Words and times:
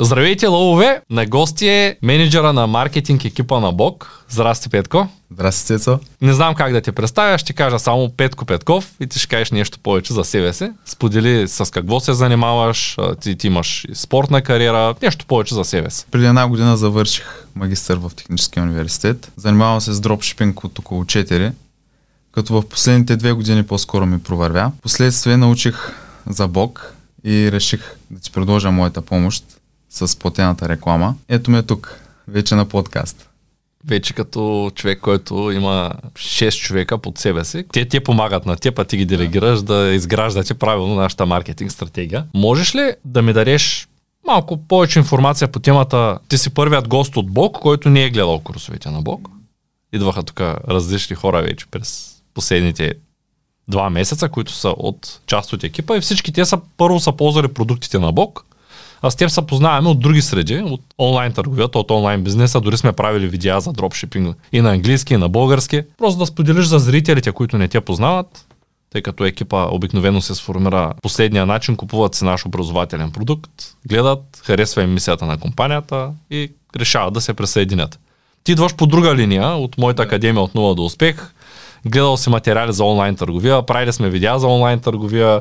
Здравейте, 0.00 0.46
лъвове! 0.46 1.00
На 1.10 1.26
гости 1.26 1.68
е 1.68 1.96
менеджера 2.02 2.52
на 2.52 2.66
маркетинг 2.66 3.24
екипа 3.24 3.60
на 3.60 3.72
Бог. 3.72 4.24
Здрасти, 4.28 4.68
Петко. 4.68 5.08
Здрасти, 5.30 5.66
Цецо. 5.66 6.00
Не 6.20 6.32
знам 6.32 6.54
как 6.54 6.72
да 6.72 6.80
те 6.80 6.92
представя, 6.92 7.38
ще 7.38 7.52
кажа 7.52 7.78
само 7.78 8.10
Петко 8.16 8.44
Петков 8.44 8.90
и 9.00 9.06
ти 9.06 9.18
ще 9.18 9.28
кажеш 9.28 9.50
нещо 9.50 9.78
повече 9.82 10.12
за 10.12 10.24
себе 10.24 10.52
си. 10.52 10.70
Сподели 10.86 11.48
с 11.48 11.70
какво 11.72 12.00
се 12.00 12.12
занимаваш, 12.12 12.96
ти, 13.20 13.36
ти 13.36 13.46
имаш 13.46 13.86
спортна 13.94 14.42
кариера, 14.42 14.94
нещо 15.02 15.26
повече 15.26 15.54
за 15.54 15.64
себе 15.64 15.90
си. 15.90 16.06
Преди 16.10 16.26
една 16.26 16.48
година 16.48 16.76
завърших 16.76 17.46
магистър 17.54 17.96
в 17.96 18.10
Техническия 18.16 18.62
университет. 18.62 19.32
Занимавам 19.36 19.80
се 19.80 19.92
с 19.92 20.00
дропшипинг 20.00 20.64
от 20.64 20.78
около 20.78 21.04
4, 21.04 21.52
като 22.32 22.52
в 22.52 22.68
последните 22.68 23.16
две 23.16 23.32
години 23.32 23.66
по-скоро 23.66 24.06
ми 24.06 24.22
провървя. 24.22 24.72
Последствие 24.82 25.36
научих 25.36 25.92
за 26.26 26.48
Бог 26.48 26.94
и 27.24 27.52
реших 27.52 27.96
да 28.10 28.20
ти 28.20 28.30
предложа 28.30 28.70
моята 28.70 29.02
помощ 29.02 29.44
с 29.94 30.18
платената 30.18 30.68
реклама. 30.68 31.14
Ето 31.28 31.50
ме 31.50 31.62
тук, 31.62 32.00
вече 32.28 32.54
на 32.54 32.64
подкаст. 32.64 33.28
Вече 33.86 34.14
като 34.14 34.70
човек, 34.74 35.00
който 35.00 35.50
има 35.50 35.92
6 36.12 36.60
човека 36.60 36.98
под 36.98 37.18
себе 37.18 37.44
си. 37.44 37.64
Те 37.72 37.88
ти 37.88 38.00
помагат 38.00 38.46
на 38.46 38.56
теб, 38.56 38.78
а 38.78 38.84
ти 38.84 38.96
ги 38.96 39.04
делегираш 39.04 39.62
да, 39.62 39.74
да 39.74 39.94
изграждате 39.94 40.54
правилно 40.54 40.94
нашата 40.94 41.26
маркетинг 41.26 41.72
стратегия. 41.72 42.26
Можеш 42.34 42.74
ли 42.74 42.94
да 43.04 43.22
ми 43.22 43.32
дареш 43.32 43.88
малко 44.26 44.56
повече 44.56 44.98
информация 44.98 45.48
по 45.48 45.60
темата? 45.60 46.18
Ти 46.28 46.38
си 46.38 46.50
първият 46.50 46.88
гост 46.88 47.16
от 47.16 47.30
Бог, 47.30 47.58
който 47.58 47.90
не 47.90 48.04
е 48.04 48.10
гледал 48.10 48.40
курсовете 48.40 48.90
на 48.90 49.02
Бог. 49.02 49.28
Идваха 49.92 50.22
тук 50.22 50.40
различни 50.40 51.16
хора 51.16 51.42
вече 51.42 51.66
през 51.70 52.16
последните 52.34 52.94
два 53.68 53.90
месеца, 53.90 54.28
които 54.28 54.52
са 54.52 54.68
от 54.68 55.20
част 55.26 55.52
от 55.52 55.64
екипа 55.64 55.96
и 55.96 56.00
всички 56.00 56.32
те 56.32 56.44
са 56.44 56.58
първо 56.76 57.00
са 57.00 57.12
ползвали 57.12 57.48
продуктите 57.48 57.98
на 57.98 58.12
Бог, 58.12 58.44
а 59.04 59.10
с 59.10 59.16
теб 59.16 59.30
се 59.30 59.46
познаваме 59.46 59.88
от 59.88 60.00
други 60.00 60.22
среди, 60.22 60.62
от 60.64 60.80
онлайн 60.98 61.32
търговията, 61.32 61.78
от 61.78 61.90
онлайн 61.90 62.24
бизнеса. 62.24 62.60
Дори 62.60 62.76
сме 62.76 62.92
правили 62.92 63.28
видеа 63.28 63.60
за 63.60 63.72
дропшипинг 63.72 64.36
и 64.52 64.60
на 64.60 64.70
английски, 64.70 65.14
и 65.14 65.16
на 65.16 65.28
български. 65.28 65.82
Просто 65.98 66.18
да 66.18 66.26
споделиш 66.26 66.66
за 66.66 66.78
зрителите, 66.78 67.32
които 67.32 67.58
не 67.58 67.68
те 67.68 67.80
познават, 67.80 68.46
тъй 68.92 69.02
като 69.02 69.24
екипа 69.24 69.68
обикновено 69.70 70.20
се 70.20 70.34
сформира 70.34 70.92
последния 71.02 71.46
начин, 71.46 71.76
купуват 71.76 72.14
си 72.14 72.24
наш 72.24 72.46
образователен 72.46 73.10
продукт, 73.10 73.50
гледат, 73.88 74.42
харесва 74.44 74.82
им 74.82 74.94
мисията 74.94 75.26
на 75.26 75.38
компанията 75.38 76.10
и 76.30 76.52
решават 76.76 77.14
да 77.14 77.20
се 77.20 77.34
присъединят. 77.34 77.98
Ти 78.44 78.52
идваш 78.52 78.74
по 78.74 78.86
друга 78.86 79.14
линия 79.14 79.48
от 79.48 79.78
моята 79.78 80.02
академия 80.02 80.42
от 80.42 80.54
нула 80.54 80.74
до 80.74 80.84
успех, 80.84 81.32
гледал 81.86 82.16
си 82.16 82.30
материали 82.30 82.72
за 82.72 82.84
онлайн 82.84 83.16
търговия, 83.16 83.66
правили 83.66 83.92
сме 83.92 84.10
видеа 84.10 84.38
за 84.38 84.46
онлайн 84.46 84.80
търговия, 84.80 85.40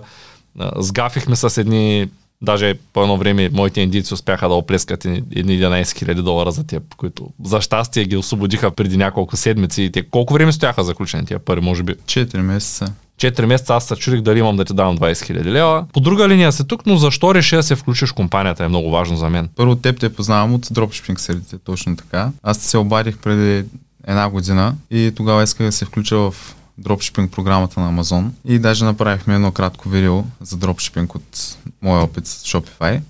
сгафихме 0.78 1.36
с 1.36 1.58
едни 1.58 2.10
Даже 2.44 2.74
по 2.94 3.02
едно 3.02 3.18
време 3.18 3.50
моите 3.54 3.82
индийци 3.82 4.14
успяха 4.14 4.50
да 4.50 4.54
оплескат 4.54 5.06
едни 5.06 5.60
11 5.60 5.84
000 5.84 6.22
долара 6.22 6.52
за 6.52 6.64
теб, 6.64 6.96
които 6.98 7.30
за 7.44 7.62
щастие 7.62 8.06
ги 8.06 8.18
освободиха 8.18 8.72
преди 8.72 8.98
няколко 8.98 9.38
седмици. 9.38 9.84
И 9.84 9.92
те 9.92 10.04
колко 10.04 10.34
време 10.34 10.52
стояха 10.52 10.84
заключени 10.84 11.26
тия 11.26 11.40
пари, 11.40 11.62
може 11.62 11.84
би? 11.84 11.94
4 11.94 12.38
месеца. 12.38 12.94
4 13.18 13.46
месеца 13.46 13.74
аз 13.74 13.86
се 13.86 13.96
чудих 13.96 14.22
дали 14.22 14.40
имам 14.40 14.58
да 14.58 14.66
ти 14.66 14.74
давам 14.74 14.98
20 14.98 15.14
000 15.14 15.44
лева. 15.44 15.86
По 15.94 16.00
друга 16.00 16.30
линия 16.30 16.52
се 16.52 16.64
тук, 16.64 16.86
но 16.86 16.98
защо 16.98 17.36
реши 17.36 17.56
да 17.56 17.64
се 17.64 17.76
включиш 17.76 18.10
в 18.10 18.14
компанията 18.14 18.66
е 18.66 18.68
много 18.68 18.92
важно 18.92 19.18
за 19.18 19.30
мен. 19.30 19.50
Първо 19.56 19.76
теб 19.76 20.00
те 20.00 20.14
познавам 20.14 20.54
от 20.54 20.68
дропшипинг 20.72 21.20
серите, 21.20 21.58
точно 21.58 21.96
така. 21.96 22.32
Аз 22.44 22.58
се 22.58 22.78
обадих 22.78 23.18
преди 23.18 23.66
една 24.08 24.30
година 24.30 24.76
и 24.92 25.12
тогава 25.16 25.44
исках 25.44 25.66
да 25.66 25.72
се 25.72 25.86
включа 25.86 26.18
в 26.18 26.56
дропшипинг 26.78 27.32
програмата 27.32 27.80
на 27.80 27.94
Amazon 27.94 28.30
и 28.46 28.60
даже 28.60 28.86
направихме 28.86 29.36
едно 29.36 29.52
кратко 29.52 29.90
видео 29.90 30.24
за 30.42 30.58
дропшипинг 30.58 31.16
от 31.16 31.58
моя 31.82 32.04
опит 32.04 32.28
с 32.28 32.44
Shopify. 32.48 33.02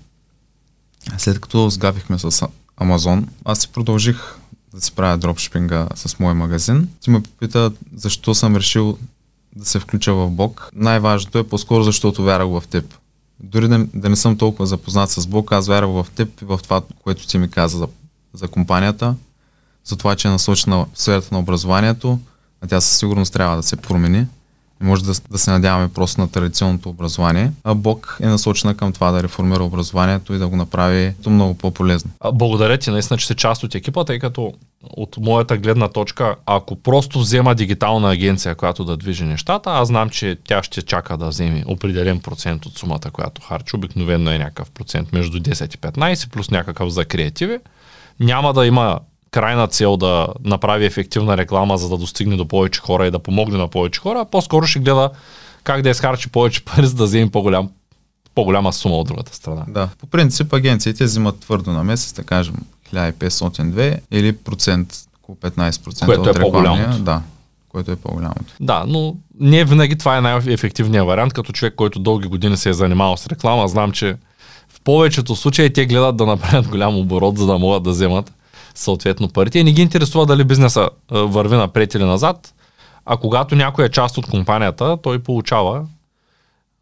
След 1.18 1.40
като 1.40 1.70
сгавихме 1.70 2.18
с 2.18 2.30
Amazon, 2.80 3.24
аз 3.44 3.58
си 3.58 3.68
продължих 3.68 4.36
да 4.74 4.80
си 4.80 4.92
правя 4.92 5.18
дропшипинга 5.18 5.88
с 5.94 6.18
мой 6.18 6.34
магазин. 6.34 6.88
Ти 7.00 7.10
ме 7.10 7.22
попита 7.22 7.72
защо 7.94 8.34
съм 8.34 8.56
решил 8.56 8.98
да 9.56 9.64
се 9.64 9.80
включа 9.80 10.14
в 10.14 10.30
Бог. 10.30 10.70
Най-важното 10.74 11.38
е 11.38 11.48
по-скоро 11.48 11.84
защото 11.84 12.24
вярвах 12.24 12.62
в 12.62 12.68
теб. 12.68 12.94
Дори 13.40 13.68
да, 13.68 13.86
да 13.94 14.08
не 14.08 14.16
съм 14.16 14.38
толкова 14.38 14.66
запознат 14.66 15.10
с 15.10 15.26
Бог, 15.26 15.52
аз 15.52 15.66
вярвах 15.66 16.06
в 16.06 16.10
теб 16.10 16.42
и 16.42 16.44
в 16.44 16.60
това, 16.62 16.82
което 17.02 17.26
ти 17.26 17.38
ми 17.38 17.50
каза 17.50 17.78
за, 17.78 17.88
за 18.32 18.48
компанията, 18.48 19.14
за 19.84 19.96
това, 19.96 20.16
че 20.16 20.28
е 20.28 20.30
насочена 20.30 20.76
в 20.76 20.86
сферата 20.94 21.28
на 21.32 21.38
образованието, 21.38 22.18
а 22.64 22.66
тя 22.66 22.80
със 22.80 22.98
сигурност 22.98 23.32
трябва 23.32 23.56
да 23.56 23.62
се 23.62 23.76
промени. 23.76 24.26
Не 24.80 24.88
може 24.88 25.04
да, 25.04 25.12
да 25.30 25.38
се 25.38 25.50
надяваме 25.50 25.88
просто 25.88 26.20
на 26.20 26.28
традиционното 26.28 26.88
образование, 26.88 27.52
а 27.64 27.74
Бог 27.74 28.18
е 28.22 28.26
насочена 28.26 28.76
към 28.76 28.92
това 28.92 29.10
да 29.10 29.22
реформира 29.22 29.64
образованието 29.64 30.34
и 30.34 30.38
да 30.38 30.48
го 30.48 30.56
направи 30.56 31.14
много 31.26 31.54
по-полезно. 31.54 32.10
Благодаря 32.32 32.78
ти 32.78 32.90
наистина, 32.90 33.18
че 33.18 33.26
си 33.26 33.34
част 33.34 33.64
от 33.64 33.74
екипа, 33.74 34.04
тъй 34.04 34.18
като 34.18 34.52
от 34.82 35.16
моята 35.16 35.56
гледна 35.56 35.88
точка, 35.88 36.36
ако 36.46 36.76
просто 36.76 37.20
взема 37.20 37.54
дигитална 37.54 38.12
агенция, 38.12 38.54
която 38.54 38.84
да 38.84 38.96
движи 38.96 39.24
нещата, 39.24 39.70
аз 39.70 39.88
знам, 39.88 40.10
че 40.10 40.36
тя 40.44 40.62
ще 40.62 40.82
чака 40.82 41.16
да 41.16 41.28
вземе 41.28 41.64
определен 41.66 42.20
процент 42.20 42.66
от 42.66 42.78
сумата, 42.78 43.10
която 43.12 43.42
харчи. 43.42 43.76
Обикновено 43.76 44.30
е 44.30 44.38
някакъв 44.38 44.70
процент 44.70 45.12
между 45.12 45.38
10 45.38 45.74
и 45.74 45.78
15, 45.78 46.30
плюс 46.30 46.50
някакъв 46.50 46.88
за 46.88 47.04
креативи. 47.04 47.58
Няма 48.20 48.52
да 48.52 48.66
има 48.66 48.98
крайна 49.34 49.68
цел 49.68 49.96
да 49.96 50.28
направи 50.44 50.84
ефективна 50.84 51.36
реклама, 51.36 51.78
за 51.78 51.88
да 51.88 51.96
достигне 51.96 52.36
до 52.36 52.48
повече 52.48 52.80
хора 52.80 53.06
и 53.06 53.10
да 53.10 53.18
помогне 53.18 53.58
на 53.58 53.68
повече 53.68 54.00
хора, 54.00 54.20
а 54.20 54.24
по-скоро 54.24 54.66
ще 54.66 54.78
гледа 54.78 55.10
как 55.64 55.82
да 55.82 55.90
изхарчи 55.90 56.30
повече 56.30 56.64
пари, 56.64 56.86
за 56.86 56.94
да 56.94 57.04
вземе 57.04 57.30
по-голям, 57.30 57.70
по-голяма 58.34 58.72
сума 58.72 58.96
от 58.96 59.06
другата 59.06 59.34
страна. 59.34 59.64
Да. 59.68 59.88
По 59.98 60.06
принцип 60.06 60.52
агенциите 60.52 61.04
взимат 61.04 61.40
твърдо 61.40 61.70
на 61.70 61.84
месец, 61.84 62.12
да 62.12 62.22
кажем 62.22 62.54
1500-2 62.92 63.98
или 64.10 64.32
процент, 64.36 64.94
около 65.22 65.36
15% 65.36 66.04
Което 66.04 66.20
от 66.20 66.36
е 66.36 66.40
по-голямото. 66.40 66.98
Да, 66.98 67.22
което 67.68 67.90
е 67.90 67.96
по-голямото. 67.96 68.54
Да, 68.60 68.84
но 68.88 69.16
не 69.40 69.64
винаги 69.64 69.98
това 69.98 70.16
е 70.16 70.20
най-ефективният 70.20 71.06
вариант, 71.06 71.32
като 71.32 71.52
човек, 71.52 71.74
който 71.74 71.98
дълги 71.98 72.28
години 72.28 72.56
се 72.56 72.68
е 72.68 72.72
занимавал 72.72 73.16
с 73.16 73.26
реклама, 73.26 73.68
знам, 73.68 73.92
че 73.92 74.16
в 74.68 74.80
повечето 74.84 75.36
случаи 75.36 75.72
те 75.72 75.86
гледат 75.86 76.16
да 76.16 76.26
направят 76.26 76.68
голям 76.68 76.98
оборот, 76.98 77.38
за 77.38 77.46
да 77.46 77.58
могат 77.58 77.82
да 77.82 77.90
вземат 77.90 78.32
съответно 78.74 79.28
парите. 79.28 79.58
И 79.58 79.64
не 79.64 79.72
ги 79.72 79.82
интересува 79.82 80.26
дали 80.26 80.44
бизнеса 80.44 80.88
върви 81.10 81.56
напред 81.56 81.94
или 81.94 82.04
назад, 82.04 82.54
а 83.06 83.16
когато 83.16 83.54
някой 83.54 83.84
е 83.84 83.88
част 83.88 84.18
от 84.18 84.26
компанията, 84.26 84.96
той 85.02 85.18
получава 85.18 85.86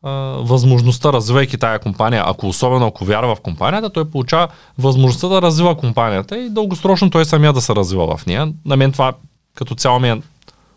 а, 0.02 0.10
възможността, 0.40 1.12
развивайки 1.12 1.58
тая 1.58 1.78
компания, 1.78 2.24
ако 2.26 2.48
особено 2.48 2.86
ако 2.86 3.04
вярва 3.04 3.34
в 3.34 3.40
компанията, 3.40 3.90
той 3.90 4.10
получава 4.10 4.48
възможността 4.78 5.28
да 5.28 5.42
развива 5.42 5.76
компанията 5.76 6.38
и 6.38 6.50
дългосрочно 6.50 7.10
той 7.10 7.24
самия 7.24 7.52
да 7.52 7.60
се 7.60 7.74
развива 7.74 8.16
в 8.16 8.26
нея. 8.26 8.52
На 8.64 8.76
мен 8.76 8.92
това 8.92 9.12
като 9.54 9.74
цяло 9.74 10.00
ми 10.00 10.10
е 10.10 10.22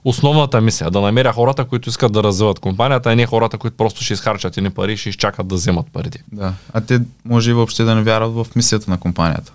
основната 0.06 0.62
мисия, 0.62 0.92
да 0.92 1.02
намеря 1.02 1.34
хората, 1.34 1.66
които 1.66 1.90
искат 1.90 2.14
да 2.14 2.24
развиват 2.24 2.60
компанията, 2.60 3.12
а 3.12 3.16
не 3.16 3.26
хората, 3.26 3.58
които 3.58 3.78
просто 3.78 4.04
ще 4.04 4.14
изхарчат 4.14 4.58
ни 4.58 4.70
пари 4.70 4.94
и 4.94 4.98
ще 4.98 5.10
изчакат 5.10 5.48
да 5.48 5.56
вземат 5.56 5.86
парите. 5.94 6.24
Да, 6.32 6.54
а 6.74 6.82
те 6.82 7.02
може 7.26 7.52
и 7.52 7.54
въобще 7.54 7.84
да 7.84 7.96
не 7.96 8.04
вярват 8.04 8.34
в 8.34 8.56
мисията 8.56 8.92
на 8.92 8.98
компанията 8.98 9.54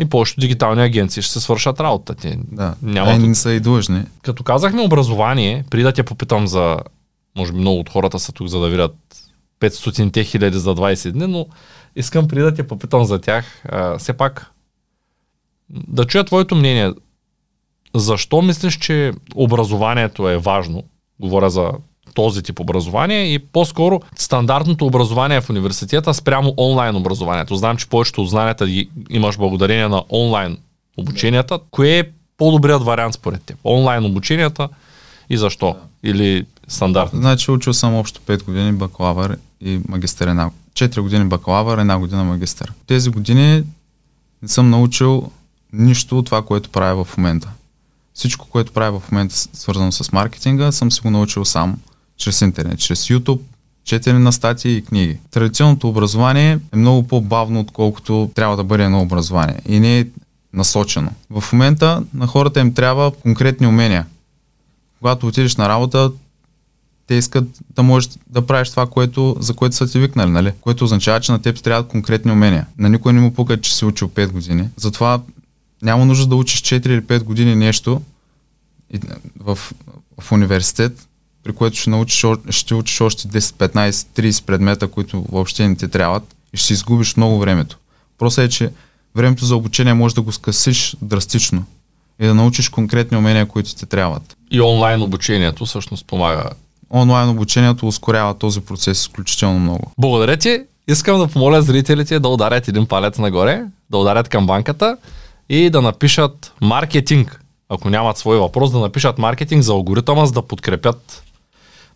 и 0.00 0.04
повечето 0.04 0.40
дигитални 0.40 0.82
агенции 0.82 1.22
ще 1.22 1.32
се 1.32 1.40
свършат 1.40 1.80
работа. 1.80 2.14
Те 2.14 2.38
да, 2.52 2.74
няма 2.82 3.18
не 3.18 3.34
са 3.34 3.52
и 3.52 3.60
длъжни. 3.60 4.02
Като 4.22 4.44
казахме 4.44 4.82
образование, 4.82 5.64
при 5.70 5.82
да 5.82 5.92
те 5.92 6.02
попитам 6.02 6.46
за, 6.46 6.78
може 7.38 7.52
би 7.52 7.58
много 7.58 7.80
от 7.80 7.90
хората 7.90 8.18
са 8.18 8.32
тук, 8.32 8.48
за 8.48 8.60
да 8.60 8.68
видят 8.68 8.96
500 9.60 10.24
хиляди 10.24 10.58
за 10.58 10.74
20 10.74 11.10
дни, 11.10 11.26
но 11.26 11.46
искам 11.96 12.28
при 12.28 12.40
да 12.40 12.54
те 12.54 12.66
попитам 12.66 13.04
за 13.04 13.18
тях, 13.18 13.62
а, 13.68 13.98
все 13.98 14.12
пак 14.12 14.52
да 15.70 16.04
чуя 16.04 16.24
твоето 16.24 16.54
мнение. 16.54 16.92
Защо 17.94 18.42
мислиш, 18.42 18.78
че 18.78 19.12
образованието 19.34 20.28
е 20.28 20.38
важно? 20.38 20.84
Говоря 21.20 21.50
за 21.50 21.72
този 22.14 22.42
тип 22.42 22.60
образование 22.60 23.34
и 23.34 23.38
по-скоро 23.38 24.00
стандартното 24.16 24.86
образование 24.86 25.40
в 25.40 25.50
университета 25.50 26.14
спрямо 26.14 26.54
онлайн 26.56 26.96
образованието. 26.96 27.56
Знам, 27.56 27.76
че 27.76 27.88
повечето 27.88 28.22
от 28.22 28.30
знанията 28.30 28.66
ги 28.66 28.90
имаш 29.10 29.36
благодарение 29.36 29.88
на 29.88 30.02
онлайн 30.10 30.58
обученията. 30.96 31.58
Кое 31.70 31.98
е 31.98 32.04
по-добрият 32.36 32.82
вариант 32.82 33.14
според 33.14 33.42
теб? 33.42 33.56
Онлайн 33.64 34.04
обученията 34.04 34.68
и 35.30 35.36
защо? 35.36 35.76
Или 36.04 36.46
стандарт? 36.68 37.10
Значи 37.14 37.50
учил 37.50 37.72
съм 37.72 37.94
общо 37.94 38.20
5 38.20 38.44
години 38.44 38.72
бакалавър 38.72 39.38
и 39.60 39.80
магистър 39.88 40.28
една. 40.28 40.50
4 40.72 41.00
години 41.00 41.24
бакалавър, 41.24 41.78
една 41.78 41.98
година 41.98 42.24
магистър. 42.24 42.72
Тези 42.86 43.10
години 43.10 43.64
не 44.42 44.48
съм 44.48 44.70
научил 44.70 45.30
нищо 45.72 46.18
от 46.18 46.26
това, 46.26 46.42
което 46.42 46.70
правя 46.70 47.04
в 47.04 47.16
момента. 47.16 47.50
Всичко, 48.14 48.46
което 48.50 48.72
правя 48.72 49.00
в 49.00 49.12
момента 49.12 49.34
свързано 49.36 49.92
с 49.92 50.12
маркетинга, 50.12 50.72
съм 50.72 50.92
си 50.92 51.00
го 51.00 51.10
научил 51.10 51.44
сам 51.44 51.76
чрез 52.20 52.40
интернет, 52.40 52.78
чрез 52.78 53.08
YouTube, 53.08 53.40
четене 53.84 54.18
на 54.18 54.32
статии 54.32 54.76
и 54.76 54.84
книги. 54.84 55.18
Традиционното 55.30 55.88
образование 55.88 56.58
е 56.72 56.76
много 56.76 57.08
по-бавно, 57.08 57.60
отколкото 57.60 58.30
трябва 58.34 58.56
да 58.56 58.64
бъде 58.64 58.84
едно 58.84 59.02
образование 59.02 59.58
и 59.68 59.80
не 59.80 60.00
е 60.00 60.06
насочено. 60.52 61.10
В 61.30 61.44
момента 61.52 62.02
на 62.14 62.26
хората 62.26 62.60
им 62.60 62.74
трябва 62.74 63.10
конкретни 63.10 63.66
умения. 63.66 64.06
Когато 64.98 65.26
отидеш 65.26 65.56
на 65.56 65.68
работа, 65.68 66.12
те 67.06 67.14
искат 67.14 67.44
да 67.74 67.82
можеш 67.82 68.10
да 68.26 68.46
правиш 68.46 68.70
това, 68.70 68.86
което, 68.86 69.36
за 69.40 69.54
което 69.54 69.76
са 69.76 69.86
ти 69.86 69.98
викнали, 69.98 70.30
нали? 70.30 70.52
Което 70.60 70.84
означава, 70.84 71.20
че 71.20 71.32
на 71.32 71.42
теб 71.42 71.62
трябват 71.62 71.88
конкретни 71.88 72.32
умения. 72.32 72.66
На 72.78 72.88
никой 72.88 73.12
не 73.12 73.20
му 73.20 73.34
пука, 73.34 73.60
че 73.60 73.76
си 73.76 73.84
учил 73.84 74.08
5 74.08 74.30
години. 74.30 74.68
Затова 74.76 75.20
няма 75.82 76.04
нужда 76.04 76.26
да 76.26 76.36
учиш 76.36 76.62
4 76.62 76.88
или 76.88 77.02
5 77.02 77.22
години 77.22 77.54
нещо 77.54 78.02
в, 79.40 79.58
в 80.20 80.32
университет, 80.32 81.08
при 81.44 81.52
което 81.52 81.76
ще 81.76 81.90
научиш, 81.90 82.24
ще 82.50 82.74
учиш 82.74 83.00
още 83.00 83.28
10, 83.28 83.40
15, 83.40 83.90
30 83.90 84.44
предмета, 84.44 84.88
които 84.88 85.24
въобще 85.32 85.68
не 85.68 85.76
ти 85.76 85.88
трябват 85.88 86.36
и 86.54 86.56
ще 86.56 86.72
изгубиш 86.72 87.16
много 87.16 87.38
времето. 87.38 87.78
Просто 88.18 88.40
е, 88.40 88.48
че 88.48 88.70
времето 89.14 89.44
за 89.44 89.56
обучение 89.56 89.94
може 89.94 90.14
да 90.14 90.22
го 90.22 90.32
скъсиш 90.32 90.96
драстично 91.02 91.64
и 92.20 92.26
да 92.26 92.34
научиш 92.34 92.68
конкретни 92.68 93.16
умения, 93.16 93.46
които 93.46 93.74
ти 93.74 93.86
трябват. 93.86 94.36
И 94.50 94.60
онлайн 94.60 95.02
обучението 95.02 95.66
всъщност 95.66 96.06
помага. 96.06 96.44
Онлайн 96.90 97.28
обучението 97.28 97.88
ускорява 97.88 98.34
този 98.34 98.60
процес 98.60 99.00
изключително 99.00 99.58
много. 99.58 99.92
Благодаря 99.98 100.36
ти. 100.36 100.60
Искам 100.88 101.18
да 101.18 101.26
помоля 101.28 101.62
зрителите 101.62 102.20
да 102.20 102.28
ударят 102.28 102.68
един 102.68 102.86
палец 102.86 103.18
нагоре, 103.18 103.62
да 103.90 103.98
ударят 103.98 104.28
към 104.28 104.46
банката 104.46 104.96
и 105.48 105.70
да 105.70 105.82
напишат 105.82 106.52
маркетинг. 106.60 107.40
Ако 107.68 107.90
нямат 107.90 108.18
свой 108.18 108.38
въпрос, 108.38 108.72
да 108.72 108.78
напишат 108.78 109.18
маркетинг 109.18 109.62
за 109.62 109.72
алгоритъма, 109.72 110.26
за 110.26 110.32
да 110.32 110.42
подкрепят 110.42 111.22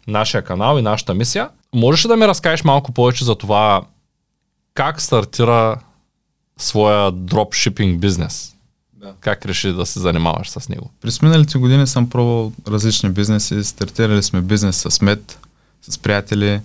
нашия 0.06 0.42
канал 0.42 0.78
и 0.78 0.82
нашата 0.82 1.14
мисия. 1.14 1.48
Можеш 1.74 2.04
ли 2.04 2.08
да 2.08 2.16
ми 2.16 2.28
разкажеш 2.28 2.64
малко 2.64 2.92
повече 2.92 3.24
за 3.24 3.34
това 3.34 3.82
как 4.74 5.00
стартира 5.00 5.80
своя 6.58 7.12
дропшипинг 7.12 8.00
бизнес? 8.00 8.54
Да. 8.92 9.12
Как 9.20 9.46
реши 9.46 9.72
да 9.72 9.86
се 9.86 10.00
занимаваш 10.00 10.50
с 10.50 10.68
него? 10.68 10.90
През 11.00 11.22
миналите 11.22 11.58
години 11.58 11.86
съм 11.86 12.10
пробвал 12.10 12.52
различни 12.68 13.10
бизнеси. 13.10 13.64
Стартирали 13.64 14.22
сме 14.22 14.40
бизнес 14.40 14.86
с 14.88 15.02
мед, 15.02 15.38
с 15.82 15.98
приятели. 15.98 16.60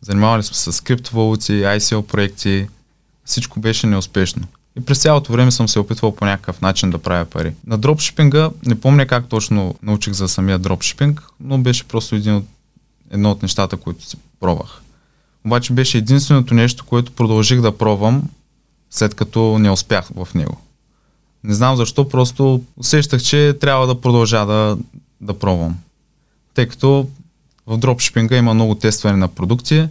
Занимавали 0.00 0.42
сме 0.42 0.72
с 0.72 0.80
криптовалути, 0.80 1.52
ICO 1.52 2.02
проекти. 2.02 2.68
Всичко 3.24 3.60
беше 3.60 3.86
неуспешно. 3.86 4.46
И 4.76 4.84
през 4.84 4.98
цялото 4.98 5.32
време 5.32 5.50
съм 5.50 5.68
се 5.68 5.78
опитвал 5.78 6.16
по 6.16 6.24
някакъв 6.24 6.60
начин 6.60 6.90
да 6.90 6.98
правя 6.98 7.24
пари. 7.24 7.54
На 7.66 7.78
дропшипинга 7.78 8.50
не 8.66 8.80
помня 8.80 9.06
как 9.06 9.28
точно 9.28 9.74
научих 9.82 10.12
за 10.12 10.28
самия 10.28 10.58
дропшипинг, 10.58 11.22
но 11.40 11.58
беше 11.58 11.84
просто 11.84 12.14
един 12.14 12.34
от, 12.34 12.44
едно 13.12 13.30
от 13.30 13.42
нещата, 13.42 13.76
които 13.76 14.04
си 14.04 14.16
пробвах. 14.40 14.82
Обаче 15.46 15.72
беше 15.72 15.98
единственото 15.98 16.54
нещо, 16.54 16.84
което 16.84 17.12
продължих 17.12 17.60
да 17.60 17.78
пробвам, 17.78 18.22
след 18.90 19.14
като 19.14 19.58
не 19.58 19.70
успях 19.70 20.10
в 20.14 20.28
него. 20.34 20.56
Не 21.44 21.54
знам 21.54 21.76
защо, 21.76 22.08
просто 22.08 22.62
усещах, 22.76 23.22
че 23.22 23.58
трябва 23.60 23.86
да 23.86 24.00
продължа 24.00 24.46
да, 24.46 24.78
да 25.20 25.38
пробвам. 25.38 25.76
Тъй 26.54 26.68
като 26.68 27.08
в 27.66 27.78
дропшипинга 27.78 28.36
има 28.36 28.54
много 28.54 28.74
тестване 28.74 29.16
на 29.16 29.28
продукти, 29.28 29.88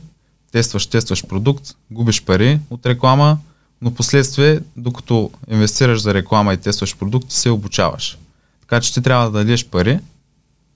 тестваш, 0.52 0.88
тестваш 0.88 1.28
продукт, 1.28 1.76
губиш 1.92 2.24
пари 2.24 2.60
от 2.70 2.86
реклама, 2.86 3.38
но 3.82 3.94
последствие, 3.94 4.60
докато 4.78 5.32
инвестираш 5.52 6.02
за 6.02 6.14
реклама 6.14 6.54
и 6.54 6.58
тестваш 6.58 6.98
продукти, 6.98 7.36
се 7.36 7.50
обучаваш. 7.50 8.18
Така 8.62 8.82
че 8.82 8.94
ти 8.94 9.02
трябва 9.02 9.26
да 9.26 9.38
дадеш 9.38 9.66
пари 9.66 10.00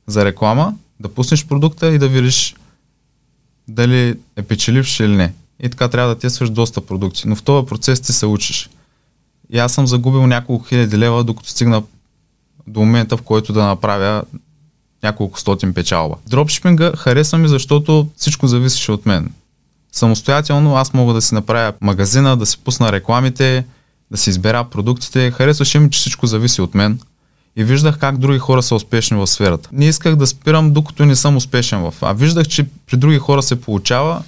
за 0.07 0.25
реклама, 0.25 0.73
да 0.99 1.09
пуснеш 1.09 1.45
продукта 1.45 1.93
и 1.93 1.97
да 1.97 2.07
видиш 2.07 2.55
дали 3.67 4.15
е 4.35 4.41
печеливш 4.41 4.99
или 4.99 5.15
не. 5.15 5.33
И 5.59 5.69
така 5.69 5.87
трябва 5.87 6.15
да 6.15 6.19
тестваш 6.19 6.49
доста 6.49 6.81
продукти. 6.81 7.27
Но 7.27 7.35
в 7.35 7.43
този 7.43 7.67
процес 7.67 8.01
ти 8.01 8.13
се 8.13 8.25
учиш. 8.25 8.69
И 9.49 9.59
аз 9.59 9.73
съм 9.73 9.87
загубил 9.87 10.27
няколко 10.27 10.65
хиляди 10.65 10.97
лева, 10.97 11.23
докато 11.23 11.49
стигна 11.49 11.83
до 12.67 12.79
момента, 12.79 13.17
в 13.17 13.21
който 13.21 13.53
да 13.53 13.65
направя 13.65 14.23
няколко 15.03 15.39
стотин 15.39 15.73
печалба. 15.73 16.15
Дропшипинга 16.27 16.91
харесва 16.95 17.37
ми, 17.37 17.47
защото 17.47 18.07
всичко 18.15 18.47
зависеше 18.47 18.91
от 18.91 19.05
мен. 19.05 19.31
Самостоятелно 19.91 20.75
аз 20.75 20.93
мога 20.93 21.13
да 21.13 21.21
си 21.21 21.33
направя 21.33 21.73
магазина, 21.81 22.37
да 22.37 22.45
си 22.45 22.57
пусна 22.57 22.91
рекламите, 22.91 23.65
да 24.11 24.17
си 24.17 24.29
избера 24.29 24.63
продуктите. 24.63 25.31
Харесваше 25.31 25.79
ми, 25.79 25.91
че 25.91 25.99
всичко 25.99 26.27
зависи 26.27 26.61
от 26.61 26.75
мен. 26.75 26.99
И 27.55 27.63
виждах 27.63 27.99
как 27.99 28.17
други 28.17 28.39
хора 28.39 28.63
са 28.63 28.75
успешни 28.75 29.17
в 29.17 29.27
сферата. 29.27 29.69
Не 29.71 29.85
исках 29.85 30.15
да 30.15 30.27
спирам, 30.27 30.73
докато 30.73 31.05
не 31.05 31.15
съм 31.15 31.35
успешен 31.35 31.79
в. 31.79 31.93
А 32.01 32.13
виждах, 32.13 32.47
че 32.47 32.65
при 32.87 32.97
други 32.97 33.17
хора 33.17 33.43
се 33.43 33.61
получава 33.61 34.23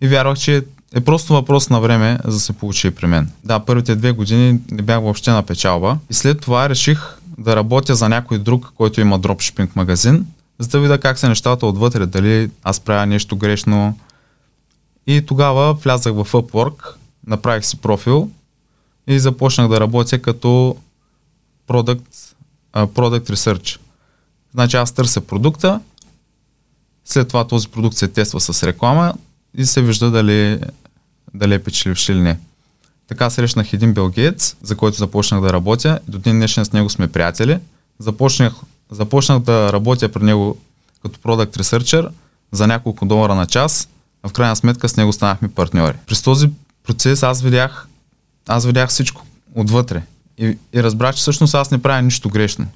и 0.00 0.08
вярвах, 0.08 0.38
че 0.38 0.64
е 0.94 1.00
просто 1.00 1.32
въпрос 1.32 1.70
на 1.70 1.80
време, 1.80 2.18
за 2.24 2.30
да 2.36 2.40
се 2.40 2.52
получи 2.52 2.86
и 2.86 2.90
при 2.90 3.06
мен. 3.06 3.30
Да, 3.44 3.58
първите 3.58 3.96
две 3.96 4.12
години 4.12 4.60
не 4.70 4.82
бях 4.82 5.00
въобще 5.00 5.30
на 5.30 5.42
печалба. 5.42 5.98
И 6.10 6.14
след 6.14 6.40
това 6.40 6.68
реших 6.68 7.18
да 7.38 7.56
работя 7.56 7.94
за 7.94 8.08
някой 8.08 8.38
друг, 8.38 8.72
който 8.76 9.00
има 9.00 9.18
дропшипинг 9.18 9.76
магазин, 9.76 10.26
за 10.58 10.68
да 10.68 10.80
видя 10.80 10.98
как 10.98 11.18
са 11.18 11.28
нещата 11.28 11.66
отвътре, 11.66 12.06
дали 12.06 12.50
аз 12.64 12.80
правя 12.80 13.06
нещо 13.06 13.36
грешно. 13.36 13.98
И 15.06 15.22
тогава 15.26 15.74
влязах 15.74 16.14
в 16.14 16.32
Upwork, 16.32 16.94
направих 17.26 17.64
си 17.64 17.76
профил 17.76 18.30
и 19.06 19.18
започнах 19.18 19.68
да 19.68 19.80
работя 19.80 20.22
като 20.22 20.76
uh, 21.68 22.00
product 22.76 23.30
Research. 23.30 23.78
Значи 24.54 24.76
аз 24.76 24.92
търся 24.92 25.20
продукта, 25.20 25.80
след 27.04 27.28
това 27.28 27.46
този 27.46 27.68
продукт 27.68 27.96
се 27.96 28.08
тества 28.08 28.40
с 28.40 28.62
реклама 28.62 29.14
и 29.54 29.66
се 29.66 29.82
вижда 29.82 30.10
дали, 30.10 30.60
дали 31.34 31.54
е 31.54 31.62
печеливш 31.62 32.08
или 32.08 32.20
не. 32.20 32.38
Така 33.08 33.30
срещнах 33.30 33.72
един 33.72 33.94
белгиец, 33.94 34.56
за 34.62 34.76
който 34.76 34.96
започнах 34.96 35.40
да 35.40 35.52
работя. 35.52 35.98
До 36.08 36.18
ден 36.18 36.36
днешен 36.36 36.64
с 36.64 36.72
него 36.72 36.90
сме 36.90 37.08
приятели. 37.08 37.58
Започнах, 37.98 38.52
започнах 38.90 39.38
да 39.38 39.72
работя 39.72 40.08
при 40.08 40.24
него 40.24 40.58
като 41.02 41.20
продукт 41.20 41.56
ресърчер 41.56 42.10
за 42.52 42.66
няколко 42.66 43.06
долара 43.06 43.34
на 43.34 43.46
час, 43.46 43.88
а 44.22 44.28
в 44.28 44.32
крайна 44.32 44.56
сметка 44.56 44.88
с 44.88 44.96
него 44.96 45.12
станахме 45.12 45.48
партньори. 45.48 45.96
През 46.06 46.22
този 46.22 46.50
процес 46.84 47.22
аз 47.22 47.42
видях, 47.42 47.88
аз 48.48 48.66
видях 48.66 48.90
всичко 48.90 49.26
отвътре 49.54 50.02
и, 50.38 50.58
и 50.72 50.82
разбрах, 50.82 51.14
че 51.14 51.20
всъщност 51.20 51.54
аз 51.54 51.70
не 51.70 51.82
правя 51.82 52.02
нищо 52.02 52.28
грешно. 52.28 52.66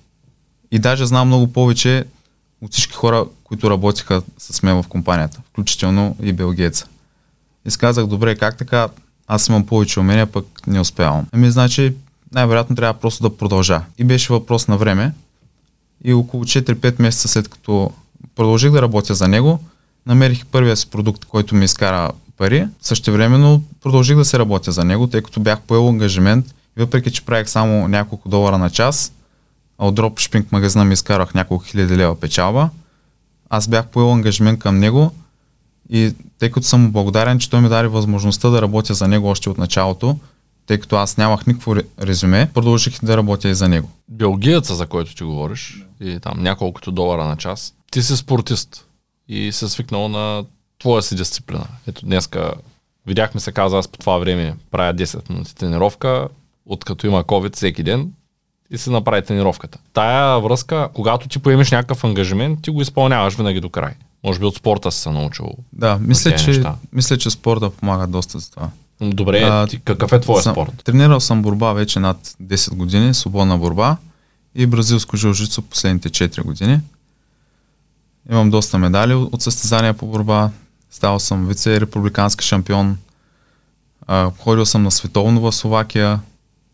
И 0.71 0.79
даже 0.79 1.07
знам 1.07 1.27
много 1.27 1.53
повече 1.53 2.05
от 2.61 2.73
всички 2.73 2.95
хора, 2.95 3.25
които 3.45 3.71
работиха 3.71 4.23
с 4.39 4.63
мен 4.63 4.83
в 4.83 4.89
компанията, 4.89 5.41
включително 5.51 6.17
и 6.23 6.33
белгиеца. 6.33 6.87
И 7.67 7.71
сказах, 7.71 8.07
добре, 8.07 8.37
как 8.37 8.57
така 8.57 8.89
аз 9.27 9.49
имам 9.49 9.67
повече 9.67 10.01
умения, 10.01 10.27
пък 10.27 10.47
не 10.67 10.81
успявам. 10.81 11.27
Ами, 11.33 11.51
значи, 11.51 11.95
най-вероятно 12.33 12.77
трябва 12.77 13.01
просто 13.01 13.23
да 13.23 13.37
продължа. 13.37 13.83
И 13.99 14.05
беше 14.05 14.33
въпрос 14.33 14.69
на 14.69 14.77
време. 14.77 15.13
И 16.05 16.13
около 16.13 16.45
4-5 16.45 17.03
месеца 17.03 17.29
след 17.29 17.49
като 17.49 17.91
продължих 18.35 18.71
да 18.71 18.83
работя 18.83 19.15
за 19.15 19.29
него, 19.29 19.59
намерих 20.07 20.47
първия 20.47 20.77
си 20.77 20.91
продукт, 20.91 21.25
който 21.25 21.55
ми 21.55 21.65
изкара 21.65 22.11
пари. 22.37 22.69
Същевременно 22.81 23.63
продължих 23.83 24.17
да 24.17 24.25
се 24.25 24.39
работя 24.39 24.73
за 24.73 24.85
него, 24.85 25.07
тъй 25.07 25.23
като 25.23 25.41
бях 25.41 25.61
поел 25.61 25.89
ангажимент. 25.89 26.55
Въпреки, 26.81 27.13
че 27.13 27.25
правих 27.25 27.49
само 27.49 27.89
няколко 27.89 28.29
долара 28.29 28.59
на 28.59 28.71
час, 28.71 29.13
а 29.79 29.87
от 29.87 29.95
дропшипинг 29.95 30.53
магазина 30.53 30.85
ми 30.85 30.93
изкарах 30.93 31.35
няколко 31.35 31.65
хиляди 31.65 31.97
лева 31.97 32.21
печалба, 32.21 32.71
аз 33.51 33.69
бях 33.69 33.87
поел 33.87 34.13
ангажимент 34.13 34.61
към 34.61 34.79
него 34.79 35.11
и 35.91 36.15
тъй 36.39 36.51
като 36.51 36.67
съм 36.67 36.91
благодарен, 36.91 37.39
че 37.39 37.51
той 37.51 37.61
ми 37.61 37.69
даде 37.69 37.89
възможността 37.89 38.49
да 38.49 38.63
работя 38.63 38.95
за 38.95 39.09
него 39.09 39.29
още 39.29 39.51
от 39.51 39.59
началото, 39.59 40.19
тъй 40.67 40.79
като 40.79 40.97
аз 40.97 41.17
нямах 41.17 41.47
никакво 41.47 41.77
резюме, 42.03 42.51
продължих 42.55 43.05
да 43.05 43.17
работя 43.17 43.49
и 43.49 43.55
за 43.55 43.69
него. 43.69 43.91
Белгиеца, 44.09 44.75
за 44.75 44.87
който 44.87 45.15
ти 45.15 45.25
говориш, 45.25 45.87
и 46.01 46.21
там 46.21 46.43
няколкото 46.43 46.93
долара 46.93 47.25
на 47.25 47.37
час, 47.37 47.75
ти 47.91 48.03
си 48.03 48.17
спортист 48.17 48.87
и 49.29 49.53
се 49.53 49.69
свикнал 49.69 50.09
на 50.09 50.45
твоя 50.79 51.03
си 51.03 51.17
дисциплина. 51.17 51.67
Ето 51.87 52.07
днеска 52.07 52.53
видяхме 53.07 53.41
се, 53.41 53.53
каза 53.53 53.79
аз 53.79 53.89
по 53.89 53.99
това 53.99 54.19
време 54.19 54.57
правя 54.71 54.95
10 54.95 55.31
минути 55.31 55.55
тренировка, 55.55 56.29
от 56.71 56.85
като 56.85 57.07
има 57.07 57.25
COVID 57.25 57.57
всеки 57.57 57.83
ден, 57.83 58.13
и 58.71 58.79
се 58.79 58.91
направи 58.91 59.23
тренировката. 59.23 59.79
Тая 59.93 60.41
връзка, 60.41 60.89
когато 60.95 61.29
ти 61.29 61.39
поемеш 61.39 61.71
някакъв 61.71 62.05
ангажимент, 62.05 62.63
ти 62.63 62.71
го 62.71 62.83
изпълняваш 62.83 63.35
винаги 63.35 63.61
до 63.61 63.71
край. 63.71 63.93
Може 64.25 64.39
би 64.39 64.45
от 64.45 64.57
спорта 64.57 64.93
се 64.93 65.11
научил. 65.11 65.51
Да, 65.73 65.99
мисля, 66.01 66.37
че, 66.37 66.63
мисля, 66.93 67.19
че 67.19 67.31
спорта 67.31 67.71
помага 67.71 68.07
доста 68.07 68.39
за 68.39 68.51
това. 68.51 68.69
Добре, 69.01 69.43
а, 69.43 69.67
ти, 69.67 69.81
какъв 69.81 70.13
е 70.13 70.21
твоя 70.21 70.43
съм, 70.43 70.55
спорт? 70.55 70.83
Тренирал 70.85 71.21
съм 71.21 71.43
борба 71.43 71.73
вече 71.73 72.01
над 72.01 72.35
10 72.43 72.75
години, 72.75 73.15
свободна 73.15 73.59
борба 73.59 73.97
и 74.55 74.67
бразилско 74.67 75.17
жилжицо 75.17 75.63
последните 75.63 76.11
4 76.11 76.43
години. 76.43 76.81
Имам 78.31 78.51
доста 78.51 78.79
медали 78.79 79.15
от 79.15 79.43
състезания 79.43 79.95
по 79.95 80.07
борба. 80.07 80.51
Ставал 80.91 81.19
съм 81.19 81.49
вице-републикански 81.49 82.45
шампион. 82.45 82.99
А, 84.07 84.31
ходил 84.39 84.67
съм 84.67 84.83
на 84.83 84.91
световно 84.91 85.41
в 85.41 85.53
Словакия, 85.53 86.21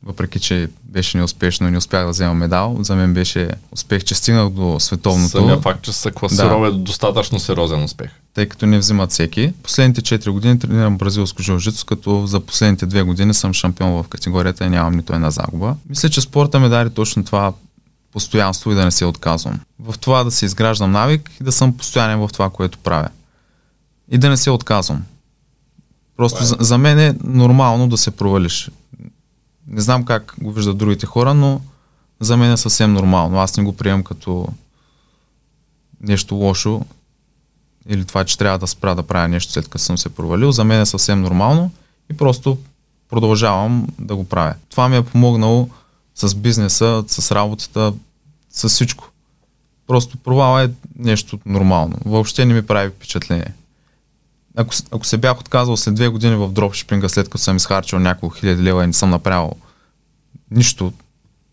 въпреки 0.06 0.40
че 0.40 0.68
беше 0.82 1.18
неуспешно 1.18 1.68
и 1.68 1.70
не 1.70 1.78
успях 1.78 2.04
да 2.04 2.10
взема 2.10 2.34
медал, 2.34 2.76
за 2.80 2.96
мен 2.96 3.14
беше 3.14 3.50
успех, 3.72 4.04
че 4.04 4.14
стигнах 4.14 4.50
до 4.50 4.80
световното. 4.80 5.30
Самия 5.30 5.60
факт, 5.60 5.82
че 5.82 5.92
се 5.92 6.10
класирал 6.10 6.60
да. 6.60 6.66
е 6.68 6.70
достатъчно 6.70 7.38
сериозен 7.38 7.84
успех. 7.84 8.10
Тъй 8.34 8.46
като 8.46 8.66
не 8.66 8.78
взимат 8.78 9.10
всеки. 9.10 9.52
Последните 9.62 10.00
4 10.00 10.30
години 10.30 10.58
тренирам 10.58 10.98
бразилско 10.98 11.42
жилжицо, 11.42 11.86
като 11.86 12.26
за 12.26 12.40
последните 12.40 12.86
2 12.86 13.02
години 13.02 13.34
съм 13.34 13.54
шампион 13.54 13.92
в 13.92 14.08
категорията 14.08 14.64
и 14.64 14.68
нямам 14.68 14.94
нито 14.94 15.12
една 15.12 15.30
загуба. 15.30 15.76
Мисля, 15.88 16.08
че 16.08 16.20
спорта 16.20 16.60
ми 16.60 16.68
даде 16.68 16.90
точно 16.90 17.24
това 17.24 17.52
постоянство 18.12 18.72
и 18.72 18.74
да 18.74 18.84
не 18.84 18.90
се 18.90 19.04
отказвам. 19.04 19.60
В 19.80 19.98
това 19.98 20.24
да 20.24 20.30
се 20.30 20.44
изграждам 20.44 20.92
навик 20.92 21.30
и 21.40 21.44
да 21.44 21.52
съм 21.52 21.76
постоянен 21.76 22.18
в 22.18 22.28
това, 22.32 22.50
което 22.50 22.78
правя. 22.78 23.08
И 24.10 24.18
да 24.18 24.28
не 24.28 24.36
се 24.36 24.50
отказвам. 24.50 25.02
Просто 26.16 26.44
за, 26.44 26.56
за 26.60 26.78
мен 26.78 26.98
е 26.98 27.14
нормално 27.24 27.88
да 27.88 27.96
се 27.96 28.10
провалиш. 28.10 28.70
Не 29.68 29.80
знам 29.80 30.04
как 30.04 30.34
го 30.40 30.52
виждат 30.52 30.78
другите 30.78 31.06
хора, 31.06 31.34
но 31.34 31.60
за 32.20 32.36
мен 32.36 32.52
е 32.52 32.56
съвсем 32.56 32.92
нормално. 32.92 33.38
Аз 33.38 33.56
не 33.56 33.64
го 33.64 33.76
приемам 33.76 34.04
като 34.04 34.48
нещо 36.00 36.34
лошо 36.34 36.84
или 37.88 38.04
това, 38.04 38.24
че 38.24 38.38
трябва 38.38 38.58
да 38.58 38.66
спра 38.66 38.94
да 38.94 39.02
правя 39.02 39.28
нещо 39.28 39.52
след 39.52 39.68
като 39.68 39.84
съм 39.84 39.98
се 39.98 40.08
провалил. 40.08 40.52
За 40.52 40.64
мен 40.64 40.80
е 40.80 40.86
съвсем 40.86 41.20
нормално 41.20 41.70
и 42.10 42.16
просто 42.16 42.58
продължавам 43.08 43.86
да 43.98 44.16
го 44.16 44.24
правя. 44.24 44.54
Това 44.68 44.88
ми 44.88 44.96
е 44.96 45.02
помогнало 45.02 45.68
с 46.14 46.34
бизнеса, 46.34 47.04
с 47.06 47.34
работата, 47.34 47.92
с 48.50 48.68
всичко. 48.68 49.10
Просто 49.86 50.16
провал 50.16 50.64
е 50.64 50.70
нещо 50.98 51.38
нормално. 51.46 51.96
Въобще 52.04 52.44
не 52.44 52.54
ми 52.54 52.66
прави 52.66 52.90
впечатление. 52.90 53.54
Ако, 54.56 54.74
ако 54.90 55.06
се 55.06 55.16
бях 55.16 55.40
отказал 55.40 55.76
след 55.76 55.94
две 55.94 56.08
години 56.08 56.36
в 56.36 56.52
дропшипинга, 56.52 57.08
след 57.08 57.28
като 57.28 57.44
съм 57.44 57.56
изхарчил 57.56 57.98
няколко 57.98 58.36
хиляди 58.36 58.62
лева 58.62 58.84
и 58.84 58.86
не 58.86 58.92
съм 58.92 59.10
направил 59.10 59.52
нищо 60.50 60.92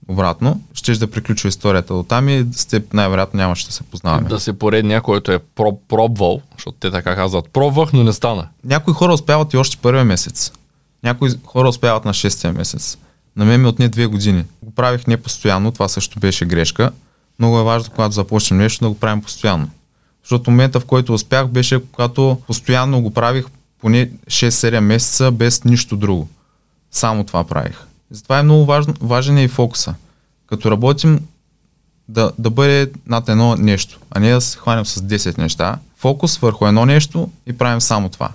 обратно, 0.07 0.61
ще 0.73 0.93
да 0.93 1.11
приключва 1.11 1.49
историята 1.49 1.93
от 1.93 2.07
там 2.07 2.29
и 2.29 2.47
с 2.51 2.65
теб 2.65 2.93
най-вероятно 2.93 3.37
нямаше 3.37 3.67
да 3.67 3.73
се 3.73 3.83
познаваме. 3.83 4.29
Да 4.29 4.39
се 4.39 4.59
поредния, 4.59 5.01
който 5.01 5.31
е 5.31 5.39
проб, 5.39 5.79
пробвал, 5.87 6.41
защото 6.55 6.77
те 6.79 6.91
така 6.91 7.15
казват, 7.15 7.49
пробвах, 7.53 7.93
но 7.93 8.03
не 8.03 8.13
стана. 8.13 8.47
Някои 8.63 8.93
хора 8.93 9.13
успяват 9.13 9.53
и 9.53 9.57
още 9.57 9.77
първия 9.77 10.05
месец. 10.05 10.51
Някои 11.03 11.29
хора 11.45 11.69
успяват 11.69 12.05
на 12.05 12.13
шестия 12.13 12.53
месец. 12.53 12.97
На 13.35 13.45
мен 13.45 13.61
ми 13.61 13.67
отне 13.67 13.89
две 13.89 14.05
години. 14.05 14.45
Го 14.63 14.71
правих 14.71 15.07
не 15.07 15.17
постоянно, 15.17 15.71
това 15.71 15.87
също 15.87 16.19
беше 16.19 16.45
грешка. 16.45 16.91
Много 17.39 17.59
е 17.59 17.63
важно, 17.63 17.91
когато 17.91 18.13
започнем 18.13 18.59
нещо, 18.59 18.85
да 18.85 18.89
го 18.89 18.99
правим 18.99 19.21
постоянно. 19.21 19.69
Защото 20.23 20.51
момента, 20.51 20.79
в 20.79 20.85
който 20.85 21.13
успях, 21.13 21.47
беше 21.47 21.81
когато 21.91 22.41
постоянно 22.47 23.01
го 23.01 23.13
правих 23.13 23.45
поне 23.81 24.09
6-7 24.27 24.79
месеца 24.79 25.31
без 25.31 25.63
нищо 25.63 25.97
друго. 25.97 26.29
Само 26.91 27.23
това 27.23 27.43
правих. 27.43 27.85
Затова 28.11 28.39
е 28.39 28.43
много 28.43 28.65
важно, 28.65 28.93
важен 29.01 29.37
е 29.37 29.43
и 29.43 29.47
фокуса. 29.47 29.95
Като 30.47 30.71
работим, 30.71 31.19
да, 32.09 32.31
да 32.39 32.49
бъде 32.49 32.91
над 33.07 33.29
едно 33.29 33.55
нещо, 33.55 33.99
а 34.11 34.19
не 34.19 34.31
да 34.31 34.41
се 34.41 34.57
хванем 34.57 34.85
с 34.85 35.01
10 35.01 35.37
неща. 35.37 35.79
Фокус 35.97 36.37
върху 36.37 36.67
едно 36.67 36.85
нещо 36.85 37.29
и 37.47 37.57
правим 37.57 37.81
само 37.81 38.09
това. 38.09 38.31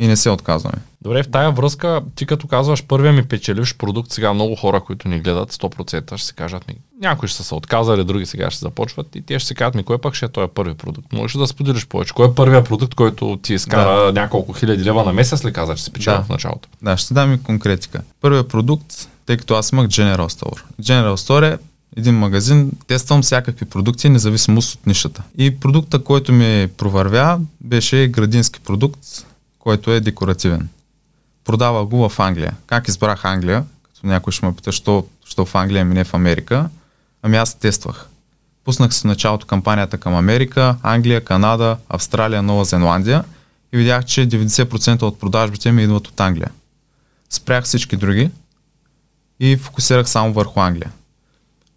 И 0.00 0.06
не 0.06 0.16
се 0.16 0.30
отказваме. 0.30 0.78
Добре, 1.02 1.22
в 1.22 1.30
тая 1.30 1.50
връзка, 1.50 2.00
ти 2.14 2.26
като 2.26 2.46
казваш 2.46 2.84
първия 2.84 3.12
ми 3.12 3.24
печеливш 3.24 3.76
продукт, 3.76 4.10
сега 4.12 4.32
много 4.32 4.56
хора, 4.56 4.80
които 4.80 5.08
ни 5.08 5.20
гледат, 5.20 5.52
100% 5.52 6.16
ще 6.16 6.26
се 6.26 6.32
кажат 6.32 6.68
ми. 6.68 6.74
Някои 7.00 7.28
ще 7.28 7.36
са 7.36 7.44
се 7.44 7.54
отказали, 7.54 8.04
други 8.04 8.26
сега 8.26 8.50
ще 8.50 8.60
започват 8.60 9.16
и 9.16 9.22
те 9.22 9.38
ще 9.38 9.48
се 9.48 9.54
кажат 9.54 9.74
ми, 9.74 9.82
кой 9.84 9.98
пък 9.98 10.14
ще 10.14 10.26
е 10.26 10.28
този 10.28 10.48
първи 10.54 10.74
продукт. 10.74 11.12
Можеш 11.12 11.36
да 11.36 11.46
споделиш 11.46 11.86
повече. 11.86 12.14
Кой 12.14 12.28
е 12.28 12.34
първият 12.34 12.68
продукт, 12.68 12.94
който 12.94 13.38
ти 13.42 13.54
изкара 13.54 14.12
да. 14.12 14.20
няколко 14.20 14.52
хиляди 14.52 14.84
лева 14.84 15.04
на 15.04 15.12
месец 15.12 15.44
ли 15.44 15.52
каза, 15.52 15.74
че 15.74 15.82
се 15.84 15.92
печели 15.92 16.14
Да. 16.14 16.22
в 16.22 16.28
началото? 16.28 16.68
Да, 16.82 16.96
ще 16.96 17.14
дам 17.14 17.32
и 17.32 17.42
конкретика. 17.42 18.02
Първият 18.20 18.48
продукт, 18.48 19.08
тъй 19.26 19.36
като 19.36 19.54
аз 19.54 19.72
имах 19.72 19.86
General 19.86 20.28
Store. 20.28 20.62
General 20.82 21.14
Store 21.14 21.54
е 21.54 21.58
един 21.96 22.14
магазин, 22.14 22.70
тествам 22.86 23.22
всякакви 23.22 23.64
продукти, 23.64 24.08
независимост 24.08 24.74
от 24.74 24.86
нишата. 24.86 25.22
И 25.38 25.60
продукта, 25.60 25.98
който 25.98 26.32
ми 26.32 26.68
провървя, 26.76 27.40
беше 27.60 28.06
градински 28.06 28.60
продукт, 28.60 29.00
който 29.60 29.90
е 29.90 30.00
декоративен. 30.00 30.68
Продава 31.44 31.86
го 31.86 32.08
в 32.08 32.20
Англия. 32.20 32.56
Как 32.66 32.88
избрах 32.88 33.24
Англия? 33.24 33.64
Като 33.82 34.06
някой 34.06 34.32
ще 34.32 34.46
ме 34.46 34.56
пита, 34.56 34.72
що, 34.72 35.06
що 35.24 35.44
в 35.44 35.54
Англия, 35.54 35.84
ми 35.84 35.94
не 35.94 36.04
в 36.04 36.14
Америка. 36.14 36.68
Ами 37.22 37.36
аз 37.36 37.54
тествах. 37.54 38.08
Пуснах 38.64 38.94
си 38.94 39.00
в 39.00 39.04
началото 39.04 39.46
кампанията 39.46 39.98
към 39.98 40.14
Америка, 40.14 40.76
Англия, 40.82 41.24
Канада, 41.24 41.76
Австралия, 41.88 42.42
Нова 42.42 42.64
Зеландия 42.64 43.24
и 43.72 43.76
видях, 43.76 44.04
че 44.04 44.28
90% 44.28 45.02
от 45.02 45.20
продажбите 45.20 45.72
ми 45.72 45.82
идват 45.82 46.08
от 46.08 46.20
Англия. 46.20 46.50
Спрях 47.30 47.64
всички 47.64 47.96
други 47.96 48.30
и 49.40 49.56
фокусирах 49.56 50.08
само 50.08 50.32
върху 50.32 50.60
Англия. 50.60 50.90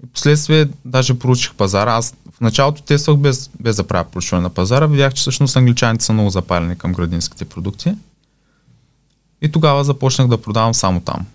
И 0.04 0.08
последствие 0.08 0.70
даже 0.86 1.20
проучих 1.20 1.54
пазара. 1.54 1.94
Аз 1.94 2.16
началото 2.44 2.82
тествах 2.82 3.18
без, 3.18 3.50
без 3.60 3.76
да 3.76 3.84
правя 3.84 4.04
проучване 4.12 4.44
на 4.44 4.50
пазара. 4.50 4.88
Видях, 4.88 5.14
че 5.14 5.22
всъщност 5.22 5.56
англичаните 5.56 6.06
са 6.06 6.14
много 6.14 6.30
запалени 6.30 6.78
към 6.78 6.94
градинските 6.94 7.46
продукти. 7.46 7.96
И 9.42 9.52
тогава 9.52 9.84
започнах 9.84 10.28
да 10.28 10.42
продавам 10.42 10.74
само 10.74 11.00
там. 11.02 11.26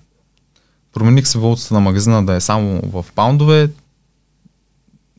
Промених 0.92 1.28
се 1.28 1.38
валутата 1.38 1.74
на 1.74 1.80
магазина 1.80 2.26
да 2.26 2.34
е 2.34 2.40
само 2.40 2.80
в 2.80 3.06
паундове. 3.14 3.70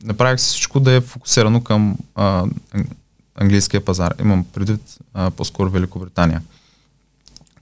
Направих 0.02 0.40
си 0.40 0.48
всичко 0.48 0.80
да 0.80 0.92
е 0.92 1.00
фокусирано 1.00 1.64
към 1.64 1.98
а, 2.14 2.44
ан- 2.74 2.86
английския 3.34 3.84
пазар. 3.84 4.14
Имам 4.20 4.44
предвид 4.44 4.98
а, 5.14 5.30
по-скоро 5.30 5.70
Великобритания. 5.70 6.42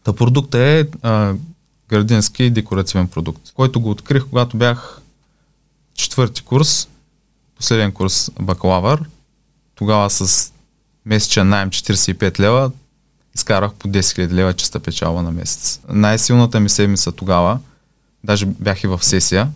Та 0.05 0.13
продукта 0.13 0.59
е 0.59 0.87
а, 1.03 1.35
градински 1.89 2.51
декоративен 2.51 3.09
продукт, 3.09 3.53
който 3.55 3.81
го 3.81 3.91
открих, 3.91 4.25
когато 4.25 4.57
бях 4.57 5.01
четвърти 5.95 6.43
курс, 6.43 6.89
последен 7.59 7.93
курс 7.93 8.31
бакалавър. 8.41 9.03
Тогава 9.75 10.11
с 10.11 10.53
месечен 11.07 11.49
найем 11.49 11.71
45 11.71 12.41
лева 12.41 12.71
изкарах 13.35 13.73
по 13.75 13.89
10 13.89 14.01
000 14.01 14.33
лева 14.33 14.55
чиста 14.55 14.81
печалба 14.81 15.23
на 15.23 15.31
месец. 15.31 15.81
Най-силната 15.89 16.61
ми 16.61 16.69
седмица 16.69 17.13
тогава, 17.13 17.59
даже 18.25 18.47
бях 18.47 18.85
и 18.85 18.87
в 18.87 19.05
сесия, 19.05 19.49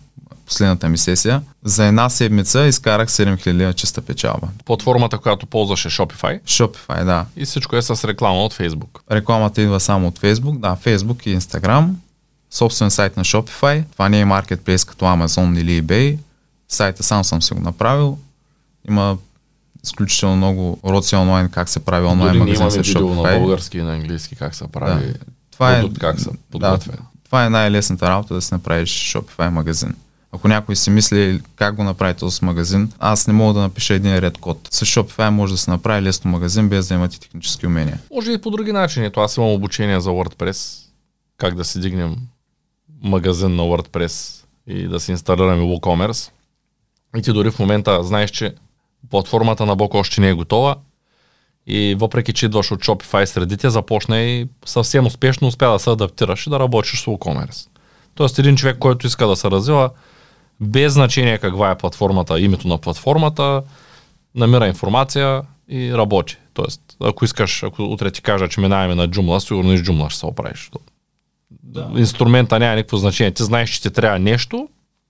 последната 0.45 0.89
ми 0.89 0.97
сесия, 0.97 1.41
за 1.63 1.85
една 1.85 2.09
седмица 2.09 2.65
изкарах 2.65 3.09
7000 3.09 3.53
лева 3.53 3.73
чиста 3.73 4.01
печалба. 4.01 4.47
Платформата, 4.65 5.17
която 5.17 5.45
ползваше 5.45 5.89
Shopify 5.89 6.41
Shopify, 6.43 7.05
да. 7.05 7.25
и 7.35 7.45
всичко 7.45 7.75
е 7.75 7.81
с 7.81 8.07
реклама 8.07 8.45
от 8.45 8.53
Facebook. 8.53 8.99
Рекламата 9.11 9.61
идва 9.61 9.79
само 9.79 10.07
от 10.07 10.19
Facebook, 10.19 10.59
да, 10.59 10.77
Facebook 10.85 11.27
и 11.27 11.39
Instagram, 11.39 11.89
собствен 12.51 12.91
сайт 12.91 13.17
на 13.17 13.23
Shopify, 13.23 13.83
това 13.91 14.09
не 14.09 14.19
е 14.19 14.25
маркетплейс 14.25 14.85
като 14.85 15.05
Amazon 15.05 15.59
или 15.59 15.83
eBay, 15.83 16.17
сайта 16.69 17.03
сам 17.03 17.23
съм 17.23 17.41
си 17.41 17.53
го 17.53 17.59
направил, 17.59 18.17
има 18.89 19.17
изключително 19.83 20.35
много 20.35 20.79
уроци 20.83 21.15
онлайн 21.15 21.49
как 21.49 21.69
се 21.69 21.79
прави 21.79 22.07
онлайн 22.07 22.39
Дори 22.39 22.39
магазин 22.39 22.83
с 22.83 22.87
видео 22.87 23.09
на 23.09 23.39
български 23.39 23.77
и 23.77 23.81
на 23.81 23.93
английски 23.93 24.35
как 24.35 24.55
се 24.55 24.67
прави 24.67 25.07
Да. 25.07 25.13
Това 25.51 25.77
е, 25.77 25.89
как 25.99 26.19
се 26.19 26.29
подготвя. 26.51 26.91
да, 26.91 26.97
това 27.25 27.45
е 27.45 27.49
най-лесната 27.49 28.09
работа 28.09 28.33
да 28.33 28.41
си 28.41 28.53
направиш 28.53 28.89
Shopify 28.89 29.49
магазин. 29.49 29.95
Ако 30.31 30.47
някой 30.47 30.75
си 30.75 30.89
мисли 30.89 31.41
как 31.55 31.75
го 31.75 31.83
направи 31.83 32.13
този 32.13 32.45
магазин, 32.45 32.91
аз 32.99 33.27
не 33.27 33.33
мога 33.33 33.53
да 33.53 33.59
напиша 33.59 33.93
един 33.93 34.17
ред 34.17 34.37
код. 34.37 34.67
С 34.71 34.85
Shopify 34.85 35.29
може 35.29 35.53
да 35.53 35.57
се 35.57 35.71
направи 35.71 36.01
лесно 36.01 36.31
магазин, 36.31 36.69
без 36.69 36.87
да 36.87 36.93
имате 36.93 37.19
технически 37.19 37.67
умения. 37.67 37.99
Може 38.13 38.31
и 38.31 38.37
по 38.37 38.51
други 38.51 38.71
начини. 38.71 39.11
То 39.11 39.21
аз 39.21 39.37
имам 39.37 39.49
обучение 39.49 40.01
за 40.01 40.09
WordPress, 40.09 40.85
как 41.37 41.55
да 41.55 41.65
си 41.65 41.79
дигнем 41.79 42.15
магазин 43.03 43.55
на 43.55 43.63
WordPress 43.63 44.43
и 44.67 44.87
да 44.87 44.99
си 44.99 45.11
инсталираме 45.11 45.63
WooCommerce. 45.63 46.31
И 47.17 47.21
ти 47.21 47.33
дори 47.33 47.51
в 47.51 47.59
момента 47.59 48.03
знаеш, 48.03 48.31
че 48.31 48.55
платформата 49.09 49.65
на 49.65 49.75
Бог 49.75 49.93
още 49.93 50.21
не 50.21 50.29
е 50.29 50.33
готова 50.33 50.75
и 51.67 51.95
въпреки, 51.99 52.33
че 52.33 52.45
идваш 52.45 52.71
от 52.71 52.85
Shopify 52.85 53.25
средите, 53.25 53.69
започна 53.69 54.21
и 54.21 54.47
съвсем 54.65 55.05
успешно 55.05 55.47
успя 55.47 55.71
да 55.71 55.79
се 55.79 55.89
адаптираш 55.89 56.47
и 56.47 56.49
да 56.49 56.59
работиш 56.59 57.01
с 57.01 57.05
WooCommerce. 57.05 57.67
Тоест 58.15 58.39
един 58.39 58.55
човек, 58.55 58.77
който 58.77 59.07
иска 59.07 59.27
да 59.27 59.35
се 59.35 59.51
развива, 59.51 59.89
без 60.61 60.93
значение 60.93 61.37
каква 61.37 61.71
е 61.71 61.77
платформата, 61.77 62.39
името 62.39 62.67
на 62.67 62.77
платформата, 62.77 63.63
намира 64.35 64.67
информация 64.67 65.41
и 65.69 65.93
работи. 65.93 66.37
Тоест, 66.53 66.81
ако 66.99 67.25
искаш, 67.25 67.63
ако 67.63 67.83
утре 67.83 68.11
ти 68.11 68.21
кажа, 68.21 68.49
че 68.49 68.61
минаваме 68.61 68.95
на 68.95 69.09
Joomla, 69.09 69.39
сигурно 69.39 69.73
и 69.73 69.77
с 69.77 69.81
Joomla 69.81 70.09
ще 70.09 70.19
се 70.19 70.25
оправиш. 70.25 70.71
Да. 71.63 71.91
Инструмента 71.95 72.59
няма 72.59 72.75
никакво 72.75 72.97
значение. 72.97 73.31
Ти 73.31 73.43
знаеш, 73.43 73.69
че 73.69 73.81
ти 73.81 73.89
трябва 73.91 74.19
нещо, 74.19 74.67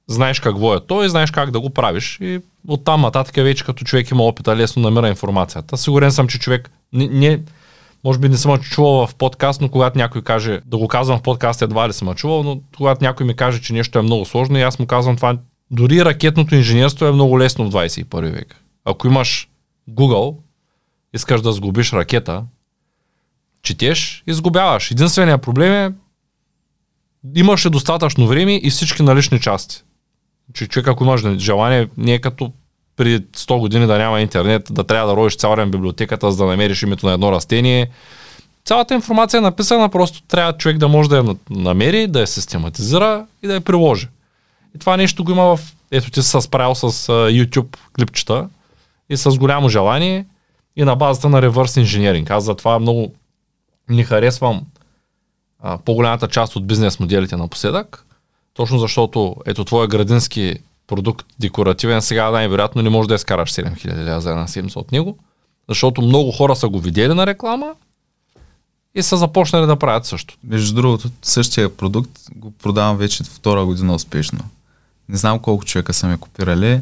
знаеш 0.08 0.40
какво 0.40 0.76
е 0.76 0.80
то 0.80 1.04
и 1.04 1.10
знаеш 1.10 1.32
как 1.32 1.52
да 1.52 1.60
го 1.60 1.70
правиш. 1.70 2.18
И 2.22 2.40
оттам 2.68 3.02
нататък 3.02 3.36
вече 3.36 3.64
като 3.64 3.84
човек 3.84 4.12
има 4.12 4.24
опита, 4.24 4.56
лесно 4.56 4.82
намира 4.82 5.08
информацията. 5.08 5.78
Сигурен 5.78 6.12
съм, 6.12 6.28
че 6.28 6.40
човек 6.40 6.72
не, 6.94 7.08
не 7.08 7.40
може 8.04 8.20
би 8.20 8.30
не 8.30 8.38
съм 8.38 8.58
чувал 8.58 9.08
в 9.08 9.16
подкаст, 9.16 9.62
но 9.62 9.70
когато 9.70 9.98
някой 9.98 10.22
каже, 10.22 10.62
да 10.66 10.78
го 10.78 10.88
казвам 10.88 11.20
в 11.20 11.22
подкаст 11.22 11.62
едва 11.62 11.88
ли 11.88 11.94
съм 11.94 12.16
чувал, 12.16 12.44
но 12.44 12.62
когато 12.78 13.04
някой 13.04 13.26
ми 13.26 13.36
каже, 13.36 13.62
че 13.62 13.74
нещо 13.74 14.00
е 14.00 14.02
много 14.02 14.26
сложно 14.26 14.58
и 14.58 14.62
аз 14.62 14.80
му 14.80 14.88
казвам 14.88 15.16
това, 15.16 15.38
дори 15.72 16.06
ракетното 16.06 16.56
инженерство 16.56 17.06
е 17.06 17.12
много 17.12 17.40
лесно 17.40 17.70
в 17.70 17.74
21 17.74 18.32
век. 18.32 18.56
Ако 18.86 19.08
имаш 19.08 19.50
Google, 19.90 20.36
искаш 21.14 21.42
да 21.42 21.52
сгубиш 21.52 21.94
ракета, 21.94 22.44
четеш, 23.62 24.24
изгубяваш. 24.28 24.92
Единственият 24.92 25.42
проблем 25.42 25.74
е 25.74 25.94
имаше 27.36 27.70
достатъчно 27.70 28.28
време 28.28 28.56
и 28.64 28.70
всички 28.70 29.04
налични 29.04 29.40
части. 29.40 29.84
Че 30.54 30.68
човек, 30.68 30.88
ако 30.88 31.04
имаш 31.04 31.38
желание, 31.38 31.88
не 31.98 32.14
е 32.14 32.20
като 32.20 32.52
при 32.96 33.20
100 33.20 33.60
години 33.60 33.88
да 33.88 33.98
няма 33.98 34.22
интернет, 34.22 34.68
да 34.72 34.84
трябва 34.84 35.08
да 35.08 35.16
ровиш 35.16 35.36
цял 35.38 35.56
ден 35.56 35.72
библиотеката, 35.72 36.32
за 36.32 36.38
да 36.38 36.46
намериш 36.46 36.84
името 36.84 37.06
на 37.06 37.14
едно 37.14 37.32
растение. 37.32 37.90
Цялата 38.66 38.94
информация 38.94 39.38
е 39.38 39.42
написана, 39.42 39.90
просто 39.90 40.24
трябва 40.24 40.58
човек 40.58 40.78
да 40.78 40.88
може 40.88 41.10
да 41.10 41.18
я 41.18 41.24
на- 41.24 41.36
намери, 41.50 42.08
да 42.08 42.20
я 42.20 42.28
систематизира 42.28 43.26
и 43.44 43.48
да 43.48 43.54
я 43.54 43.62
приложи. 43.62 44.08
И 44.76 44.80
това 44.80 44.98
нещо 44.98 45.24
го 45.24 45.32
има 45.32 45.56
в 45.58 45.60
ето 45.92 46.12
ти 46.12 46.22
се 46.22 46.42
справил 46.42 46.76
с 46.76 46.92
YouTube 47.32 47.78
клипчета 47.96 48.50
и 49.10 49.18
с 49.18 49.32
голямо 49.38 49.70
желание 49.70 50.26
и 50.76 50.84
на 50.84 50.96
базата 50.96 51.30
на 51.30 51.42
реверс 51.42 51.78
инженеринг. 51.78 52.30
Аз 52.30 52.44
затова 52.44 52.80
много 52.80 53.14
не 53.90 54.04
харесвам 54.04 54.62
а, 55.60 55.78
по-голямата 55.78 56.28
част 56.28 56.56
от 56.56 56.68
бизнес 56.68 57.00
моделите 57.00 57.36
напоследък, 57.38 58.06
точно 58.54 58.80
защото 58.80 59.36
ето 59.46 59.66
твоя 59.66 59.88
градински 59.88 60.56
продукт 60.88 61.26
декоративен 61.40 62.02
сега 62.02 62.32
най-вероятно 62.32 62.82
не 62.82 62.90
може 62.90 63.10
да 63.10 63.16
изкараш 63.16 63.52
7000 63.52 64.04
лева 64.04 64.22
за 64.22 64.30
една 64.30 64.48
седмица 64.48 64.80
от 64.80 64.92
него, 64.92 65.18
защото 65.70 66.02
много 66.02 66.32
хора 66.32 66.56
са 66.56 66.70
го 66.70 66.80
видели 66.80 67.14
на 67.14 67.28
реклама 67.28 67.74
и 68.96 69.04
са 69.04 69.18
започнали 69.18 69.66
да 69.66 69.76
правят 69.76 70.06
също. 70.06 70.38
Между 70.44 70.76
другото, 70.76 71.10
същия 71.22 71.78
продукт 71.78 72.12
го 72.36 72.52
продавам 72.52 72.98
вече 72.98 73.24
втора 73.24 73.66
година 73.66 73.96
успешно. 73.96 74.40
Не 75.10 75.18
знам 75.18 75.40
колко 75.40 75.66
човека 75.66 75.94
са 75.94 76.08
ме 76.08 76.18
копирали. 76.18 76.82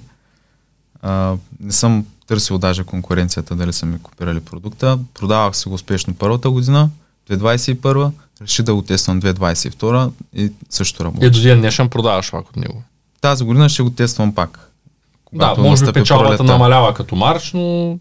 А, 1.02 1.36
не 1.60 1.72
съм 1.72 2.06
търсил 2.28 2.58
даже 2.58 2.84
конкуренцията 2.84 3.56
дали 3.56 3.74
са 3.74 3.86
ми 3.86 4.02
копирали 4.02 4.40
продукта. 4.40 5.00
Продавах 5.14 5.58
се 5.58 5.70
го 5.70 5.76
успешно 5.76 6.14
първата 6.14 6.50
година, 6.50 6.90
2021, 7.30 8.12
реши 8.42 8.64
да 8.64 8.76
го 8.76 8.82
тествам 8.82 9.22
2022 9.22 10.12
и 10.36 10.52
също 10.70 11.04
работи. 11.04 11.26
И 11.26 11.30
до 11.30 11.42
ден 11.42 11.60
днешен 11.60 11.90
продаваш 11.90 12.32
пак 12.32 12.50
от 12.50 12.56
него. 12.56 12.84
Тази 13.22 13.44
година 13.44 13.70
ще 13.70 13.84
го 13.84 13.90
тествам 13.90 14.36
пак. 14.36 14.72
Да, 15.34 15.56
може 15.58 15.86
би 15.86 15.94
печалбата 15.94 16.44
намалява 16.44 16.94
като 16.94 17.16
марш, 17.16 17.52
но 17.54 17.98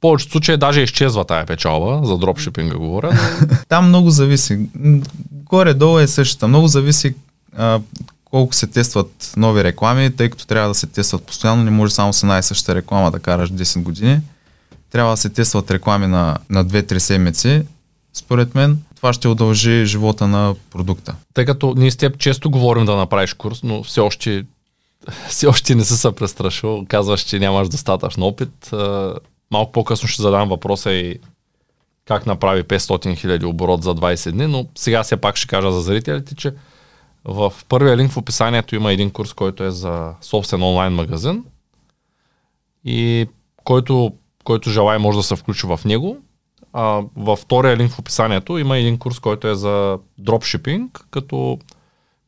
повечето 0.00 0.32
случаи 0.32 0.56
даже 0.56 0.80
изчезва 0.80 1.24
тая 1.24 1.46
печалба, 1.46 2.00
за 2.04 2.18
дропшипинга 2.18 2.76
говоря. 2.76 3.18
Там 3.68 3.88
много 3.88 4.10
зависи. 4.10 4.66
Горе-долу 5.32 5.98
е 5.98 6.06
същата. 6.06 6.48
Много 6.48 6.66
зависи 6.66 7.14
а, 7.56 7.80
колко 8.24 8.54
се 8.54 8.66
тестват 8.66 9.32
нови 9.36 9.64
реклами, 9.64 10.16
тъй 10.16 10.30
като 10.30 10.46
трябва 10.46 10.68
да 10.68 10.74
се 10.74 10.86
тестват 10.86 11.26
постоянно, 11.26 11.64
не 11.64 11.70
може 11.70 11.94
само 11.94 12.12
с 12.12 12.22
една 12.22 12.38
и 12.38 12.42
съща 12.42 12.74
реклама 12.74 13.10
да 13.10 13.18
караш 13.18 13.52
10 13.52 13.82
години. 13.82 14.20
Трябва 14.92 15.12
да 15.12 15.16
се 15.16 15.28
тестват 15.28 15.70
реклами 15.70 16.06
на, 16.06 16.38
на 16.50 16.64
2-3 16.64 16.98
седмици, 16.98 17.62
според 18.12 18.54
мен. 18.54 18.82
Това 18.96 19.12
ще 19.12 19.28
удължи 19.28 19.86
живота 19.86 20.28
на 20.28 20.54
продукта. 20.70 21.14
Тъй 21.34 21.44
като 21.44 21.74
ние 21.76 21.90
с 21.90 21.96
теб 21.96 22.18
често 22.18 22.50
говорим 22.50 22.84
да 22.84 22.96
направиш 22.96 23.34
курс, 23.34 23.62
но 23.62 23.82
все 23.82 24.00
още, 24.00 24.44
все 25.28 25.46
още 25.46 25.74
не 25.74 25.84
си 25.84 25.96
се 25.96 26.12
престрашил. 26.12 26.86
Казваш, 26.88 27.20
че 27.20 27.38
нямаш 27.38 27.68
достатъчно 27.68 28.26
опит. 28.26 28.70
Малко 29.50 29.72
по-късно 29.72 30.08
ще 30.08 30.22
задам 30.22 30.48
въпроса 30.48 30.92
и 30.92 31.18
как 32.04 32.26
направи 32.26 32.62
500 32.62 33.16
хиляди 33.16 33.46
оборот 33.46 33.82
за 33.82 33.94
20 33.94 34.30
дни, 34.30 34.46
но 34.46 34.66
сега 34.74 35.02
все 35.02 35.16
пак 35.16 35.36
ще 35.36 35.48
кажа 35.48 35.72
за 35.72 35.80
зрителите, 35.80 36.34
че 36.34 36.54
в 37.24 37.52
първия 37.68 37.96
линк 37.96 38.12
в 38.12 38.16
описанието 38.16 38.74
има 38.74 38.92
един 38.92 39.10
курс, 39.10 39.32
който 39.32 39.64
е 39.64 39.70
за 39.70 40.14
собствен 40.20 40.62
онлайн 40.62 40.92
магазин 40.92 41.44
и 42.84 43.26
който, 43.64 44.12
който 44.44 44.70
желая 44.70 44.98
може 44.98 45.18
да 45.18 45.22
се 45.22 45.36
включи 45.36 45.66
в 45.66 45.80
него. 45.84 46.16
А, 46.72 47.02
във 47.16 47.38
втория 47.38 47.76
линк 47.76 47.92
в 47.92 47.98
описанието 47.98 48.58
има 48.58 48.78
един 48.78 48.98
курс, 48.98 49.18
който 49.18 49.48
е 49.48 49.54
за 49.54 49.98
дропшипинг, 50.18 51.06
като 51.10 51.58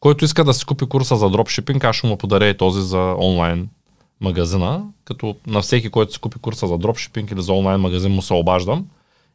който 0.00 0.25
иска 0.25 0.44
да 0.44 0.54
си 0.54 0.64
купи 0.64 0.87
курса 0.87 1.16
за 1.16 1.30
дропшипинг, 1.30 1.85
аз 1.85 1.97
ще 1.97 2.06
му 2.06 2.16
подаря 2.16 2.49
и 2.49 2.56
този 2.56 2.83
за 2.83 3.14
онлайн 3.18 3.68
магазина, 4.21 4.85
като 5.04 5.37
на 5.47 5.61
всеки, 5.61 5.90
който 5.90 6.12
си 6.12 6.18
купи 6.18 6.38
курса 6.38 6.66
за 6.66 6.78
дропшипинг 6.78 7.30
или 7.30 7.42
за 7.42 7.52
онлайн 7.52 7.80
магазин 7.80 8.12
му 8.12 8.23
се 8.23 8.35
обаждам 8.35 8.87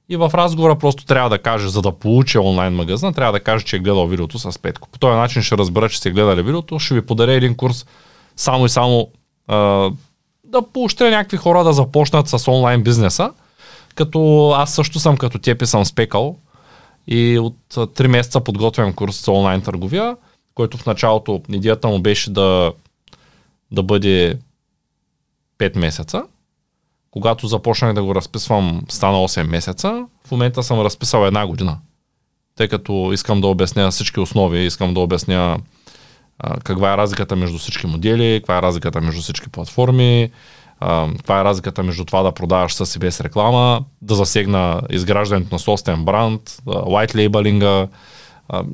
и 0.09 0.17
в 0.17 0.31
разговора 0.33 0.75
просто 0.75 1.05
трябва 1.05 1.29
да 1.29 1.39
каже, 1.39 1.69
за 1.69 1.81
да 1.81 1.91
получи 1.91 2.38
онлайн 2.38 2.74
магазина, 2.74 3.13
трябва 3.13 3.33
да 3.33 3.39
каже, 3.39 3.65
че 3.65 3.75
е 3.75 3.79
гледал 3.79 4.07
видеото 4.07 4.39
с 4.39 4.59
Петко. 4.59 4.89
По 4.89 5.00
този 5.00 5.15
начин 5.15 5.41
ще 5.41 5.57
разбера, 5.57 5.89
че 5.89 5.98
сте 5.98 6.12
гледали 6.12 6.41
видеото, 6.41 6.79
ще 6.79 6.93
ви 6.93 7.01
подаря 7.01 7.33
един 7.33 7.55
курс 7.55 7.86
само 8.36 8.65
и 8.65 8.69
само 8.69 9.07
а, 9.48 9.89
да 10.49 10.61
поощря 10.61 11.09
някакви 11.09 11.37
хора 11.37 11.63
да 11.63 11.73
започнат 11.73 12.27
с 12.27 12.51
онлайн 12.51 12.83
бизнеса, 12.83 13.31
като 13.95 14.49
аз 14.57 14.73
също 14.73 14.99
съм 14.99 15.17
като 15.17 15.39
теб 15.39 15.61
и 15.61 15.65
съм 15.65 15.85
спекал 15.85 16.35
и 17.07 17.39
от 17.39 17.57
3 17.75 18.07
месеца 18.07 18.41
подготвям 18.41 18.93
курс 18.93 19.25
за 19.25 19.31
онлайн 19.31 19.61
търговия, 19.61 20.15
който 20.55 20.77
в 20.77 20.85
началото 20.85 21.41
идеята 21.49 21.87
му 21.87 21.99
беше 21.99 22.29
да, 22.29 22.73
да 23.71 23.83
бъде 23.83 24.39
5 25.59 25.77
месеца, 25.77 26.23
когато 27.12 27.47
започнах 27.47 27.93
да 27.93 28.03
го 28.03 28.15
разписвам, 28.15 28.81
стана 28.89 29.17
8 29.17 29.43
месеца. 29.43 30.05
В 30.25 30.31
момента 30.31 30.63
съм 30.63 30.81
разписал 30.81 31.25
една 31.25 31.47
година. 31.47 31.77
Тъй 32.55 32.67
като 32.67 33.09
искам 33.13 33.41
да 33.41 33.47
обясня 33.47 33.91
всички 33.91 34.19
основи, 34.19 34.65
искам 34.65 34.93
да 34.93 34.99
обясня 34.99 35.57
каква 36.63 36.93
е 36.93 36.97
разликата 36.97 37.36
между 37.36 37.58
всички 37.58 37.88
модели, 37.88 38.39
каква 38.39 38.58
е 38.58 38.62
разликата 38.62 39.02
между 39.02 39.21
всички 39.21 39.49
платформи, 39.49 40.32
а, 40.80 41.08
каква 41.17 41.41
е 41.41 41.43
разликата 41.43 41.84
между 41.84 42.06
това 42.06 42.23
да 42.23 42.32
продаваш 42.32 42.73
с 42.73 42.95
и 42.95 42.99
без 42.99 43.21
реклама, 43.21 43.84
да 44.02 44.15
засегна 44.15 44.82
изграждането 44.89 45.56
на 45.56 45.60
собствен 45.60 46.06
бранд, 46.06 46.41
white 46.65 47.15
лейбълинга. 47.15 47.88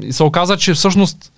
И 0.02 0.14
се 0.14 0.24
оказа, 0.24 0.58
че 0.58 0.74
всъщност 0.74 1.32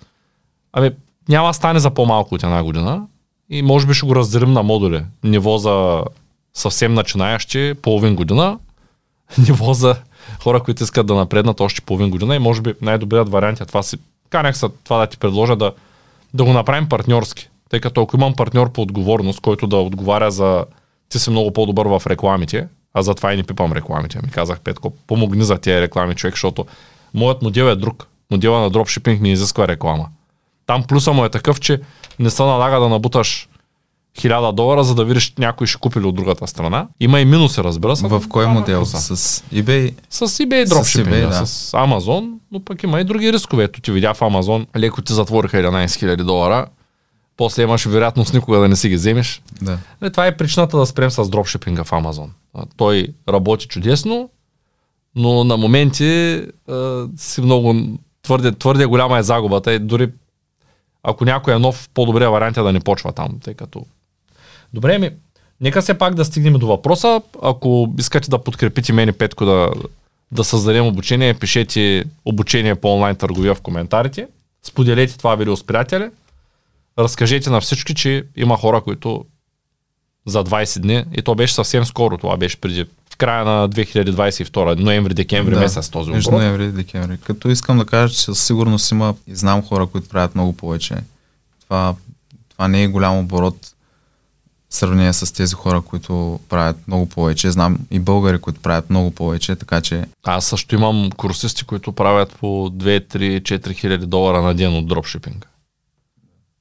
ами, 0.72 0.90
няма 1.28 1.54
стане 1.54 1.78
за 1.78 1.90
по-малко 1.90 2.34
от 2.34 2.42
една 2.42 2.62
година 2.62 3.06
и 3.50 3.62
може 3.62 3.86
би 3.86 3.94
ще 3.94 4.06
го 4.06 4.14
разделим 4.14 4.52
на 4.52 4.62
модули. 4.62 5.02
Ниво 5.24 5.58
за 5.58 6.02
съвсем 6.54 6.94
начинаещи, 6.94 7.74
половин 7.82 8.16
година, 8.16 8.58
ниво 9.38 9.74
за 9.74 9.96
хора, 10.42 10.60
които 10.60 10.82
искат 10.82 11.06
да 11.06 11.14
напреднат 11.14 11.60
още 11.60 11.80
половин 11.80 12.10
година 12.10 12.36
и 12.36 12.38
може 12.38 12.62
би 12.62 12.74
най-добрият 12.82 13.28
вариант 13.28 13.60
е 13.60 13.66
това 13.66 13.82
си, 13.82 13.96
канях 14.30 14.58
се 14.58 14.66
това 14.84 14.98
да 14.98 15.06
ти 15.06 15.18
предложа 15.18 15.56
да, 15.56 15.72
да 16.34 16.44
го 16.44 16.52
направим 16.52 16.88
партньорски. 16.88 17.48
Тъй 17.70 17.80
като 17.80 18.02
ако 18.02 18.16
имам 18.16 18.34
партньор 18.34 18.72
по 18.72 18.82
отговорност, 18.82 19.40
който 19.40 19.66
да 19.66 19.76
отговаря 19.76 20.30
за 20.30 20.64
ти 21.08 21.18
си 21.18 21.30
много 21.30 21.52
по-добър 21.52 21.86
в 21.86 22.02
рекламите, 22.06 22.68
а 22.94 23.02
затова 23.02 23.32
и 23.32 23.36
не 23.36 23.42
пипам 23.42 23.72
рекламите. 23.72 24.18
Ми 24.22 24.30
казах, 24.30 24.60
Петко, 24.60 24.90
помогни 25.06 25.44
за 25.44 25.58
тези 25.58 25.80
реклами, 25.80 26.14
човек, 26.14 26.34
защото 26.34 26.66
моят 27.14 27.42
модел 27.42 27.64
е 27.64 27.76
друг. 27.76 28.08
Модела 28.30 28.60
на 28.60 28.70
дропшипинг 28.70 29.20
не 29.20 29.32
изисква 29.32 29.68
реклама. 29.68 30.08
Там 30.66 30.82
плюса 30.82 31.12
му 31.12 31.24
е 31.24 31.28
такъв, 31.28 31.60
че 31.60 31.80
не 32.18 32.30
се 32.30 32.42
налага 32.42 32.80
да 32.80 32.88
набуташ 32.88 33.48
1000 34.18 34.52
долара, 34.52 34.84
за 34.84 34.94
да 34.94 35.04
видиш 35.04 35.34
някой 35.38 35.66
ще 35.66 35.78
купи 35.78 36.00
ли 36.00 36.04
от 36.04 36.14
другата 36.14 36.46
страна. 36.46 36.86
Има 37.00 37.20
и 37.20 37.24
минуси, 37.24 37.64
разбира 37.64 37.96
се. 37.96 38.06
В 38.06 38.22
кой 38.28 38.46
модел? 38.46 38.84
С 38.84 39.16
eBay? 39.54 39.94
С 40.10 40.28
eBay 40.28 40.68
дропшипинг, 40.68 41.14
с, 41.14 41.18
eBay, 41.18 41.40
да. 41.40 41.46
с 41.46 41.72
Amazon, 41.72 42.32
но 42.52 42.64
пък 42.64 42.82
има 42.82 43.00
и 43.00 43.04
други 43.04 43.32
рискове. 43.32 43.64
Ето 43.64 43.80
ти 43.80 43.92
видя 43.92 44.14
в 44.14 44.20
Amazon, 44.20 44.66
леко 44.76 45.02
ти 45.02 45.12
затвориха 45.12 45.56
11 45.56 45.86
000 45.86 46.24
долара, 46.24 46.66
после 47.36 47.62
имаш 47.62 47.84
вероятност 47.84 48.34
никога 48.34 48.58
да 48.58 48.68
не 48.68 48.76
си 48.76 48.88
ги 48.88 48.94
вземеш. 48.94 49.42
Да. 49.62 49.78
Нали, 50.00 50.12
това 50.12 50.26
е 50.26 50.36
причината 50.36 50.78
да 50.78 50.86
спрем 50.86 51.10
с 51.10 51.28
дропшипинга 51.28 51.84
в 51.84 51.90
Amazon. 51.90 52.28
Той 52.76 53.08
работи 53.28 53.66
чудесно, 53.66 54.30
но 55.14 55.44
на 55.44 55.56
моменти 55.56 56.42
а, 56.68 57.06
си 57.16 57.40
много 57.40 57.74
твърде, 58.22 58.52
твърде 58.52 58.86
голяма 58.86 59.18
е 59.18 59.22
загубата 59.22 59.72
и 59.72 59.78
дори 59.78 60.10
ако 61.02 61.24
някой 61.24 61.54
е 61.54 61.58
нов, 61.58 61.88
по-добрия 61.94 62.30
вариант 62.30 62.56
е 62.56 62.62
да 62.62 62.72
не 62.72 62.80
почва 62.80 63.12
там, 63.12 63.38
тъй 63.44 63.54
като 63.54 63.84
Добре, 64.72 64.98
ми, 64.98 65.10
нека 65.60 65.82
се 65.82 65.98
пак 65.98 66.14
да 66.14 66.24
стигнем 66.24 66.52
до 66.52 66.66
въпроса. 66.66 67.22
Ако 67.42 67.94
искате 67.98 68.30
да 68.30 68.42
подкрепите 68.42 68.92
мен 68.92 69.08
и 69.08 69.12
Петко 69.12 69.44
да, 69.44 69.70
да 70.32 70.44
създадем 70.44 70.86
обучение, 70.86 71.34
пишете 71.34 72.04
обучение 72.24 72.74
по 72.74 72.94
онлайн 72.94 73.16
търговия 73.16 73.54
в 73.54 73.60
коментарите. 73.60 74.28
Споделете 74.62 75.18
това 75.18 75.34
видео 75.34 75.56
с 75.56 75.64
приятели. 75.64 76.10
Разкажете 76.98 77.50
на 77.50 77.60
всички, 77.60 77.94
че 77.94 78.24
има 78.36 78.56
хора, 78.56 78.80
които 78.80 79.24
за 80.26 80.44
20 80.44 80.80
дни, 80.80 81.04
и 81.16 81.22
то 81.22 81.34
беше 81.34 81.54
съвсем 81.54 81.84
скоро, 81.84 82.18
това 82.18 82.36
беше 82.36 82.60
преди 82.60 82.84
в 83.10 83.16
края 83.16 83.44
на 83.44 83.68
2022, 83.68 84.78
ноември-декември 84.78 85.54
да, 85.54 85.60
месец 85.60 85.88
този 85.88 86.10
между 86.10 86.30
ноември 86.30 86.64
и 86.64 86.72
декември. 86.72 87.18
Като 87.24 87.48
искам 87.48 87.78
да 87.78 87.84
кажа, 87.84 88.14
че 88.14 88.22
със 88.22 88.46
сигурност 88.46 88.90
има 88.90 89.14
и 89.26 89.34
знам 89.34 89.62
хора, 89.62 89.86
които 89.86 90.08
правят 90.08 90.34
много 90.34 90.52
повече. 90.52 90.96
Това, 91.60 91.94
това 92.48 92.68
не 92.68 92.82
е 92.82 92.88
голям 92.88 93.18
оборот 93.18 93.56
в 94.70 94.74
сравнение 94.74 95.12
с 95.12 95.34
тези 95.34 95.54
хора, 95.54 95.80
които 95.80 96.40
правят 96.48 96.76
много 96.88 97.06
повече. 97.06 97.50
Знам 97.50 97.78
и 97.90 97.98
българи, 97.98 98.38
които 98.38 98.60
правят 98.60 98.90
много 98.90 99.10
повече, 99.10 99.56
така 99.56 99.80
че... 99.80 100.04
Аз 100.24 100.46
също 100.46 100.74
имам 100.74 101.10
курсисти, 101.16 101.64
които 101.64 101.92
правят 101.92 102.36
по 102.40 102.46
2, 102.46 103.14
3, 103.16 103.40
4 103.40 103.74
хиляди 103.74 104.06
долара 104.06 104.42
на 104.42 104.54
ден 104.54 104.76
от 104.76 104.88
дропшипинг. 104.88 105.48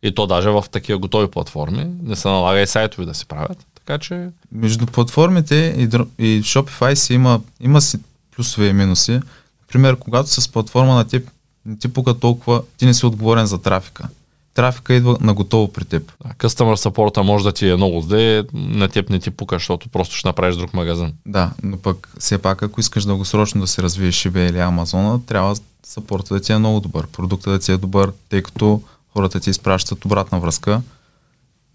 И 0.03 0.15
то 0.15 0.27
даже 0.27 0.49
в 0.49 0.65
такива 0.71 0.99
готови 0.99 1.27
платформи. 1.27 1.87
Не 2.03 2.15
се 2.15 2.27
налага 2.27 2.61
и 2.61 2.67
сайтови 2.67 3.05
да 3.05 3.13
се 3.13 3.25
правят. 3.25 3.65
Така 3.75 3.97
че... 3.97 4.29
Между 4.51 4.85
платформите 4.85 5.55
и, 5.55 5.83
и 6.25 6.43
Shopify 6.43 6.93
си 6.93 7.13
има, 7.13 7.41
има 7.59 7.81
си 7.81 7.97
плюсове 8.35 8.67
и 8.67 8.73
минуси. 8.73 9.19
Например, 9.61 9.95
когато 9.95 10.29
с 10.29 10.51
платформа 10.51 10.95
на 10.95 11.07
тип 11.07 11.29
не 11.65 11.77
ти 11.77 11.87
пука 11.87 12.19
толкова, 12.19 12.61
ти 12.77 12.85
не 12.85 12.93
си 12.93 13.05
отговорен 13.05 13.45
за 13.45 13.57
трафика 13.57 14.09
трафика 14.57 14.93
идва 14.93 15.17
на 15.21 15.33
готово 15.33 15.73
при 15.73 15.85
теб. 15.85 16.13
Customer 16.37 16.75
support 16.75 17.21
може 17.21 17.43
да 17.43 17.51
ти 17.51 17.69
е 17.69 17.75
много 17.75 18.01
зле, 18.01 18.43
на 18.53 18.89
теб 18.89 19.09
не 19.09 19.19
ти 19.19 19.31
пука, 19.31 19.55
защото 19.55 19.89
просто 19.89 20.15
ще 20.15 20.27
направиш 20.27 20.55
друг 20.55 20.73
магазин. 20.73 21.13
Да, 21.25 21.51
но 21.63 21.77
пък 21.77 22.09
все 22.19 22.37
пак, 22.37 22.63
ако 22.63 22.79
искаш 22.79 23.05
дългосрочно 23.05 23.61
да 23.61 23.67
се 23.67 23.83
развиеш 23.83 24.23
eBay 24.23 24.49
или 24.49 24.57
Amazon, 24.57 25.25
трябва 25.25 25.55
саппорта 25.83 26.33
да 26.33 26.39
ти 26.39 26.51
е 26.51 26.57
много 26.57 26.79
добър, 26.79 27.07
продукта 27.07 27.51
да 27.51 27.59
ти 27.59 27.71
е 27.71 27.77
добър, 27.77 28.11
тъй 28.29 28.43
като 28.43 28.81
хората 29.13 29.39
ти 29.39 29.49
изпращат 29.49 30.05
обратна 30.05 30.39
връзка. 30.39 30.81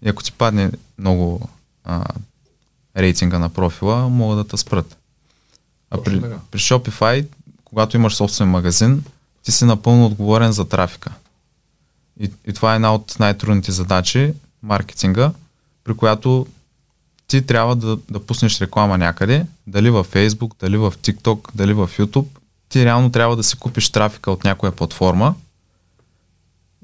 И 0.05 0.09
ако 0.09 0.23
ти 0.23 0.31
падне 0.31 0.71
много 0.97 1.49
а, 1.83 2.03
рейтинга 2.97 3.39
на 3.39 3.49
профила, 3.49 4.09
могат 4.09 4.37
да 4.37 4.47
те 4.47 4.57
спрат. 4.57 4.97
А 5.89 6.03
при, 6.03 6.21
при 6.51 6.59
Shopify, 6.59 7.25
когато 7.65 7.97
имаш 7.97 8.15
собствен 8.15 8.49
магазин, 8.49 9.03
ти 9.43 9.51
си 9.51 9.65
напълно 9.65 10.05
отговорен 10.05 10.51
за 10.51 10.65
трафика. 10.65 11.11
И, 12.23 12.31
и 12.47 12.53
това 12.53 12.71
е 12.71 12.75
една 12.75 12.93
от 12.93 13.15
най-трудните 13.19 13.71
задачи, 13.71 14.33
маркетинга, 14.61 15.31
при 15.83 15.93
която 15.93 16.47
ти 17.27 17.45
трябва 17.45 17.75
да, 17.75 17.97
да 18.11 18.25
пуснеш 18.25 18.61
реклама 18.61 18.97
някъде, 18.97 19.45
дали 19.67 19.89
в 19.89 20.03
Facebook, 20.03 20.51
дали 20.59 20.77
в 20.77 20.91
TikTok, 20.91 21.49
дали 21.55 21.73
в 21.73 21.89
YouTube. 21.99 22.27
Ти 22.69 22.85
реално 22.85 23.11
трябва 23.11 23.35
да 23.35 23.43
си 23.43 23.57
купиш 23.57 23.89
трафика 23.89 24.31
от 24.31 24.43
някоя 24.43 24.71
платформа 24.71 25.35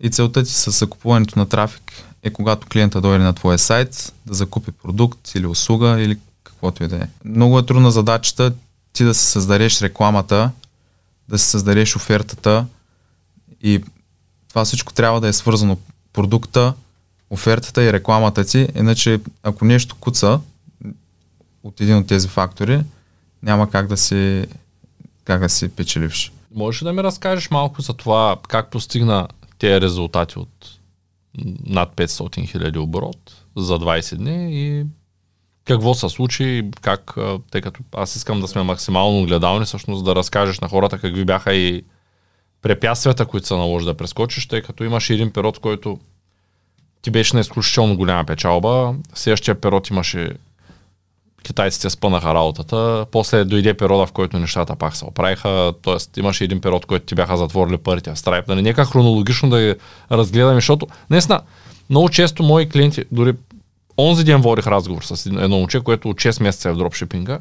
и 0.02 0.10
целта 0.10 0.44
ти 0.44 0.52
с 0.52 0.72
закупуването 0.72 1.40
на 1.40 1.50
трафик 1.50 1.92
е 2.24 2.30
когато 2.30 2.68
клиента 2.68 3.02
дойде 3.02 3.24
на 3.24 3.34
твоя 3.34 3.60
сайт 3.60 4.14
да 4.26 4.34
закупи 4.34 4.72
продукт 4.72 5.36
или 5.36 5.48
услуга 5.48 6.02
или 6.02 6.18
каквото 6.44 6.84
и 6.84 6.88
да 6.88 6.96
е. 6.96 7.08
Много 7.26 7.60
е 7.60 7.66
трудна 7.66 7.92
задачата 7.92 8.54
ти 8.94 9.04
да 9.04 9.14
си 9.14 9.26
създадеш 9.26 9.82
рекламата, 9.82 10.52
да 11.30 11.40
си 11.40 11.46
създадеш 11.46 11.96
офертата 11.96 12.66
и 13.62 13.84
това 14.50 14.66
всичко 14.66 14.94
трябва 14.94 15.22
да 15.22 15.28
е 15.28 15.34
свързано 15.34 15.78
продукта, 16.14 16.74
офертата 17.30 17.84
и 17.84 17.94
рекламата 17.94 18.46
ти, 18.46 18.68
иначе 18.76 19.20
ако 19.44 19.66
нещо 19.66 19.96
куца 20.00 20.40
от 21.64 21.82
един 21.82 21.98
от 21.98 22.08
тези 22.08 22.28
фактори, 22.28 22.82
няма 23.44 23.70
как 23.70 23.88
да 23.88 23.98
си, 23.98 24.46
как 25.24 25.40
да 25.42 25.50
си 25.50 25.70
печеливш. 25.70 26.32
Можеш 26.56 26.82
да 26.82 26.94
ми 26.94 27.04
разкажеш 27.04 27.52
малко 27.52 27.82
за 27.82 27.94
това 27.94 28.36
как 28.48 28.72
постигна 28.72 29.28
тези 29.58 29.82
резултати 29.82 30.40
от 30.40 30.80
над 31.66 31.96
500 31.96 32.48
хиляди 32.48 32.80
оборот 32.80 33.46
за 33.58 33.74
20 33.74 34.16
дни 34.16 34.48
и 34.52 34.86
какво 35.66 35.94
се 35.94 36.10
случи, 36.10 36.70
как, 36.82 37.16
тъй 37.52 37.62
като 37.62 37.84
аз 37.96 38.16
искам 38.16 38.42
да 38.42 38.48
сме 38.48 38.64
максимално 38.64 39.26
гледални, 39.26 39.66
всъщност 39.66 40.06
да 40.06 40.16
разкажеш 40.16 40.60
на 40.60 40.68
хората 40.68 41.00
какви 41.00 41.26
бяха 41.26 41.54
и 41.54 41.84
препятствията, 42.62 43.26
които 43.26 43.48
се 43.48 43.56
наложи 43.56 43.86
да 43.86 43.94
прескочиш, 43.94 44.48
тъй 44.48 44.62
като 44.62 44.84
имаш 44.84 45.10
един 45.10 45.32
период, 45.32 45.60
който 45.60 46.00
ти 47.02 47.12
беше 47.12 47.36
на 47.36 47.40
изключително 47.40 47.98
голяма 47.98 48.26
печалба, 48.26 48.96
следващия 49.14 49.62
период 49.62 49.90
имаше 49.90 50.30
китайците 51.44 51.90
спънаха 51.90 52.34
работата, 52.34 53.06
после 53.12 53.44
дойде 53.44 53.74
периода, 53.74 54.06
в 54.06 54.12
който 54.12 54.40
нещата 54.40 54.76
пак 54.76 54.96
се 54.96 55.06
оправиха, 55.06 55.74
т.е. 55.84 56.20
имаше 56.20 56.44
един 56.44 56.62
период, 56.62 56.86
който 56.86 57.06
ти 57.06 57.16
бяха 57.16 57.38
затворили 57.38 57.78
парите 57.78 58.12
в 58.12 58.18
Stripe. 58.18 58.48
Нали, 58.48 58.62
нека 58.62 58.86
хронологично 58.86 59.50
да 59.50 59.62
ги 59.62 59.76
разгледаме, 60.12 60.56
защото 60.56 60.88
наистина 61.10 61.42
много 61.90 62.10
често 62.10 62.44
мои 62.44 62.70
клиенти, 62.70 63.06
дори 63.12 63.34
онзи 63.98 64.24
ден 64.24 64.42
водих 64.42 64.68
разговор 64.68 65.02
с 65.04 65.26
едно 65.26 65.50
момче, 65.58 65.80
което 65.80 66.10
от 66.10 66.18
6 66.18 66.44
месеца 66.44 66.70
е 66.70 66.72
в 66.72 66.78
дропшипинга 66.78 67.40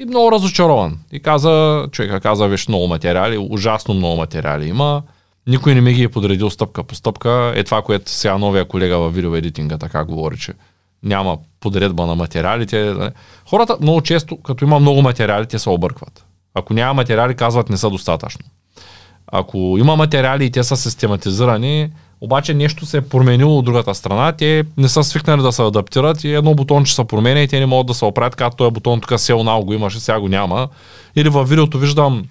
и 0.00 0.04
много 0.04 0.32
разочарован. 0.32 0.98
И 1.12 1.20
каза, 1.20 1.86
човека 1.92 2.20
каза, 2.20 2.48
виж 2.48 2.68
много 2.68 2.86
материали, 2.86 3.46
ужасно 3.50 3.94
много 3.94 4.16
материали 4.16 4.68
има, 4.68 5.02
никой 5.46 5.74
не 5.74 5.80
ми 5.80 5.92
ги 5.92 6.02
е 6.02 6.08
подредил 6.08 6.50
стъпка 6.50 6.82
по 6.84 6.94
стъпка. 6.94 7.52
Е 7.56 7.64
това, 7.64 7.82
което 7.82 8.10
сега 8.10 8.38
новия 8.38 8.64
колега 8.64 8.98
в 8.98 9.10
видеоедитинга 9.10 9.78
така 9.78 10.04
говори, 10.04 10.38
че 10.38 10.52
няма 11.02 11.38
подредба 11.60 12.06
на 12.06 12.14
материалите. 12.14 12.94
Хората 13.50 13.76
много 13.80 14.00
често, 14.00 14.42
като 14.42 14.64
има 14.64 14.80
много 14.80 15.02
материали, 15.02 15.46
те 15.46 15.58
се 15.58 15.70
объркват. 15.70 16.24
Ако 16.54 16.74
няма 16.74 16.94
материали, 16.94 17.34
казват 17.34 17.70
не 17.70 17.76
са 17.76 17.90
достатъчно. 17.90 18.44
Ако 19.26 19.76
има 19.78 19.96
материали 19.96 20.44
и 20.44 20.50
те 20.50 20.64
са 20.64 20.76
систематизирани, 20.76 21.90
обаче 22.20 22.54
нещо 22.54 22.86
се 22.86 22.96
е 22.96 23.00
променило 23.00 23.58
от 23.58 23.64
другата 23.64 23.94
страна, 23.94 24.32
те 24.32 24.64
не 24.76 24.88
са 24.88 25.04
свикнали 25.04 25.42
да 25.42 25.52
се 25.52 25.62
адаптират 25.62 26.24
и 26.24 26.34
едно 26.34 26.54
бутонче 26.54 26.94
се 26.94 27.04
променя 27.04 27.40
и 27.40 27.48
те 27.48 27.60
не 27.60 27.66
могат 27.66 27.86
да 27.86 27.94
се 27.94 28.04
оправят, 28.04 28.36
като 28.36 28.56
този 28.56 28.70
бутон 28.70 29.00
тук 29.00 29.20
сел 29.20 29.42
нал 29.42 29.62
го 29.62 29.74
имаше, 29.74 30.00
сега 30.00 30.20
го 30.20 30.28
няма. 30.28 30.68
Или 31.16 31.28
във 31.28 31.48
видеото 31.48 31.78
виждам, 31.78 32.24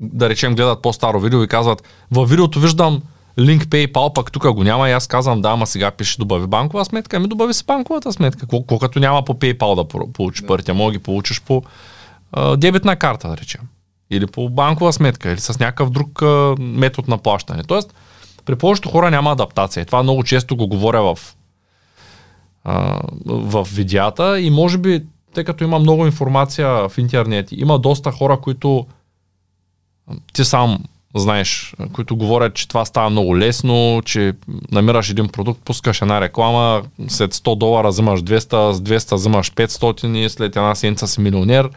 да 0.00 0.28
речем, 0.28 0.54
гледат 0.54 0.82
по-старо 0.82 1.20
видео 1.20 1.42
и 1.42 1.48
казват, 1.48 1.82
във 2.10 2.30
видеото 2.30 2.60
виждам 2.60 3.02
линк 3.38 3.62
PayPal, 3.62 4.12
пък 4.14 4.32
тук 4.32 4.52
го 4.52 4.64
няма 4.64 4.88
и 4.88 4.92
аз 4.92 5.06
казвам, 5.06 5.40
да, 5.40 5.48
ама 5.50 5.66
сега 5.66 5.90
пише 5.90 6.18
добави 6.18 6.46
банкова 6.46 6.84
сметка, 6.84 7.16
ами 7.16 7.28
добави 7.28 7.54
си 7.54 7.64
банковата 7.66 8.12
сметка. 8.12 8.46
Колко 8.46 8.78
като 8.78 8.98
няма 8.98 9.24
по 9.24 9.34
PayPal 9.34 9.74
да 9.74 10.12
получиш 10.12 10.46
парите, 10.46 10.72
мога 10.72 10.92
ги 10.92 10.98
получиш 10.98 11.42
по 11.42 11.62
а, 12.32 12.56
дебитна 12.56 12.96
карта, 12.96 13.28
да 13.28 13.36
речем. 13.36 13.60
Или 14.10 14.26
по 14.26 14.48
банкова 14.48 14.92
сметка, 14.92 15.30
или 15.30 15.40
с 15.40 15.58
някакъв 15.58 15.90
друг 15.90 16.22
а, 16.22 16.54
метод 16.58 17.06
на 17.10 17.18
плащане. 17.18 17.62
Тоест, 17.62 17.94
при 18.48 18.56
повечето 18.56 18.88
хора 18.88 19.10
няма 19.10 19.32
адаптация. 19.32 19.86
Това 19.86 20.02
много 20.02 20.24
често 20.24 20.56
го 20.56 20.68
говоря 20.68 21.02
в, 21.02 21.18
а, 22.64 23.00
в 23.26 23.68
видеята 23.72 24.40
и 24.40 24.50
може 24.50 24.78
би, 24.78 25.04
тъй 25.34 25.44
като 25.44 25.64
има 25.64 25.78
много 25.78 26.06
информация 26.06 26.88
в 26.88 26.98
интернет, 26.98 27.48
има 27.52 27.78
доста 27.78 28.12
хора, 28.12 28.40
които 28.40 28.86
ти 30.32 30.44
сам 30.44 30.78
знаеш, 31.16 31.74
които 31.92 32.16
говорят, 32.16 32.54
че 32.54 32.68
това 32.68 32.84
става 32.84 33.10
много 33.10 33.38
лесно, 33.38 34.02
че 34.04 34.32
намираш 34.72 35.10
един 35.10 35.28
продукт, 35.28 35.60
пускаш 35.64 36.02
една 36.02 36.20
реклама, 36.20 36.82
след 37.08 37.34
100 37.34 37.58
долара 37.58 37.88
взимаш 37.88 38.20
200, 38.20 38.72
с 38.72 38.80
200 38.80 39.14
взимаш 39.14 39.52
500 39.52 40.16
и 40.16 40.28
след 40.28 40.56
една 40.56 40.74
седмица 40.74 41.06
си 41.08 41.20
милионер. 41.20 41.70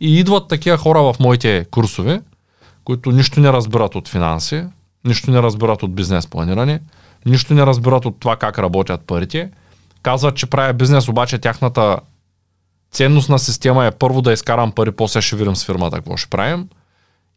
И 0.00 0.18
идват 0.18 0.48
такива 0.48 0.76
хора 0.76 1.02
в 1.02 1.16
моите 1.20 1.66
курсове, 1.70 2.20
които 2.84 3.10
нищо 3.10 3.40
не 3.40 3.52
разбират 3.52 3.94
от 3.94 4.08
финанси, 4.08 4.64
нищо 5.04 5.30
не 5.30 5.42
разбират 5.42 5.82
от 5.82 5.94
бизнес 5.94 6.26
планиране, 6.26 6.80
нищо 7.26 7.54
не 7.54 7.66
разбират 7.66 8.04
от 8.04 8.20
това 8.20 8.36
как 8.36 8.58
работят 8.58 9.00
парите. 9.00 9.50
Казват, 10.02 10.36
че 10.36 10.46
правя 10.46 10.72
бизнес, 10.72 11.08
обаче 11.08 11.38
тяхната 11.38 11.98
ценностна 12.92 13.38
система 13.38 13.86
е 13.86 13.90
първо 13.90 14.22
да 14.22 14.32
изкарам 14.32 14.72
пари, 14.72 14.92
после 14.92 15.20
ще 15.20 15.36
видим 15.36 15.56
с 15.56 15.64
фирмата 15.66 15.96
какво 15.96 16.16
ще 16.16 16.30
правим. 16.30 16.68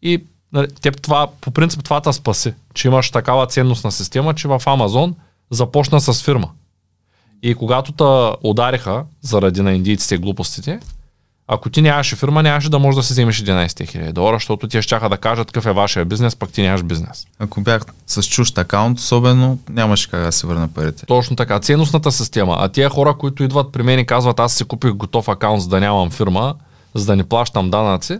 И 0.01 0.23
нали, 0.53 0.67
това, 1.01 1.27
по 1.41 1.51
принцип 1.51 1.83
това 1.83 2.01
те 2.01 2.13
спаси, 2.13 2.53
че 2.73 2.87
имаш 2.87 3.11
такава 3.11 3.47
ценностна 3.47 3.91
система, 3.91 4.33
че 4.33 4.47
в 4.47 4.61
Амазон 4.65 5.15
започна 5.51 6.01
с 6.01 6.23
фирма. 6.23 6.49
И 7.43 7.55
когато 7.55 7.91
те 7.91 8.37
удариха 8.47 9.05
заради 9.21 9.61
на 9.61 9.73
индийците 9.73 10.17
глупостите, 10.17 10.79
ако 11.47 11.69
ти 11.69 11.81
нямаше 11.81 12.15
фирма, 12.15 12.43
нямаше 12.43 12.69
да 12.69 12.79
можеш 12.79 12.95
да 12.95 13.03
си 13.03 13.13
вземеш 13.13 13.43
11 13.43 13.67
000 13.67 14.11
долара, 14.11 14.35
защото 14.35 14.67
ти 14.67 14.81
ще 14.81 14.99
да 14.99 15.17
кажат 15.17 15.47
какъв 15.47 15.65
е 15.65 15.71
вашия 15.71 16.05
бизнес, 16.05 16.35
пък 16.35 16.49
ти 16.49 16.61
нямаш 16.61 16.83
бизнес. 16.83 17.25
Ако 17.39 17.61
бях 17.61 17.81
с 18.07 18.23
чужд 18.23 18.57
акаунт, 18.57 18.99
особено, 18.99 19.59
нямаше 19.69 20.11
как 20.11 20.23
да 20.23 20.31
се 20.31 20.47
върна 20.47 20.67
парите. 20.67 21.05
Точно 21.05 21.35
така. 21.35 21.59
Ценностната 21.59 22.11
система. 22.11 22.55
А 22.59 22.69
тия 22.69 22.89
хора, 22.89 23.13
които 23.13 23.43
идват 23.43 23.71
при 23.71 23.83
мен 23.83 23.99
и 23.99 24.05
казват, 24.05 24.39
аз 24.39 24.53
си 24.53 24.63
купих 24.63 24.91
готов 24.91 25.27
акаунт, 25.27 25.61
за 25.61 25.69
да 25.69 25.79
нямам 25.79 26.11
фирма, 26.11 26.55
за 26.93 27.05
да 27.05 27.15
не 27.15 27.23
плащам 27.23 27.69
данъци, 27.69 28.19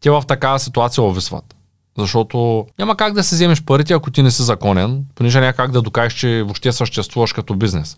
те 0.00 0.10
в 0.10 0.22
такава 0.28 0.58
ситуация 0.58 1.04
овисват. 1.04 1.54
Защото 1.98 2.66
няма 2.78 2.96
как 2.96 3.12
да 3.12 3.24
си 3.24 3.34
вземеш 3.34 3.62
парите, 3.62 3.92
ако 3.92 4.10
ти 4.10 4.22
не 4.22 4.30
си 4.30 4.42
законен, 4.42 5.04
понеже 5.14 5.40
няма 5.40 5.52
как 5.52 5.70
да 5.70 5.82
докажеш, 5.82 6.18
че 6.18 6.42
въобще 6.42 6.72
съществуваш 6.72 7.32
като 7.32 7.54
бизнес. 7.54 7.96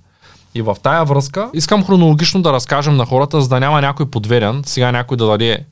И 0.55 0.63
в 0.63 0.77
тая 0.83 1.05
връзка 1.05 1.51
искам 1.55 1.85
хронологично 1.85 2.43
да 2.43 2.53
разкажем 2.53 2.97
на 2.97 3.07
хората, 3.07 3.41
за 3.41 3.49
да 3.49 3.61
няма 3.61 3.81
някой 3.81 4.11
подверен, 4.11 4.63
сега 4.67 4.93
някой 4.93 5.17
да 5.17 5.27
даде 5.27 5.65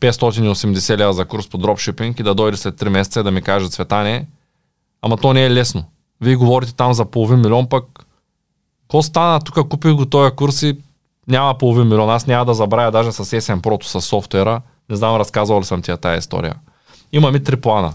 580 0.00 0.96
лева 0.96 1.12
за 1.12 1.24
курс 1.24 1.48
по 1.48 1.58
дропшипинг 1.58 2.20
и 2.20 2.22
да 2.22 2.34
дойде 2.34 2.56
след 2.56 2.80
3 2.80 2.88
месеца 2.88 3.22
да 3.22 3.30
ми 3.30 3.42
каже 3.42 3.68
цветане, 3.68 4.26
ама 5.02 5.16
то 5.16 5.32
не 5.32 5.44
е 5.44 5.50
лесно. 5.50 5.84
Вие 6.20 6.36
говорите 6.36 6.74
там 6.74 6.94
за 6.94 7.04
половин 7.04 7.40
милион, 7.40 7.68
пък 7.68 7.84
какво 8.82 9.02
стана? 9.02 9.40
Тук 9.40 9.68
купих 9.68 9.92
го 9.92 10.06
този 10.06 10.34
курс 10.36 10.62
и 10.62 10.78
няма 11.28 11.58
половин 11.58 11.88
милион. 11.88 12.10
Аз 12.10 12.26
няма 12.26 12.44
да 12.44 12.54
забравя 12.54 12.90
даже 12.90 13.12
с 13.12 13.24
SN 13.24 13.60
Pro, 13.60 13.84
с 13.84 14.00
софтуера. 14.00 14.60
Не 14.90 14.96
знам, 14.96 15.16
разказвал 15.16 15.60
ли 15.60 15.64
съм 15.64 15.82
ти 15.82 15.92
тая 15.96 16.18
история. 16.18 16.54
Имаме 17.12 17.40
три 17.40 17.56
плана. 17.56 17.92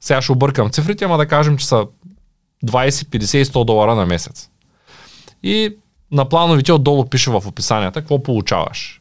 Сега 0.00 0.22
ще 0.22 0.32
объркам 0.32 0.70
цифрите, 0.70 1.04
ама 1.04 1.16
да 1.16 1.26
кажем, 1.26 1.56
че 1.56 1.66
са 1.66 1.86
20, 2.64 2.88
50 2.88 3.36
и 3.38 3.44
100 3.44 3.64
долара 3.64 3.94
на 3.94 4.06
месец. 4.06 4.50
И 5.46 5.76
на 6.10 6.28
плановите 6.28 6.72
отдолу 6.72 7.04
пише 7.04 7.30
в 7.30 7.42
описанията 7.46 8.00
какво 8.00 8.22
получаваш. 8.22 9.00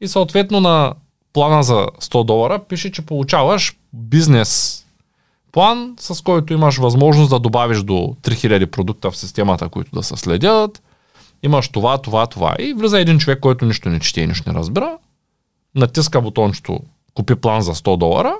И 0.00 0.08
съответно 0.08 0.60
на 0.60 0.94
плана 1.32 1.62
за 1.62 1.86
100 2.00 2.24
долара 2.24 2.58
пише, 2.58 2.92
че 2.92 3.06
получаваш 3.06 3.76
бизнес 3.92 4.82
план, 5.52 5.96
с 6.00 6.22
който 6.22 6.52
имаш 6.52 6.76
възможност 6.76 7.30
да 7.30 7.38
добавиш 7.38 7.78
до 7.78 7.94
3000 8.22 8.66
продукта 8.66 9.10
в 9.10 9.16
системата, 9.16 9.68
които 9.68 9.90
да 9.94 10.02
се 10.02 10.16
следят. 10.16 10.82
Имаш 11.42 11.68
това, 11.68 11.98
това, 11.98 12.26
това. 12.26 12.56
И 12.58 12.74
влиза 12.74 13.00
един 13.00 13.18
човек, 13.18 13.40
който 13.40 13.64
нищо 13.64 13.88
не 13.88 14.00
чете 14.00 14.20
и 14.20 14.26
нищо 14.26 14.52
не 14.52 14.58
разбира. 14.58 14.98
Натиска 15.74 16.20
бутончето 16.20 16.80
купи 17.14 17.34
план 17.34 17.62
за 17.62 17.74
100 17.74 17.96
долара. 17.96 18.34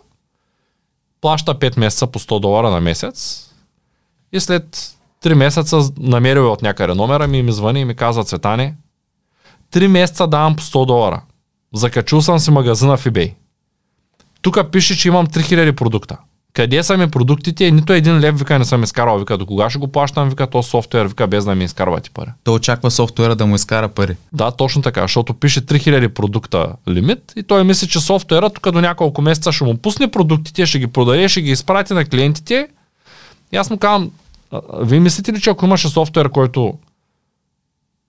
Плаща 1.20 1.54
5 1.54 1.78
месеца 1.78 2.06
по 2.06 2.18
100 2.18 2.40
долара 2.40 2.70
на 2.70 2.80
месец. 2.80 3.50
И 4.32 4.40
след 4.40 4.95
Три 5.20 5.34
месеца 5.34 5.80
намерил 5.98 6.52
от 6.52 6.62
някъде 6.62 6.94
номера 6.94 7.26
ми 7.26 7.38
и 7.38 7.42
ми 7.42 7.52
звъни 7.52 7.80
и 7.80 7.84
ми 7.84 7.94
казва 7.94 8.24
Цветане, 8.24 8.74
три 9.70 9.88
месеца 9.88 10.26
давам 10.26 10.56
по 10.56 10.62
100 10.62 10.86
долара. 10.86 11.22
Закачил 11.74 12.22
съм 12.22 12.38
си 12.38 12.50
магазина 12.50 12.96
в 12.96 13.04
eBay. 13.04 13.34
Тук 14.42 14.70
пише, 14.72 14.96
че 14.96 15.08
имам 15.08 15.26
3000 15.26 15.72
продукта. 15.72 16.16
къде 16.52 16.82
са 16.82 16.96
ми 16.96 17.10
продуктите 17.10 17.64
и 17.64 17.72
нито 17.72 17.92
един 17.92 18.20
лев 18.20 18.38
вика 18.38 18.58
не 18.58 18.64
съм 18.64 18.82
изкарал. 18.82 19.18
Вика, 19.18 19.38
до 19.38 19.46
кога 19.46 19.70
ще 19.70 19.78
го 19.78 19.88
плащам, 19.88 20.28
вика, 20.28 20.46
то 20.46 20.62
софтуер, 20.62 21.06
вика, 21.06 21.26
без 21.26 21.44
да 21.44 21.54
ми 21.54 21.64
изкарвате 21.64 22.10
пари. 22.10 22.30
Той 22.44 22.54
очаква 22.54 22.90
софтуера 22.90 23.36
да 23.36 23.46
му 23.46 23.54
изкара 23.54 23.88
пари. 23.88 24.16
Да, 24.32 24.50
точно 24.50 24.82
така, 24.82 25.02
защото 25.02 25.34
пише 25.34 25.60
3000 25.60 26.08
продукта 26.08 26.72
лимит 26.88 27.32
и 27.36 27.42
той 27.42 27.64
мисли, 27.64 27.88
че 27.88 28.00
софтуера 28.00 28.50
тук 28.50 28.70
до 28.70 28.80
няколко 28.80 29.22
месеца 29.22 29.52
ще 29.52 29.64
му 29.64 29.76
пусне 29.76 30.10
продуктите, 30.10 30.66
ще 30.66 30.78
ги 30.78 30.86
продаде, 30.86 31.28
ще 31.28 31.42
ги 31.42 31.50
изпрати 31.50 31.94
на 31.94 32.04
клиентите. 32.04 32.68
И 33.52 33.56
аз 33.56 33.70
му 33.70 33.78
казвам, 33.78 34.10
вие 34.80 35.00
мислите 35.00 35.32
ли, 35.32 35.40
че 35.40 35.50
ако 35.50 35.64
имаше 35.64 35.88
софтуер, 35.88 36.28
който 36.30 36.74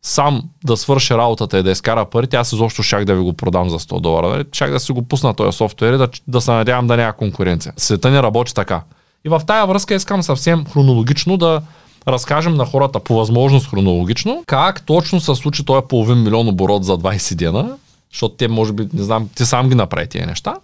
сам 0.02 0.44
да 0.66 0.78
свърши 0.78 1.14
работата 1.14 1.60
и 1.60 1.64
да 1.64 1.72
изкара 1.72 2.06
парите, 2.06 2.38
аз 2.38 2.54
изобщо 2.54 2.84
щях 2.84 3.06
да 3.06 3.16
ви 3.16 3.22
го 3.22 3.34
продам 3.34 3.70
за 3.70 3.80
100 3.80 4.02
долара. 4.02 4.30
Нали? 4.30 4.46
Щях 4.52 4.72
да 4.72 4.80
си 4.80 4.92
го 4.92 5.02
пусна 5.02 5.34
този 5.34 5.58
софтуер 5.58 5.94
и 5.94 5.98
да, 5.98 6.10
да 6.28 6.42
се 6.42 6.52
надявам 6.52 6.88
да 6.88 6.98
няма 6.98 7.14
конкуренция. 7.14 7.74
Света 7.78 8.12
не 8.12 8.24
работи 8.24 8.54
така. 8.54 8.82
И 9.26 9.30
в 9.30 9.42
тая 9.48 9.66
връзка 9.66 9.94
искам 9.94 10.24
съвсем 10.24 10.66
хронологично 10.66 11.38
да 11.38 11.62
разкажем 12.08 12.54
на 12.54 12.66
хората 12.66 13.00
по 13.00 13.16
възможност 13.16 13.70
хронологично 13.70 14.44
как 14.48 14.86
точно 14.86 15.22
се 15.22 15.36
случи 15.36 15.66
този 15.66 15.88
половин 15.90 16.24
милион 16.24 16.48
оборот 16.48 16.84
за 16.84 16.98
20 16.98 17.36
дена, 17.36 17.78
защото 18.14 18.36
те 18.36 18.48
може 18.48 18.74
би, 18.74 18.88
не 18.94 19.04
знам, 19.04 19.30
ти 19.36 19.46
сам 19.46 19.70
ги 19.70 19.76
направи 19.76 20.08
тези 20.08 20.26
неща. 20.26 20.56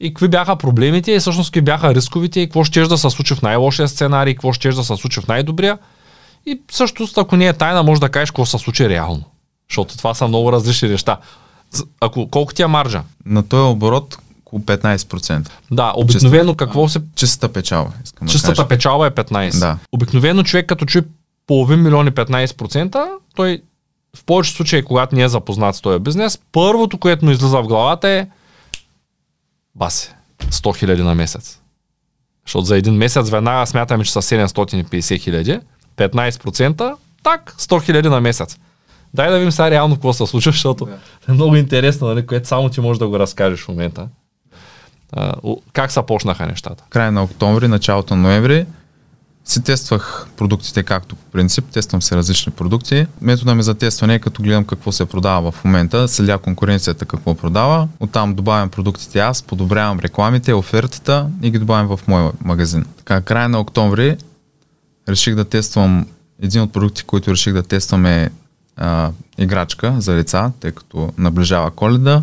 И 0.00 0.08
какви 0.14 0.28
бяха 0.28 0.56
проблемите 0.56 1.12
и 1.12 1.18
всъщност 1.18 1.50
какви 1.50 1.60
бяха 1.60 1.94
рисковите 1.94 2.40
и 2.40 2.46
какво 2.46 2.64
ще 2.64 2.80
да 2.80 2.98
се 2.98 3.10
случи 3.10 3.34
в 3.34 3.42
най-лошия 3.42 3.88
сценарий, 3.88 4.34
какво 4.34 4.52
ще 4.52 4.68
да 4.68 4.84
се 4.84 4.96
случи 4.96 5.20
в 5.20 5.28
най-добрия. 5.28 5.78
И 6.46 6.60
също, 6.70 7.08
ако 7.16 7.36
не 7.36 7.46
е 7.46 7.52
тайна, 7.52 7.82
може 7.82 8.00
да 8.00 8.08
кажеш 8.08 8.30
какво 8.30 8.46
се 8.46 8.58
случи 8.58 8.88
реално. 8.88 9.24
Защото 9.70 9.96
това 9.96 10.14
са 10.14 10.28
много 10.28 10.52
различни 10.52 10.88
неща. 10.88 11.16
Ако, 12.00 12.28
колко 12.28 12.54
ти 12.54 12.62
е 12.62 12.66
маржа? 12.66 13.02
На 13.26 13.42
този 13.42 13.70
оборот 13.72 14.18
около 14.40 14.62
15%. 14.62 15.48
Да, 15.70 15.92
обикновено 15.96 16.54
какво 16.54 16.88
се... 16.88 17.00
Чистата 17.14 17.52
печалба, 17.52 17.90
искам 18.04 18.26
да 18.26 18.32
Чистата 18.32 18.56
кажа. 18.56 18.68
печалба 18.68 19.06
е 19.06 19.10
15. 19.10 19.58
Да. 19.58 19.78
Обикновено 19.92 20.42
човек 20.42 20.66
като 20.66 20.84
чуе 20.84 21.02
половин 21.46 21.82
милион 21.82 22.06
и 22.06 22.10
15%, 22.10 23.08
той 23.34 23.62
в 24.16 24.24
повечето 24.24 24.56
случаи, 24.56 24.82
когато 24.82 25.16
не 25.16 25.22
е 25.22 25.28
запознат 25.28 25.76
с 25.76 25.80
този 25.80 25.98
бизнес, 25.98 26.38
първото, 26.52 26.98
което 26.98 27.24
му 27.24 27.30
излиза 27.30 27.62
в 27.62 27.66
главата 27.66 28.08
е 28.08 28.26
басе, 29.74 30.14
100 30.50 30.76
хиляди 30.76 31.02
на 31.02 31.14
месец. 31.14 31.60
Защото 32.46 32.64
за 32.64 32.76
един 32.76 32.94
месец 32.94 33.30
веднага 33.30 33.66
смятаме, 33.66 34.04
че 34.04 34.12
са 34.12 34.22
750 34.22 35.20
хиляди, 35.20 35.60
15%, 35.96 36.96
так, 37.22 37.54
100 37.58 37.84
хиляди 37.84 38.08
на 38.08 38.20
месец. 38.20 38.58
Дай 39.14 39.30
да 39.30 39.38
видим 39.38 39.52
сега 39.52 39.70
реално 39.70 39.94
какво 39.94 40.12
се 40.12 40.26
случва, 40.26 40.52
защото 40.52 40.88
е 41.28 41.32
много 41.32 41.56
интересно, 41.56 42.08
нали, 42.08 42.26
което 42.26 42.48
само 42.48 42.68
ти 42.68 42.80
можеш 42.80 42.98
да 42.98 43.08
го 43.08 43.18
разкажеш 43.18 43.60
в 43.60 43.68
момента. 43.68 44.08
А, 45.12 45.32
как 45.72 45.92
са 45.92 46.02
почнаха 46.02 46.46
нещата? 46.46 46.84
края 46.90 47.12
на 47.12 47.22
октомври, 47.22 47.68
началото 47.68 48.16
на 48.16 48.22
ноември 48.22 48.66
си 49.44 49.62
тествах 49.62 50.26
продуктите 50.36 50.82
както 50.82 51.16
по 51.16 51.30
принцип, 51.30 51.64
тествам 51.64 52.02
се 52.02 52.16
различни 52.16 52.52
продукти. 52.52 53.06
Метода 53.20 53.54
ми 53.54 53.62
за 53.62 53.74
тестване 53.74 54.14
е 54.14 54.18
като 54.18 54.42
гледам 54.42 54.64
какво 54.64 54.92
се 54.92 55.06
продава 55.06 55.52
в 55.52 55.64
момента, 55.64 56.08
следя 56.08 56.38
конкуренцията 56.38 57.04
какво 57.04 57.34
продава, 57.34 57.88
оттам 58.00 58.34
добавям 58.34 58.68
продуктите 58.68 59.18
аз, 59.18 59.42
подобрявам 59.42 60.00
рекламите, 60.00 60.54
офертата 60.54 61.28
и 61.42 61.50
ги 61.50 61.58
добавям 61.58 61.96
в 61.96 62.08
моя 62.08 62.32
магазин. 62.44 62.84
Така, 62.96 63.20
края 63.20 63.48
на 63.48 63.60
октомври 63.60 64.16
реших 65.08 65.34
да 65.34 65.44
тествам, 65.44 66.06
един 66.42 66.62
от 66.62 66.72
продуктите, 66.72 67.06
които 67.06 67.30
реших 67.30 67.52
да 67.52 67.62
тествам 67.62 68.06
е 68.06 68.30
а, 68.76 69.10
играчка 69.38 69.94
за 69.98 70.14
деца, 70.14 70.52
тъй 70.60 70.72
като 70.72 71.12
наближава 71.18 71.70
коледа, 71.70 72.22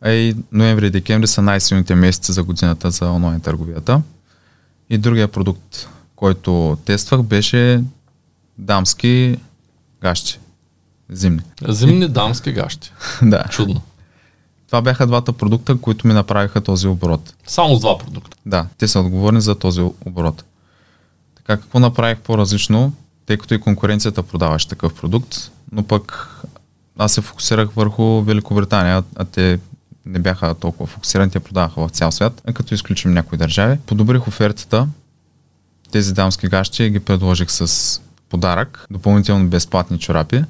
а 0.00 0.10
и 0.10 0.36
ноември 0.52 0.86
и 0.86 0.90
декември 0.90 1.26
са 1.26 1.42
най-силните 1.42 1.94
месеци 1.94 2.32
за 2.32 2.42
годината 2.42 2.90
за 2.90 3.10
онлайн 3.10 3.40
търговията. 3.40 4.02
И 4.90 4.98
другия 4.98 5.28
продукт, 5.28 5.88
който 6.24 6.78
тествах, 6.84 7.22
беше 7.22 7.84
дамски 8.58 9.36
гащи. 10.02 10.38
Зимни. 11.10 11.42
Зимни 11.68 12.08
дамски 12.08 12.52
гащи. 12.52 12.92
да. 13.22 13.44
Чудно. 13.50 13.80
Това 14.66 14.82
бяха 14.82 15.06
двата 15.06 15.32
продукта, 15.32 15.76
които 15.80 16.06
ми 16.06 16.14
направиха 16.14 16.60
този 16.60 16.88
оборот. 16.88 17.34
Само 17.46 17.76
с 17.76 17.80
два 17.80 17.98
продукта. 17.98 18.36
Да, 18.46 18.66
те 18.78 18.88
са 18.88 19.00
отговорни 19.00 19.40
за 19.40 19.54
този 19.54 19.80
оборот. 19.80 20.44
Така, 21.36 21.56
какво 21.56 21.78
направих 21.78 22.18
по-различно, 22.18 22.92
тъй 23.26 23.36
като 23.36 23.54
и 23.54 23.60
конкуренцията 23.60 24.22
продаваше 24.22 24.68
такъв 24.68 24.94
продукт, 24.94 25.50
но 25.72 25.82
пък 25.82 26.36
аз 26.98 27.12
се 27.12 27.20
фокусирах 27.20 27.70
върху 27.70 28.22
Великобритания, 28.22 29.02
а 29.16 29.24
те 29.24 29.58
не 30.06 30.18
бяха 30.18 30.54
толкова 30.54 30.86
фокусирани, 30.86 31.30
те 31.30 31.40
продаваха 31.40 31.88
в 31.88 31.90
цял 31.90 32.12
свят, 32.12 32.42
като 32.54 32.74
изключим 32.74 33.12
някои 33.12 33.38
държави. 33.38 33.78
Подобрих 33.86 34.28
офертата, 34.28 34.88
тези 35.90 36.14
дамски 36.14 36.48
гащи 36.48 36.90
ги 36.90 37.00
предложих 37.00 37.50
с 37.50 38.00
подарък, 38.28 38.86
допълнително 38.90 39.48
безплатни 39.48 39.98
чорапи, 39.98 40.44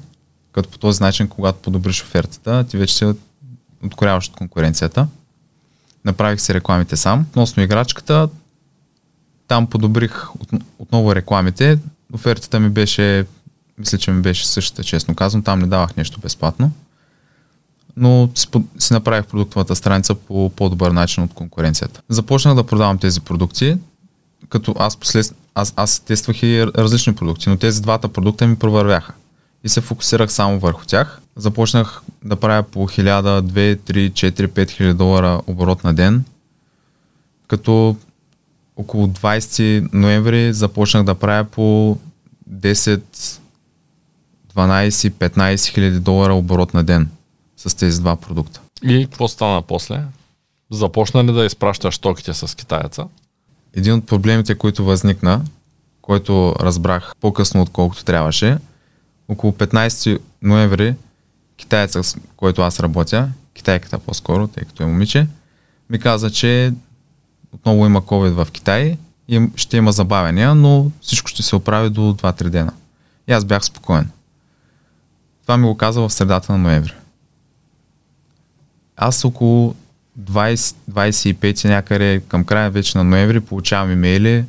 като 0.51 0.69
по 0.69 0.77
този 0.77 1.03
начин, 1.03 1.27
когато 1.27 1.61
подобриш 1.61 2.01
офертата, 2.01 2.63
ти 2.63 2.77
вече 2.77 2.95
се 2.95 3.15
откоряваш 3.83 4.27
от 4.27 4.35
конкуренцията. 4.35 5.07
Направих 6.05 6.41
си 6.41 6.53
рекламите 6.53 6.97
сам. 6.97 7.25
Относно 7.29 7.63
играчката, 7.63 8.29
там 9.47 9.67
подобрих 9.67 10.35
от, 10.35 10.49
отново 10.79 11.15
рекламите. 11.15 11.79
Офертата 12.13 12.59
ми 12.59 12.69
беше, 12.69 13.25
мисля, 13.77 13.97
че 13.97 14.11
ми 14.11 14.21
беше 14.21 14.47
същата, 14.47 14.83
честно 14.83 15.15
казвам. 15.15 15.43
Там 15.43 15.59
не 15.59 15.67
давах 15.67 15.95
нещо 15.95 16.19
безплатно. 16.19 16.71
Но 17.97 18.29
си 18.79 18.93
направих 18.93 19.25
продуктовата 19.25 19.75
страница 19.75 20.15
по 20.15 20.49
по-добър 20.49 20.91
начин 20.91 21.23
от 21.23 21.33
конкуренцията. 21.33 22.01
Започнах 22.09 22.55
да 22.55 22.63
продавам 22.63 22.97
тези 22.97 23.21
продукти, 23.21 23.77
като 24.49 24.75
аз, 24.79 24.97
послед... 24.97 25.35
аз, 25.55 25.73
аз 25.75 25.99
тествах 25.99 26.43
и 26.43 26.67
различни 26.67 27.15
продукти, 27.15 27.49
но 27.49 27.57
тези 27.57 27.81
двата 27.81 28.07
продукта 28.07 28.47
ми 28.47 28.55
провървяха. 28.55 29.13
И 29.63 29.69
се 29.69 29.81
фокусирах 29.81 30.31
само 30.31 30.59
върху 30.59 30.85
тях. 30.85 31.21
Започнах 31.35 32.01
да 32.23 32.35
правя 32.35 32.63
по 32.63 32.79
1000, 32.87 33.41
2, 33.41 33.77
3, 33.77 34.11
4, 34.11 34.47
5 34.47 34.69
хиляди 34.69 34.93
долара 34.93 35.41
оборот 35.47 35.83
на 35.83 35.93
ден, 35.93 36.23
като 37.47 37.95
около 38.75 39.07
20 39.07 39.89
ноември 39.93 40.53
започнах 40.53 41.03
да 41.03 41.15
правя 41.15 41.43
по 41.43 41.97
10, 42.51 43.01
12, 44.55 45.09
15 45.09 45.67
хиляди 45.67 45.99
долара 45.99 46.33
оборот 46.33 46.73
на 46.73 46.83
ден 46.83 47.09
с 47.57 47.75
тези 47.75 47.99
два 47.99 48.15
продукта. 48.15 48.61
И 48.83 49.05
какво 49.05 49.27
стана 49.27 49.61
после? 49.61 50.03
Започна 50.71 51.23
ли 51.23 51.33
да 51.33 51.45
изпращаш 51.45 51.97
токите 51.97 52.33
с 52.33 52.57
китаеца? 52.57 53.07
Един 53.75 53.93
от 53.93 54.05
проблемите, 54.05 54.55
които 54.55 54.85
възникна, 54.85 55.41
който 56.01 56.55
разбрах 56.59 57.13
по-късно 57.21 57.61
отколкото 57.61 58.05
трябваше, 58.05 58.57
около 59.27 59.53
15 59.53 60.19
ноември 60.41 60.95
китаеца, 61.57 62.03
с 62.03 62.17
който 62.37 62.61
аз 62.61 62.79
работя, 62.79 63.29
китайката 63.53 63.99
по-скоро, 63.99 64.47
тъй 64.47 64.63
като 64.63 64.83
е 64.83 64.85
момиче, 64.85 65.27
ми 65.89 65.99
каза, 65.99 66.31
че 66.31 66.73
отново 67.53 67.85
има 67.85 68.01
COVID 68.01 68.29
в 68.29 68.51
Китай 68.51 68.97
и 69.27 69.49
ще 69.55 69.77
има 69.77 69.91
забавения, 69.91 70.55
но 70.55 70.91
всичко 71.01 71.29
ще 71.29 71.43
се 71.43 71.55
оправи 71.55 71.89
до 71.89 72.01
2-3 72.01 72.49
дена. 72.49 72.73
И 73.27 73.33
аз 73.33 73.45
бях 73.45 73.65
спокоен. 73.65 74.09
Това 75.41 75.57
ми 75.57 75.67
го 75.67 75.77
каза 75.77 76.01
в 76.01 76.09
средата 76.09 76.51
на 76.51 76.57
ноември. 76.57 76.93
Аз 78.97 79.25
около 79.25 79.75
20, 80.19 80.75
25 80.91 81.69
някъде 81.69 82.21
към 82.27 82.43
края 82.43 82.71
вече 82.71 82.97
на 82.97 83.03
ноември 83.03 83.39
получавам 83.39 83.91
имейли, 83.91 84.45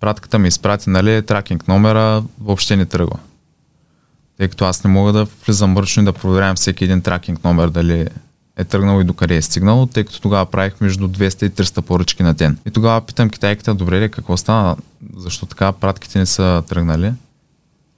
пратката 0.00 0.38
ми 0.38 0.48
изпрати, 0.48 0.90
нали, 0.90 1.22
тракинг 1.22 1.68
номера, 1.68 2.22
въобще 2.40 2.76
не 2.76 2.86
тръгва. 2.86 3.18
Тъй 4.38 4.48
като 4.48 4.64
аз 4.64 4.84
не 4.84 4.90
мога 4.90 5.12
да 5.12 5.26
влизам 5.46 5.78
ръчно 5.78 6.02
и 6.02 6.04
да 6.04 6.12
проверявам 6.12 6.56
всеки 6.56 6.84
един 6.84 7.00
тракинг 7.00 7.44
номер 7.44 7.68
дали 7.68 8.08
е 8.56 8.64
тръгнал 8.64 9.00
и 9.00 9.04
докъде 9.04 9.36
е 9.36 9.42
стигнал, 9.42 9.86
тъй 9.86 10.04
като 10.04 10.20
тогава 10.20 10.46
правих 10.46 10.80
между 10.80 11.08
200 11.08 11.46
и 11.46 11.50
300 11.50 11.80
поръчки 11.80 12.22
на 12.22 12.34
ден. 12.34 12.58
И 12.66 12.70
тогава 12.70 13.00
питам 13.00 13.30
китайката, 13.30 13.74
добре 13.74 14.00
ли, 14.00 14.10
какво 14.10 14.36
стана, 14.36 14.76
защо 15.16 15.46
така 15.46 15.72
пратките 15.72 16.18
не 16.18 16.26
са 16.26 16.62
тръгнали? 16.68 17.12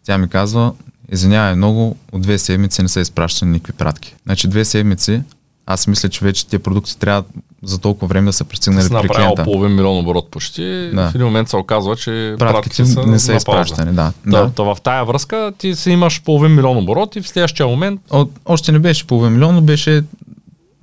Тя 0.05 0.19
ми 0.19 0.29
казва, 0.29 0.73
извинявай 1.13 1.55
много, 1.55 1.97
от 2.13 2.23
две 2.23 2.39
седмици 2.39 2.83
не 2.83 2.89
са 2.89 3.01
изпращани 3.01 3.53
никакви 3.53 3.73
пратки. 3.73 4.15
Значи 4.25 4.49
две 4.49 4.65
седмици, 4.65 5.23
аз 5.67 5.87
мисля, 5.87 6.09
че 6.09 6.25
вече 6.25 6.47
тези 6.47 6.63
продукти 6.63 6.99
трябва 6.99 7.25
за 7.63 7.79
толкова 7.79 8.07
време 8.07 8.27
да 8.27 8.33
са 8.33 8.45
пристигнали 8.45 8.89
при 8.89 9.09
клиента. 9.09 9.45
половин 9.45 9.75
милион 9.75 9.99
оборот 9.99 10.31
почти. 10.31 10.91
Да. 10.95 11.11
В 11.11 11.15
един 11.15 11.27
момент 11.27 11.49
се 11.49 11.57
оказва, 11.57 11.97
че 11.97 12.35
Пратките 12.39 12.83
пратките 12.83 13.07
не 13.11 13.19
са 13.19 13.35
изпращани, 13.35 13.93
да. 13.93 14.13
Да. 14.27 14.43
да. 14.43 14.51
Та, 14.51 14.63
в 14.63 14.77
тая 14.83 15.05
връзка 15.05 15.53
ти 15.59 15.75
си 15.75 15.91
имаш 15.91 16.23
половин 16.23 16.55
милион 16.55 16.77
оборот 16.77 17.17
и 17.17 17.21
в 17.21 17.29
следващия 17.29 17.67
момент 17.67 18.01
О, 18.11 18.27
още 18.45 18.73
не 18.73 18.79
беше 18.79 19.07
половин 19.07 19.33
милион, 19.33 19.55
но 19.55 19.61
беше... 19.61 20.05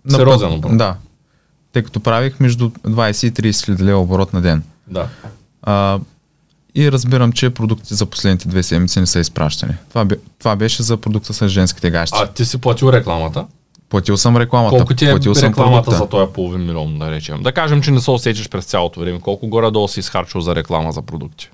Сериозен 0.09 0.53
оборот. 0.53 0.77
Да. 0.77 0.95
Тъй 1.73 1.83
като 1.83 1.99
правих 1.99 2.39
между 2.39 2.69
20 2.69 3.27
и 3.27 3.51
30 3.51 3.65
хиляди 3.65 3.83
лева 3.83 3.99
оборот 3.99 4.33
на 4.33 4.41
ден. 4.41 4.63
да. 4.87 5.07
А, 5.61 5.99
и 6.75 6.91
разбирам, 6.91 7.31
че 7.31 7.49
продуктите 7.49 7.95
за 7.95 8.05
последните 8.05 8.47
две 8.47 8.63
седмици 8.63 8.99
не 8.99 9.05
са 9.05 9.19
изпращани. 9.19 9.73
Това, 9.89 10.05
бе, 10.05 10.15
това 10.39 10.55
беше 10.55 10.83
за 10.83 10.97
продукта 10.97 11.33
с 11.33 11.47
женските 11.47 11.89
гащи. 11.91 12.17
А 12.21 12.27
ти 12.27 12.45
си 12.45 12.57
платил 12.57 12.89
рекламата. 12.89 13.45
Платил 13.89 14.17
съм 14.17 14.37
рекламата. 14.37 14.77
Колко 14.77 14.93
ти 14.93 15.05
е 15.05 15.09
платил 15.09 15.35
съм 15.35 15.49
рекламата 15.49 15.91
за 15.91 16.09
този 16.09 16.33
половин 16.33 16.61
милион, 16.61 16.99
да 16.99 17.11
речем? 17.11 17.43
Да 17.43 17.51
кажем, 17.51 17.81
че 17.81 17.91
не 17.91 18.01
се 18.01 18.11
усетиш 18.11 18.49
през 18.49 18.65
цялото 18.65 18.99
време. 18.99 19.19
Колко 19.19 19.47
горе-долу 19.47 19.87
си 19.87 19.99
изхарчил 19.99 20.41
за 20.41 20.55
реклама 20.55 20.91
за 20.91 21.01
продукти? 21.01 21.49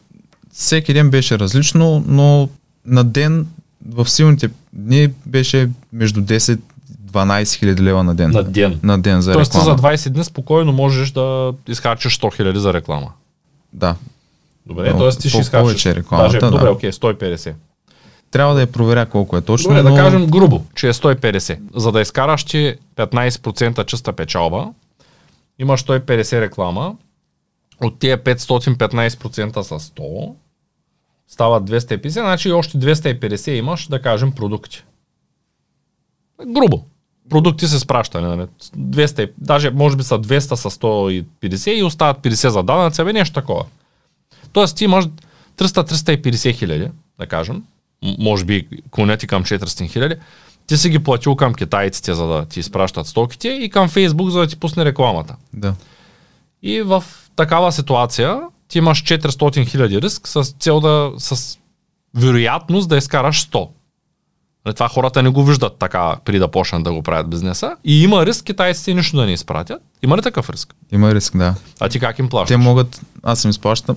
Всеки 0.53 0.93
ден 0.93 1.09
беше 1.09 1.39
различно, 1.39 2.03
но 2.07 2.49
на 2.85 3.03
ден 3.03 3.47
в 3.89 4.09
силните 4.09 4.49
дни 4.73 5.09
беше 5.25 5.69
между 5.93 6.21
10-12 6.21 7.53
хиляди 7.55 7.83
лева 7.83 8.03
на 8.03 8.15
ден. 8.15 8.31
На 8.31 8.43
ден. 8.43 8.79
На 8.83 8.99
ден 9.01 9.21
за 9.21 9.33
Тоест 9.33 9.55
реклама. 9.55 9.77
за 9.77 9.83
20 9.83 10.09
дни 10.09 10.23
спокойно 10.23 10.71
можеш 10.71 11.11
да 11.11 11.53
изхарчиш 11.67 12.19
100 12.19 12.35
хиляди 12.35 12.59
за 12.59 12.73
реклама. 12.73 13.11
Да. 13.73 13.95
Добре, 14.65 14.97
т.е. 14.97 15.09
ти 15.09 15.29
ще 15.29 15.39
изхарчиш. 15.39 15.63
повече 15.63 15.89
е 15.89 15.95
рекламата, 15.95 16.27
Даже, 16.27 16.39
да. 16.39 16.51
добре, 16.51 16.69
окей, 16.69 16.91
150. 16.91 17.53
Трябва 18.35 18.55
да 18.55 18.61
я 18.61 18.71
проверя 18.71 19.05
колко 19.05 19.37
е 19.37 19.41
точно, 19.41 19.69
Добре, 19.69 19.83
но 19.83 19.95
да 19.95 20.01
кажем 20.01 20.27
грубо, 20.27 20.65
че 20.75 20.87
е 20.87 20.93
150. 20.93 21.59
За 21.75 21.91
да 21.91 22.01
изкараш 22.01 22.43
ти 22.43 22.75
15% 22.95 23.85
чиста 23.85 24.13
печалба, 24.13 24.67
имаш 25.59 25.83
150 25.83 26.41
реклама, 26.41 26.95
от 27.83 27.99
тия 27.99 28.23
515% 28.23 29.61
са 29.61 29.79
100, 29.79 30.33
стават 31.27 31.69
250, 31.69 32.09
значи 32.09 32.51
още 32.51 32.77
250 32.77 33.51
имаш, 33.51 33.87
да 33.87 34.01
кажем, 34.01 34.31
продукти. 34.31 34.83
Грубо. 36.45 36.83
Продукти 37.29 37.67
се 37.67 37.79
спраща. 37.79 38.21
Нали? 38.21 38.47
200, 38.77 39.31
даже 39.37 39.71
може 39.71 39.95
би 39.95 40.03
са 40.03 40.19
200 40.19 40.39
са 40.39 40.69
150 40.69 41.71
и 41.71 41.83
остават 41.83 42.17
50 42.17 42.47
за 42.47 42.63
данъци, 42.63 43.01
абе 43.01 43.13
нещо 43.13 43.33
такова. 43.33 43.65
Тоест 44.53 44.77
ти 44.77 44.83
имаш 44.83 45.05
300-350 45.57 46.53
хиляди, 46.53 46.91
да 47.19 47.27
кажем, 47.27 47.63
може 48.19 48.45
би 48.45 48.67
клонети 48.91 49.27
към 49.27 49.43
400 49.43 49.89
хиляди, 49.89 50.15
ти 50.67 50.77
си 50.77 50.89
ги 50.89 50.99
платил 50.99 51.35
към 51.35 51.53
китайците, 51.53 52.13
за 52.13 52.27
да 52.27 52.45
ти 52.45 52.59
изпращат 52.59 53.07
стоките 53.07 53.49
и 53.49 53.69
към 53.69 53.89
Фейсбук, 53.89 54.29
за 54.29 54.39
да 54.39 54.47
ти 54.47 54.55
пусне 54.55 54.85
рекламата. 54.85 55.35
да. 55.53 55.73
И 56.63 56.81
в 56.81 57.03
такава 57.35 57.71
ситуация 57.71 58.41
ти 58.67 58.77
имаш 58.77 59.03
400 59.03 59.67
хиляди 59.67 60.01
риск 60.01 60.27
с 60.27 60.43
цел 60.43 60.79
да, 60.79 61.11
с 61.17 61.57
вероятност 62.15 62.89
да 62.89 62.97
изкараш 62.97 63.47
100. 63.47 63.69
Нали, 64.65 64.75
Това 64.75 64.89
хората 64.89 65.23
не 65.23 65.29
го 65.29 65.43
виждат 65.43 65.77
така, 65.79 66.15
при 66.25 66.39
да 66.39 66.47
почнат 66.47 66.83
да 66.83 66.93
го 66.93 67.03
правят 67.03 67.29
бизнеса. 67.29 67.75
И 67.83 68.03
има 68.03 68.25
риск 68.25 68.45
китайците 68.45 68.93
нищо 68.93 69.17
да 69.17 69.25
не 69.25 69.33
изпратят. 69.33 69.81
Има 70.03 70.17
ли 70.17 70.21
такъв 70.21 70.49
риск? 70.49 70.75
Има 70.91 71.15
риск, 71.15 71.37
да. 71.37 71.55
А 71.79 71.89
ти 71.89 71.99
как 71.99 72.19
им 72.19 72.29
плащаш? 72.29 72.47
Те 72.47 72.57
могат, 72.57 73.01
аз 73.23 73.43
им 73.43 73.49
изплащам, 73.49 73.95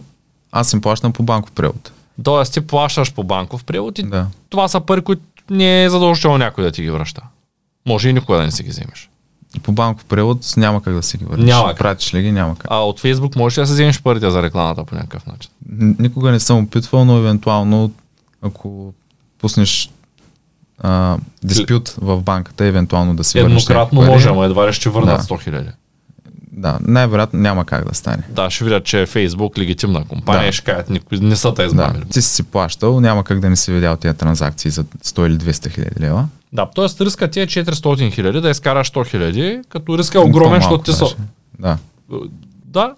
аз 0.53 0.73
им 0.73 0.81
плащам 0.81 1.13
по 1.13 1.23
банков 1.23 1.53
превод. 1.53 1.93
Тоест 2.23 2.53
ти 2.53 2.61
плащаш 2.61 3.13
по 3.13 3.25
банков 3.25 3.65
превод 3.65 3.99
и 3.99 4.03
Да. 4.03 4.27
това 4.49 4.69
са 4.69 4.81
пари, 4.81 5.01
които 5.01 5.23
не 5.51 5.85
е 5.85 5.91
задължително 5.91 6.39
някой 6.39 6.65
да 6.65 6.71
ти 6.71 6.83
ги 6.83 6.91
връща. 6.91 7.23
Може 7.87 8.09
и 8.09 8.13
никога 8.13 8.39
да 8.39 8.45
не 8.45 8.51
си 8.51 8.63
ги 8.63 8.71
вземеш. 8.71 9.11
По 9.63 9.73
банков 9.73 10.05
превод 10.05 10.55
няма 10.57 10.83
как 10.83 10.95
да 10.95 11.03
си 11.03 11.17
ги 11.17 11.25
върнеш. 11.25 11.47
Няма 11.47 11.69
как. 11.69 11.79
Пратиш 11.79 12.15
ли 12.15 12.23
ги, 12.23 12.33
няма 12.33 12.57
как. 12.57 12.67
А 12.71 12.77
от 12.79 13.01
Фейсбук 13.01 13.37
можеш 13.37 13.59
ли 13.59 13.63
да 13.63 13.67
си 13.67 13.73
вземеш 13.73 14.03
парите 14.03 14.31
за 14.31 14.43
рекламата 14.43 14.85
по 14.85 14.95
някакъв 14.95 15.27
начин? 15.27 15.51
Никога 15.99 16.31
не 16.31 16.41
съм 16.41 16.59
опитвал, 16.59 17.05
но 17.05 17.17
евентуално, 17.17 17.91
ако 18.43 18.93
пуснеш 19.39 19.91
а, 20.79 21.17
диспют 21.45 21.89
в 21.99 22.23
банката, 22.23 22.65
евентуално 22.65 23.17
да 23.17 23.25
си 23.25 23.41
върнеш 23.41 23.63
Еднократно 23.63 23.99
някакви 23.99 24.07
пари. 24.07 24.15
може, 24.17 24.29
ама 24.29 24.45
едва 24.45 24.69
ли 24.69 24.73
ще 24.73 24.89
върнат 24.89 25.17
Да. 25.19 25.23
100 25.25 25.43
хиляди. 25.43 25.71
Да, 26.59 26.79
най-вероятно 26.81 27.41
няма 27.41 27.65
как 27.65 27.89
да 27.89 27.95
стане. 27.95 28.23
Да, 28.29 28.51
ще 28.51 28.65
видят, 28.65 28.85
че 28.85 29.03
е 29.03 29.07
Фейсбук 29.07 29.59
легитимна 29.59 30.05
компания 30.05 30.47
Да. 30.47 30.53
ще 30.53 30.65
кажат, 30.65 30.91
никой 30.91 31.19
не 31.19 31.37
са 31.37 31.55
те 31.55 31.63
Да, 31.63 31.67
измамили. 31.67 32.05
ти 32.05 32.23
си 32.23 32.29
си 32.29 32.43
плащал, 32.43 33.01
няма 33.01 33.25
как 33.25 33.41
да 33.41 33.51
не 33.51 33.57
си 33.57 33.73
видял 33.73 33.97
тези 33.97 34.17
транзакции 34.19 34.71
за 34.71 34.85
100 34.85 35.27
или 35.27 35.35
200 35.35 35.71
хиляди 35.71 36.01
лева. 36.01 36.29
Да, 36.53 36.67
т.е. 36.67 37.05
риска 37.05 37.29
ти 37.29 37.41
е 37.41 37.47
400 37.47 38.13
хиляди, 38.13 38.41
да 38.41 38.51
изкараш 38.51 38.91
100 38.91 39.07
хиляди, 39.07 39.61
като 39.69 39.99
риска 39.99 40.19
е 40.19 40.21
огромен, 40.21 40.61
защото 40.61 40.85
ти 40.85 40.93
са... 40.93 41.05
Да. 41.59 41.79
Да, 42.65 42.95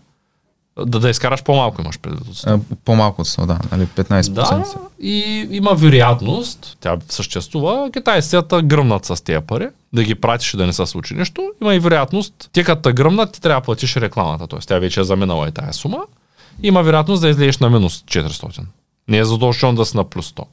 да, 0.86 1.00
да 1.00 1.10
изкараш 1.10 1.42
по-малко 1.42 1.82
имаш 1.82 1.98
предвид. 1.98 2.20
от 2.20 2.34
100. 2.34 2.54
А, 2.54 2.76
по-малко 2.84 3.20
от 3.20 3.28
100, 3.28 3.46
да, 3.46 3.58
нали, 3.72 3.86
15%. 3.86 4.32
Да, 4.32 4.64
и 5.00 5.48
има 5.50 5.74
вероятност, 5.74 6.76
тя 6.80 6.96
съществува, 7.08 7.90
китайците 7.92 8.42
да 8.42 8.62
гръмнат 8.62 9.04
с 9.04 9.24
тези 9.24 9.40
пари, 9.46 9.68
да 9.92 10.04
ги 10.04 10.14
пратиш 10.14 10.54
и 10.54 10.56
да 10.56 10.66
не 10.66 10.72
се 10.72 10.86
случи 10.86 11.14
нищо. 11.14 11.52
Има 11.62 11.74
и 11.74 11.78
вероятност, 11.78 12.50
те 12.52 12.64
като 12.64 12.82
те 12.82 12.92
гръмнат, 12.92 13.32
ти 13.32 13.40
трябва 13.40 13.60
да 13.60 13.64
платиш 13.64 13.96
рекламата, 13.96 14.46
т.е. 14.46 14.58
тя 14.58 14.78
вече 14.78 15.00
е 15.00 15.04
заминала 15.04 15.48
и 15.48 15.52
тая 15.52 15.72
сума. 15.72 15.98
Има 16.62 16.82
вероятност 16.82 17.22
да 17.22 17.28
излезеш 17.28 17.58
на 17.58 17.70
минус 17.70 18.02
400. 18.02 18.60
Не 19.08 19.18
е 19.18 19.24
задължително 19.24 19.76
да 19.76 19.84
си 19.84 19.96
на 19.96 20.04
плюс 20.04 20.32
100. 20.32 20.44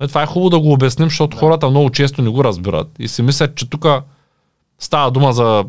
Е, 0.00 0.08
това 0.08 0.22
е 0.22 0.26
хубаво 0.26 0.50
да 0.50 0.60
го 0.60 0.72
обясним, 0.72 1.08
защото 1.08 1.36
да. 1.36 1.40
хората 1.40 1.70
много 1.70 1.90
често 1.90 2.22
не 2.22 2.30
го 2.30 2.44
разбират 2.44 2.88
и 2.98 3.08
си 3.08 3.22
мислят, 3.22 3.54
че 3.54 3.70
тук 3.70 3.86
става 4.78 5.10
дума 5.10 5.32
за 5.32 5.64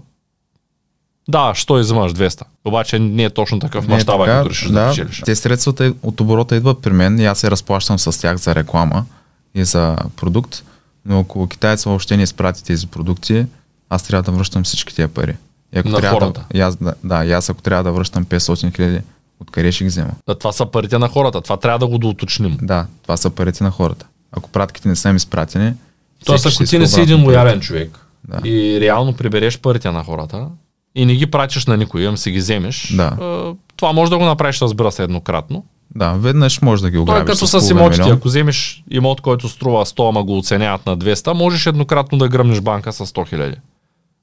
да, 1.29 1.51
що 1.55 1.79
изимаш 1.79 2.13
200. 2.13 2.41
Обаче 2.65 2.99
не 2.99 3.23
е 3.23 3.29
точно 3.29 3.59
такъв 3.59 3.87
Не 3.87 3.93
е 3.93 3.97
мащаба, 3.97 4.25
така, 4.25 4.37
като 4.37 4.49
решиш 4.49 4.67
да, 4.69 4.83
да, 4.83 4.89
печелиш. 4.89 5.21
те 5.25 5.35
средствата 5.35 5.93
от 6.03 6.21
оборота 6.21 6.55
идват 6.55 6.81
при 6.81 6.93
мен 6.93 7.19
и 7.19 7.25
аз 7.25 7.39
се 7.39 7.51
разплащам 7.51 7.99
с 7.99 8.21
тях 8.21 8.37
за 8.37 8.55
реклама 8.55 9.05
и 9.55 9.63
за 9.63 9.97
продукт, 10.15 10.63
но 11.05 11.19
ако 11.19 11.47
китайца 11.47 11.89
въобще 11.89 12.17
не 12.17 12.23
изпрати 12.23 12.63
тези 12.63 12.87
продукти, 12.87 13.45
аз 13.89 14.03
трябва 14.03 14.31
да 14.31 14.37
връщам 14.37 14.63
всички 14.63 14.95
тези 14.95 15.07
пари. 15.07 15.35
И 15.75 15.79
ако 15.79 15.89
На 15.89 15.99
трябва 15.99 16.19
хората. 16.19 16.45
Да, 16.53 16.59
аз, 16.59 16.75
да, 16.75 16.93
да, 17.03 17.25
и 17.25 17.31
аз 17.31 17.49
ако 17.49 17.61
трябва 17.61 17.83
да 17.83 17.91
връщам 17.91 18.25
500 18.25 18.75
хиляди, 18.75 19.01
откъде 19.39 19.71
ще 19.71 19.83
ги 19.83 19.87
взема? 19.87 20.11
Да, 20.27 20.35
това 20.35 20.51
са 20.51 20.65
парите 20.65 20.97
на 20.97 21.07
хората. 21.07 21.41
Това 21.41 21.57
трябва 21.57 21.79
да 21.79 21.87
го 21.87 21.97
доуточним. 21.97 22.57
Да, 22.61 22.85
това 23.03 23.17
са 23.17 23.29
парите 23.29 23.63
на 23.63 23.71
хората. 23.71 24.05
Ако 24.31 24.49
пратките 24.49 24.87
не 24.89 24.95
са 24.95 25.09
им 25.09 25.15
изпратени, 25.15 25.73
Тоест, 26.25 26.45
ако 26.45 26.63
ти 26.63 26.79
не 26.79 26.87
си 26.87 27.01
един 27.01 27.23
лоялен 27.23 27.59
човек 27.59 27.99
Да. 28.27 28.49
и 28.49 28.79
реално 28.81 29.13
прибереш 29.13 29.59
парите 29.59 29.91
на 29.91 30.03
хората 30.03 30.47
и 30.95 31.05
не 31.05 31.15
ги 31.15 31.25
пратиш 31.25 31.65
на 31.65 31.77
никой, 31.77 32.07
ам 32.07 32.17
си 32.17 32.31
ги 32.31 32.37
вземеш, 32.37 32.93
Да. 32.93 33.03
а, 33.21 33.53
това 33.75 33.93
може 33.93 34.11
да 34.11 34.17
го 34.17 34.25
направиш, 34.25 34.61
разбира 34.61 34.91
се, 34.91 35.03
еднократно. 35.03 35.63
Да, 35.95 36.11
веднъж 36.11 36.61
може 36.61 36.81
да 36.81 36.89
ги 36.89 36.95
Той 36.95 36.99
е 36.99 37.03
ограбиш 37.03 37.25
като 37.31 37.47
с 37.47 37.61
с 37.61 37.69
имотите. 37.69 38.01
милион. 38.01 38.17
Ако 38.17 38.27
вземеш 38.27 38.83
имот, 38.91 39.21
който 39.21 39.49
струва 39.49 39.85
100, 39.85 40.09
ама 40.09 40.23
го 40.23 40.37
оценяват 40.37 40.85
на 40.85 40.97
200, 40.97 41.33
можеш 41.33 41.65
еднократно 41.65 42.17
да 42.17 42.27
гръмнеш 42.27 42.61
банка 42.61 42.93
с 42.93 43.05
100 43.05 43.29
хиляди. 43.29 43.55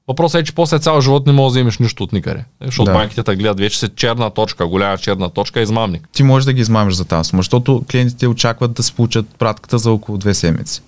Въпросът 0.07 0.41
е, 0.41 0.45
че 0.45 0.53
после 0.53 0.79
цял 0.79 1.01
живот 1.01 1.27
не 1.27 1.33
можеш 1.33 1.45
да 1.45 1.59
вземеш 1.59 1.77
нищо 1.77 2.03
от 2.03 2.13
никъде. 2.13 2.45
Защото 2.61 2.85
Да. 2.85 2.93
банките 2.93 3.23
те 3.23 3.35
гледат 3.35 3.59
вече 3.59 3.79
си 3.79 3.89
черна 3.89 4.29
точка, 4.29 4.67
голяма 4.67 4.97
черна 4.97 5.29
точка, 5.29 5.61
измамник. 5.61 6.09
ти 6.11 6.23
можеш 6.23 6.45
да 6.45 6.53
ги 6.53 6.61
измамиш 6.61 6.93
за 6.93 7.05
тази 7.05 7.27
сума, 7.29 7.39
защото 7.39 7.83
клиентите 7.91 8.27
очакват 8.27 8.73
да 8.73 8.83
се 8.83 8.93
получат 8.93 9.25
пратката 9.29 9.77
за 9.77 9.91
около 9.91 10.17
две 10.17 10.33
седмици. 10.33 10.81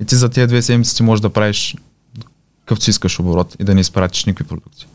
И 0.00 0.04
ти 0.04 0.14
за 0.14 0.28
тези 0.28 0.46
две 0.46 0.62
седмици 0.62 0.96
ти 0.96 1.02
можеш 1.02 1.20
да 1.20 1.30
правиш 1.30 1.76
какъвто 2.60 2.84
си 2.84 2.90
искаш 2.90 3.20
оборот 3.20 3.56
и 3.60 3.64
да 3.64 3.74
не 3.74 3.80
изпратиш 3.80 4.24
никакви 4.24 4.48
продукти. 4.48 4.86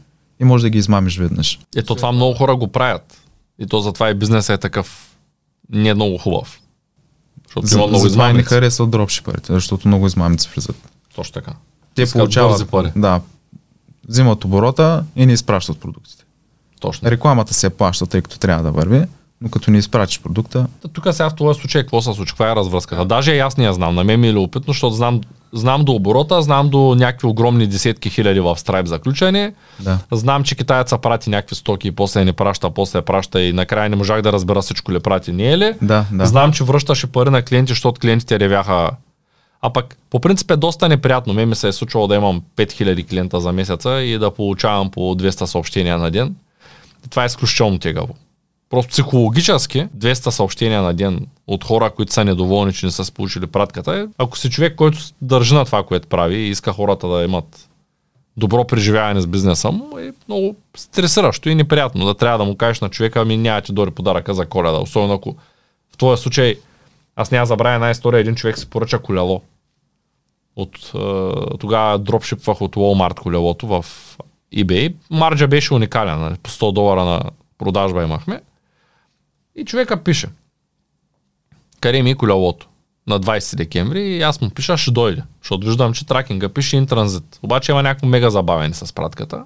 И 0.41 0.45
можеш 0.45 0.63
да 0.63 0.69
ги 0.69 0.77
измамиш 0.77 1.17
веднъж. 1.17 1.59
Ето 1.75 1.95
това 1.95 2.11
много 2.11 2.33
хора 2.33 2.55
го 2.55 2.67
правят. 2.67 3.21
И 3.59 3.67
то 3.67 3.81
затова 3.81 4.09
и 4.09 4.13
бизнесът 4.13 4.53
е 4.53 4.59
такъв 4.59 5.15
не 5.69 5.93
много 5.93 6.17
хубав. 6.17 6.59
Защото 7.45 7.67
За, 7.67 7.77
има 7.77 7.87
много 7.87 8.03
затова 8.03 8.23
и 8.23 8.27
не 8.27 8.31
измамници. 8.31 8.49
харесват 8.49 8.89
дропшиперите, 8.89 9.53
защото 9.53 9.87
много 9.87 10.07
измамници 10.07 10.49
влизат. 10.53 10.75
Точно 11.15 11.33
така. 11.33 11.51
Те 11.95 12.01
Искат 12.01 12.19
получават, 12.19 12.69
пари. 12.69 12.91
да, 12.95 13.21
взимат 14.07 14.45
оборота 14.45 15.03
и 15.15 15.25
не 15.25 15.33
изпращат 15.33 15.79
продуктите. 15.79 16.23
Точно. 16.79 17.11
Рекламата 17.11 17.53
се 17.53 17.69
плаща, 17.69 18.05
тъй 18.05 18.21
като 18.21 18.39
трябва 18.39 18.63
да 18.63 18.71
върви, 18.71 19.03
но 19.41 19.49
като 19.49 19.71
не 19.71 19.77
изпратиш 19.77 20.21
продукта, 20.21 20.67
Тук 20.93 21.07
сега 21.11 21.29
в 21.29 21.35
този 21.35 21.59
случай 21.59 21.81
какво 21.81 22.01
се 22.01 22.13
случва? 22.13 22.33
Каква 22.33 22.51
е 22.51 22.55
развръзката? 22.55 23.05
Даже 23.05 23.33
и 23.33 23.39
аз 23.39 23.57
не 23.57 23.65
я 23.65 23.73
знам. 23.73 23.95
На 23.95 24.03
мен 24.03 24.19
ми 24.19 24.27
е 24.27 24.33
любопитно, 24.33 24.73
защото 24.73 24.95
знам, 24.95 25.21
знам 25.53 25.83
до 25.83 25.91
оборота, 25.91 26.41
знам 26.41 26.69
до 26.69 26.95
някакви 26.95 27.27
огромни 27.27 27.67
десетки 27.67 28.09
хиляди 28.09 28.39
в 28.39 28.55
Stripe 28.55 28.85
заключение. 28.85 29.53
да. 29.79 29.99
Знам, 30.11 30.43
че 30.43 30.55
китаеца 30.55 30.97
прати 30.97 31.29
някакви 31.29 31.55
стоки 31.55 31.87
и 31.87 31.91
после 31.91 32.25
не 32.25 32.33
праща, 32.33 32.69
после 32.69 33.01
праща 33.01 33.41
и 33.41 33.53
накрая 33.53 33.89
не 33.89 33.95
можах 33.95 34.21
да 34.21 34.33
разбера 34.33 34.61
всичко 34.61 34.91
ли 34.91 34.99
прати, 34.99 35.31
не 35.31 35.51
е 35.51 35.57
ли? 35.57 35.73
Да, 35.81 36.05
да. 36.11 36.25
Знам, 36.25 36.51
че 36.51 36.63
връщаше 36.63 37.07
пари 37.07 37.29
на 37.29 37.41
клиенти, 37.41 37.71
защото 37.71 38.01
клиентите 38.01 38.39
ревяха. 38.39 38.91
А 39.61 39.69
пък, 39.69 39.97
по 40.09 40.19
принцип 40.19 40.51
е 40.51 40.55
доста 40.55 40.89
неприятно. 40.89 41.33
Ме 41.33 41.45
ми 41.45 41.55
се 41.55 41.67
е 41.67 41.71
случвало 41.71 42.07
да 42.07 42.15
имам 42.15 42.41
5000 42.57 43.09
клиента 43.09 43.39
за 43.39 43.51
месеца 43.51 44.01
и 44.01 44.17
да 44.17 44.31
получавам 44.31 44.91
по 44.91 44.99
200 44.99 45.45
съобщения 45.45 45.97
на 45.97 46.11
ден. 46.11 46.35
Това 47.09 47.23
е 47.23 47.25
изключително 47.25 47.79
тегаво. 47.79 48.15
Просто 48.71 48.89
психологически 48.89 49.87
200 49.97 50.29
съобщения 50.29 50.81
на 50.81 50.93
ден 50.93 51.27
от 51.47 51.63
хора, 51.63 51.89
които 51.89 52.13
са 52.13 52.25
недоволни, 52.25 52.73
че 52.73 52.85
не 52.85 52.91
са 52.91 53.13
получили 53.13 53.47
пратката. 53.47 53.95
е, 53.95 54.05
Ако 54.17 54.37
си 54.37 54.49
човек, 54.49 54.75
който 54.75 54.97
държи 55.21 55.55
на 55.55 55.65
това, 55.65 55.83
което 55.83 56.07
прави 56.07 56.35
и 56.35 56.49
иска 56.49 56.73
хората 56.73 57.07
да 57.07 57.23
имат 57.23 57.69
добро 58.37 58.67
преживяване 58.67 59.21
с 59.21 59.27
бизнеса 59.27 59.71
му, 59.71 59.97
е 59.97 60.11
много 60.27 60.55
стресиращо 60.77 61.49
и 61.49 61.55
неприятно 61.55 62.05
да 62.05 62.13
трябва 62.13 62.37
да 62.37 62.43
му 62.43 62.57
кажеш 62.57 62.81
на 62.81 62.89
човека, 62.89 63.21
ами 63.21 63.37
няма 63.37 63.61
ти 63.61 63.73
дори 63.73 63.91
подаръка 63.91 64.33
за 64.33 64.45
коледа. 64.45 64.77
Особено 64.77 65.13
ако 65.13 65.35
в 65.93 65.97
този 65.97 66.21
случай 66.21 66.55
аз 67.15 67.31
няма 67.31 67.45
забравя 67.45 67.75
една 67.75 67.89
история, 67.91 68.19
един 68.19 68.35
човек 68.35 68.57
си 68.57 68.69
поръча 68.69 68.99
колело. 68.99 69.41
От, 70.55 70.91
е, 70.95 71.57
тогава 71.59 71.99
дропшипвах 71.99 72.61
от 72.61 72.75
Walmart 72.75 73.19
колелото 73.19 73.67
в 73.67 73.85
eBay. 74.55 74.93
Марджа 75.09 75.47
беше 75.47 75.73
уникален, 75.73 76.19
нали? 76.19 76.35
по 76.43 76.49
100 76.49 76.73
долара 76.73 77.05
на 77.05 77.21
продажба 77.57 78.03
имахме. 78.03 78.41
И 79.55 79.65
човека 79.65 80.03
пише. 80.03 80.29
Къде 81.79 82.03
ми 82.03 82.15
колелото? 82.15 82.67
на 83.07 83.19
20 83.19 83.55
декември 83.55 84.01
и 84.01 84.21
аз 84.21 84.41
му 84.41 84.49
пиша, 84.49 84.77
ще 84.77 84.91
дойде. 84.91 85.23
Защото 85.41 85.67
виждам, 85.67 85.93
че 85.93 86.07
тракинга 86.07 86.49
пише 86.49 86.77
интранзит. 86.77 87.39
Обаче 87.43 87.71
има 87.71 87.83
някакво 87.83 88.07
мега 88.07 88.29
забавени 88.29 88.73
с 88.73 88.93
пратката. 88.93 89.43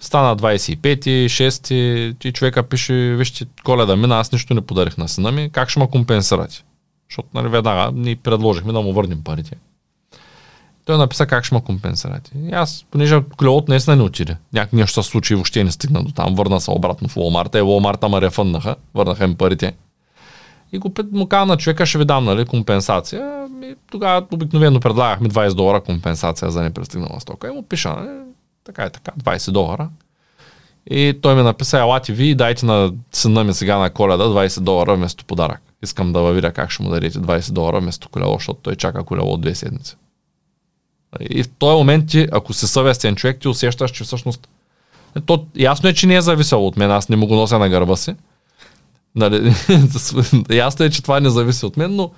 Стана 0.00 0.36
25-ти, 0.36 1.26
6-ти 1.30 2.28
и 2.28 2.32
човека 2.32 2.62
пише, 2.62 2.94
вижте, 2.94 3.46
коледа 3.64 3.96
мина, 3.96 4.18
аз 4.18 4.32
нищо 4.32 4.54
не 4.54 4.60
подарих 4.60 4.96
на 4.96 5.08
сина 5.08 5.32
ми, 5.32 5.50
как 5.52 5.68
ще 5.70 5.80
ме 5.80 5.90
компенсирате? 5.90 6.64
Защото 7.10 7.28
нали, 7.34 7.48
веднага 7.48 7.92
ни 7.92 8.16
предложихме 8.16 8.72
да 8.72 8.80
му 8.80 8.92
върнем 8.92 9.24
парите. 9.24 9.56
Той 10.86 10.98
написа 10.98 11.26
как 11.26 11.44
ще 11.44 11.54
ме 11.54 11.60
компенсирате. 11.60 12.30
И 12.38 12.52
аз, 12.52 12.84
понеже 12.90 13.22
колелото 13.36 13.70
наистина 13.72 13.96
не 13.96 14.02
отиде. 14.02 14.36
Някак 14.52 14.72
нещо 14.72 15.02
се 15.02 15.10
случи 15.10 15.32
и 15.32 15.36
въобще 15.36 15.64
не 15.64 15.70
стигна 15.70 16.02
до 16.02 16.12
там. 16.12 16.34
Върна 16.34 16.60
се 16.60 16.70
обратно 16.70 17.08
в 17.08 17.14
Walmart. 17.14 17.58
И 17.58 17.62
Walmart 17.62 18.08
ме 18.08 18.20
рефъннаха. 18.20 18.76
Върнаха 18.94 19.24
им 19.24 19.36
парите. 19.36 19.72
И 20.72 20.78
го 20.78 20.92
му 21.12 21.26
каза 21.26 21.46
на 21.46 21.56
човека, 21.56 21.86
ще 21.86 21.98
ви 21.98 22.04
дам 22.04 22.24
нали, 22.24 22.44
компенсация. 22.44 23.46
И 23.62 23.74
тогава 23.90 24.26
обикновено 24.32 24.80
предлагахме 24.80 25.28
20 25.28 25.54
долара 25.54 25.80
компенсация 25.80 26.50
за 26.50 26.62
непристигнала 26.62 27.20
стока. 27.20 27.48
И 27.48 27.50
му 27.50 27.62
пиша, 27.62 27.88
нали, 27.88 28.18
така 28.64 28.86
и 28.86 28.90
така, 28.90 29.12
20 29.12 29.50
долара. 29.50 29.88
И 30.90 31.18
той 31.22 31.34
ми 31.34 31.42
написа, 31.42 31.78
елате 31.78 32.12
ви 32.12 32.26
и 32.26 32.34
дайте 32.34 32.66
на 32.66 32.92
сина 33.12 33.44
ми 33.44 33.54
сега 33.54 33.78
на 33.78 33.90
коледа 33.90 34.24
20 34.24 34.60
долара 34.60 34.94
вместо 34.94 35.24
подарък. 35.24 35.60
Искам 35.82 36.12
да 36.12 36.32
видя 36.32 36.52
как 36.52 36.70
ще 36.70 36.82
му 36.82 36.90
дадете 36.90 37.18
20 37.18 37.52
долара 37.52 37.80
вместо 37.80 38.08
колело, 38.08 38.34
защото 38.34 38.60
той 38.62 38.76
чака 38.76 39.04
колело 39.04 39.32
от 39.32 39.40
две 39.40 39.54
седмици. 39.54 39.96
И 41.30 41.42
в 41.42 41.48
този 41.58 41.76
момент 41.76 42.08
ти, 42.08 42.28
ако 42.32 42.52
си 42.52 42.66
съвестен 42.66 43.16
човек, 43.16 43.40
ти 43.40 43.48
усещаш, 43.48 43.90
че 43.90 44.04
всъщност 44.04 44.48
е, 45.16 45.20
то, 45.20 45.46
ясно 45.56 45.88
е, 45.88 45.94
че 45.94 46.06
не 46.06 46.14
е 46.14 46.20
зависело 46.20 46.66
от 46.66 46.76
мен, 46.76 46.90
аз 46.90 47.08
не 47.08 47.16
му 47.16 47.26
го 47.26 47.34
нося 47.34 47.58
на 47.58 47.68
гърба 47.68 47.96
си. 47.96 48.14
Нали, 49.14 49.54
ясно 50.50 50.84
е, 50.84 50.90
че 50.90 51.02
това 51.02 51.20
не 51.20 51.30
зависи 51.30 51.66
от 51.66 51.76
мен, 51.76 51.96
но 51.96 52.10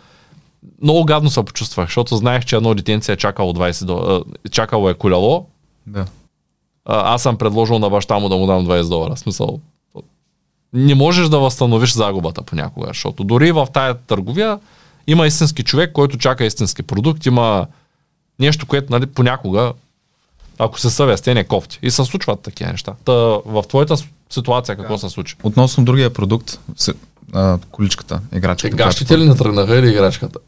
много 0.82 1.04
гадно 1.04 1.30
се 1.30 1.44
почувствах, 1.44 1.88
защото 1.88 2.16
знаех, 2.16 2.44
че 2.44 2.56
едно 2.56 2.74
детенце 2.74 3.12
е 3.12 3.16
чакало 3.16 3.52
20 3.52 3.84
долара, 3.84 4.24
чакало 4.50 4.90
е 4.90 4.94
колело. 4.94 5.46
Да. 5.86 6.06
А, 6.84 7.14
аз 7.14 7.22
съм 7.22 7.38
предложил 7.38 7.78
на 7.78 7.90
баща 7.90 8.18
му 8.18 8.28
да 8.28 8.36
му 8.36 8.46
дам 8.46 8.66
20 8.66 8.88
долара. 8.88 9.16
Смисъл, 9.16 9.60
не 10.72 10.94
можеш 10.94 11.28
да 11.28 11.38
възстановиш 11.38 11.92
загубата 11.92 12.42
понякога, 12.42 12.86
защото 12.86 13.24
дори 13.24 13.52
в 13.52 13.68
тая 13.72 13.94
търговия 13.94 14.58
има 15.06 15.26
истински 15.26 15.62
човек, 15.62 15.92
който 15.92 16.18
чака 16.18 16.44
истински 16.44 16.82
продукт, 16.82 17.26
има 17.26 17.66
нещо, 18.38 18.66
което 18.66 18.92
нали, 18.92 19.06
понякога, 19.06 19.72
ако 20.58 20.80
се 20.80 20.90
съвестен 20.90 21.36
е 21.36 21.44
кофти. 21.44 21.78
И 21.82 21.90
се 21.90 22.04
случват 22.04 22.40
такива 22.40 22.70
неща. 22.70 22.94
Та, 23.04 23.12
в 23.12 23.64
твоята 23.68 23.96
ситуация 24.30 24.76
какво 24.76 24.94
да. 24.94 24.98
се 24.98 25.08
случи? 25.08 25.36
Относно 25.42 25.84
другия 25.84 26.12
продукт, 26.12 26.58
а, 27.32 27.58
количката, 27.70 28.20
играчката. 28.34 28.74
Е, 28.74 28.76
гащите 28.76 29.18
ли 29.18 29.28
не 29.28 29.36
тръгнаха 29.36 29.76
или 29.76 29.88
играчката? 29.90 30.38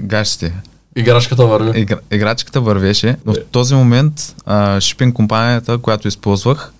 Гащите. 0.00 0.54
Играчката 0.96 1.46
върви. 1.46 1.80
Игра, 1.80 1.98
играчката 2.10 2.60
вървеше. 2.60 3.16
В 3.24 3.34
е. 3.34 3.44
този 3.44 3.74
момент 3.74 4.34
а, 4.46 4.80
шипинг 4.80 5.14
компанията, 5.14 5.78
която 5.78 6.08
използвах, 6.08 6.72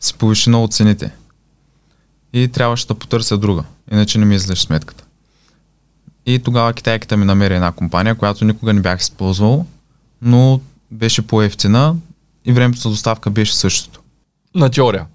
си 0.00 0.14
повиши 0.14 0.48
много 0.48 0.68
цените. 0.68 1.10
И 2.32 2.48
трябваше 2.48 2.86
да 2.86 2.94
потърся 2.94 3.38
друга. 3.38 3.64
Иначе 3.92 4.18
не 4.18 4.24
ми 4.24 4.34
излез 4.34 4.58
сметката. 4.58 5.04
И 6.26 6.38
тогава 6.38 6.72
китайката 6.72 7.16
ми 7.16 7.24
намери 7.24 7.54
една 7.54 7.72
компания, 7.72 8.14
която 8.14 8.44
никога 8.44 8.72
не 8.72 8.80
бях 8.80 9.00
използвал, 9.00 9.66
но 10.22 10.60
беше 10.90 11.26
по-ефтина 11.26 11.96
и 12.44 12.52
времето 12.52 12.80
за 12.80 12.88
доставка 12.88 13.30
беше 13.30 13.54
същото. 13.54 14.00
На 14.54 14.70
теория. 14.70 15.06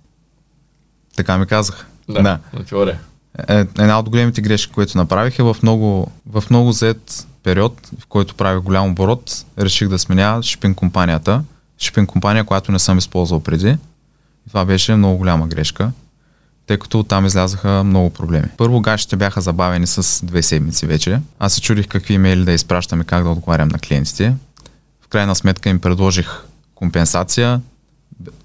Така 1.16 1.38
ми 1.38 1.46
казах. 1.46 1.88
Да, 2.10 2.22
да. 2.22 2.40
на 2.54 2.66
теория. 2.66 3.00
Е, 3.48 3.60
една 3.60 4.00
от 4.00 4.10
големите 4.10 4.42
грешки, 4.42 4.74
които 4.74 4.98
направих 4.98 5.40
е 5.40 5.44
в 5.44 5.58
много, 5.64 6.12
в 6.26 6.44
много 6.50 6.72
зет 6.72 7.28
период, 7.44 7.90
в 8.00 8.08
който 8.08 8.36
правих 8.36 8.64
голям 8.64 8.92
оборот, 8.92 9.46
реших 9.60 9.88
да 9.88 10.00
сменя 10.00 10.44
шипинг 10.44 10.78
компанията. 10.78 11.44
Шипинг 11.80 12.10
компания, 12.10 12.44
която 12.44 12.72
не 12.72 12.80
съм 12.80 12.98
използвал 12.98 13.40
преди. 13.40 13.78
Това 14.48 14.66
беше 14.66 14.96
много 14.96 15.18
голяма 15.18 15.48
грешка 15.48 15.92
тъй 16.70 16.78
като 16.78 17.04
там 17.04 17.26
излязаха 17.26 17.84
много 17.84 18.10
проблеми. 18.10 18.48
Първо 18.58 18.82
гащите 18.82 19.16
бяха 19.16 19.42
забавени 19.42 19.88
с 19.88 20.26
две 20.26 20.44
седмици 20.44 20.86
вече. 20.86 21.22
Аз 21.40 21.54
се 21.54 21.62
чудих 21.62 21.88
какви 21.88 22.14
имейли 22.14 22.46
да 22.46 22.52
изпращам 22.52 23.02
и 23.02 23.06
как 23.06 23.24
да 23.24 23.30
отговарям 23.30 23.70
на 23.70 23.80
клиентите. 23.80 24.36
В 25.02 25.08
крайна 25.08 25.36
сметка 25.36 25.70
им 25.70 25.80
предложих 25.80 26.44
компенсация, 26.76 27.62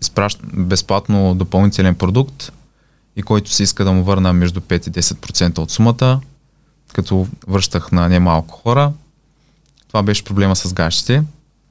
изпращ... 0.02 0.40
безплатно 0.54 1.34
допълнителен 1.34 1.94
продукт 1.94 2.52
и 3.16 3.22
който 3.22 3.50
се 3.52 3.62
иска 3.62 3.84
да 3.84 3.92
му 3.92 4.04
върна 4.04 4.32
между 4.32 4.60
5 4.60 4.88
и 4.88 4.92
10% 5.02 5.58
от 5.58 5.70
сумата, 5.70 6.20
като 6.92 7.26
връщах 7.48 7.92
на 7.92 8.08
немалко 8.08 8.54
хора. 8.54 8.92
Това 9.88 10.02
беше 10.02 10.24
проблема 10.24 10.56
с 10.56 10.72
гащите. 10.72 11.22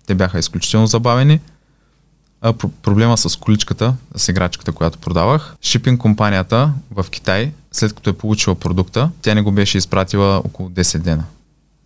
Те 0.08 0.16
бяха 0.16 0.40
изключително 0.40 0.88
забавени– 0.88 1.40
а, 2.44 2.54
про- 2.54 2.70
проблема 2.82 3.18
с 3.18 3.36
количката, 3.40 3.94
с 4.16 4.30
играчката, 4.30 4.72
която 4.72 4.98
продавах. 4.98 5.56
Шипинг 5.62 6.02
компанията 6.02 6.74
в 6.92 7.06
Китай, 7.10 7.52
след 7.72 7.94
като 7.94 8.10
е 8.10 8.14
получила 8.14 8.56
продукта, 8.56 9.10
тя 9.22 9.34
не 9.34 9.42
го 9.42 9.52
беше 9.52 9.78
изпратила 9.78 10.38
около 10.38 10.70
10 10.70 10.98
дена. 10.98 11.24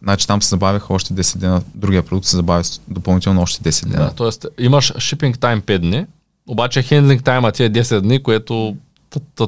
Значи 0.04 0.28
там 0.28 0.42
се 0.42 0.50
забавяха 0.50 0.94
още 0.94 1.14
10 1.14 1.38
дена, 1.38 1.62
другия 1.76 2.04
продукт 2.04 2.28
се 2.28 2.36
забавя 2.36 2.64
допълнително 2.88 3.42
още 3.42 3.72
10 3.72 3.86
дена. 3.88 4.12
Да, 4.18 4.32
т.е. 4.32 4.64
имаш 4.66 4.94
шипинг 5.00 5.40
тайм 5.40 5.62
5 5.62 5.78
дни, 5.78 6.06
обаче 6.48 6.82
хендлинг 6.82 7.24
тайма 7.24 7.52
ти 7.52 7.64
е 7.64 7.72
10 7.72 8.02
дни, 8.02 8.24
което 8.24 8.76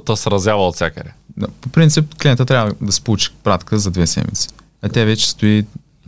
те 0.06 0.16
сразява 0.16 0.68
от 0.68 0.76
всякъде. 0.76 1.10
Да, 1.38 1.48
по 1.62 1.70
принцип 1.70 2.16
клиента 2.22 2.46
трябва 2.46 2.74
да 2.82 2.92
се 2.92 3.02
получи 3.02 3.30
пратка 3.44 3.80
за 3.80 3.92
2 3.92 4.06
седмици. 4.06 4.48
А 4.82 4.90
тя 4.90 5.04
вече 5.06 5.30
стои 5.30 5.66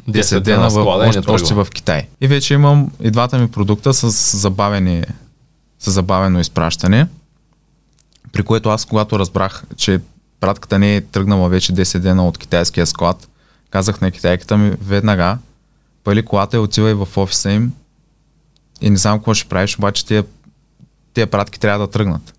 10 0.09 0.39
дена 0.39 0.69
в, 0.69 0.77
още, 0.77 1.31
още 1.31 1.53
в 1.53 1.67
Китай. 1.73 2.07
И 2.21 2.27
вече 2.27 2.53
имам 2.53 2.91
и 3.01 3.11
двата 3.11 3.37
ми 3.37 3.51
продукта 3.51 3.93
с, 3.93 4.37
забавени, 4.37 5.03
с 5.79 5.91
забавено 5.91 6.39
изпращане, 6.39 7.07
при 8.31 8.43
което 8.43 8.69
аз, 8.69 8.85
когато 8.85 9.19
разбрах, 9.19 9.63
че 9.77 9.99
пратката 10.39 10.79
не 10.79 10.95
е 10.95 11.01
тръгнала 11.01 11.49
вече 11.49 11.73
10 11.73 11.99
дена 11.99 12.27
от 12.27 12.37
китайския 12.37 12.87
склад, 12.87 13.27
казах 13.69 14.01
на 14.01 14.11
китайката 14.11 14.57
ми 14.57 14.73
веднага, 14.81 15.37
пали 16.03 16.25
колата 16.25 16.57
и 16.57 16.59
отивай 16.59 16.93
в 16.93 17.07
офиса 17.17 17.51
им 17.51 17.73
и 18.81 18.89
не 18.89 18.97
знам 18.97 19.19
какво 19.19 19.33
ще 19.33 19.49
правиш, 19.49 19.77
обаче 19.77 20.05
тия, 20.05 20.25
тия 21.13 21.27
пратки 21.27 21.59
трябва 21.59 21.87
да 21.87 21.91
тръгнат. 21.91 22.33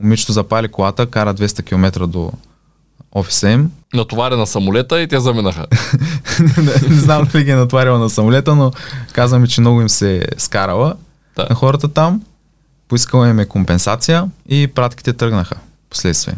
Момичето 0.00 0.32
запали 0.32 0.68
колата, 0.68 1.06
кара 1.06 1.34
200 1.34 1.64
км 1.64 2.06
до, 2.06 2.32
офиса 3.12 3.50
им. 3.50 3.70
Натоваря 3.94 4.36
на 4.36 4.46
самолета 4.46 5.00
и 5.00 5.08
те 5.08 5.20
заминаха. 5.20 5.66
не, 6.56 6.88
не 6.88 7.00
знам 7.00 7.28
дали 7.32 7.44
ги 7.44 7.50
е 7.50 7.56
натварила 7.56 7.98
на 7.98 8.10
самолета, 8.10 8.54
но 8.54 8.72
казваме, 9.12 9.46
че 9.46 9.60
много 9.60 9.80
им 9.80 9.88
се 9.88 10.16
е 10.16 10.22
скарала 10.38 10.94
да. 11.36 11.46
на 11.50 11.54
хората 11.54 11.88
там. 11.88 12.22
Поискала 12.88 13.28
им 13.28 13.38
е 13.38 13.46
компенсация 13.46 14.28
и 14.48 14.66
пратките 14.74 15.12
тръгнаха 15.12 15.56
последствие. 15.90 16.34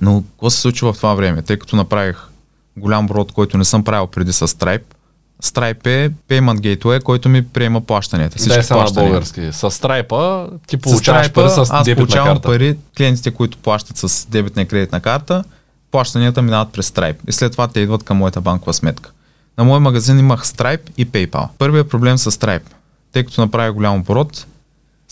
Но 0.00 0.22
какво 0.22 0.50
се 0.50 0.60
случи 0.60 0.84
в 0.84 0.92
това 0.92 1.14
време? 1.14 1.42
Тъй 1.42 1.58
като 1.58 1.76
направих 1.76 2.16
голям 2.76 3.06
брод, 3.06 3.32
който 3.32 3.58
не 3.58 3.64
съм 3.64 3.84
правил 3.84 4.06
преди 4.06 4.32
с 4.32 4.48
Stripe, 4.48 4.94
Stripe 5.42 5.86
е 5.86 6.10
Payment 6.10 6.58
Gateway, 6.58 7.02
който 7.02 7.28
ми 7.28 7.48
приема 7.48 7.80
плащанията. 7.80 8.38
Всички 8.38 8.68
Дай 8.68 8.78
на 8.78 8.90
български. 8.90 9.52
С 9.52 9.70
Stripe 9.70 10.48
ти 10.66 10.76
получаваш 10.76 11.26
с 11.26 11.32
пари 11.32 11.50
с 11.50 11.58
аз 11.70 11.94
получавам 11.94 12.36
карта. 12.36 12.48
пари, 12.48 12.76
клиентите, 12.96 13.30
които 13.30 13.58
плащат 13.58 13.96
с 13.96 14.26
дебитна 14.26 14.62
и 14.62 14.66
кредитна 14.66 15.00
карта, 15.00 15.44
плащанията 15.90 16.42
минават 16.42 16.72
през 16.72 16.90
Stripe. 16.90 17.16
И 17.28 17.32
след 17.32 17.52
това 17.52 17.68
те 17.68 17.80
идват 17.80 18.02
към 18.02 18.16
моята 18.16 18.40
банкова 18.40 18.74
сметка. 18.74 19.10
На 19.58 19.64
мой 19.64 19.80
магазин 19.80 20.18
имах 20.18 20.46
Stripe 20.46 20.90
и 20.96 21.06
PayPal. 21.06 21.48
Първият 21.58 21.90
проблем 21.90 22.18
с 22.18 22.32
Stripe, 22.32 22.68
тъй 23.12 23.24
като 23.24 23.40
направя 23.40 23.72
голям 23.72 24.00
оборот, 24.00 24.46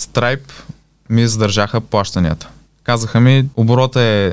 Stripe 0.00 0.52
ми 1.10 1.28
задържаха 1.28 1.80
плащанията. 1.80 2.48
Казаха 2.84 3.20
ми, 3.20 3.48
оборота 3.56 4.00
е 4.00 4.32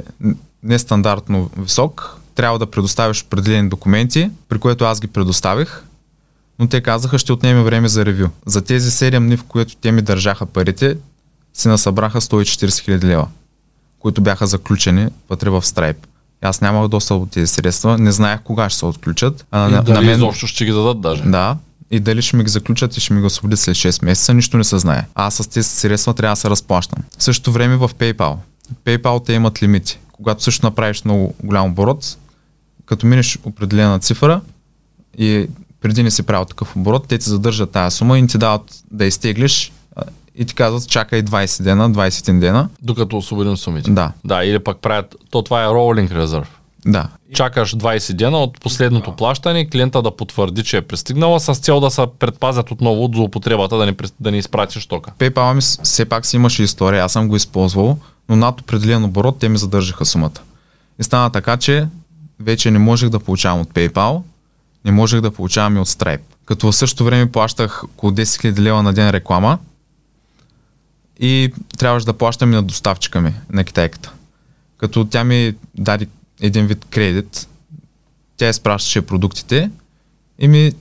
нестандартно 0.63 1.49
висок, 1.57 2.18
трябва 2.39 2.59
да 2.59 2.65
предоставиш 2.65 3.23
определени 3.23 3.69
документи, 3.69 4.29
при 4.49 4.59
което 4.59 4.85
аз 4.85 4.99
ги 4.99 5.07
предоставих, 5.07 5.83
но 6.59 6.67
те 6.67 6.81
казаха, 6.81 7.19
ще 7.19 7.33
отнеме 7.33 7.63
време 7.63 7.87
за 7.87 8.05
ревю. 8.05 8.27
За 8.45 8.61
тези 8.61 8.91
7 8.91 9.19
дни, 9.19 9.37
в 9.37 9.43
които 9.43 9.75
те 9.75 9.91
ми 9.91 10.01
държаха 10.01 10.45
парите, 10.45 10.97
се 11.53 11.69
насъбраха 11.69 12.21
140 12.21 12.79
хиляди 12.79 13.07
лева, 13.07 13.27
които 13.99 14.21
бяха 14.21 14.47
заключени 14.47 15.07
вътре 15.29 15.49
в 15.49 15.61
Stripe. 15.61 16.05
Аз 16.41 16.61
нямах 16.61 16.87
доста 16.87 17.15
от 17.15 17.31
тези 17.31 17.47
средства, 17.47 17.97
не 17.97 18.11
знаех 18.11 18.39
кога 18.43 18.69
ще 18.69 18.79
се 18.79 18.85
отключат. 18.85 19.45
А, 19.51 19.69
и 19.69 19.71
на, 19.71 19.83
дали 19.83 19.95
на 19.95 20.01
мен... 20.01 20.15
изобщо 20.15 20.47
ще 20.47 20.65
ги 20.65 20.71
дадат 20.71 21.01
даже. 21.01 21.23
Да, 21.23 21.57
и 21.91 21.99
дали 21.99 22.21
ще 22.21 22.37
ми 22.37 22.43
ги 22.43 22.49
заключат 22.49 22.97
и 22.97 22.99
ще 22.99 23.13
ми 23.13 23.19
ги 23.19 23.25
освободят 23.25 23.59
след 23.59 23.75
6 23.75 24.05
месеца, 24.05 24.33
нищо 24.33 24.57
не 24.57 24.63
се 24.63 24.77
знае. 24.77 25.05
Аз 25.15 25.35
с 25.35 25.47
тези 25.47 25.69
средства 25.69 26.13
трябва 26.13 26.35
да 26.35 26.39
се 26.39 26.49
разплащам. 26.49 27.03
В 27.17 27.23
същото 27.23 27.51
време 27.51 27.75
в 27.75 27.89
PayPal. 27.99 28.35
PayPal 28.85 29.25
те 29.25 29.33
имат 29.33 29.63
лимити. 29.63 29.99
Когато 30.11 30.43
също 30.43 30.65
направиш 30.65 31.03
много 31.03 31.35
голям 31.43 31.65
оборот, 31.71 32.17
като 32.89 33.05
минеш 33.05 33.39
определена 33.43 33.99
цифра 33.99 34.41
и 35.17 35.47
преди 35.81 36.03
не 36.03 36.11
си 36.11 36.23
правил 36.23 36.45
такъв 36.45 36.75
оборот, 36.75 37.05
те 37.07 37.17
ти 37.17 37.29
задържат 37.29 37.71
тази 37.71 37.95
сума 37.95 38.19
и 38.19 38.27
ти 38.27 38.37
дават 38.37 38.83
да 38.91 39.05
изтеглиш 39.05 39.71
и 40.35 40.45
ти 40.45 40.55
казват 40.55 40.89
чакай 40.89 41.23
20 41.23 41.63
дена, 41.63 41.91
20 41.91 42.39
дена. 42.39 42.69
Докато 42.81 43.17
освободим 43.17 43.57
сумите. 43.57 43.91
Да. 43.91 44.11
Да, 44.25 44.43
или 44.43 44.59
пък 44.59 44.77
правят, 44.77 45.15
то 45.29 45.41
това 45.41 45.63
е 45.63 45.67
rolling 45.67 46.09
reserve. 46.09 46.47
Да. 46.85 47.07
Чакаш 47.33 47.75
20 47.75 48.13
дена 48.13 48.37
от 48.37 48.59
последното 48.59 49.15
плащане, 49.15 49.69
клиента 49.69 50.01
да 50.01 50.15
потвърди, 50.15 50.63
че 50.63 50.77
е 50.77 50.81
пристигнала 50.81 51.39
с 51.39 51.55
цел 51.55 51.79
да 51.79 51.91
се 51.91 52.05
предпазят 52.19 52.71
отново 52.71 53.03
от 53.03 53.15
злоупотребата, 53.15 53.77
да 53.77 53.85
не, 53.85 53.95
да 54.19 54.31
не 54.31 54.37
изпратиш 54.37 54.85
тока. 54.85 55.11
PayPal 55.19 55.53
ми 55.53 55.61
все 55.83 56.05
пак 56.05 56.25
си 56.25 56.35
имаше 56.35 56.63
история, 56.63 57.03
аз 57.03 57.11
съм 57.11 57.27
го 57.27 57.35
използвал, 57.35 57.97
но 58.29 58.35
над 58.35 58.61
определен 58.61 59.03
оборот 59.03 59.37
те 59.39 59.49
ми 59.49 59.57
задържаха 59.57 60.05
сумата. 60.05 60.39
И 60.99 61.03
стана 61.03 61.29
така, 61.29 61.57
че 61.57 61.87
вече 62.39 62.71
не 62.71 62.79
можех 62.79 63.09
да 63.09 63.19
получавам 63.19 63.61
от 63.61 63.69
PayPal, 63.73 64.21
не 64.85 64.91
можех 64.91 65.21
да 65.21 65.31
получавам 65.31 65.77
и 65.77 65.79
от 65.79 65.87
Stripe. 65.87 66.21
Като 66.45 66.71
в 66.71 66.75
същото 66.75 67.05
време 67.05 67.31
плащах 67.31 67.83
около 67.83 68.11
10 68.11 68.23
000 68.23 68.59
лева 68.59 68.83
на 68.83 68.93
ден 68.93 69.09
реклама 69.09 69.59
и 71.19 71.53
трябваше 71.77 72.05
да 72.05 72.13
плащам 72.13 72.51
и 72.53 72.55
на 72.55 72.63
доставчика 72.63 73.21
ми, 73.21 73.33
на 73.51 73.63
китайката. 73.63 74.11
Като 74.77 75.05
тя 75.05 75.23
ми 75.23 75.55
даде 75.77 76.07
един 76.41 76.67
вид 76.67 76.85
кредит, 76.89 77.47
тя 78.37 78.49
изпращаше 78.49 79.01
продуктите 79.01 79.71
и 80.39 80.47
ми 80.47 80.71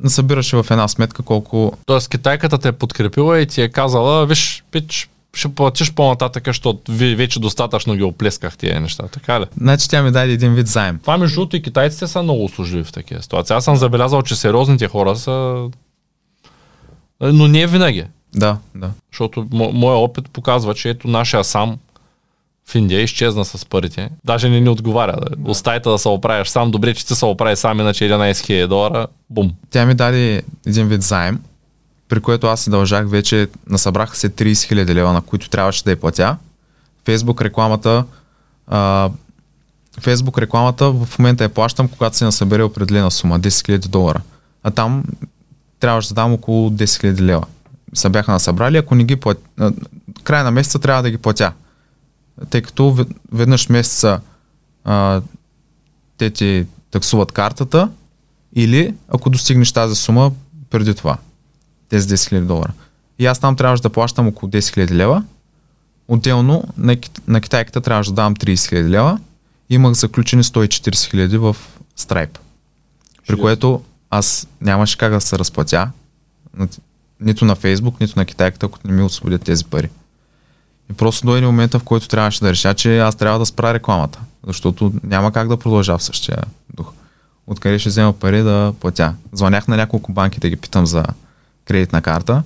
насъбираше 0.00 0.56
в 0.56 0.66
една 0.70 0.88
сметка 0.88 1.22
колко 1.22 1.78
Тоест 1.86 2.08
китайката 2.08 2.58
те 2.58 2.68
е 2.68 2.72
подкрепила 2.72 3.40
и 3.40 3.46
ти 3.46 3.62
е 3.62 3.68
казала, 3.68 4.26
виж, 4.26 4.64
пич, 4.70 5.08
ще 5.36 5.54
платиш 5.54 5.92
по-нататък, 5.94 6.42
защото 6.46 6.92
ви 6.92 7.14
вече 7.14 7.40
достатъчно 7.40 7.94
ги 7.94 8.02
оплесках 8.02 8.56
тия 8.56 8.80
неща, 8.80 9.08
така 9.08 9.40
ли? 9.40 9.44
Значи 9.60 9.90
тя 9.90 10.02
ми 10.02 10.10
даде 10.10 10.32
един 10.32 10.54
вид 10.54 10.66
заем. 10.66 10.98
Това 10.98 11.18
между 11.18 11.34
другото 11.34 11.56
и 11.56 11.62
китайците 11.62 12.06
са 12.06 12.22
много 12.22 12.44
услужливи 12.44 12.84
в 12.84 12.92
такива 12.92 13.22
ситуации. 13.22 13.56
Аз 13.56 13.64
съм 13.64 13.76
забелязал, 13.76 14.22
че 14.22 14.36
сериозните 14.36 14.88
хора 14.88 15.16
са... 15.16 15.68
Но 17.20 17.48
не 17.48 17.66
винаги. 17.66 18.04
Да, 18.34 18.58
да. 18.74 18.90
Защото 19.12 19.46
мо- 19.46 19.72
моят 19.72 20.10
опит 20.10 20.30
показва, 20.30 20.74
че 20.74 20.90
ето 20.90 21.08
нашия 21.08 21.44
сам 21.44 21.78
в 22.68 22.74
Индия 22.74 23.00
изчезна 23.00 23.44
с 23.44 23.64
парите. 23.64 24.10
Даже 24.24 24.48
не 24.48 24.60
ни 24.60 24.68
отговаря. 24.68 25.16
Да. 25.20 25.50
Оставите 25.50 25.88
да 25.88 25.98
се 25.98 26.08
оправиш 26.08 26.48
сам. 26.48 26.70
Добре, 26.70 26.94
че 26.94 27.06
ти 27.06 27.14
се 27.14 27.24
оправи 27.24 27.56
сам, 27.56 27.80
иначе 27.80 28.04
11 28.04 28.32
000 28.32 28.66
долара. 28.66 29.06
Бум. 29.30 29.52
Тя 29.70 29.86
ми 29.86 29.94
даде 29.94 30.42
един 30.66 30.88
вид 30.88 31.02
заем, 31.02 31.40
при 32.08 32.20
което 32.20 32.46
аз 32.46 32.60
си 32.60 32.70
дължах 32.70 33.08
вече, 33.08 33.48
насъбраха 33.68 34.16
се 34.16 34.30
30 34.30 34.52
000 34.52 34.94
лева, 34.94 35.12
на 35.12 35.22
които 35.22 35.50
трябваше 35.50 35.84
да 35.84 35.90
я 35.90 36.00
платя. 36.00 36.36
Фейсбук 37.04 37.42
рекламата, 37.42 38.04
а, 38.66 39.10
Фейсбук 40.00 40.38
рекламата 40.38 40.92
в 40.92 41.18
момента 41.18 41.44
я 41.44 41.48
плащам, 41.48 41.88
когато 41.88 42.16
се 42.16 42.24
насъбере 42.24 42.62
определена 42.62 43.10
сума, 43.10 43.40
10 43.40 43.48
000 43.48 43.88
долара. 43.88 44.20
А 44.62 44.70
там 44.70 45.04
трябваше 45.80 46.08
да 46.08 46.14
дам 46.14 46.32
около 46.32 46.70
10 46.70 46.84
000 46.84 47.20
лева. 47.20 47.44
Се 47.94 48.08
бяха 48.08 48.32
насъбрали, 48.32 48.76
ако 48.76 48.94
не 48.94 49.04
ги 49.04 49.16
платя, 49.16 49.40
края 50.22 50.44
на 50.44 50.50
месеца 50.50 50.78
трябва 50.78 51.02
да 51.02 51.10
ги 51.10 51.18
платя. 51.18 51.52
Тъй 52.50 52.62
като 52.62 52.92
вед- 52.92 53.16
веднъж 53.32 53.68
месеца 53.68 54.20
а, 54.84 55.20
те 56.18 56.30
ти 56.30 56.66
таксуват 56.90 57.32
картата 57.32 57.90
или 58.54 58.94
ако 59.08 59.30
достигнеш 59.30 59.72
тази 59.72 59.94
сума 59.94 60.32
преди 60.70 60.94
това, 60.94 61.16
тези 61.88 62.08
10 62.08 62.14
000 62.14 62.40
долара. 62.40 62.72
И 63.18 63.26
аз 63.26 63.38
там 63.38 63.56
трябваше 63.56 63.82
да 63.82 63.90
плащам 63.90 64.28
около 64.28 64.50
10 64.50 64.58
000 64.58 64.90
лева. 64.90 65.24
Отделно 66.08 66.64
на, 66.76 66.96
на 67.26 67.40
китайката 67.40 67.80
трябваше 67.80 68.10
да 68.10 68.14
давам 68.14 68.36
30 68.36 68.54
000 68.54 68.88
лева. 68.88 69.18
Имах 69.70 69.92
заключени 69.92 70.42
140 70.42 70.90
000 70.90 71.38
в 71.38 71.56
Stripe. 71.98 72.38
При 73.26 73.36
което 73.36 73.82
аз 74.10 74.48
нямаше 74.60 74.98
как 74.98 75.12
да 75.12 75.20
се 75.20 75.38
разплатя 75.38 75.90
нито 77.20 77.44
на 77.44 77.54
Фейсбук, 77.54 78.00
нито 78.00 78.18
на 78.18 78.24
китайката, 78.24 78.66
ако 78.66 78.78
не 78.84 78.92
ми 78.92 79.02
освободят 79.02 79.42
тези 79.42 79.64
пари. 79.64 79.90
И 80.90 80.92
просто 80.92 81.26
дойде 81.26 81.46
момента, 81.46 81.78
в 81.78 81.84
който 81.84 82.08
трябваше 82.08 82.40
да 82.40 82.50
реша, 82.50 82.74
че 82.74 82.98
аз 82.98 83.16
трябва 83.16 83.38
да 83.38 83.46
спра 83.46 83.74
рекламата, 83.74 84.20
защото 84.46 84.92
няма 85.02 85.32
как 85.32 85.48
да 85.48 85.56
продължа 85.56 85.98
в 85.98 86.02
същия 86.02 86.42
дух. 86.74 86.92
Откъде 87.46 87.78
ще 87.78 87.88
взема 87.88 88.12
пари 88.12 88.42
да 88.42 88.74
платя? 88.80 89.14
Звънях 89.32 89.68
на 89.68 89.76
няколко 89.76 90.12
банки 90.12 90.40
да 90.40 90.48
ги 90.48 90.56
питам 90.56 90.86
за 90.86 91.04
кредитна 91.66 92.02
карта 92.02 92.42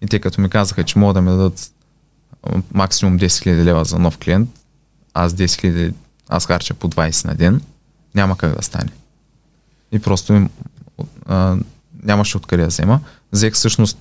и 0.00 0.06
те 0.06 0.18
като 0.18 0.40
ми 0.40 0.48
казаха, 0.50 0.84
че 0.84 0.98
могат 0.98 1.14
да 1.14 1.20
ми 1.20 1.30
дадат 1.30 1.72
максимум 2.72 3.18
10 3.18 3.26
000 3.26 3.64
лева 3.64 3.84
за 3.84 3.98
нов 3.98 4.18
клиент, 4.18 4.50
аз 5.14 5.32
10 5.32 5.44
000, 5.44 5.94
аз 6.28 6.46
харча 6.46 6.74
по 6.74 6.88
20 6.88 7.26
на 7.26 7.34
ден, 7.34 7.60
няма 8.14 8.36
как 8.36 8.56
да 8.56 8.62
стане. 8.62 8.90
И 9.92 9.98
просто 9.98 10.32
им, 10.32 10.50
а, 11.26 11.56
нямаше 12.02 12.36
откъде 12.36 12.62
да 12.62 12.68
взема. 12.68 13.00
Взех 13.32 13.54
всъщност 13.54 13.98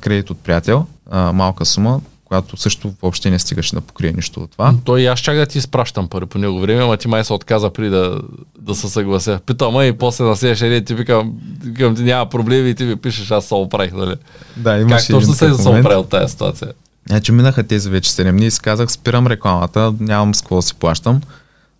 кредит 0.00 0.30
от 0.30 0.38
приятел, 0.40 0.86
а, 1.10 1.32
малка 1.32 1.64
сума, 1.64 2.00
която 2.32 2.56
също 2.56 2.94
въобще 3.02 3.30
не 3.30 3.38
стигаше 3.38 3.74
да 3.74 3.80
покрие 3.80 4.12
нищо 4.12 4.40
от 4.40 4.50
това. 4.50 4.74
Той 4.84 5.00
и 5.00 5.06
аз 5.06 5.20
чак 5.20 5.36
да 5.36 5.46
ти 5.46 5.58
изпращам 5.58 6.08
пари 6.08 6.26
по 6.26 6.38
него 6.38 6.60
време, 6.60 6.82
ама 6.82 6.96
ти 6.96 7.08
май 7.08 7.24
се 7.24 7.32
отказа 7.32 7.72
при 7.72 7.88
да, 7.88 8.20
да 8.58 8.74
се 8.74 8.88
съглася. 8.88 9.40
Питам, 9.46 9.82
и 9.82 9.92
после 9.92 10.24
на 10.24 10.36
следващия 10.36 10.70
ден 10.70 10.84
ти 10.84 10.94
викам, 10.94 11.32
викам, 11.64 11.96
ти 11.96 12.02
няма 12.02 12.30
проблеми 12.30 12.70
и 12.70 12.74
ти 12.74 12.84
ми 12.84 12.96
пишеш, 12.96 13.30
аз 13.30 13.44
се 13.44 13.54
оправих, 13.54 13.92
нали? 13.92 14.14
Да, 14.56 14.86
Как 14.88 15.06
точно 15.06 15.32
се 15.32 15.54
се 15.54 15.68
оправил 15.68 16.02
тази 16.02 16.32
ситуация? 16.32 16.72
Значи 17.08 17.32
минаха 17.32 17.62
тези 17.62 17.90
вече 17.90 18.10
7 18.10 18.30
дни 18.30 18.46
и 18.46 18.50
си 18.50 18.60
казах, 18.60 18.92
спирам 18.92 19.26
рекламата, 19.26 19.94
нямам 20.00 20.34
с 20.34 20.40
какво 20.40 20.56
да 20.56 20.62
си 20.62 20.74
плащам. 20.74 21.20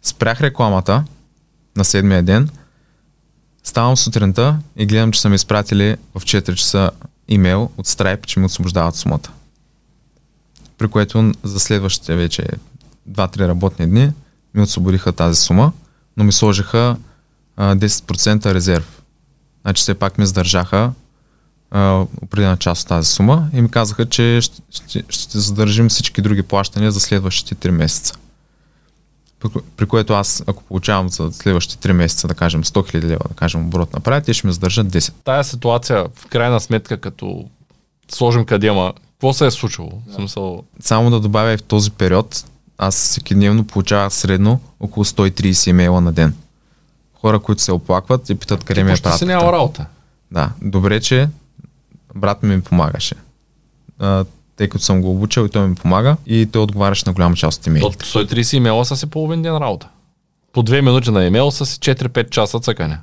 Спрях 0.02 0.40
рекламата 0.40 1.04
на 1.76 1.84
седмия 1.84 2.22
ден, 2.22 2.48
ставам 3.64 3.96
сутринта 3.96 4.56
и 4.76 4.86
гледам, 4.86 5.12
че 5.12 5.20
са 5.20 5.28
ми 5.28 5.34
изпратили 5.34 5.96
в 6.14 6.20
4 6.20 6.54
часа 6.54 6.90
имейл 7.28 7.70
от 7.76 7.86
Stripe, 7.86 8.26
че 8.26 8.40
ми 8.40 8.46
освобождават 8.46 8.96
сумата. 8.96 9.28
При 10.78 10.88
което 10.88 11.32
за 11.42 11.60
следващите 11.60 12.16
вече 12.16 12.46
2-3 13.10 13.48
работни 13.48 13.86
дни 13.86 14.12
ми 14.54 14.62
освободиха 14.62 15.12
тази 15.12 15.40
сума, 15.40 15.72
но 16.16 16.24
ми 16.24 16.32
сложиха 16.32 16.96
а, 17.56 17.74
10% 17.74 18.54
резерв. 18.54 19.02
Значи 19.62 19.80
все 19.80 19.94
пак 19.94 20.18
ми 20.18 20.26
задържаха 20.26 20.92
а, 21.70 22.06
определена 22.22 22.56
част 22.56 22.82
от 22.82 22.88
тази 22.88 23.08
сума 23.08 23.50
и 23.52 23.60
ми 23.60 23.70
казаха, 23.70 24.08
че 24.08 24.40
ще, 24.40 24.62
ще, 24.70 25.04
ще 25.08 25.38
задържим 25.38 25.88
всички 25.88 26.22
други 26.22 26.42
плащания 26.42 26.92
за 26.92 27.00
следващите 27.00 27.68
3 27.68 27.70
месеца. 27.70 28.14
При, 29.40 29.48
при 29.76 29.86
което 29.86 30.12
аз, 30.12 30.44
ако 30.46 30.62
получавам 30.62 31.08
за 31.08 31.32
следващите 31.32 31.88
3 31.88 31.92
месеца, 31.92 32.28
да 32.28 32.34
кажем 32.34 32.64
100 32.64 32.94
000 32.94 33.04
лева, 33.04 33.24
да 33.28 33.34
кажем 33.34 33.66
оборот 33.66 33.92
направя, 33.92 34.20
те 34.20 34.34
ще 34.34 34.46
ми 34.46 34.52
задържат 34.52 34.86
10. 34.86 35.12
Тая 35.24 35.44
ситуация, 35.44 36.06
в 36.14 36.26
крайна 36.26 36.60
сметка, 36.60 36.96
като 36.96 37.44
сложим 38.08 38.44
кадема, 38.44 38.92
какво 39.22 39.32
се 39.32 39.46
е 39.46 39.50
случило? 39.50 39.90
В 40.06 40.14
смисъл, 40.14 40.64
Само 40.80 41.10
да 41.10 41.20
добавя 41.20 41.56
в 41.56 41.62
този 41.62 41.90
период, 41.90 42.44
аз 42.78 42.94
всеки 42.94 43.34
дневно 43.34 43.64
получавах 43.64 44.12
средно 44.12 44.60
около 44.80 45.04
130 45.04 45.70
имейла 45.70 46.00
на 46.00 46.12
ден. 46.12 46.34
Хора, 47.14 47.38
които 47.38 47.62
се 47.62 47.72
оплакват 47.72 48.30
и 48.30 48.34
питат 48.34 48.64
къде 48.64 48.84
ми 48.84 48.90
е 48.90 48.92
почти 48.92 49.02
си 49.02 49.10
пратката. 49.10 49.26
няма 49.26 49.52
работа. 49.52 49.86
Да, 50.30 50.50
добре, 50.62 51.00
че 51.00 51.28
брат 52.14 52.42
ми 52.42 52.56
ми 52.56 52.62
помагаше. 52.62 53.14
А, 53.98 54.24
тъй 54.56 54.68
като 54.68 54.84
съм 54.84 55.02
го 55.02 55.10
обучил 55.10 55.46
и 55.46 55.48
той 55.48 55.68
ми 55.68 55.74
помага 55.74 56.16
и 56.26 56.48
той 56.52 56.62
отговаряше 56.62 57.04
на 57.06 57.12
голяма 57.12 57.36
част 57.36 57.60
от 57.60 57.66
имейлите. 57.66 57.96
От 58.18 58.26
130 58.26 58.56
имейла 58.56 58.84
са 58.84 58.96
си 58.96 59.06
половин 59.06 59.42
ден 59.42 59.56
работа. 59.56 59.88
По 60.52 60.62
2 60.62 60.80
минути 60.80 61.10
на 61.10 61.24
имейл 61.24 61.50
са 61.50 61.66
си 61.66 61.78
4-5 61.78 62.30
часа 62.30 62.60
цъкане. 62.60 62.98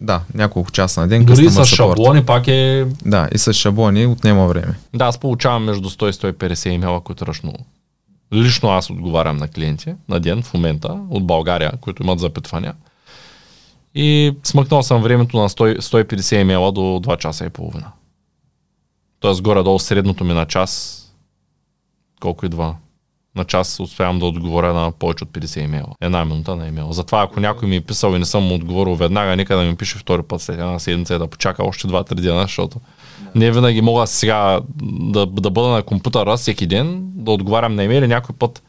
Да, 0.00 0.20
няколко 0.34 0.70
часа 0.70 1.00
на 1.00 1.08
ден. 1.08 1.24
Дори 1.24 1.50
с 1.50 1.64
шаблони 1.64 2.24
пак 2.24 2.48
е... 2.48 2.86
Да, 3.04 3.28
и 3.34 3.38
с 3.38 3.52
шаблони 3.52 4.06
отнема 4.06 4.46
време. 4.46 4.74
Да, 4.94 5.04
аз 5.04 5.18
получавам 5.18 5.64
между 5.64 5.90
100 5.90 6.08
и 6.08 6.32
150 6.32 6.68
имейла, 6.68 7.00
които 7.00 7.26
ръчно... 7.26 7.54
Лично 8.34 8.68
аз 8.68 8.90
отговарям 8.90 9.36
на 9.36 9.48
клиенти 9.48 9.94
на 10.08 10.20
ден 10.20 10.42
в 10.42 10.54
момента 10.54 11.00
от 11.10 11.26
България, 11.26 11.72
които 11.80 12.02
имат 12.02 12.18
запитвания. 12.18 12.74
И 13.94 14.36
смъкнал 14.44 14.82
съм 14.82 15.02
времето 15.02 15.36
на 15.36 15.48
100, 15.48 15.80
150 15.80 16.40
имейла 16.40 16.72
до 16.72 16.80
2 16.80 17.18
часа 17.18 17.44
и 17.44 17.48
половина. 17.48 17.92
Тоест 19.20 19.42
горе-долу 19.42 19.78
средното 19.78 20.24
ми 20.24 20.34
на 20.34 20.46
час, 20.46 21.02
колко 22.20 22.46
идва? 22.46 22.74
На 23.36 23.44
час 23.44 23.80
успявам 23.80 24.18
да 24.18 24.26
отговоря 24.26 24.72
на 24.72 24.92
повече 24.92 25.24
от 25.24 25.30
50 25.30 25.60
имейла. 25.60 25.88
Една 26.00 26.24
минута 26.24 26.56
на 26.56 26.66
имейл. 26.66 26.92
Затова 26.92 27.22
ако 27.22 27.40
някой 27.40 27.68
ми 27.68 27.76
е 27.76 27.80
писал 27.80 28.14
и 28.14 28.18
не 28.18 28.24
съм 28.24 28.42
му 28.42 28.54
отговорил 28.54 28.94
веднага, 28.94 29.36
нека 29.36 29.56
да 29.56 29.62
ми 29.62 29.76
пише 29.76 29.98
втори 29.98 30.22
път 30.22 30.42
след 30.42 30.58
една 30.58 30.78
седмица 30.78 31.14
и 31.14 31.18
да 31.18 31.26
почака 31.26 31.64
още 31.64 31.86
2-3 31.88 32.14
дена, 32.14 32.42
защото 32.42 32.80
не 33.34 33.52
винаги 33.52 33.80
мога 33.80 34.06
сега 34.06 34.60
да, 34.82 35.26
да 35.26 35.50
бъда 35.50 35.68
на 35.68 35.82
компютъра 35.82 36.36
всеки 36.36 36.66
ден, 36.66 37.02
да 37.02 37.30
отговарям 37.30 37.74
на 37.74 37.84
имейли, 37.84 38.08
някой 38.08 38.34
път 38.38 38.62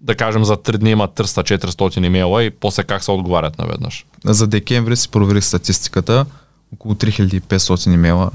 да 0.00 0.14
кажем 0.14 0.44
за 0.44 0.56
3 0.56 0.76
дни 0.76 0.90
имат 0.90 1.10
300-400 1.10 2.06
имейла 2.06 2.44
и 2.44 2.50
после 2.50 2.84
как 2.84 3.04
се 3.04 3.10
отговарят 3.10 3.58
наведнъж. 3.58 4.06
За 4.24 4.46
декември 4.46 4.96
си 4.96 5.08
проверих 5.08 5.44
статистиката. 5.44 6.26
Около 6.74 6.94
3500 6.94 7.94
имейла 7.94 8.30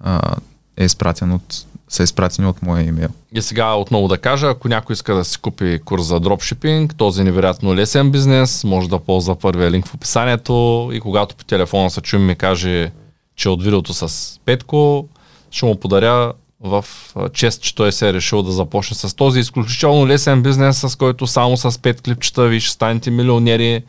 а, 0.00 0.36
е 0.76 0.84
изпратен 0.84 1.32
от, 1.32 1.66
са 1.90 2.02
изпратени 2.02 2.48
от 2.48 2.62
моя 2.62 2.82
имейл. 2.82 3.08
И 3.32 3.42
сега 3.42 3.74
отново 3.74 4.08
да 4.08 4.18
кажа, 4.18 4.46
ако 4.46 4.68
някой 4.68 4.94
иска 4.94 5.14
да 5.14 5.24
си 5.24 5.38
купи 5.38 5.80
курс 5.84 6.04
за 6.04 6.20
дропшипинг, 6.20 6.94
този 6.96 7.24
невероятно 7.24 7.74
лесен 7.74 8.10
бизнес, 8.10 8.64
може 8.64 8.88
да 8.88 8.98
ползва 8.98 9.36
първия 9.36 9.70
линк 9.70 9.86
в 9.86 9.94
описанието 9.94 10.90
и 10.92 11.00
когато 11.00 11.36
по 11.36 11.44
телефона 11.44 11.90
се 11.90 12.00
чуем 12.00 12.26
ми 12.26 12.34
каже, 12.34 12.90
че 13.36 13.48
от 13.48 13.62
видеото 13.62 13.94
с 13.94 14.38
Петко, 14.44 15.08
ще 15.50 15.66
му 15.66 15.80
подаря 15.80 16.32
в 16.60 16.84
чест, 17.32 17.62
че 17.62 17.74
той 17.74 17.92
се 17.92 18.08
е 18.08 18.12
решил 18.12 18.42
да 18.42 18.52
започне 18.52 18.96
с 18.96 19.16
този 19.16 19.40
изключително 19.40 20.06
лесен 20.06 20.42
бизнес, 20.42 20.80
с 20.80 20.96
който 20.96 21.26
само 21.26 21.56
с 21.56 21.82
пет 21.82 22.00
клипчета 22.00 22.46
ви 22.46 22.60
ще 22.60 22.72
станете 22.72 23.10
милионери 23.10 23.82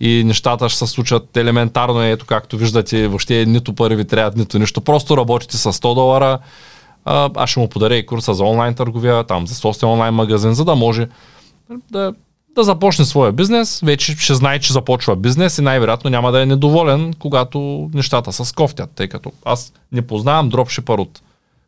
и 0.00 0.24
нещата 0.24 0.68
ще 0.68 0.78
се 0.78 0.86
случат 0.86 1.36
елементарно. 1.36 2.02
Ето, 2.02 2.26
както 2.26 2.56
виждате, 2.56 3.08
въобще 3.08 3.46
нито 3.46 3.74
пари 3.74 3.96
ви 3.96 4.04
трябват, 4.04 4.36
нито 4.36 4.58
нищо. 4.58 4.80
Просто 4.80 5.16
работите 5.16 5.56
с 5.56 5.72
100 5.72 5.94
долара. 5.94 6.38
Аз 7.04 7.50
ще 7.50 7.60
му 7.60 7.68
подаря 7.68 7.96
и 7.96 8.06
курса 8.06 8.34
за 8.34 8.44
онлайн 8.44 8.74
търговия, 8.74 9.24
там 9.24 9.46
за 9.46 9.54
собствен 9.54 9.90
онлайн 9.90 10.14
магазин, 10.14 10.54
за 10.54 10.64
да 10.64 10.74
може 10.74 11.08
да, 11.90 12.14
да 12.54 12.64
започне 12.64 13.04
своя 13.04 13.32
бизнес. 13.32 13.80
Вече 13.80 14.16
ще 14.18 14.34
знае, 14.34 14.58
че 14.58 14.72
започва 14.72 15.16
бизнес 15.16 15.58
и 15.58 15.62
най-вероятно 15.62 16.10
няма 16.10 16.32
да 16.32 16.42
е 16.42 16.46
недоволен, 16.46 17.14
когато 17.18 17.90
нещата 17.94 18.32
се 18.32 18.44
скофтят, 18.44 18.90
тъй 18.94 19.08
като 19.08 19.32
аз 19.44 19.72
не 19.92 20.06
познавам 20.06 20.48
дропшипър 20.48 20.98
от 20.98 21.22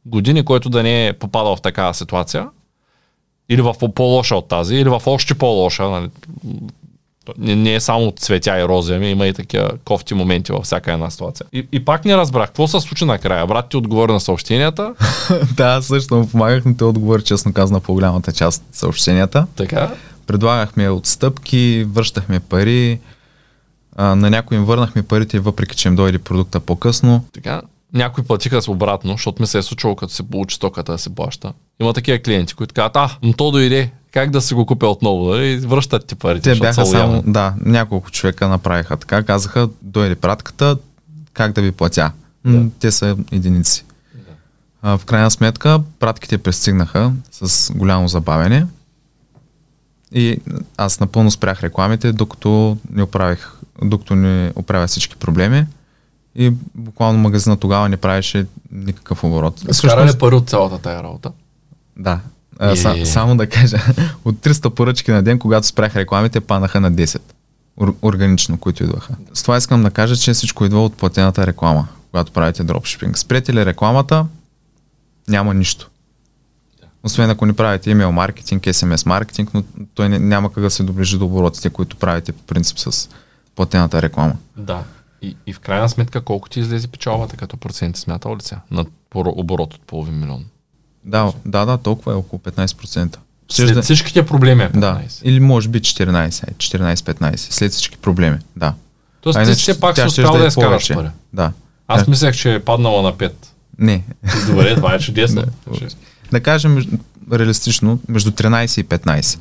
години, 0.07 0.45
който 0.45 0.71
да 0.71 0.83
не 0.83 1.07
е 1.07 1.13
попадал 1.13 1.57
в 1.57 1.61
такава 1.61 1.95
ситуация 1.95 2.49
или 3.49 3.63
в 3.63 3.75
по-лоша 3.95 4.37
от 4.37 4.49
тази, 4.49 4.77
или 4.77 4.89
в 4.89 5.03
още 5.07 5.35
по-лоша. 5.35 5.91
Нали? 5.91 6.09
Не, 7.39 7.57
не 7.57 7.75
е 7.75 7.81
само 7.81 8.13
цветя 8.17 8.61
и 8.61 8.65
рози, 8.65 8.93
ами 8.93 9.11
има 9.11 9.27
и 9.27 9.33
такива 9.33 9.71
кофти 9.85 10.15
моменти 10.15 10.53
във 10.53 10.65
всяка 10.65 10.93
една 10.93 11.11
ситуация. 11.11 11.47
И, 11.53 11.67
и 11.73 11.85
пак 11.85 12.05
не 12.05 12.17
разбрах, 12.17 12.49
какво 12.49 12.69
се 12.69 12.81
случи 12.81 13.05
накрая? 13.05 13.47
Брат 13.47 13.69
ти 13.69 13.77
отговори 13.77 14.13
на 14.13 14.21
съобщенията. 14.21 14.95
да, 15.57 15.83
също 15.83 16.17
му 16.17 16.29
помагах, 16.29 16.65
но 16.65 16.77
те 16.77 16.85
отговори 16.85 17.23
честно 17.23 17.53
казано 17.53 17.81
по 17.81 17.95
голямата 17.95 18.33
част 18.33 18.63
от 18.69 18.75
съобщенията. 18.75 19.47
Така. 19.57 19.95
Предлагахме 20.27 20.91
отстъпки, 20.91 21.87
връщахме 21.89 22.41
пари, 22.41 23.01
а, 23.97 24.15
на 24.15 24.31
някои 24.31 24.57
им 24.57 24.65
върнахме 24.65 25.03
парите, 25.03 25.41
въпреки 25.41 25.77
че 25.77 25.89
им 25.89 25.97
дойде 25.97 26.19
продукта 26.19 26.61
по-късно. 26.61 27.25
Така. 27.33 27.63
Някои 27.93 28.25
платиха 28.25 28.63
с 28.63 28.69
обратно, 28.69 29.13
защото 29.13 29.43
ми 29.43 29.47
се 29.47 29.59
е 29.59 29.63
случило, 29.63 29.97
като 29.97 30.13
се 30.13 30.23
получи 30.23 30.57
стоката 30.57 30.93
да 30.93 30.99
се 30.99 31.15
плаща. 31.15 31.53
Има 31.81 31.93
такива 31.93 32.19
клиенти, 32.19 32.55
които 32.55 32.75
казват, 32.75 32.97
а, 32.97 33.11
но 33.23 33.33
то 33.33 33.51
дойде, 33.51 33.91
как 34.13 34.31
да 34.31 34.41
си 34.41 34.55
го 34.55 34.67
купя 34.67 34.87
отново, 34.87 35.29
нали? 35.29 35.59
Връщат 35.59 36.07
ти 36.07 36.15
парите. 36.15 36.53
Те 36.53 36.59
бяха 36.59 36.87
само, 36.87 37.23
да, 37.27 37.55
няколко 37.65 38.11
човека 38.11 38.49
направиха 38.49 38.97
така, 38.97 39.23
казаха, 39.23 39.69
дойде 39.83 40.15
пратката, 40.15 40.77
как 41.33 41.53
да 41.53 41.63
ви 41.63 41.73
платя. 41.73 42.13
Да. 42.45 42.65
Те 42.81 42.93
са 42.93 43.17
единици. 43.33 43.85
Да. 44.15 44.21
А, 44.83 44.99
в 44.99 45.05
крайна 45.05 45.31
сметка, 45.31 45.81
пратките 45.99 46.39
пристигнаха 46.39 47.13
с 47.33 47.73
голямо 47.75 48.09
забавене 48.09 48.67
и 50.13 50.41
аз 50.77 51.01
напълно 51.01 51.31
спрях 51.31 51.63
рекламите, 51.63 52.13
докато 52.13 52.79
не 52.93 53.03
оправих, 53.03 53.53
докато 53.83 54.15
не 54.15 54.53
оправя 54.57 54.87
всички 54.87 55.17
проблеми 55.17 55.67
и 56.35 56.53
буквално 56.75 57.19
магазина 57.19 57.57
тогава 57.57 57.89
не 57.89 57.97
правеше 57.97 58.47
никакъв 58.73 59.25
оборот. 59.25 59.63
Скара 59.73 60.07
ли 60.07 60.19
пари 60.19 60.35
от 60.35 60.49
цялата 60.49 60.79
тая 60.79 61.03
работа? 61.03 61.33
Да. 61.97 62.21
А, 62.63 62.77
са, 62.77 63.07
само 63.07 63.37
да 63.37 63.47
кажа, 63.47 63.79
от 64.25 64.37
300 64.37 64.71
поръчки 64.71 65.11
на 65.11 65.23
ден, 65.23 65.39
когато 65.39 65.67
спрях 65.67 65.97
рекламите, 65.97 66.41
панаха 66.41 66.81
на 66.81 66.93
10. 66.93 67.21
Ор, 67.77 67.97
органично, 68.03 68.59
които 68.59 68.85
идваха. 68.85 69.15
С 69.35 69.43
това 69.43 69.57
искам 69.57 69.83
да 69.83 69.91
кажа, 69.91 70.17
че 70.17 70.33
всичко 70.33 70.65
идва 70.65 70.85
от 70.85 70.97
платената 70.97 71.47
реклама, 71.47 71.89
когато 72.11 72.33
правите 72.33 72.65
дропшипинг. 72.65 73.19
Спрете 73.19 73.55
ли 73.55 73.67
рекламата, 73.67 74.27
няма 75.29 75.55
нищо. 75.55 75.91
Освен 77.03 77.31
ако 77.31 77.47
не 77.47 77.53
правите 77.53 77.91
имейл 77.91 78.13
маркетинг, 78.13 78.63
SMS 78.63 79.07
маркетинг, 79.07 79.51
но 79.55 79.63
той 79.95 80.09
няма 80.09 80.53
как 80.53 80.63
да 80.63 80.71
се 80.71 80.83
доближи 80.83 81.19
до 81.19 81.25
оборотите, 81.25 81.71
които 81.71 81.97
правите 81.97 82.33
по 82.33 82.43
принцип 82.43 82.79
с 82.79 83.09
платената 83.57 84.03
реклама. 84.03 84.35
Да. 84.57 84.85
И, 85.23 85.37
и 85.47 85.53
в 85.53 85.61
крайна 85.61 85.89
сметка, 85.89 86.21
колко 86.21 86.49
ти 86.49 86.61
излезе 86.61 86.89
печалбата 86.89 87.37
като 87.37 87.57
процент 87.57 87.97
смятал 87.97 88.37
ли 88.37 88.41
сега 88.43 88.61
на 88.71 88.85
оборот 89.15 89.75
от 89.75 89.81
половин 89.81 90.21
милион? 90.21 90.45
Да, 91.05 91.33
да, 91.47 91.65
да, 91.65 91.79
толкова 91.79 92.13
е 92.13 92.17
около 92.17 92.41
15%. 92.41 93.17
След 93.49 93.75
да... 93.75 93.83
всичките 93.83 94.27
проблеми 94.27 94.63
е 94.63 94.69
15. 94.69 94.79
Да, 94.79 95.01
или 95.23 95.41
може 95.41 95.69
би 95.69 95.81
14, 95.81 96.31
14-15, 96.31 97.37
след 97.37 97.73
всички 97.73 97.97
проблеми, 97.97 98.39
да. 98.57 98.75
Тоест 99.21 99.39
ти 99.45 99.53
все 99.53 99.81
пак 99.81 99.99
си 99.99 100.07
успял 100.07 100.33
да, 100.33 100.39
да 100.39 100.47
изкараш 100.47 100.95
пари. 100.95 101.09
Да. 101.33 101.53
Аз 101.89 102.05
тя... 102.05 102.11
мислех, 102.11 102.37
че 102.37 102.55
е 102.55 102.61
паднала 102.61 103.03
на 103.03 103.13
5. 103.13 103.33
Не. 103.79 104.05
Добре, 104.47 104.75
това 104.75 104.95
е 104.95 104.99
чудесно. 104.99 105.43
да, 105.67 105.89
да 106.33 106.41
кажем 106.41 107.01
реалистично, 107.33 107.99
между 108.09 108.31
13 108.31 108.81
и 108.81 108.85
15. 108.85 109.39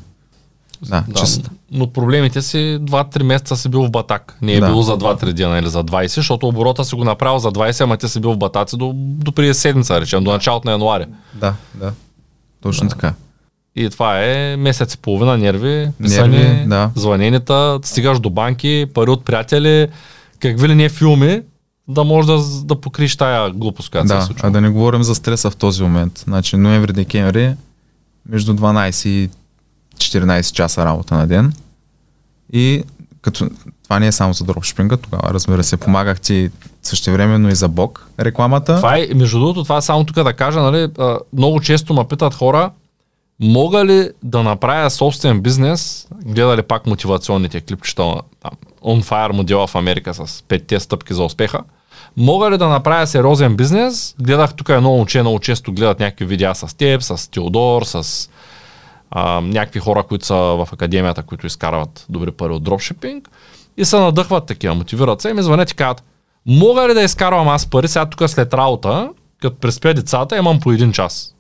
Да, 0.88 1.03
да 1.07 1.25
но 1.71 1.88
проблемите 1.88 2.41
си 2.41 2.57
2-3 2.57 3.23
месеца 3.23 3.57
си 3.57 3.69
бил 3.69 3.84
в 3.84 3.91
батак. 3.91 4.38
Не 4.41 4.53
е 4.53 4.59
да. 4.59 4.67
било 4.67 4.82
за 4.82 4.97
2-3 4.97 5.34
дена 5.34 5.59
или 5.59 5.69
за 5.69 5.84
20, 5.84 6.07
защото 6.07 6.47
оборота 6.47 6.86
си 6.86 6.95
го 6.95 7.03
направил 7.03 7.39
за 7.39 7.51
20, 7.51 7.82
ама 7.82 7.97
ти 7.97 8.09
си 8.09 8.19
бил 8.19 8.34
в 8.34 8.38
батаци 8.38 8.77
до, 8.77 8.91
до 8.95 9.32
преди 9.32 9.53
седмица, 9.53 10.01
речем, 10.01 10.23
до 10.23 10.32
началото 10.32 10.67
на 10.67 10.71
януари. 10.71 11.05
Да, 11.34 11.53
да. 11.75 11.91
Точно 12.61 12.88
да. 12.88 12.95
така. 12.95 13.13
И 13.75 13.89
това 13.89 14.23
е 14.23 14.57
месец 14.57 14.93
и 14.93 14.97
половина 14.97 15.38
нерви, 15.38 15.89
писане, 16.01 16.38
нерви, 16.38 16.69
да. 16.69 16.91
звъненията, 16.95 17.80
стигаш 17.84 18.19
до 18.19 18.30
банки, 18.30 18.86
пари 18.93 19.09
от 19.09 19.25
приятели, 19.25 19.88
какви 20.39 20.69
ли 20.69 20.75
не 20.75 20.89
филми, 20.89 21.41
да 21.88 22.03
можеш 22.03 22.32
да, 22.32 22.65
да 22.65 22.82
покриш 22.82 23.15
тая 23.15 23.49
глупост, 23.49 23.91
която 23.91 24.07
да, 24.07 24.21
се 24.21 24.27
случва. 24.27 24.47
А 24.47 24.51
да 24.51 24.61
не 24.61 24.69
говорим 24.69 25.03
за 25.03 25.15
стреса 25.15 25.49
в 25.49 25.55
този 25.55 25.84
момент. 25.84 26.23
Значи 26.27 26.55
ноември-декември 26.55 27.55
между 28.30 28.53
12 28.53 29.07
и 29.07 29.30
14 29.99 30.53
часа 30.53 30.85
работа 30.85 31.15
на 31.15 31.27
ден. 31.27 31.53
И 32.53 32.83
като 33.21 33.49
това 33.83 33.99
не 33.99 34.07
е 34.07 34.11
само 34.11 34.33
за 34.33 34.43
дропшипинга, 34.43 34.97
тогава 34.97 35.33
разбира 35.33 35.63
се, 35.63 35.77
помагах 35.77 36.21
ти 36.21 36.49
същевременно 36.83 37.49
и 37.49 37.55
за 37.55 37.67
Бог 37.67 38.07
рекламата. 38.19 38.75
Това 38.75 38.97
е, 38.97 39.07
между 39.15 39.39
другото, 39.39 39.63
това 39.63 39.77
е 39.77 39.81
само 39.81 40.03
тук 40.03 40.15
да 40.15 40.33
кажа, 40.33 40.61
нали, 40.61 40.87
много 41.33 41.59
често 41.59 41.93
ме 41.93 42.07
питат 42.07 42.33
хора, 42.33 42.71
мога 43.39 43.85
ли 43.85 44.09
да 44.23 44.43
направя 44.43 44.89
собствен 44.89 45.41
бизнес, 45.41 46.07
гледали 46.25 46.61
пак 46.61 46.87
мотивационните 46.87 47.61
клипчета 47.61 48.05
на 48.05 48.21
On 48.83 49.03
Fire 49.03 49.31
модела 49.31 49.67
в 49.67 49.75
Америка 49.75 50.13
с 50.13 50.43
петте 50.47 50.79
стъпки 50.79 51.13
за 51.13 51.23
успеха, 51.23 51.59
мога 52.17 52.51
ли 52.51 52.57
да 52.57 52.67
направя 52.67 53.07
сериозен 53.07 53.55
бизнес? 53.55 54.15
Гледах 54.21 54.53
тук 54.53 54.69
едно 54.69 54.89
момче, 54.89 55.21
много 55.21 55.39
често 55.39 55.73
гледат 55.73 55.99
някакви 55.99 56.25
видеа 56.25 56.55
с 56.55 56.77
теб, 56.77 57.01
с 57.01 57.31
Теодор, 57.31 57.83
с 57.83 58.29
а, 59.12 59.41
някакви 59.41 59.80
хора, 59.80 60.03
които 60.03 60.26
са 60.26 60.36
в 60.36 60.68
академията, 60.74 61.24
които 61.24 61.47
изкарват 61.47 62.05
добри 62.10 62.32
пари 62.32 62.53
от 62.53 62.64
дропшипинг 62.64 63.30
и 63.78 63.86
се 63.86 63.99
надъхват 63.99 64.45
такива, 64.45 64.76
мотивират 64.76 65.22
се 65.22 65.30
и 65.30 65.34
ми 65.34 65.43
звънят 65.43 65.72
и 65.72 65.76
казват, 65.76 66.03
мога 66.45 66.89
ли 66.89 66.93
да 66.93 67.01
изкарвам 67.01 67.47
аз 67.47 67.66
пари 67.66 67.88
сега 67.88 68.05
тук 68.05 68.30
след 68.30 68.53
работа, 68.53 69.10
като 69.41 69.57
преспя 69.57 69.93
децата, 69.93 70.38
имам 70.38 70.60
по 70.60 70.72
един 70.72 70.91
час. 70.91 71.36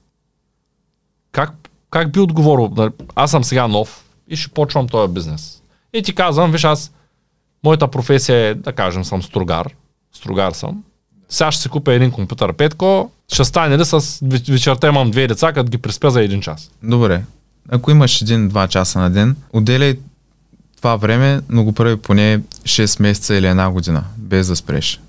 Как, 1.31 1.51
как 1.89 2.11
би 2.11 2.19
отговорил? 2.19 2.91
Аз 3.15 3.31
съм 3.31 3.43
сега 3.43 3.67
нов 3.67 4.03
и 4.27 4.35
ще 4.35 4.51
почвам 4.51 4.87
този 4.87 5.13
бизнес. 5.13 5.61
И 5.93 6.03
ти 6.03 6.15
казвам, 6.15 6.51
виж 6.51 6.63
аз, 6.63 6.93
моята 7.63 7.87
професия 7.87 8.37
е, 8.37 8.53
да 8.53 8.73
кажем, 8.73 9.05
съм 9.05 9.23
стругар. 9.23 9.75
Стругар 10.13 10.51
съм. 10.51 10.83
Сега 11.29 11.51
ще 11.51 11.61
си 11.61 11.69
купя 11.69 11.93
един 11.93 12.11
компютър 12.11 12.53
Петко, 12.53 13.11
ще 13.33 13.45
стане 13.45 13.77
ли 13.77 13.85
с 13.85 14.19
вечерта 14.49 14.87
имам 14.87 15.11
две 15.11 15.27
деца, 15.27 15.53
като 15.53 15.69
ги 15.69 15.77
преспя 15.77 16.11
за 16.11 16.23
един 16.23 16.41
час. 16.41 16.71
Добре 16.83 17.23
ако 17.71 17.91
имаш 17.91 18.21
един-два 18.21 18.67
часа 18.67 18.99
на 18.99 19.09
ден, 19.09 19.35
отделяй 19.53 19.99
това 20.77 20.95
време, 20.95 21.41
но 21.49 21.63
го 21.63 21.73
прави 21.73 21.97
поне 21.97 22.39
6 22.63 23.01
месеца 23.01 23.35
или 23.35 23.47
една 23.47 23.69
година, 23.69 24.03
без 24.17 24.47
да 24.47 24.55
спреш. 24.55 24.99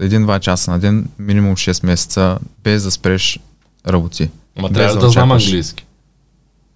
Един-два 0.00 0.40
часа 0.40 0.70
на 0.70 0.78
ден, 0.78 1.08
минимум 1.18 1.56
6 1.56 1.86
месеца, 1.86 2.38
без 2.64 2.82
да 2.82 2.90
спреш 2.90 3.38
работи. 3.86 4.30
Ама 4.58 4.72
трябва 4.72 4.94
да, 4.94 5.00
да 5.00 5.10
знам 5.10 5.32
английски. 5.32 5.86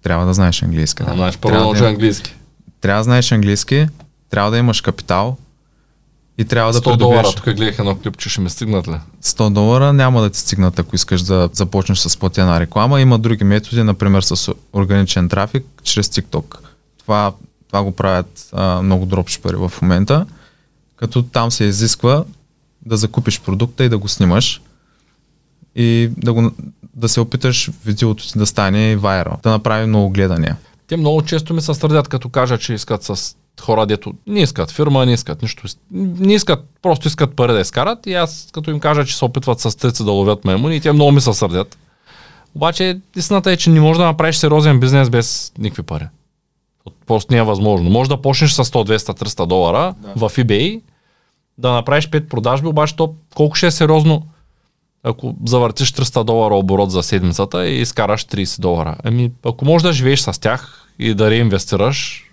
Трябва 0.03 0.25
да 0.25 0.33
знаеш 0.33 0.63
английски. 0.63 1.03
Да. 1.03 1.13
Знаеш 1.13 1.37
първо 1.37 1.73
да 1.73 1.87
английски. 1.87 2.35
Трябва 2.81 2.99
да 2.99 3.03
знаеш 3.03 3.31
английски, 3.31 3.87
трябва 4.29 4.51
да 4.51 4.57
имаш 4.57 4.81
капитал, 4.81 5.37
и 6.39 6.45
трябва 6.45 6.71
да 6.71 6.79
100 6.81 6.97
долара, 6.97 7.27
тук 7.35 7.45
гледах 7.45 7.79
едно 7.79 7.95
клип, 7.95 8.17
че 8.17 8.29
ще 8.29 8.41
ми 8.41 8.49
стигнат 8.49 8.87
ли? 8.87 8.95
100 9.23 9.49
долара 9.49 9.93
няма 9.93 10.21
да 10.21 10.29
ти 10.29 10.39
стигнат, 10.39 10.79
ако 10.79 10.95
искаш 10.95 11.21
да 11.21 11.49
започнеш 11.53 11.97
с 11.97 12.17
платена 12.17 12.59
реклама. 12.59 13.01
Има 13.01 13.19
други 13.19 13.43
методи, 13.43 13.83
например 13.83 14.21
с 14.21 14.53
органичен 14.73 15.29
трафик, 15.29 15.65
чрез 15.83 16.07
TikTok. 16.07 16.55
Това, 16.99 17.33
това 17.67 17.83
го 17.83 17.91
правят 17.91 18.49
а, 18.53 18.81
много 18.81 19.05
дропшипери 19.05 19.55
в 19.55 19.73
момента, 19.81 20.25
като 20.95 21.23
там 21.23 21.51
се 21.51 21.63
изисква 21.63 22.23
да 22.85 22.97
закупиш 22.97 23.41
продукта 23.41 23.83
и 23.83 23.89
да 23.89 23.97
го 23.97 24.07
снимаш 24.07 24.61
и 25.75 26.09
да, 26.17 26.33
го, 26.33 26.51
да 26.95 27.09
се 27.09 27.19
опиташ 27.19 27.71
видеото 27.85 28.23
си 28.23 28.37
да 28.37 28.45
стане 28.45 28.95
вайрал, 28.95 29.37
да 29.43 29.49
направи 29.49 29.85
много 29.85 30.09
гледания. 30.09 30.57
Те 30.87 30.97
много 30.97 31.21
често 31.21 31.53
ми 31.53 31.61
се 31.61 31.73
стърдят, 31.73 32.07
като 32.07 32.29
кажат, 32.29 32.61
че 32.61 32.73
искат 32.73 33.03
с 33.03 33.35
хора, 33.61 33.85
дето 33.85 34.13
не 34.27 34.39
искат 34.39 34.71
фирма, 34.71 35.05
не 35.05 35.13
искат 35.13 35.41
нищо. 35.41 35.67
Не 35.91 36.33
искат, 36.33 36.65
просто 36.81 37.07
искат 37.07 37.35
пари 37.35 37.53
да 37.53 37.59
изкарат 37.59 38.07
и 38.07 38.13
аз 38.13 38.49
като 38.53 38.71
им 38.71 38.79
кажа, 38.79 39.05
че 39.05 39.17
се 39.17 39.25
опитват 39.25 39.59
с 39.59 39.77
трици 39.77 40.03
да 40.03 40.11
ловят 40.11 40.45
маймуни 40.45 40.75
и 40.75 40.81
те 40.81 40.91
много 40.91 41.11
ми 41.11 41.21
се 41.21 41.33
сърдят. 41.33 41.77
Обаче 42.55 42.99
истината 43.15 43.51
е, 43.51 43.57
че 43.57 43.69
не 43.69 43.81
можеш 43.81 43.97
да 43.97 44.05
направиш 44.05 44.35
сериозен 44.35 44.79
бизнес 44.79 45.09
без 45.09 45.53
никакви 45.57 45.83
пари. 45.83 46.07
Просто 47.07 47.33
не 47.33 47.39
е 47.39 47.43
възможно. 47.43 47.89
Може 47.89 48.09
да 48.09 48.21
почнеш 48.21 48.51
с 48.51 48.63
100, 48.63 48.97
200, 48.97 49.23
300 49.23 49.45
долара 49.45 49.93
да. 49.99 50.27
в 50.27 50.35
eBay, 50.37 50.81
да 51.57 51.71
направиш 51.71 52.09
5 52.09 52.27
продажби, 52.27 52.67
обаче 52.67 52.95
то 52.95 53.13
колко 53.35 53.55
ще 53.55 53.67
е 53.67 53.71
сериозно 53.71 54.23
ако 55.03 55.35
завъртиш 55.45 55.93
300 55.93 56.23
долара 56.23 56.55
оборот 56.55 56.91
за 56.91 57.03
седмицата 57.03 57.67
и 57.67 57.81
изкараш 57.81 58.25
30 58.25 58.61
долара. 58.61 58.95
Ами, 59.03 59.31
ако 59.45 59.65
можеш 59.65 59.83
да 59.83 59.93
живееш 59.93 60.19
с 60.19 60.41
тях 60.41 60.87
и 60.99 61.13
да 61.13 61.29
реинвестираш, 61.29 62.29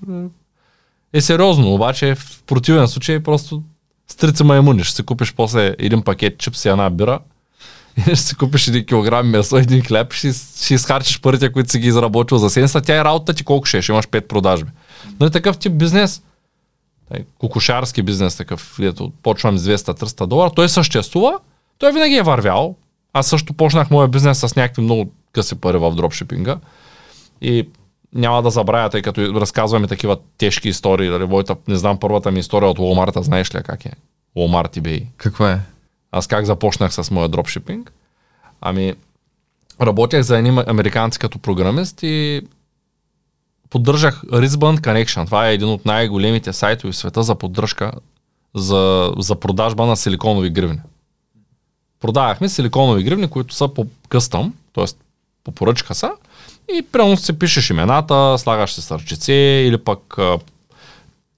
е 1.12 1.20
сериозно, 1.20 1.74
обаче 1.74 2.14
в 2.14 2.42
противен 2.46 2.88
случай 2.88 3.20
просто 3.20 3.62
стрица 4.08 4.44
маймуни. 4.44 4.84
Ще 4.84 4.96
си 4.96 5.02
купиш 5.02 5.34
после 5.34 5.74
един 5.78 6.02
пакет 6.02 6.38
чипс 6.38 6.64
и 6.64 6.68
една 6.68 6.90
бира 6.90 7.18
и 7.96 8.02
ще 8.02 8.16
си 8.16 8.36
купиш 8.36 8.68
един 8.68 8.86
килограм 8.86 9.30
месо, 9.30 9.56
един 9.56 9.82
хляб 9.82 10.12
ще, 10.12 10.32
ще 10.32 10.74
изхарчиш 10.74 11.20
парите, 11.20 11.52
които 11.52 11.70
си 11.70 11.78
ги 11.78 11.88
изработил 11.88 12.38
за 12.38 12.50
седмица. 12.50 12.80
Тя 12.80 13.00
е 13.00 13.04
работа 13.04 13.34
ти 13.34 13.44
колко 13.44 13.66
ще, 13.66 13.82
ще 13.82 13.92
имаш 13.92 14.06
5 14.06 14.26
продажби. 14.26 14.70
Нали 15.20 15.30
такъв 15.30 15.58
тип 15.58 15.72
бизнес, 15.72 16.22
кукушарски 17.38 18.02
бизнес 18.02 18.36
такъв, 18.36 18.78
ето 18.82 19.12
почвам 19.22 19.58
с 19.58 19.68
200-300 19.68 20.26
долара, 20.26 20.50
той 20.50 20.68
съществува, 20.68 21.38
той 21.78 21.92
винаги 21.92 22.14
е 22.14 22.22
вървял. 22.22 22.76
Аз 23.12 23.26
също 23.26 23.54
почнах 23.54 23.90
моя 23.90 24.08
бизнес 24.08 24.38
с 24.38 24.56
някакви 24.56 24.82
много 24.82 25.12
къси 25.32 25.54
пари 25.54 25.78
в 25.78 25.94
дропшипинга. 25.94 26.56
И 27.40 27.68
няма 28.14 28.42
да 28.42 28.50
забравя, 28.50 28.90
тъй 28.90 29.02
като 29.02 29.40
разказваме 29.40 29.86
такива 29.86 30.16
тежки 30.38 30.68
истории. 30.68 31.08
Дали, 31.08 31.24
Войта, 31.24 31.56
не 31.68 31.76
знам 31.76 31.98
първата 31.98 32.30
ми 32.30 32.38
история 32.40 32.68
от 32.68 32.78
Walmart, 32.78 33.20
знаеш 33.20 33.54
ли 33.54 33.62
как 33.62 33.84
е? 33.84 33.92
Walmart 34.36 34.78
eBay. 34.78 35.06
Каква 35.16 35.52
е? 35.52 35.60
Аз 36.12 36.26
как 36.26 36.46
започнах 36.46 36.94
с 36.94 37.10
моя 37.10 37.28
дропшипинг? 37.28 37.92
Ами, 38.60 38.94
работех 39.80 40.22
за 40.22 40.38
едни 40.38 40.62
американци 40.66 41.18
като 41.18 41.38
програмист 41.38 42.02
и 42.02 42.42
поддържах 43.70 44.22
Risband 44.22 44.80
Connection. 44.80 45.26
Това 45.26 45.48
е 45.48 45.54
един 45.54 45.68
от 45.68 45.84
най-големите 45.86 46.52
сайтове 46.52 46.92
в 46.92 46.96
света 46.96 47.22
за 47.22 47.34
поддръжка 47.34 47.92
за, 48.54 49.12
за 49.18 49.40
продажба 49.40 49.86
на 49.86 49.96
силиконови 49.96 50.50
гривни. 50.50 50.80
Продавахме 52.00 52.48
силиконови 52.48 53.02
гривни, 53.02 53.28
които 53.28 53.54
са 53.54 53.68
по 53.68 53.86
къстъм, 54.08 54.54
т.е. 54.74 54.84
по 55.44 55.52
поръчка 55.52 55.94
са, 55.94 56.12
и 56.68 56.82
прямо 56.82 57.16
си 57.16 57.38
пишеш 57.38 57.70
имената, 57.70 58.38
слагаш 58.38 58.72
се 58.72 58.82
сърчице 58.82 59.32
или 59.32 59.78
пък 59.78 60.18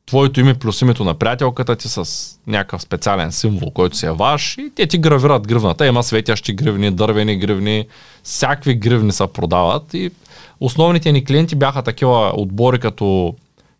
твоето 0.08 0.40
име 0.40 0.54
плюс 0.54 0.80
името 0.80 1.04
на 1.04 1.14
приятелката 1.14 1.76
ти 1.76 1.88
с 1.88 2.04
някакъв 2.46 2.82
специален 2.82 3.32
символ, 3.32 3.70
който 3.70 3.96
си 3.96 4.06
е 4.06 4.10
ваш 4.10 4.58
и 4.58 4.72
те 4.74 4.86
ти 4.86 4.98
гравират 4.98 5.48
гривната. 5.48 5.86
Има 5.86 6.02
светящи 6.02 6.52
гривни, 6.52 6.90
дървени 6.90 7.36
гривни, 7.36 7.86
всякакви 8.22 8.74
гривни 8.74 9.12
се 9.12 9.26
продават 9.26 9.94
и 9.94 10.10
основните 10.60 11.12
ни 11.12 11.24
клиенти 11.24 11.54
бяха 11.54 11.82
такива 11.82 12.32
отбори 12.34 12.78
като 12.78 13.34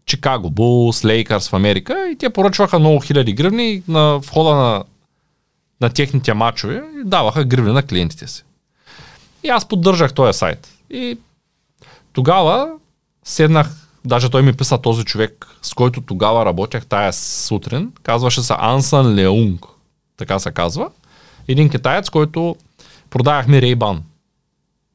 Чикаго 0.06 0.50
Булс, 0.50 1.04
Лейкърс 1.04 1.48
в 1.48 1.54
Америка 1.54 2.08
и 2.12 2.16
те 2.16 2.30
поръчваха 2.30 2.78
много 2.78 3.00
хиляди 3.00 3.32
гривни 3.32 3.82
на 3.88 4.18
входа 4.18 4.54
на, 4.54 4.84
на 5.80 5.90
техните 5.90 6.34
мачове 6.34 6.82
и 7.00 7.08
даваха 7.08 7.44
гривни 7.44 7.72
на 7.72 7.82
клиентите 7.82 8.26
си. 8.26 8.44
И 9.44 9.48
аз 9.48 9.68
поддържах 9.68 10.14
този 10.14 10.38
сайт. 10.38 10.68
И 10.90 11.18
тогава 12.18 12.70
седнах, 13.24 13.70
даже 14.04 14.30
той 14.30 14.42
ми 14.42 14.52
писа 14.52 14.78
този 14.78 15.04
човек, 15.04 15.46
с 15.62 15.74
който 15.74 16.00
тогава 16.00 16.44
работях 16.44 16.86
тая 16.86 17.12
сутрин, 17.12 17.92
казваше 18.02 18.42
се 18.42 18.54
Ансан 18.58 19.14
Леунг, 19.14 19.66
така 20.16 20.38
се 20.38 20.50
казва. 20.50 20.90
Един 21.48 21.70
китаец, 21.70 22.10
който 22.10 22.56
продавахме 23.10 23.62
Рейбан, 23.62 24.02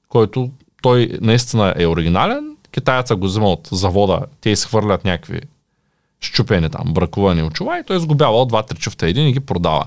който 0.09 0.49
той 0.81 1.17
наистина 1.21 1.73
е 1.77 1.87
оригинален. 1.87 2.55
Китайца 2.71 3.15
го 3.15 3.25
взима 3.25 3.51
от 3.51 3.69
завода, 3.71 4.19
те 4.41 4.49
изхвърлят 4.49 5.05
някакви 5.05 5.41
щупени 6.19 6.69
там, 6.69 6.93
бракувани 6.93 7.43
очила 7.43 7.79
и 7.79 7.83
той 7.83 7.97
изгубява 7.97 8.45
два-три 8.45 8.77
чуфта 8.77 9.07
един 9.07 9.27
и 9.27 9.33
ги 9.33 9.39
продава. 9.39 9.85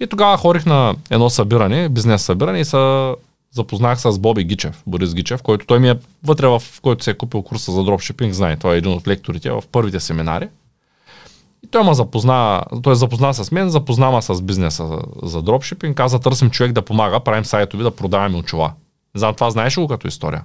И 0.00 0.06
тогава 0.06 0.36
хорих 0.36 0.66
на 0.66 0.94
едно 1.10 1.30
събиране, 1.30 1.88
бизнес 1.88 2.22
събиране 2.22 2.60
и 2.60 2.64
са 2.64 3.14
запознах 3.56 4.00
с 4.00 4.18
Боби 4.18 4.44
Гичев, 4.44 4.82
Борис 4.86 5.14
Гичев, 5.14 5.42
който 5.42 5.66
той 5.66 5.78
ми 5.78 5.88
е 5.90 5.98
вътре 6.24 6.46
в 6.46 6.62
който 6.82 7.04
се 7.04 7.10
е 7.10 7.14
купил 7.14 7.42
курса 7.42 7.72
за 7.72 7.84
дропшипинг, 7.84 8.34
знае, 8.34 8.56
той 8.56 8.74
е 8.74 8.78
един 8.78 8.92
от 8.92 9.08
лекторите 9.08 9.50
в 9.50 9.62
първите 9.72 10.00
семинари. 10.00 10.48
И 11.64 11.66
той 11.70 11.84
ме 11.84 11.94
запозна, 11.94 12.62
той 12.82 12.92
е 12.92 12.96
запозна 12.96 13.34
с 13.34 13.52
мен, 13.52 13.70
запозна 13.70 14.10
ме 14.10 14.22
с 14.22 14.42
бизнеса 14.42 14.86
за, 14.86 14.98
за 15.22 15.42
дропшипинг, 15.42 15.96
каза 15.96 16.18
търсим 16.18 16.50
човек 16.50 16.72
да 16.72 16.82
помага, 16.82 17.20
правим 17.20 17.44
сайтови 17.44 17.82
да 17.82 17.96
продаваме 17.96 18.36
очила. 18.36 18.72
За 19.14 19.32
това 19.32 19.50
знаеш 19.50 19.78
ли 19.78 19.82
го 19.82 19.88
като 19.88 20.08
история? 20.08 20.44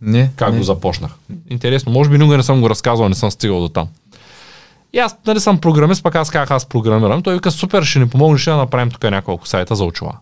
Не. 0.00 0.30
Как 0.36 0.52
не. 0.52 0.58
го 0.58 0.64
започнах? 0.64 1.10
Интересно, 1.50 1.92
може 1.92 2.10
би 2.10 2.18
никога 2.18 2.36
не 2.36 2.42
съм 2.42 2.60
го 2.60 2.70
разказвал, 2.70 3.08
не 3.08 3.14
съм 3.14 3.30
стигал 3.30 3.60
до 3.60 3.68
там. 3.68 3.88
И 4.92 4.98
аз 4.98 5.16
нали 5.26 5.40
съм 5.40 5.60
програмист, 5.60 6.02
пък 6.02 6.14
аз 6.14 6.30
казах 6.30 6.50
аз 6.50 6.66
програмирам. 6.66 7.22
Той 7.22 7.34
вика, 7.34 7.50
супер, 7.50 7.82
ще 7.82 7.98
ни 7.98 8.08
помогнеш 8.08 8.44
да 8.44 8.56
направим 8.56 8.90
тук 8.90 9.02
няколко 9.02 9.48
сайта 9.48 9.74
за 9.76 9.84
очила. 9.84 10.18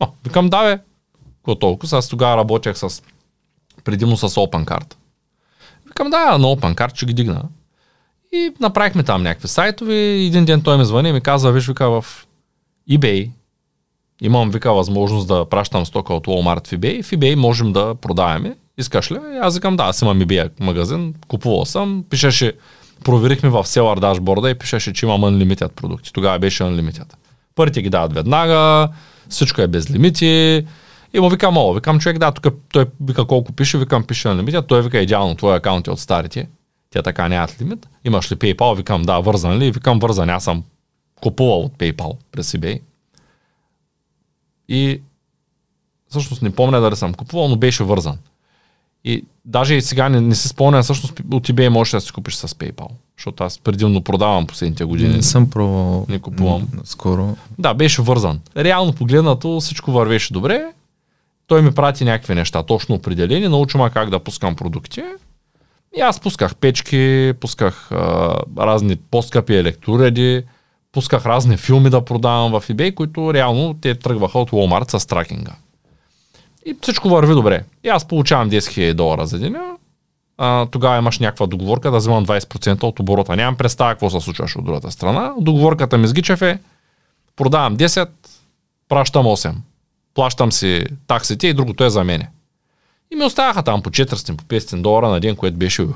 О, 0.00 0.08
викам, 0.24 0.48
да 0.48 0.62
бе, 0.62 0.78
какво 1.44 1.54
толкова? 1.54 1.98
Аз 1.98 2.08
тогава 2.08 2.36
работех 2.36 2.76
с 2.76 3.02
предимно 3.84 4.16
с 4.16 4.28
OpenCard. 4.28 4.94
Викам, 5.86 6.10
да, 6.10 6.38
на 6.38 6.46
OpenCard 6.46 6.96
ще 6.96 7.06
ги 7.06 7.12
дигна. 7.12 7.42
И 8.32 8.52
направихме 8.60 9.02
там 9.02 9.22
някакви 9.22 9.48
сайтове. 9.48 9.94
Един 9.94 10.44
ден 10.44 10.62
той 10.62 10.78
ми 10.78 10.84
звъни 10.84 11.08
и 11.08 11.12
ми 11.12 11.20
казва, 11.20 11.52
виж, 11.52 11.68
вика 11.68 11.90
в 11.90 12.26
eBay, 12.90 13.30
имам, 14.22 14.50
вика, 14.50 14.72
възможност 14.72 15.28
да 15.28 15.48
пращам 15.48 15.86
стока 15.86 16.14
от 16.14 16.26
Walmart 16.26 16.68
в 16.68 16.70
eBay. 16.70 17.02
В 17.02 17.10
eBay 17.10 17.34
можем 17.34 17.72
да 17.72 17.94
продаваме. 17.94 18.56
Искаш 18.78 19.12
ли? 19.12 19.18
И 19.34 19.38
аз 19.42 19.54
викам, 19.54 19.76
да, 19.76 19.82
аз 19.82 20.02
имам 20.02 20.20
eBay 20.20 20.60
магазин, 20.60 21.14
купувал 21.28 21.64
съм. 21.64 22.04
Пишеше, 22.10 22.52
проверихме 23.04 23.48
в 23.48 23.64
Seller 23.64 24.00
дашборда 24.00 24.50
и 24.50 24.54
пишеше, 24.54 24.92
че 24.92 25.06
имам 25.06 25.20
Unlimited 25.20 25.68
продукти. 25.68 26.12
Тогава 26.12 26.38
беше 26.38 26.62
Unlimited. 26.62 27.14
Първите 27.54 27.82
ги 27.82 27.90
дават 27.90 28.14
веднага, 28.14 28.88
всичко 29.28 29.60
е 29.60 29.66
без 29.66 29.90
лимити, 29.90 30.66
и 31.14 31.20
му 31.20 31.28
викам, 31.28 31.56
о, 31.56 31.72
викам 31.72 32.00
човек, 32.00 32.18
да, 32.18 32.32
тук 32.32 32.54
той 32.72 32.86
вика 33.00 33.24
колко 33.24 33.52
пише, 33.52 33.78
викам 33.78 34.04
пише 34.04 34.28
на 34.28 34.36
лимит, 34.36 34.66
той 34.68 34.82
вика 34.82 34.98
идеално, 34.98 35.34
твой 35.34 35.56
акаунт 35.56 35.86
е 35.86 35.90
от 35.90 36.00
старите, 36.00 36.48
тя 36.90 37.02
така 37.02 37.28
нямат 37.28 37.60
лимит. 37.60 37.88
Имаш 38.04 38.32
ли 38.32 38.36
PayPal? 38.36 38.76
Викам, 38.76 39.02
да, 39.02 39.20
вързан 39.20 39.58
ли? 39.58 39.70
Викам, 39.70 39.98
вързан, 39.98 40.30
аз 40.30 40.44
съм 40.44 40.64
купувал 41.22 41.60
от 41.60 41.72
PayPal 41.72 42.16
през 42.32 42.52
eBay. 42.52 42.80
И 44.68 45.00
всъщност 46.08 46.42
не 46.42 46.50
помня 46.50 46.80
дали 46.80 46.96
съм 46.96 47.14
купувал, 47.14 47.48
но 47.48 47.56
беше 47.56 47.84
вързан. 47.84 48.18
И 49.04 49.24
даже 49.44 49.74
и 49.74 49.82
сега 49.82 50.08
не, 50.08 50.20
не 50.20 50.34
се 50.34 50.48
спомня, 50.48 50.82
всъщност 50.82 51.20
от 51.32 51.48
eBay 51.48 51.68
можеш 51.68 51.92
да 51.92 52.00
си 52.00 52.12
купиш 52.12 52.34
с 52.34 52.48
PayPal. 52.48 52.88
Защото 53.18 53.44
аз 53.44 53.58
предимно 53.58 54.02
продавам 54.02 54.46
последните 54.46 54.84
години. 54.84 55.14
Не 55.16 55.22
съм 55.22 55.50
пробвал. 55.50 56.06
Не 56.08 56.18
купувам. 56.18 56.68
Скоро. 56.84 57.36
Да, 57.58 57.74
беше 57.74 58.02
вързан. 58.02 58.40
Реално 58.56 58.92
погледнато 58.92 59.60
всичко 59.60 59.92
вървеше 59.92 60.32
добре. 60.32 60.72
Той 61.46 61.62
ми 61.62 61.74
прати 61.74 62.04
някакви 62.04 62.34
неща, 62.34 62.62
точно 62.62 62.94
определени, 62.94 63.48
научи 63.48 63.76
ма 63.76 63.90
как 63.90 64.10
да 64.10 64.18
пускам 64.18 64.56
продукти. 64.56 65.02
И 65.96 66.00
аз 66.00 66.20
пусках 66.20 66.56
печки, 66.56 67.32
пусках 67.40 67.92
а, 67.92 68.36
разни 68.58 68.96
по-скъпи 68.96 69.54
електроуреди, 69.54 70.42
пусках 70.92 71.26
разни 71.26 71.56
филми 71.56 71.90
да 71.90 72.04
продавам 72.04 72.60
в 72.60 72.68
eBay, 72.68 72.94
които 72.94 73.34
реално 73.34 73.74
те 73.74 73.94
тръгваха 73.94 74.38
от 74.38 74.50
Walmart 74.50 74.98
с 74.98 75.06
тракинга. 75.06 75.52
И 76.66 76.76
всичко 76.82 77.08
върви 77.08 77.34
добре. 77.34 77.64
И 77.84 77.88
аз 77.88 78.08
получавам 78.08 78.50
10 78.50 78.58
000 78.58 78.94
долара 78.94 79.26
за 79.26 79.38
деня. 79.38 79.76
А, 80.38 80.66
тогава 80.66 80.98
имаш 80.98 81.18
някаква 81.18 81.46
договорка 81.46 81.90
да 81.90 81.96
вземам 81.96 82.26
20% 82.26 82.82
от 82.82 83.00
оборота. 83.00 83.36
Нямам 83.36 83.56
представа 83.56 83.92
какво 83.92 84.10
се 84.10 84.20
случваше 84.20 84.58
от 84.58 84.64
другата 84.64 84.90
страна. 84.90 85.32
Договорката 85.40 85.98
ми 85.98 86.06
с 86.06 86.12
Гичев 86.12 86.42
е 86.42 86.58
продавам 87.36 87.76
10, 87.76 88.08
пращам 88.88 89.26
8 89.26 89.54
плащам 90.14 90.52
си 90.52 90.84
таксите 91.06 91.46
и 91.46 91.54
другото 91.54 91.84
е 91.84 91.90
за 91.90 92.04
мене. 92.04 92.30
И 93.10 93.16
ми 93.16 93.24
оставаха 93.24 93.62
там 93.62 93.82
по 93.82 93.90
400, 93.90 94.36
по 94.36 94.44
500 94.44 94.82
долара 94.82 95.08
на 95.08 95.20
ден, 95.20 95.36
което 95.36 95.56
беше 95.56 95.86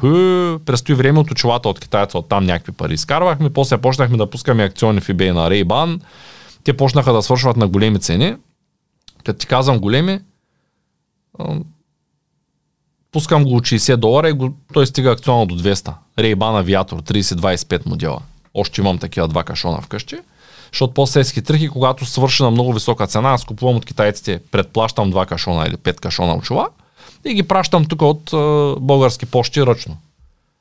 престои 0.64 0.94
време 0.94 1.18
от 1.18 1.30
очилата 1.30 1.68
от 1.68 1.80
китайца, 1.80 2.18
от 2.18 2.28
там 2.28 2.44
някакви 2.44 2.72
пари 2.72 2.94
изкарвахме, 2.94 3.50
после 3.50 3.78
почнахме 3.78 4.16
да 4.16 4.30
пускаме 4.30 4.64
акциони 4.64 5.00
в 5.00 5.08
eBay 5.08 5.30
на 5.30 5.50
Ray-Ban, 5.50 6.00
те 6.64 6.76
почнаха 6.76 7.12
да 7.12 7.22
свършват 7.22 7.56
на 7.56 7.68
големи 7.68 7.98
цени. 7.98 8.36
Като 9.24 9.38
ти 9.38 9.46
казвам 9.46 9.78
големи, 9.78 10.20
пускам 13.12 13.44
го 13.44 13.56
от 13.56 13.64
60 13.64 13.96
долара 13.96 14.28
и 14.28 14.32
го, 14.32 14.56
той 14.72 14.86
стига 14.86 15.10
акционно 15.10 15.46
до 15.46 15.58
200. 15.58 15.92
Ray-Ban 16.18 16.64
Aviator 16.64 17.12
30-25 17.12 17.86
модела. 17.86 18.20
Още 18.54 18.80
имам 18.80 18.98
такива 18.98 19.28
два 19.28 19.44
кашона 19.44 19.80
вкъщи. 19.80 20.16
Защото 20.72 20.94
после 20.94 21.24
се 21.24 21.30
схитрих 21.30 21.62
и 21.62 21.68
когато 21.68 22.06
свърши 22.06 22.42
на 22.42 22.50
много 22.50 22.72
висока 22.72 23.06
цена, 23.06 23.30
аз 23.30 23.44
купувам 23.44 23.76
от 23.76 23.84
китайците, 23.84 24.40
предплащам 24.50 25.10
два 25.10 25.26
кашона 25.26 25.66
или 25.66 25.76
пет 25.76 26.00
кашона 26.00 26.34
очила 26.34 26.68
и 27.24 27.34
ги 27.34 27.42
пращам 27.42 27.84
тук 27.84 28.02
от 28.02 28.32
е, 28.32 28.36
български 28.80 29.26
почти 29.26 29.66
ръчно. 29.66 29.96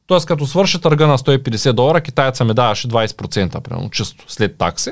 Тоест 0.07 0.25
като 0.25 0.47
свърши 0.47 0.81
търга 0.81 1.07
на 1.07 1.17
150 1.17 1.73
долара, 1.73 2.01
китайца 2.01 2.45
ми 2.45 2.53
даваше 2.53 2.87
20%, 2.87 3.59
примерно, 3.59 3.89
чисто 3.89 4.25
след 4.27 4.57
такси. 4.57 4.91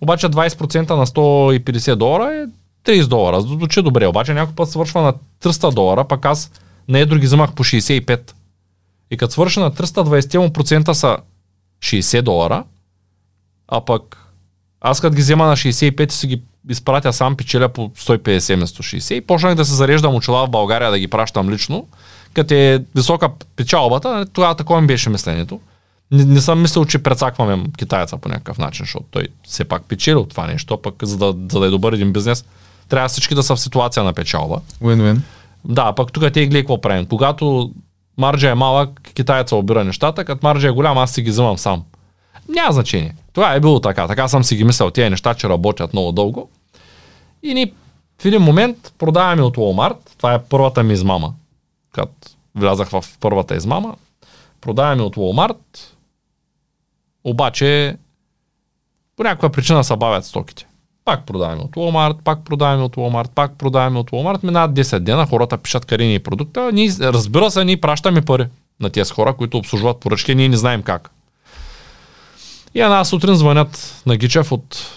Обаче 0.00 0.28
20% 0.28 0.90
на 0.90 1.06
150 1.06 1.94
долара 1.94 2.34
е 2.34 2.46
30 2.84 3.06
долара. 3.06 3.40
Звучи 3.40 3.82
добре, 3.82 4.06
обаче 4.06 4.34
някой 4.34 4.54
път 4.54 4.70
свършва 4.70 5.02
на 5.02 5.14
300 5.42 5.74
долара, 5.74 6.04
пък 6.04 6.24
аз 6.24 6.50
на 6.88 6.98
едро 6.98 7.16
ги 7.16 7.26
вземах 7.26 7.52
по 7.52 7.64
65. 7.64 8.32
И 9.10 9.16
като 9.16 9.32
свърши 9.32 9.60
на 9.60 9.70
320% 9.70 10.92
са 10.92 11.16
60 11.82 12.22
долара, 12.22 12.64
а 13.68 13.80
пък 13.80 14.16
аз 14.80 15.00
като 15.00 15.16
ги 15.16 15.22
взема 15.22 15.46
на 15.46 15.56
65 15.56 16.12
си 16.12 16.26
ги 16.26 16.42
изпратя 16.68 17.12
сам 17.12 17.36
печеля 17.36 17.68
по 17.68 17.88
150 17.88 18.56
вместо 18.56 18.82
60 18.82 19.14
и 19.14 19.20
почнах 19.20 19.54
да 19.54 19.64
се 19.64 19.74
зареждам 19.74 20.14
очила 20.14 20.46
в 20.46 20.50
България 20.50 20.90
да 20.90 20.98
ги 20.98 21.08
пращам 21.08 21.50
лично, 21.50 21.86
като 22.34 22.54
е 22.54 22.84
висока 22.94 23.28
печалбата, 23.56 24.26
тогава 24.32 24.54
такова 24.54 24.80
ми 24.80 24.86
беше 24.86 25.10
мисленето. 25.10 25.60
Не, 26.10 26.24
не 26.24 26.40
съм 26.40 26.62
мислил, 26.62 26.84
че 26.84 27.02
прецакваме 27.02 27.64
китайца 27.78 28.16
по 28.16 28.28
някакъв 28.28 28.58
начин, 28.58 28.84
защото 28.84 29.06
той 29.10 29.28
все 29.48 29.64
пак 29.64 29.82
печели 29.82 30.14
от 30.14 30.30
това 30.30 30.46
нещо, 30.46 30.82
пък 30.82 30.94
за 31.02 31.18
да, 31.18 31.34
за 31.52 31.60
да 31.60 31.66
е 31.66 31.70
добър 31.70 31.92
един 31.92 32.12
бизнес, 32.12 32.44
трябва 32.88 33.08
всички 33.08 33.34
да 33.34 33.42
са 33.42 33.56
в 33.56 33.60
ситуация 33.60 34.04
на 34.04 34.12
печалба. 34.12 34.60
Win-win. 34.82 35.18
Да, 35.64 35.92
пък 35.92 36.12
тук 36.12 36.32
те 36.32 36.46
гледай 36.46 36.62
какво 36.62 36.80
правим. 36.80 37.06
Когато 37.06 37.70
марджа 38.18 38.50
е 38.50 38.54
малък, 38.54 39.00
китаеца 39.14 39.56
обира 39.56 39.84
нещата, 39.84 40.24
като 40.24 40.46
марджа 40.46 40.68
е 40.68 40.70
голям, 40.70 40.98
аз 40.98 41.10
си 41.10 41.22
ги 41.22 41.30
взимам 41.30 41.58
сам. 41.58 41.84
Няма 42.48 42.72
значение. 42.72 43.14
Това 43.32 43.54
е 43.54 43.60
било 43.60 43.80
така. 43.80 44.08
Така 44.08 44.28
съм 44.28 44.44
си 44.44 44.56
ги 44.56 44.64
мислил 44.64 44.90
тези 44.90 45.10
неща, 45.10 45.34
че 45.34 45.48
работят 45.48 45.92
много 45.92 46.12
дълго. 46.12 46.50
И 47.42 47.54
ни 47.54 47.72
в 48.22 48.24
един 48.24 48.42
момент 48.42 48.94
продаваме 48.98 49.42
от 49.42 49.56
Walmart. 49.56 49.96
Това 50.18 50.34
е 50.34 50.42
първата 50.42 50.82
ми 50.82 50.92
измама. 50.92 51.34
Като 51.92 52.12
влязах 52.54 52.88
в 52.88 53.04
първата 53.20 53.56
измама. 53.56 53.96
Продаваме 54.60 55.02
от 55.02 55.16
Walmart. 55.16 55.56
Обаче 57.24 57.96
по 59.16 59.22
някаква 59.22 59.48
причина 59.48 59.84
се 59.84 59.96
бавят 59.96 60.24
стоките. 60.24 60.66
Пак 61.04 61.26
продаваме 61.26 61.62
от 61.62 61.70
Walmart, 61.70 62.16
пак 62.24 62.44
продаваме 62.44 62.82
от 62.82 62.96
Walmart, 62.96 63.28
пак 63.28 63.58
продаваме 63.58 63.98
от 63.98 64.10
Walmart. 64.10 64.44
Минават 64.44 64.70
10 64.70 64.98
дена, 64.98 65.26
хората 65.26 65.58
пишат 65.58 65.84
карини 65.84 66.14
и 66.14 66.18
продукта. 66.18 66.70
Ние, 66.72 66.90
разбира 67.00 67.50
се, 67.50 67.64
ние 67.64 67.80
пращаме 67.80 68.22
пари 68.22 68.46
на 68.80 68.90
тези 68.90 69.12
хора, 69.12 69.34
които 69.34 69.58
обслужват 69.58 70.00
поръчки, 70.00 70.34
ние 70.34 70.48
не 70.48 70.56
знаем 70.56 70.82
как. 70.82 71.10
И 72.74 72.80
една 72.80 73.04
сутрин 73.04 73.34
звънят 73.34 74.02
на 74.06 74.16
Гичев 74.16 74.52
от 74.52 74.90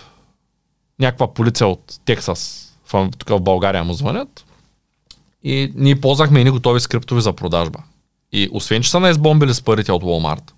някаква 1.00 1.34
полиция 1.34 1.68
от 1.68 2.00
Тексас, 2.06 2.74
в, 2.86 3.10
тук 3.18 3.30
в 3.30 3.42
България 3.42 3.84
му 3.84 3.94
звънят. 3.94 4.46
И 5.44 5.72
ние 5.76 6.02
ползвахме 6.02 6.40
едни 6.40 6.52
готови 6.52 6.80
скриптови 6.80 7.22
за 7.22 7.34
продажба. 7.34 7.80
И 8.32 8.50
освен, 8.52 8.82
че 8.82 8.92
са 8.92 9.00
не 9.00 9.10
избомбили 9.10 9.54
с 9.54 9.62
парите 9.62 9.92
от 9.92 10.04
Walmart, 10.04 10.52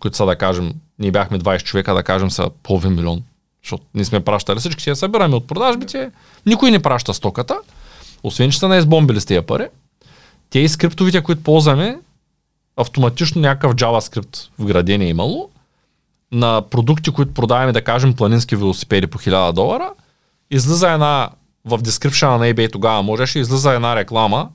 които 0.00 0.16
са 0.16 0.26
да 0.26 0.36
кажем, 0.36 0.72
ние 0.98 1.10
бяхме 1.10 1.38
20 1.38 1.62
човека, 1.62 1.94
да 1.94 2.02
кажем 2.02 2.30
са 2.30 2.50
половин 2.62 2.94
милион, 2.94 3.22
защото 3.62 3.84
ние 3.94 4.04
сме 4.04 4.20
пращали 4.20 4.58
всички, 4.58 4.82
си 4.82 4.90
я 4.90 4.96
събираме 4.96 5.36
от 5.36 5.46
продажбите, 5.46 6.10
никой 6.46 6.70
не 6.70 6.82
праща 6.82 7.14
стоката, 7.14 7.58
освен, 8.22 8.50
че 8.50 8.58
са 8.58 8.68
не 8.68 8.76
избомбили 8.76 9.20
с 9.20 9.26
тези 9.26 9.46
пари, 9.46 9.66
те 10.50 10.58
и 10.58 10.68
скриптовите, 10.68 11.22
които 11.22 11.42
ползваме, 11.42 12.00
автоматично 12.76 13.40
някакъв 13.40 13.74
JavaScript 13.74 14.48
вграден 14.58 15.00
е 15.00 15.08
имало, 15.08 15.50
на 16.32 16.62
продукти, 16.70 17.10
които 17.10 17.34
продаваме, 17.34 17.72
да 17.72 17.84
кажем, 17.84 18.14
планински 18.14 18.56
велосипеди 18.56 19.06
по 19.06 19.18
1000 19.18 19.52
долара, 19.52 19.90
излиза 20.50 20.90
една, 20.90 21.30
в 21.64 21.78
дескрипшена 21.78 22.38
на 22.38 22.44
eBay 22.44 22.72
тогава 22.72 23.02
можеше, 23.02 23.38
излиза 23.38 23.72
една 23.72 23.96
реклама 23.96 24.48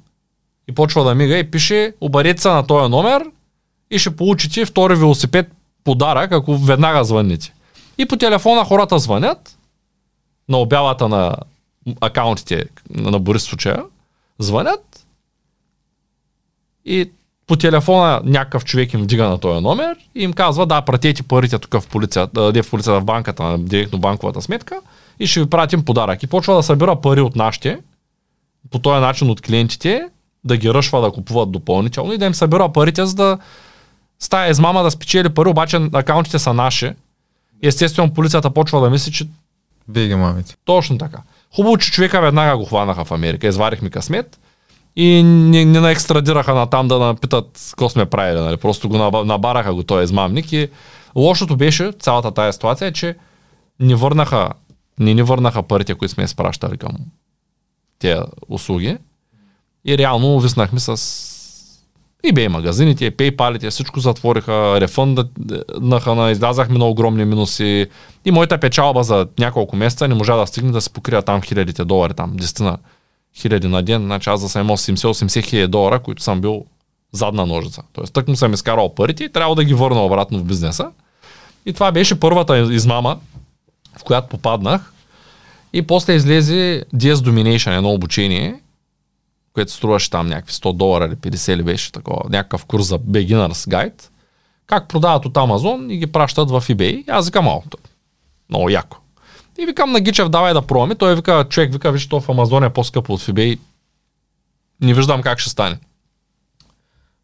и 0.68 0.72
почва 0.72 1.04
да 1.04 1.16
мига 1.16 1.38
и 1.38 1.52
пише, 1.52 1.94
обадете 2.02 2.42
се 2.42 2.50
на 2.50 2.68
този 2.68 2.90
номер 2.90 3.26
и 3.92 4.00
ще 4.00 4.16
получите 4.16 4.66
втори 4.66 4.96
велосипед 4.96 5.52
подарък, 5.84 6.32
ако 6.32 6.58
веднага 6.58 7.04
звънните. 7.04 7.54
И 7.98 8.06
по 8.06 8.18
телефона 8.18 8.66
хората 8.66 9.00
звънят 9.00 9.58
на 10.50 10.58
обявата 10.58 11.08
на 11.08 11.36
акаунтите 12.02 12.66
на 12.90 13.20
Борис 13.20 13.44
случая, 13.44 13.84
звънят 14.40 15.06
и 16.86 17.12
по 17.48 17.56
телефона 17.56 18.22
някакъв 18.24 18.66
човек 18.66 18.94
им 18.94 19.02
вдига 19.02 19.30
на 19.30 19.38
този 19.38 19.62
номер 19.62 19.98
и 20.16 20.24
им 20.24 20.34
казва, 20.34 20.66
да, 20.66 20.82
пратете 20.82 21.24
парите 21.24 21.60
тук 21.60 21.82
в 21.82 21.88
полицията, 21.88 22.52
не 22.52 22.62
в 22.62 22.70
полицията, 22.70 23.02
в 23.02 23.06
банката, 23.06 23.44
на 23.44 23.60
директно 23.60 24.00
банковата 24.00 24.42
сметка 24.42 24.80
и 25.20 25.28
ще 25.28 25.40
ви 25.40 25.50
пратим 25.50 25.86
подарък. 25.86 26.24
И 26.24 26.28
почва 26.28 26.56
да 26.56 26.64
събира 26.64 26.96
пари 26.96 27.22
от 27.22 27.36
нашите, 27.36 27.80
по 28.72 28.80
този 28.80 29.02
начин 29.02 29.30
от 29.30 29.42
клиентите, 29.42 30.08
да 30.44 30.58
ги 30.58 30.74
ръшва 30.74 31.02
да 31.02 31.12
купуват 31.12 31.52
допълнително 31.52 32.14
и 32.14 32.18
да 32.18 32.26
им 32.26 32.34
събира 32.34 32.70
парите, 32.70 33.06
за 33.06 33.16
да 33.16 33.38
стая 34.20 34.52
измама 34.52 34.84
да 34.84 34.92
спечели 34.92 35.30
пари, 35.30 35.50
обаче 35.50 35.80
акаунтите 35.94 36.40
са 36.40 36.54
наши. 36.54 36.92
Естествено, 37.64 38.14
полицията 38.14 38.50
почва 38.50 38.82
да 38.82 38.90
мисли, 38.90 39.12
че... 39.12 39.28
Вие 39.90 40.08
ги 40.08 40.16
мамите. 40.16 40.56
Точно 40.66 40.98
така. 40.98 41.18
Хубаво, 41.56 41.78
че 41.78 41.92
човека 41.92 42.22
веднага 42.22 42.58
го 42.58 42.66
хванаха 42.66 43.06
в 43.06 43.12
Америка. 43.12 43.48
Изварихме 43.48 43.90
късмет 43.90 44.40
и 44.96 45.24
не, 45.24 45.66
не 45.66 45.80
наекстрадираха 45.80 46.54
на 46.54 46.66
там 46.66 46.88
да 46.88 47.00
напитат 47.00 47.68
какво 47.70 47.90
сме 47.90 48.06
правили. 48.06 48.40
Нали? 48.40 48.58
Просто 48.58 48.90
го 48.90 48.98
набараха 49.26 49.74
го 49.74 49.84
този 49.84 50.04
измамник 50.04 50.54
и 50.54 50.70
лошото 51.16 51.56
беше 51.56 51.92
цялата 52.00 52.32
тая 52.32 52.54
ситуация, 52.54 52.92
че 52.92 53.16
ни 53.80 53.96
върнаха, 53.96 54.50
не 55.00 55.14
ни 55.14 55.24
върнаха 55.24 55.64
парите, 55.64 55.96
които 55.96 56.14
сме 56.14 56.24
изпращали 56.24 56.78
към 56.78 56.92
тези 58.00 58.20
услуги 58.50 58.98
и 59.86 59.98
реално 59.98 60.36
увиснахме 60.36 60.80
с 60.80 60.98
eBay 62.26 62.48
магазините, 62.48 63.12
PayPal-ите, 63.12 63.70
всичко 63.70 64.00
затвориха, 64.00 64.82
рефъндаха, 64.82 66.16
на, 66.16 66.32
излязахме 66.32 66.78
на 66.78 66.86
огромни 66.86 67.26
минуси 67.26 67.88
и 68.26 68.32
моята 68.32 68.58
печалба 68.58 69.04
за 69.04 69.28
няколко 69.40 69.76
месеца 69.76 70.08
не 70.08 70.16
можа 70.16 70.36
да 70.36 70.48
стигне 70.48 70.72
да 70.72 70.82
се 70.82 70.90
покрия 70.90 71.22
там 71.22 71.42
хилядите 71.42 71.86
долари, 71.86 72.14
там 72.14 72.34
10 72.38 72.78
хиляди 73.38 73.68
на 73.68 73.84
ден, 73.84 74.04
значи 74.04 74.30
аз 74.30 74.42
да 74.42 74.50
съм 74.50 74.62
имал 74.62 74.78
70-80 74.78 75.44
хиляди 75.44 75.68
долара, 75.68 76.00
които 76.00 76.24
съм 76.24 76.42
бил 76.42 76.66
задна 77.12 77.46
ножица. 77.46 77.82
Тоест, 77.94 78.14
тък 78.14 78.28
му 78.28 78.36
съм 78.36 78.54
изкарал 78.54 78.96
парите 78.96 79.24
и 79.24 79.32
трябва 79.32 79.56
да 79.56 79.64
ги 79.64 79.74
върна 79.74 80.06
обратно 80.06 80.40
в 80.40 80.44
бизнеса. 80.44 80.92
И 81.66 81.74
това 81.74 81.92
беше 81.92 82.20
първата 82.20 82.58
измама, 82.58 83.20
в 83.98 84.04
която 84.04 84.28
попаднах. 84.28 84.94
И 85.74 85.82
после 85.82 86.14
излезе 86.14 86.84
DS 86.96 87.14
Domination, 87.14 87.78
едно 87.78 87.90
обучение, 87.94 88.60
което 89.54 89.72
струваше 89.72 90.10
там 90.10 90.28
някакви 90.28 90.54
100 90.54 90.74
долара 90.74 91.06
или 91.06 91.16
50 91.16 91.54
или 91.54 91.64
беше 91.64 91.92
такова, 91.92 92.30
някакъв 92.30 92.66
курс 92.66 92.86
за 92.86 93.00
Beginner's 93.00 93.70
Guide, 93.70 94.10
как 94.68 94.88
продават 94.88 95.26
от 95.26 95.38
Амазон 95.38 95.92
и 95.92 95.98
ги 95.98 96.08
пращат 96.08 96.50
в 96.52 96.64
eBay. 96.70 97.04
Аз 97.10 97.26
викам, 97.26 97.48
о, 97.48 97.62
много 98.50 98.70
яко. 98.70 98.98
И 99.58 99.66
викам 99.66 99.92
на 99.92 100.00
Гичев, 100.00 100.30
давай 100.30 100.54
да 100.54 100.62
пробваме. 100.62 100.96
Той 100.96 101.16
вика, 101.16 101.46
човек 101.50 101.74
вика, 101.74 101.92
виж, 101.92 102.08
то 102.08 102.22
в 102.22 102.30
Амазон 102.30 102.64
е 102.64 102.70
по-скъпо 102.70 103.14
от 103.14 103.22
eBay. 103.22 103.60
Не 104.82 104.94
виждам 104.94 105.22
как 105.22 105.40
ще 105.40 105.50
стане. 105.50 105.78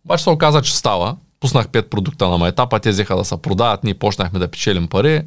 Обаче 0.05 0.23
се 0.23 0.29
оказа, 0.29 0.61
че 0.61 0.77
става. 0.77 1.15
Пуснах 1.39 1.67
5 1.67 1.81
продукта 1.81 2.29
на 2.29 2.37
майтапа, 2.37 2.79
те 2.79 2.89
взеха 2.89 3.15
да 3.15 3.25
се 3.25 3.41
продават, 3.41 3.83
ние 3.83 3.93
почнахме 3.93 4.39
да 4.39 4.47
печелим 4.47 4.87
пари. 4.87 5.21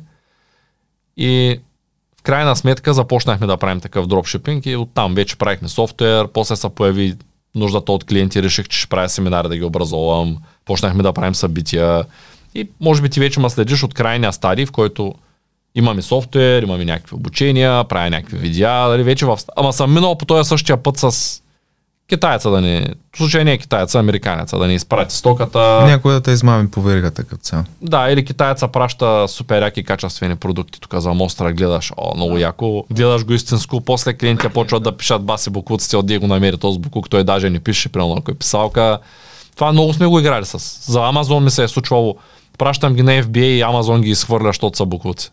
И 1.17 1.61
в 2.19 2.23
крайна 2.23 2.57
сметка 2.57 2.95
започнахме 2.95 3.47
да 3.47 3.57
правим 3.57 3.81
такъв 3.81 4.07
дропшипинг 4.07 4.67
и 4.67 4.77
оттам 4.77 5.15
вече 5.15 5.37
правихме 5.37 5.69
софтуер, 5.69 6.29
после 6.29 6.57
се 6.57 6.69
появи 6.69 7.15
нуждата 7.55 7.93
от 7.93 8.05
клиенти, 8.05 8.43
реших, 8.43 8.69
че 8.69 8.79
ще 8.79 8.89
правя 8.89 9.09
семинари 9.09 9.49
да 9.49 9.57
ги 9.57 9.65
образовам, 9.65 10.39
почнахме 10.65 11.03
да 11.03 11.13
правим 11.13 11.35
събития 11.35 12.05
и 12.55 12.69
може 12.81 13.03
би 13.03 13.11
ти 13.11 13.21
вече 13.21 13.41
ме 13.41 13.51
следиш 13.51 13.83
от 13.83 13.95
крайния 13.95 14.33
стадий, 14.33 14.67
в 14.67 14.73
който 14.73 15.15
имаме 15.75 16.03
софтуер, 16.03 16.63
имаме 16.63 16.85
някакви 16.85 17.15
обучения, 17.15 17.85
правя 17.85 18.11
някакви 18.11 18.39
видеа, 18.39 18.89
дали 18.89 19.03
вече 19.03 19.27
в... 19.27 19.39
Ама 19.57 19.73
съм 19.73 19.95
минал 19.95 20.19
по 20.19 20.25
този 20.25 20.49
същия 20.49 20.77
път 20.77 20.97
с 20.97 21.41
китайца 22.09 22.51
да 22.51 22.61
не... 22.61 22.87
В 23.15 23.17
случай 23.19 23.45
не 23.45 23.53
е 23.53 23.59
китайца, 23.59 23.99
американеца, 23.99 24.59
да 24.59 24.67
не 24.67 24.75
изпрати 24.75 25.17
стоката. 25.17 25.85
Някой 25.87 26.13
да 26.13 26.21
те 26.21 26.31
измами 26.31 26.71
по 26.71 26.83
веригата 26.83 27.25
като 27.25 27.43
цяло. 27.43 27.65
Да, 27.83 28.11
или 28.11 28.25
китайца 28.25 28.69
праща 28.69 29.29
супер 29.29 29.63
яки 29.63 29.85
качествени 29.85 30.37
продукти. 30.37 30.81
Тук 30.81 30.95
за 30.95 31.15
мостра 31.15 31.53
гледаш, 31.53 31.93
о, 31.97 32.15
много 32.15 32.39
яко. 32.39 32.85
Гледаш 32.91 33.25
го 33.25 33.33
истинско, 33.33 33.81
после 33.81 34.15
клиентите 34.15 34.49
почват 34.49 34.83
да 34.83 34.97
пишат 34.97 35.23
баси 35.23 35.51
букуците, 35.51 35.97
от 35.97 36.19
го 36.19 36.27
намери 36.27 36.59
този 36.59 36.79
букук, 36.79 37.11
той 37.11 37.25
даже 37.25 37.51
не 37.51 37.61
пише, 37.61 37.89
примерно 37.89 38.17
ако 38.19 38.31
е 38.31 38.35
писалка. 38.35 38.99
Това 39.55 39.73
много 39.73 39.93
сме 39.93 40.07
го 40.07 40.19
играли 40.19 40.45
с. 40.45 40.93
За 40.93 41.01
Амазон 41.01 41.45
ми 41.45 41.51
се 41.51 41.65
е 41.65 41.69
случвало, 41.69 42.17
пращам 42.59 42.95
ги 42.95 43.03
на 43.03 43.13
FBA 43.23 43.45
и 43.45 43.63
Амазон 43.63 44.01
ги 44.01 44.11
изхвърля, 44.11 44.49
защото 44.49 44.77
са 44.77 44.87
букуци. 44.87 45.31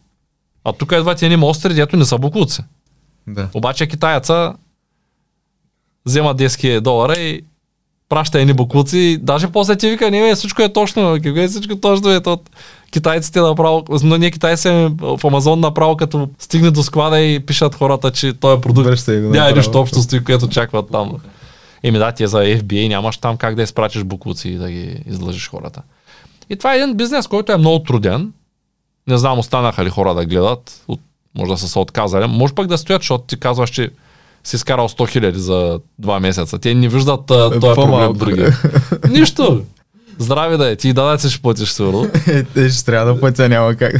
А 0.64 0.74
тук 0.74 0.92
едва 0.92 1.16
едни 1.22 1.46
остри, 1.46 1.74
дето 1.74 1.98
не 1.98 2.06
са 2.06 2.18
буклуци. 2.18 2.62
Да. 3.28 3.50
Обаче 3.54 3.88
китаяца 3.88 4.54
взема 6.06 6.36
10 6.36 6.80
долара 6.80 7.20
и 7.20 7.42
праща 8.10 8.40
едни 8.40 8.54
буклуци. 8.54 9.18
Даже 9.22 9.48
после 9.48 9.76
ти 9.76 9.90
вика, 9.90 10.12
не, 10.12 10.36
всичко 10.36 10.62
е 10.62 10.74
точно. 10.74 11.18
Какво 11.24 11.42
е 11.42 11.48
всичко 11.48 11.76
точно 11.76 12.12
е 12.12 12.22
от 12.26 12.50
китайците 12.92 13.42
направо, 13.42 13.86
но 14.04 14.18
ние 14.18 14.32
китайци 14.32 14.70
в 15.00 15.20
Амазон 15.24 15.60
направо, 15.60 15.98
като 15.98 16.30
стигне 16.40 16.72
до 16.72 16.84
склада 16.84 17.20
и 17.20 17.40
пишат 17.40 17.76
хората, 17.76 18.12
че 18.12 18.34
той 18.34 18.58
е 18.58 18.62
продукт. 18.62 19.08
Няма 19.08 19.52
нищо 19.52 19.80
общо 19.80 20.02
стои, 20.02 20.24
което 20.24 20.46
очакват 20.46 20.92
там. 20.92 21.12
Еми 21.84 21.98
да, 21.98 22.12
ти 22.12 22.24
е 22.24 22.28
за 22.28 22.38
FBA, 22.38 22.88
нямаш 22.88 23.18
там 23.18 23.38
как 23.38 23.56
да 23.56 23.62
изпратиш 23.62 24.04
буклуци 24.04 24.50
и 24.50 24.56
да 24.56 24.72
ги 24.72 25.04
излъжиш 25.06 25.50
хората. 25.50 25.82
И 26.50 26.56
това 26.56 26.74
е 26.74 26.78
един 26.78 26.98
бизнес, 26.98 27.28
който 27.28 27.52
е 27.52 27.58
много 27.58 27.84
труден, 27.84 28.34
не 29.08 29.18
знам, 29.18 29.40
останаха 29.40 29.86
ли 29.86 29.90
хора 29.90 30.14
да 30.14 30.26
гледат, 30.26 30.84
от, 30.88 31.00
може 31.38 31.52
да 31.52 31.58
са 31.58 31.68
се 31.68 31.80
отказали. 31.80 32.28
Може 32.28 32.54
пък 32.54 32.68
да 32.68 32.78
стоят, 32.78 33.02
защото 33.02 33.24
ти 33.24 33.40
казваш, 33.40 33.70
че 33.70 33.90
си 34.44 34.56
изкарал 34.56 34.90
100 34.90 35.10
хиляди 35.10 35.40
за 35.40 35.80
два 36.00 36.20
месеца. 36.20 36.60
Те 36.60 36.74
не 36.74 36.90
виждат 36.90 37.26
този 37.26 37.60
проблем 37.60 38.14
други. 38.14 38.46
Нищо. 39.10 39.64
Здрави 40.18 40.58
да 40.58 40.72
е, 40.72 40.76
ти 40.76 40.94
да 40.94 41.20
си 41.20 41.30
ще 41.30 41.42
платиш 41.42 41.70
сигурно. 41.70 42.12
Е, 42.56 42.70
ще 42.70 42.86
трябва 42.86 43.14
да 43.14 43.20
платя, 43.20 43.50
няма 43.50 43.76
как. 43.76 43.94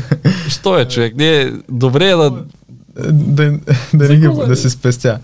Що 0.50 0.80
е, 0.80 0.88
човек? 0.88 1.16
Не, 1.16 1.54
добре 1.70 2.10
е 2.10 2.16
да 2.16 2.44
да, 2.96 3.60
да, 3.94 4.10
не 4.10 4.18
ги, 4.18 4.28
да 4.48 4.56
си 4.56 4.70
спестя. 4.70 5.20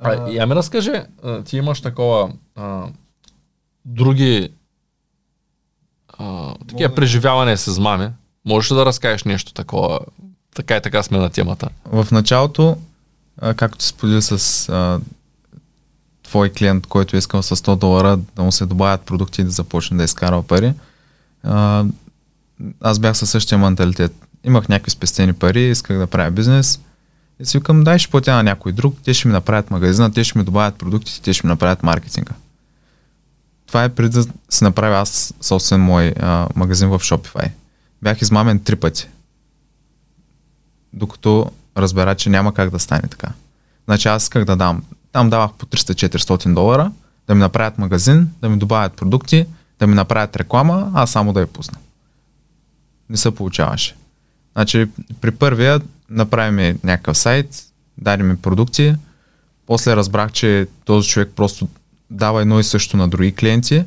А, 0.00 0.30
я 0.30 0.46
ми 0.46 0.54
разкажи, 0.54 0.92
а, 1.22 1.42
ти 1.42 1.56
имаш 1.56 1.80
такова 1.80 2.32
а, 2.56 2.86
други 3.84 4.48
а, 6.18 6.54
такива 6.68 6.94
преживяване 6.94 7.56
с 7.56 7.80
мами. 7.80 8.08
Можеш 8.48 8.70
ли 8.70 8.74
да 8.74 8.86
разкажеш 8.86 9.24
нещо 9.24 9.52
такова? 9.52 10.00
Така 10.54 10.76
и 10.76 10.82
така 10.82 11.02
сме 11.02 11.18
на 11.18 11.30
темата. 11.30 11.68
В 11.84 12.06
началото, 12.12 12.76
както 13.56 13.84
си 13.84 13.88
сподели 13.88 14.22
с 14.22 14.68
а, 14.68 15.00
твой 16.22 16.50
клиент, 16.50 16.86
който 16.86 17.16
е 17.16 17.18
искал 17.18 17.42
с 17.42 17.56
100 17.56 17.76
долара 17.76 18.16
да 18.36 18.42
му 18.42 18.52
се 18.52 18.66
добавят 18.66 19.00
продукти 19.00 19.40
и 19.40 19.44
да 19.44 19.50
започне 19.50 19.96
да 19.96 20.04
изкарва 20.04 20.42
пари, 20.42 20.74
а, 21.42 21.84
аз 22.80 22.98
бях 22.98 23.16
със 23.16 23.30
същия 23.30 23.58
менталитет. 23.58 24.12
Имах 24.44 24.68
някакви 24.68 24.90
спестени 24.90 25.32
пари, 25.32 25.70
исках 25.70 25.98
да 25.98 26.06
правя 26.06 26.30
бизнес. 26.30 26.80
И 27.40 27.46
си 27.46 27.58
викам, 27.58 27.84
дай 27.84 27.98
ще 27.98 28.10
платя 28.10 28.34
на 28.34 28.42
някой 28.42 28.72
друг, 28.72 28.96
те 29.04 29.14
ще 29.14 29.28
ми 29.28 29.32
направят 29.32 29.70
магазина, 29.70 30.12
те 30.12 30.24
ще 30.24 30.38
ми 30.38 30.44
добавят 30.44 30.74
продуктите, 30.74 31.20
те 31.20 31.32
ще 31.32 31.46
ми 31.46 31.48
направят 31.48 31.82
маркетинга. 31.82 32.34
Това 33.66 33.84
е 33.84 33.88
преди 33.88 34.10
да 34.10 34.26
си 34.50 34.64
направя 34.64 34.96
аз 34.96 35.34
собствен 35.40 35.80
мой 35.80 36.14
а, 36.20 36.48
магазин 36.54 36.88
в 36.88 36.98
Shopify. 36.98 37.50
Бях 38.02 38.22
измамен 38.22 38.58
три 38.58 38.76
пъти. 38.76 39.08
Докато 40.92 41.50
разбера, 41.76 42.14
че 42.14 42.30
няма 42.30 42.54
как 42.54 42.70
да 42.70 42.78
стане 42.78 43.02
така. 43.02 43.28
Значи 43.84 44.08
аз 44.08 44.22
исках 44.22 44.44
да 44.44 44.56
дам. 44.56 44.82
Там 45.12 45.30
давах 45.30 45.52
по 45.52 45.66
300-400 45.66 46.54
долара, 46.54 46.92
да 47.26 47.34
ми 47.34 47.40
направят 47.40 47.78
магазин, 47.78 48.28
да 48.42 48.48
ми 48.48 48.58
добавят 48.58 48.92
продукти, 48.92 49.46
да 49.78 49.86
ми 49.86 49.94
направят 49.94 50.36
реклама, 50.36 50.92
а 50.94 51.06
само 51.06 51.32
да 51.32 51.40
я 51.40 51.46
пусна. 51.46 51.78
Не 53.10 53.16
се 53.16 53.34
получаваше. 53.34 53.96
Значи 54.52 54.88
при 55.20 55.30
първия 55.30 55.80
направи 56.10 56.50
ми 56.50 56.76
някакъв 56.84 57.18
сайт, 57.18 57.64
даде 57.98 58.22
ми 58.22 58.36
продукти, 58.36 58.94
после 59.66 59.96
разбрах, 59.96 60.32
че 60.32 60.66
този 60.84 61.08
човек 61.08 61.32
просто 61.36 61.68
дава 62.10 62.42
едно 62.42 62.60
и 62.60 62.64
също 62.64 62.96
на 62.96 63.08
други 63.08 63.34
клиенти 63.34 63.84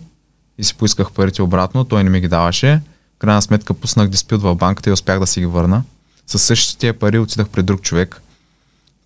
и 0.58 0.64
си 0.64 0.76
поисках 0.76 1.12
парите 1.12 1.42
обратно, 1.42 1.86
той 1.86 2.04
не 2.04 2.10
ми 2.10 2.22
ги 2.22 2.28
даваше. 2.28 2.82
Крайна 3.22 3.42
сметка 3.42 3.74
пуснах 3.74 4.10
диспют 4.10 4.42
в 4.42 4.56
банката 4.56 4.90
и 4.90 4.94
успях 4.94 5.20
да 5.20 5.28
си 5.28 5.40
ги 5.40 5.46
върна. 5.46 5.84
С 6.28 6.40
същите 6.40 6.80
тия 6.80 7.00
пари 7.00 7.20
отидах 7.20 7.50
при 7.50 7.64
друг 7.64 7.82
човек, 7.82 8.22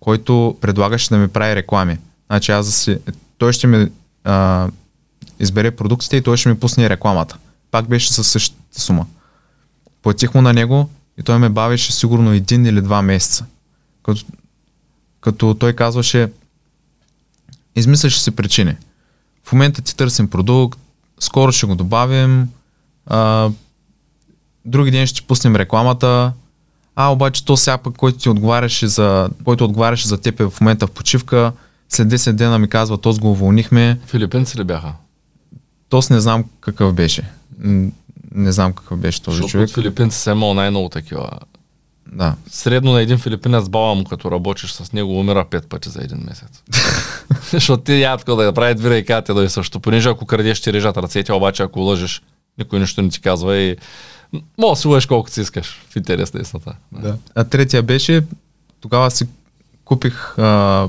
който 0.00 0.58
предлагаше 0.60 1.08
да 1.08 1.18
ми 1.18 1.28
прави 1.28 1.56
реклами. 1.56 1.98
Значи 2.26 2.52
аз 2.52 2.66
да 2.66 2.72
си... 2.72 2.98
Той 3.38 3.52
ще 3.52 3.66
ми 3.66 3.90
а, 4.24 4.68
избере 5.40 5.70
продуктите 5.70 6.16
и 6.16 6.22
той 6.22 6.36
ще 6.36 6.48
ми 6.48 6.60
пусне 6.60 6.90
рекламата. 6.90 7.38
Пак 7.70 7.88
беше 7.88 8.12
със 8.12 8.28
същата 8.28 8.80
сума. 8.80 9.06
Платих 10.02 10.34
му 10.34 10.42
на 10.42 10.52
него 10.52 10.90
и 11.18 11.22
той 11.22 11.38
ме 11.38 11.48
бавеше 11.48 11.92
сигурно 11.92 12.32
един 12.32 12.66
или 12.66 12.80
два 12.80 13.02
месеца. 13.02 13.44
Като, 14.02 14.24
като 15.20 15.54
той 15.54 15.72
казваше, 15.72 16.32
измисляше 17.74 18.20
си 18.20 18.30
причини. 18.30 18.76
В 19.44 19.52
момента 19.52 19.82
ти 19.82 19.96
търсим 19.96 20.28
продукт, 20.28 20.80
скоро 21.20 21.52
ще 21.52 21.66
го 21.66 21.74
добавим, 21.74 22.48
а, 23.06 23.50
други 24.66 24.90
ден 24.90 25.06
ще 25.06 25.22
пуснем 25.22 25.56
рекламата, 25.56 26.32
а 26.96 27.12
обаче 27.12 27.44
то 27.44 27.56
сега 27.56 27.78
пък, 27.78 27.96
който 27.96 28.18
ти 28.18 28.28
отговаряше 28.28 28.86
за, 28.86 29.28
който 29.44 29.64
отговаряше 29.64 30.08
за 30.08 30.20
теб 30.20 30.40
е 30.40 30.44
в 30.44 30.60
момента 30.60 30.86
в 30.86 30.90
почивка, 30.90 31.52
след 31.88 32.08
10 32.08 32.32
дена 32.32 32.58
ми 32.58 32.68
казва, 32.68 32.98
то 32.98 33.14
го 33.14 33.30
уволнихме. 33.30 33.98
Филипинци 34.06 34.58
ли 34.58 34.64
бяха? 34.64 34.92
Тос 35.88 36.10
не 36.10 36.20
знам 36.20 36.44
какъв 36.60 36.94
беше. 36.94 37.22
Не 38.34 38.52
знам 38.52 38.72
какъв 38.72 38.98
беше 38.98 39.22
този 39.22 39.36
Защото 39.36 39.50
човек. 39.50 39.70
филипинци 39.70 40.18
се 40.18 40.30
имал 40.30 40.54
най-много 40.54 40.88
такива. 40.88 41.30
Да. 42.12 42.34
Средно 42.50 42.92
на 42.92 43.02
един 43.02 43.18
филипинец 43.18 43.68
баба 43.68 43.94
му, 43.94 44.04
като 44.04 44.30
работиш 44.30 44.72
с 44.72 44.92
него, 44.92 45.20
умира 45.20 45.44
пет 45.50 45.68
пъти 45.68 45.88
за 45.88 46.02
един 46.02 46.18
месец. 46.18 46.62
Защото 47.52 47.82
ти 47.82 48.00
ядко 48.00 48.36
да 48.36 48.52
прави 48.52 48.74
две 48.74 48.90
ръка, 48.90 49.22
те 49.22 49.34
да 49.34 49.42
е 49.42 49.48
също. 49.48 49.80
Понеже 49.80 50.08
ако 50.08 50.26
крадеш, 50.26 50.60
ти 50.60 50.72
режат 50.72 50.96
ръцете, 50.96 51.32
обаче 51.32 51.62
ако 51.62 51.80
лъжеш, 51.80 52.22
никой 52.58 52.80
нищо 52.80 53.02
не 53.02 53.08
ти 53.08 53.20
казва 53.20 53.56
и 53.56 53.76
Мога 54.58 54.72
да 54.72 54.76
си 54.76 54.88
лъжеш 54.88 55.06
колкото 55.06 55.34
си 55.34 55.40
искаш, 55.40 55.86
в 55.90 55.96
интерес 55.96 56.34
на 56.34 56.40
истината. 56.40 56.76
Да. 56.92 57.16
А 57.34 57.44
третия 57.44 57.82
беше, 57.82 58.24
тогава 58.80 59.10
си 59.10 59.26
купих 59.84 60.38
а, 60.38 60.88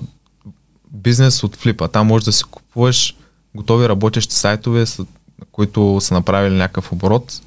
бизнес 0.91 1.43
от 1.43 1.55
Флипа. 1.55 1.87
Там 1.87 2.07
можеш 2.07 2.25
да 2.25 2.31
си 2.31 2.43
купуваш 2.43 3.15
готови 3.55 3.89
работещи 3.89 4.35
сайтове, 4.35 4.85
които 5.51 5.97
са 6.01 6.13
направили 6.13 6.55
някакъв 6.55 6.91
оборот. 6.91 7.41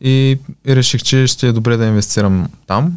И, 0.00 0.38
и 0.66 0.76
реших, 0.76 1.02
че 1.02 1.26
ще 1.26 1.48
е 1.48 1.52
добре 1.52 1.76
да 1.76 1.86
инвестирам 1.86 2.48
там. 2.66 2.92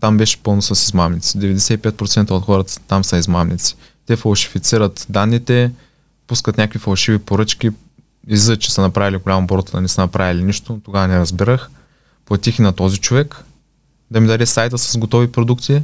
Там 0.00 0.16
беше 0.16 0.42
пълно 0.42 0.62
с 0.62 0.82
измамници. 0.82 1.38
95% 1.38 2.30
от 2.30 2.44
хората 2.44 2.80
там 2.88 3.04
са 3.04 3.16
измамници. 3.16 3.76
Те 4.06 4.16
фалшифицират 4.16 5.06
данните, 5.08 5.70
пускат 6.26 6.56
някакви 6.58 6.78
фалшиви 6.78 7.18
поръчки, 7.18 7.70
излиза, 8.30 8.56
че 8.56 8.72
са 8.72 8.80
направили 8.80 9.16
голям 9.16 9.44
оборот, 9.44 9.70
да 9.72 9.80
не 9.80 9.88
са 9.88 10.00
направили 10.00 10.44
нищо. 10.44 10.80
Тогава 10.84 11.08
не 11.08 11.18
разбирах. 11.18 11.70
Платих 12.26 12.58
и 12.58 12.62
на 12.62 12.72
този 12.72 12.98
човек 12.98 13.44
да 14.10 14.20
ми 14.20 14.26
даде 14.26 14.46
сайта 14.46 14.78
с 14.78 14.98
готови 14.98 15.32
продукти. 15.32 15.82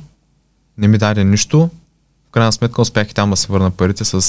Не 0.79 0.89
ми 0.89 0.99
даде 0.99 1.25
нищо. 1.25 1.71
В 2.29 2.31
крайна 2.31 2.53
сметка 2.53 2.83
успях 2.83 3.11
и 3.11 3.15
там 3.15 3.31
да 3.31 3.37
се 3.37 3.47
върна 3.47 3.71
парите 3.71 4.05
с 4.05 4.21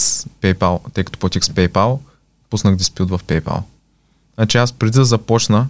PayPal, 0.42 0.80
тъй 0.94 1.04
като 1.04 1.20
платих 1.20 1.44
с 1.44 1.50
PayPal, 1.50 2.00
пуснах 2.50 2.76
диспют 2.76 3.10
в 3.10 3.20
PayPal. 3.28 3.62
Значи 4.36 4.58
аз 4.58 4.72
преди 4.72 4.98
да 4.98 5.06
започна 5.06 5.68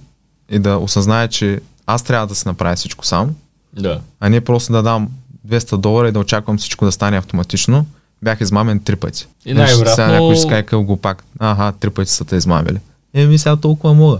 и 0.50 0.60
да 0.60 0.78
осъзная, 0.78 1.28
че 1.28 1.62
аз 1.86 2.04
трябва 2.04 2.28
да 2.28 2.36
се 2.36 2.50
направя 2.50 2.76
всичко 2.76 3.06
сам, 3.06 3.36
Да. 3.74 4.02
а 4.20 4.30
не 4.30 4.42
просто 4.42 4.74
да 4.74 4.84
дам 4.84 5.10
200 5.48 5.78
долара 5.78 6.10
и 6.10 6.12
да 6.12 6.20
очаквам 6.20 6.58
всичко 6.58 6.86
да 6.86 6.92
стане 6.92 7.18
автоматично, 7.18 7.86
бях 8.22 8.42
измамен 8.42 8.80
три 8.80 8.96
пъти. 8.96 9.28
И 9.46 9.54
най-вероятно- 9.54 9.96
Сега 9.96 10.08
някой 10.08 10.36
ще 10.36 10.64
къв 10.64 10.84
го 10.84 10.98
пак. 10.98 11.24
Ага, 11.40 11.72
три 11.72 11.90
пъти 11.90 12.12
са 12.12 12.26
те 12.26 12.36
измамили. 12.36 12.80
Еми 13.14 13.38
сега 13.38 13.56
толкова 13.56 13.94
мога. 13.94 14.18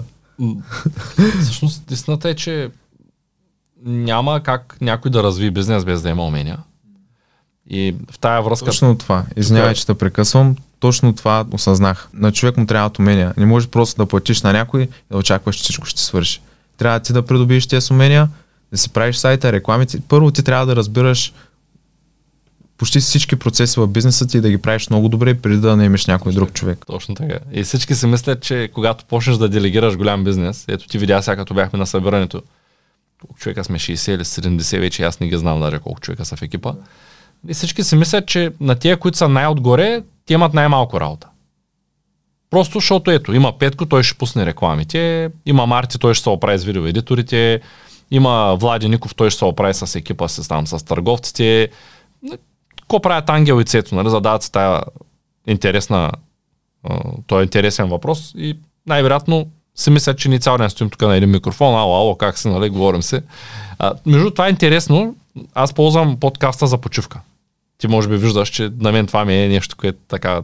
Всъщност, 1.42 1.92
истината 1.92 2.30
е, 2.30 2.36
че 2.36 2.70
няма 3.86 4.42
как 4.44 4.78
някой 4.82 5.12
да 5.12 5.24
разви 5.24 5.52
бизнес 5.52 5.86
без 5.86 6.02
да 6.02 6.10
има 6.10 6.26
умения. 6.26 6.58
И 7.70 7.96
в 8.12 8.20
тая 8.20 8.42
връзка... 8.42 8.66
Точно 8.66 8.98
това. 8.98 9.24
Извинявай, 9.36 9.74
че 9.74 9.86
те 9.86 9.94
прекъсвам. 9.94 10.56
Точно 10.80 11.14
това 11.14 11.46
осъзнах. 11.52 12.10
На 12.14 12.32
човек 12.32 12.58
му 12.58 12.66
трябват 12.66 13.00
умения. 13.00 13.34
Не 13.38 13.46
може 13.46 13.68
просто 13.68 13.98
да 13.98 14.06
платиш 14.06 14.42
на 14.42 14.54
някой 14.54 14.82
и 14.82 14.90
да 15.12 15.18
очакваш, 15.18 15.56
че 15.56 15.64
всичко 15.64 15.86
ще 15.86 16.02
свърши. 16.02 16.42
Трябва 16.78 17.00
ти 17.00 17.14
да 17.14 17.26
придобиеш 17.26 17.68
тези 17.68 17.94
умения, 17.94 18.30
да 18.72 18.78
си 18.78 18.90
правиш 18.90 19.16
сайта, 19.16 19.52
рекламите. 19.52 20.00
Първо 20.08 20.32
ти 20.32 20.44
трябва 20.44 20.66
да 20.66 20.76
разбираш 20.76 21.34
почти 22.78 23.00
всички 23.00 23.36
процеси 23.36 23.80
в 23.80 23.88
бизнеса 23.88 24.28
ти 24.28 24.38
и 24.38 24.42
да 24.42 24.50
ги 24.50 24.58
правиш 24.58 24.90
много 24.90 25.10
добре, 25.10 25.34
преди 25.34 25.58
да 25.58 25.76
наемеш 25.76 26.06
някой 26.06 26.34
друг 26.34 26.54
човек. 26.54 26.86
Точно 26.88 27.16
така. 27.16 27.40
И 27.52 27.64
всички 27.64 27.96
си 27.96 28.08
мислят, 28.08 28.42
че 28.42 28.70
когато 28.74 29.06
почнеш 29.06 29.38
да 29.38 29.50
делегираш 29.50 29.98
голям 29.98 30.24
бизнес, 30.24 30.66
ето 30.68 30.88
ти 30.88 30.98
видя 30.98 31.22
сега 31.22 31.36
като 31.36 31.54
бяхме 31.54 31.80
на 31.80 31.88
събирането, 31.88 32.42
колко 33.22 33.40
човека 33.40 33.64
сме 33.64 33.80
60 33.80 34.16
или 34.16 34.24
70 34.24 34.80
вече, 34.80 35.04
аз 35.04 35.20
не 35.20 35.28
ги 35.28 35.38
знам 35.38 35.60
даже 35.60 35.80
колко 35.80 36.00
човека 36.00 36.26
са 36.26 36.36
в 36.36 36.42
екипа. 36.42 36.74
И 37.48 37.54
всички 37.54 37.84
си 37.84 37.96
мислят, 37.96 38.28
че 38.28 38.52
на 38.60 38.76
тия, 38.76 38.98
които 38.98 39.18
са 39.18 39.30
най-отгоре, 39.30 40.04
те 40.26 40.34
имат 40.34 40.54
най-малко 40.54 41.00
работа. 41.00 41.28
Просто 42.50 42.80
защото 42.80 43.12
ето, 43.12 43.34
има 43.34 43.58
Петко, 43.58 43.86
той 43.86 44.04
ще 44.04 44.18
пусне 44.18 44.46
рекламите, 44.46 45.30
има 45.46 45.66
Марти, 45.66 46.00
той 46.00 46.14
ще 46.14 46.24
се 46.24 46.30
оправи 46.30 46.60
с 46.60 46.64
видеоедиторите, 46.64 47.62
има 48.12 48.56
Влади 48.60 48.90
Ников, 48.90 49.16
той 49.16 49.30
ще 49.30 49.38
се 49.38 49.46
оправи 49.46 49.74
с 49.74 49.96
екипа 49.96 50.28
си 50.28 50.48
там, 50.48 50.68
с 50.68 50.86
търговците. 50.86 51.70
Ко 52.88 53.00
правят 53.00 53.30
Ангел 53.30 53.62
и 53.62 53.66
Цето, 53.66 53.96
нали, 53.96 54.10
задават 54.10 54.44
се 54.44 54.52
тая 54.52 54.82
интересна, 55.48 56.12
той 57.28 57.42
е 57.42 57.44
интересен 57.44 57.90
въпрос 57.90 58.34
и 58.38 58.58
най-вероятно 58.88 59.48
си 59.76 59.90
мислят, 59.90 60.18
че 60.18 60.30
ни 60.30 60.40
цял 60.40 60.58
ден 60.58 60.70
стоим 60.70 60.90
тук 60.90 61.02
на 61.02 61.16
един 61.16 61.30
микрофон, 61.30 61.76
ало, 61.76 61.96
ало, 61.96 62.16
как 62.16 62.38
си, 62.38 62.48
нали, 62.48 62.70
говорим 62.70 63.04
се. 63.04 63.22
А, 63.80 63.94
между 64.06 64.32
това 64.32 64.48
е 64.48 64.50
интересно, 64.50 65.16
аз 65.54 65.74
ползвам 65.74 66.20
подкаста 66.20 66.68
за 66.68 66.78
почивка. 66.78 67.20
Ти 67.78 67.88
може 67.88 68.10
би 68.10 68.18
виждаш, 68.18 68.50
че 68.50 68.72
на 68.80 68.92
мен 68.92 69.08
това 69.08 69.26
ми 69.26 69.44
е 69.44 69.48
нещо, 69.48 69.76
което 69.78 69.98
така 70.08 70.42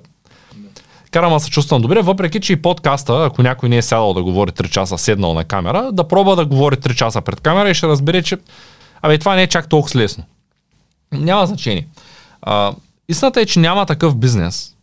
карам 1.12 1.34
да 1.34 1.40
се 1.40 1.50
чувствам 1.50 1.82
добре, 1.82 2.02
въпреки 2.02 2.40
че 2.40 2.54
и 2.54 2.62
подкаста, 2.62 3.26
ако 3.26 3.44
някой 3.44 3.70
не 3.70 3.78
е 3.78 3.82
сядал 3.82 4.14
да 4.14 4.24
говори 4.24 4.52
3 4.52 4.70
часа, 4.70 4.98
седнал 4.98 5.34
на 5.34 5.44
камера, 5.44 5.92
да 5.92 6.08
пробва 6.08 6.36
да 6.36 6.46
говори 6.46 6.76
3 6.76 6.96
часа 6.96 7.22
пред 7.22 7.42
камера 7.42 7.70
и 7.70 7.74
ще 7.74 7.88
разбере, 7.88 8.24
че 8.24 8.38
абе 9.02 9.18
това 9.18 9.36
не 9.36 9.44
е 9.44 9.48
чак 9.48 9.70
толкова 9.70 10.00
лесно. 10.00 10.24
Няма 11.12 11.46
значение. 11.46 11.88
А, 12.46 12.74
истината 13.10 13.42
е, 13.42 13.46
че 13.46 13.60
няма 13.60 13.86
такъв 13.86 14.18
бизнес, 14.18 14.76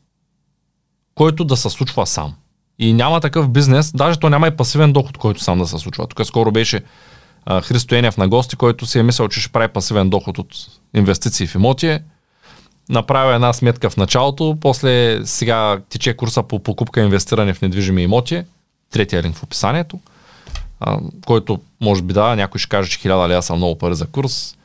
който 1.14 1.44
да 1.44 1.56
се 1.56 1.70
случва 1.70 2.06
сам. 2.06 2.34
И 2.78 2.92
няма 2.92 3.20
такъв 3.20 3.50
бизнес, 3.50 3.92
даже 3.92 4.18
то 4.18 4.30
няма 4.30 4.48
и 4.48 4.56
пасивен 4.56 4.92
доход, 4.92 5.18
който 5.18 5.42
сам 5.42 5.58
да 5.58 5.66
се 5.66 5.78
случва. 5.78 6.06
Тук 6.06 6.26
скоро 6.26 6.52
беше 6.52 6.82
а, 7.46 7.60
Христо 7.60 7.94
Енев 7.94 8.16
на 8.16 8.28
гости, 8.28 8.56
който 8.56 8.86
си 8.86 8.98
е 8.98 9.02
мислил, 9.02 9.28
че 9.28 9.40
ще 9.40 9.52
прави 9.52 9.68
пасивен 9.68 10.10
доход 10.10 10.38
от 10.38 10.54
инвестиции 10.94 11.46
в 11.46 11.54
имоти. 11.54 11.98
Направил 12.88 13.34
една 13.34 13.52
сметка 13.52 13.90
в 13.90 13.96
началото, 13.96 14.56
после 14.60 15.20
сега 15.26 15.80
тече 15.88 16.16
курса 16.16 16.42
по 16.42 16.58
покупка 16.58 17.00
и 17.00 17.04
инвестиране 17.04 17.54
в 17.54 17.62
недвижими 17.62 18.02
имоти, 18.02 18.42
третия 18.90 19.22
линк 19.22 19.36
в 19.36 19.42
описанието, 19.42 20.00
а, 20.80 20.98
който 21.26 21.60
може 21.80 22.02
би 22.02 22.12
да, 22.12 22.36
някой 22.36 22.58
ще 22.58 22.68
каже, 22.68 22.90
че 22.90 22.98
1000 22.98 23.28
лева 23.28 23.42
са 23.42 23.56
много 23.56 23.78
пари 23.78 23.94
за 23.94 24.06
курс. 24.06 24.56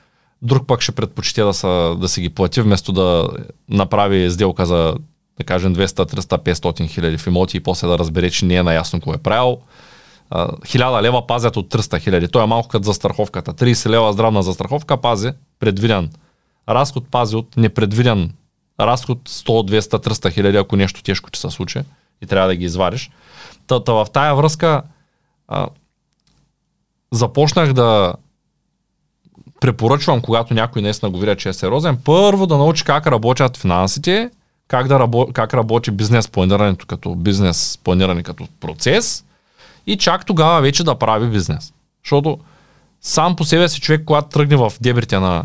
Друг 0.42 0.68
пък 0.68 0.82
ще 0.82 0.92
предпочете 0.92 1.44
да, 1.44 1.54
са, 1.54 1.96
да 2.00 2.10
си 2.10 2.22
ги 2.22 2.30
плати, 2.30 2.62
вместо 2.62 2.92
да 2.92 3.30
направи 3.70 4.32
сделка 4.32 4.66
за, 4.66 4.96
да 5.38 5.44
кажем, 5.44 5.76
200, 5.76 5.86
300, 5.86 6.54
500 6.54 6.88
хиляди 6.88 7.18
в 7.18 7.28
имоти 7.28 7.58
и 7.58 7.60
после 7.60 7.88
да 7.88 8.00
разбере, 8.00 8.32
че 8.32 8.46
не 8.46 8.56
е 8.56 8.64
наясно 8.64 9.00
какво 9.00 9.14
е 9.14 9.18
правил. 9.18 9.58
1000 10.32 11.02
лева 11.02 11.28
пазят 11.28 11.58
от 11.58 11.74
300 11.74 12.00
хиляди. 12.00 12.28
Той 12.28 12.44
е 12.44 12.48
малко 12.48 12.68
като 12.68 12.84
застраховката. 12.84 13.54
30 13.54 13.90
лева 13.90 14.14
здравна 14.14 14.44
застраховка 14.44 15.02
пази 15.02 15.32
предвиден. 15.60 16.12
Разход 16.70 17.08
пази 17.12 17.36
от 17.36 17.58
непредвиден 17.58 18.32
разход 18.80 19.30
100, 19.30 19.80
200, 19.80 20.08
300 20.08 20.34
хиляди, 20.34 20.58
ако 20.58 20.76
нещо 20.76 21.04
тежко 21.04 21.32
ти 21.32 21.40
се 21.40 21.50
случи 21.50 21.82
и 22.22 22.26
трябва 22.26 22.48
да 22.48 22.56
ги 22.56 22.66
извадиш. 22.66 23.12
Та 23.68 23.80
в 23.88 24.08
тая 24.14 24.36
връзка 24.36 24.84
а, 25.48 25.68
започнах 27.12 27.74
да 27.74 28.14
препоръчвам, 29.66 30.22
когато 30.22 30.54
някой 30.54 30.82
наистина 30.82 31.12
го 31.12 31.20
видя, 31.20 31.36
че 31.36 31.50
е 31.50 31.54
сериозен, 31.54 31.98
първо 32.04 32.48
да 32.48 32.58
научи 32.58 32.84
как 32.84 33.08
работят 33.08 33.58
финансите, 33.58 34.30
как, 34.68 34.88
да 34.88 35.00
рабо, 35.00 35.28
как 35.34 35.54
работи 35.54 35.92
бизнес 35.92 36.28
планирането 36.28 36.86
като 36.86 37.16
бизнес 37.16 37.80
планиране 37.84 38.24
като 38.24 38.48
процес 38.60 39.26
и 39.88 39.98
чак 39.98 40.26
тогава 40.26 40.62
вече 40.62 40.84
да 40.84 40.96
прави 40.96 41.28
бизнес. 41.28 41.74
Защото 42.04 42.40
сам 43.02 43.36
по 43.36 43.44
себе 43.44 43.70
си 43.70 43.82
човек, 43.82 44.02
когато 44.06 44.30
тръгне 44.30 44.56
в 44.56 44.74
дебрите 44.82 45.20
на 45.20 45.44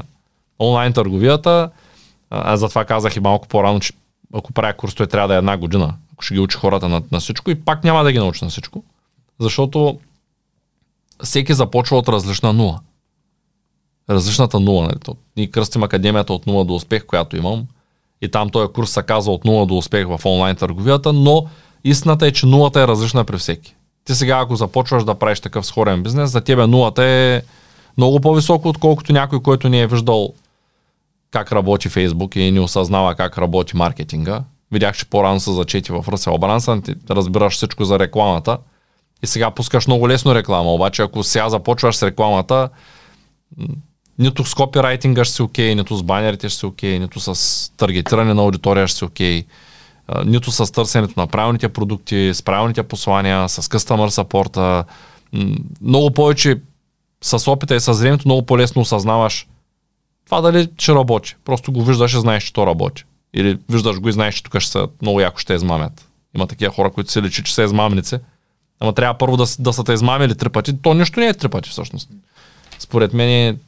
онлайн 0.58 0.92
търговията, 0.92 1.70
аз 2.30 2.60
затова 2.60 2.84
казах 2.84 3.16
и 3.16 3.20
малко 3.20 3.48
по-рано, 3.48 3.80
че 3.80 3.92
ако 4.34 4.52
правя 4.52 4.72
курс, 4.72 4.94
той 4.94 5.06
трябва 5.06 5.28
да 5.28 5.34
е 5.34 5.38
една 5.38 5.56
година, 5.56 5.94
ако 6.12 6.24
ще 6.24 6.34
ги 6.34 6.40
учи 6.40 6.56
хората 6.56 6.88
на, 6.88 7.02
на 7.12 7.20
всичко 7.20 7.50
и 7.50 7.64
пак 7.64 7.84
няма 7.84 8.04
да 8.04 8.12
ги 8.12 8.18
научи 8.18 8.44
на 8.44 8.50
всичко, 8.50 8.84
защото 9.38 9.98
всеки 11.24 11.54
започва 11.54 11.98
от 11.98 12.08
различна 12.08 12.52
нула. 12.52 12.80
Различната 14.10 14.60
нула. 14.60 14.82
Нали? 14.82 15.16
Ние 15.36 15.46
кръстим 15.46 15.82
академията 15.82 16.32
от 16.32 16.46
нула 16.46 16.64
до 16.64 16.74
успех, 16.74 17.06
която 17.06 17.36
имам. 17.36 17.66
И 18.22 18.30
там 18.30 18.50
този 18.50 18.72
курс 18.72 18.90
се 18.90 19.02
казва 19.02 19.32
от 19.32 19.44
нула 19.44 19.66
до 19.66 19.76
успех 19.78 20.06
в 20.06 20.20
онлайн 20.24 20.56
търговията, 20.56 21.12
но 21.12 21.46
истината 21.84 22.26
е, 22.26 22.32
че 22.32 22.46
нулата 22.46 22.80
е 22.80 22.86
различна 22.86 23.24
при 23.24 23.38
всеки. 23.38 23.74
Ти 24.04 24.14
сега, 24.14 24.38
ако 24.38 24.56
започваш 24.56 25.04
да 25.04 25.14
правиш 25.14 25.40
такъв 25.40 25.66
сходен 25.66 26.02
бизнес, 26.02 26.30
за 26.30 26.40
тебе 26.40 26.66
нулата 26.66 27.04
е 27.04 27.42
много 27.96 28.20
по-високо, 28.20 28.68
отколкото 28.68 29.12
някой, 29.12 29.42
който 29.42 29.68
не 29.68 29.80
е 29.80 29.86
виждал 29.86 30.32
как 31.30 31.52
работи 31.52 31.88
Фейсбук 31.88 32.36
и 32.36 32.50
не 32.50 32.60
осъзнава 32.60 33.14
как 33.14 33.38
работи 33.38 33.76
маркетинга. 33.76 34.44
Видях, 34.72 34.96
че 34.96 35.04
по-рано 35.04 35.40
са 35.40 35.52
зачети 35.52 35.92
в 35.92 36.04
Ръсел 36.08 36.38
Брансън, 36.38 36.82
ти 36.82 36.94
разбираш 37.10 37.54
всичко 37.54 37.84
за 37.84 37.98
рекламата 37.98 38.58
и 39.22 39.26
сега 39.26 39.50
пускаш 39.50 39.86
много 39.86 40.08
лесно 40.08 40.34
реклама, 40.34 40.74
обаче 40.74 41.02
ако 41.02 41.22
сега 41.22 41.48
започваш 41.48 41.96
с 41.96 42.02
рекламата, 42.02 42.68
нито 44.20 44.44
с 44.44 44.54
копирайтинга 44.54 45.24
ще 45.24 45.34
си 45.34 45.42
окей, 45.42 45.74
нито 45.74 45.96
с 45.96 46.02
банерите 46.02 46.48
ще 46.48 46.58
си 46.58 46.66
окей, 46.66 46.98
нито 46.98 47.20
с 47.20 47.72
таргетиране 47.76 48.34
на 48.34 48.42
аудитория 48.42 48.88
ще 48.88 48.98
си 48.98 49.04
окей, 49.04 49.44
нито 50.24 50.50
с 50.52 50.72
търсенето 50.72 51.14
на 51.16 51.26
правилните 51.26 51.68
продукти, 51.68 52.30
с 52.34 52.42
правилните 52.42 52.82
послания, 52.82 53.48
с 53.48 53.62
customer 53.62 54.22
support. 54.22 54.84
Много 55.82 56.10
повече 56.10 56.60
с 57.22 57.50
опита 57.50 57.74
и 57.76 57.80
с 57.80 57.92
времето 57.92 58.28
много 58.28 58.46
по-лесно 58.46 58.82
осъзнаваш 58.82 59.46
това 60.26 60.40
дали 60.40 60.68
ще 60.78 60.94
работи. 60.94 61.36
Просто 61.44 61.72
го 61.72 61.84
виждаш 61.84 62.14
и 62.14 62.20
знаеш, 62.20 62.44
че 62.44 62.52
то 62.52 62.66
работи. 62.66 63.04
Или 63.34 63.58
виждаш 63.68 64.00
го 64.00 64.08
и 64.08 64.12
знаеш, 64.12 64.34
че 64.34 64.42
тук 64.42 64.58
ще 64.58 64.70
са 64.70 64.88
много 65.02 65.20
яко 65.20 65.38
ще 65.38 65.54
измамят. 65.54 66.08
Има 66.36 66.46
такива 66.46 66.74
хора, 66.74 66.90
които 66.90 67.12
се 67.12 67.22
личи, 67.22 67.44
че 67.44 67.54
са 67.54 67.62
измамници. 67.62 68.16
Ама 68.80 68.92
трябва 68.92 69.18
първо 69.18 69.36
да, 69.36 69.44
да 69.58 69.72
са 69.72 69.84
те 69.84 69.92
измамили 69.92 70.34
три 70.34 70.48
пъти. 70.48 70.82
То 70.82 70.94
нищо 70.94 71.20
не 71.20 71.26
е 71.26 71.34
три 71.34 71.48
пъти 71.48 71.70
всъщност. 71.70 72.08
Според 72.78 73.12
мен 73.12 73.58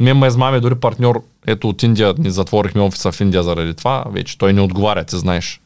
мен 0.00 0.18
ме 0.18 0.26
измами 0.26 0.60
дори 0.60 0.74
партньор, 0.74 1.22
ето 1.46 1.68
от 1.68 1.82
Индия, 1.82 2.14
ни 2.18 2.30
затворихме 2.30 2.82
офиса 2.82 3.12
в 3.12 3.20
Индия 3.20 3.42
заради 3.42 3.74
това, 3.74 4.04
вече 4.10 4.38
той 4.38 4.52
не 4.52 4.60
отговаря, 4.60 5.04
ти 5.04 5.16
знаеш. 5.16 5.60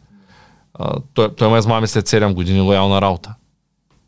А, 0.74 0.94
той, 1.14 1.34
той 1.34 1.50
ме 1.50 1.58
измами 1.58 1.86
след 1.86 2.08
7 2.08 2.32
години 2.32 2.60
лоялна 2.60 3.00
работа. 3.00 3.34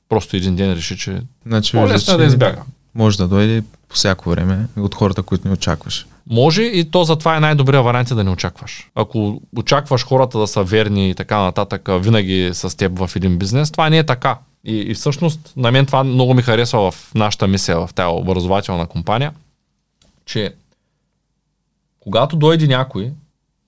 Просто 0.09 0.37
един 0.37 0.57
ден 0.57 0.73
реши, 0.73 0.99
че 0.99 1.21
значи, 1.47 1.73
по-лесно 1.73 2.15
е 2.15 2.17
да 2.17 2.25
избяга. 2.25 2.63
Може 2.95 3.19
да 3.19 3.29
дойде 3.29 3.63
по 3.89 3.95
всяко 3.95 4.31
време 4.31 4.67
от 4.77 4.95
хората, 4.95 5.23
които 5.23 5.49
не 5.49 5.55
очакваш. 5.55 6.07
Може 6.31 6.63
и 6.63 6.91
то 6.91 7.05
затова 7.05 7.37
е 7.37 7.41
най-добрият 7.41 7.85
вариант 7.85 8.11
е 8.11 8.15
да 8.15 8.25
не 8.25 8.31
очакваш. 8.31 8.91
Ако 8.95 9.41
очакваш 9.57 10.05
хората 10.07 10.39
да 10.39 10.47
са 10.47 10.63
верни 10.63 11.11
и 11.11 11.15
така 11.15 11.39
нататък, 11.39 11.89
винаги 11.93 12.51
с 12.53 12.77
теб 12.77 12.99
в 12.99 13.11
един 13.17 13.39
бизнес, 13.39 13.71
това 13.71 13.91
не 13.91 13.99
е 13.99 14.07
така. 14.07 14.39
И, 14.65 14.77
и 14.77 14.95
всъщност 14.95 15.53
на 15.57 15.73
мен 15.73 15.87
това 15.87 16.05
много 16.05 16.35
ми 16.35 16.43
харесва 16.43 16.91
в 16.91 17.11
нашата 17.15 17.47
мисия, 17.47 17.87
в 17.87 17.91
тази 17.95 18.09
образователна 18.13 18.87
компания, 18.87 19.33
че 20.25 20.55
когато 22.01 22.37
дойде 22.37 22.67
някой, 22.67 23.13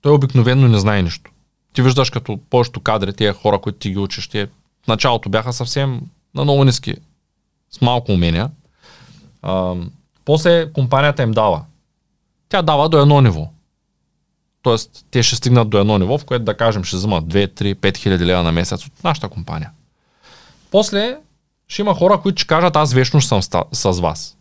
той 0.01 0.13
обикновено 0.13 0.67
не 0.67 0.79
знае 0.79 1.01
нищо. 1.01 1.31
Ти 1.73 1.81
виждаш 1.81 2.09
като 2.09 2.39
повечето 2.49 2.79
кадри, 2.79 3.13
тия 3.13 3.33
хора, 3.33 3.59
които 3.59 3.79
ти 3.79 3.89
ги 3.89 3.97
учиш, 3.97 4.27
те 4.27 4.45
в 4.83 4.87
началото 4.87 5.29
бяха 5.29 5.53
съвсем 5.53 6.01
на 6.35 6.43
много 6.43 6.63
ниски, 6.63 6.95
с 7.71 7.81
малко 7.81 8.11
умения. 8.11 8.49
А, 9.41 9.75
после 10.25 10.73
компанията 10.73 11.23
им 11.23 11.31
дава. 11.31 11.65
Тя 12.49 12.61
дава 12.61 12.89
до 12.89 13.01
едно 13.01 13.21
ниво. 13.21 13.49
Тоест, 14.61 15.05
те 15.11 15.23
ще 15.23 15.35
стигнат 15.35 15.69
до 15.69 15.77
едно 15.77 15.97
ниво, 15.97 16.17
в 16.17 16.25
което 16.25 16.45
да 16.45 16.57
кажем 16.57 16.83
ще 16.83 16.95
вземат 16.95 17.25
2, 17.25 17.61
3, 17.61 17.75
5 17.75 17.97
хиляди 17.97 18.25
лева 18.25 18.43
на 18.43 18.51
месец 18.51 18.85
от 18.85 19.03
нашата 19.03 19.29
компания. 19.29 19.71
После 20.71 21.17
ще 21.67 21.81
има 21.81 21.95
хора, 21.95 22.21
които 22.21 22.41
ще 22.41 22.47
кажат 22.47 22.75
аз 22.75 22.93
вечно 22.93 23.21
съм 23.21 23.41
с 23.71 23.99
вас. 24.01 24.37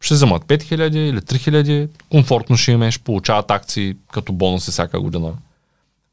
Ще 0.00 0.14
вземат 0.14 0.44
5000 0.44 0.96
или 0.96 1.18
3000, 1.18 1.88
комфортно 2.10 2.56
ще 2.56 2.72
имаш, 2.72 3.00
получават 3.00 3.50
акции 3.50 3.96
като 4.12 4.32
бонуси 4.32 4.70
всяка 4.70 5.00
година. 5.00 5.32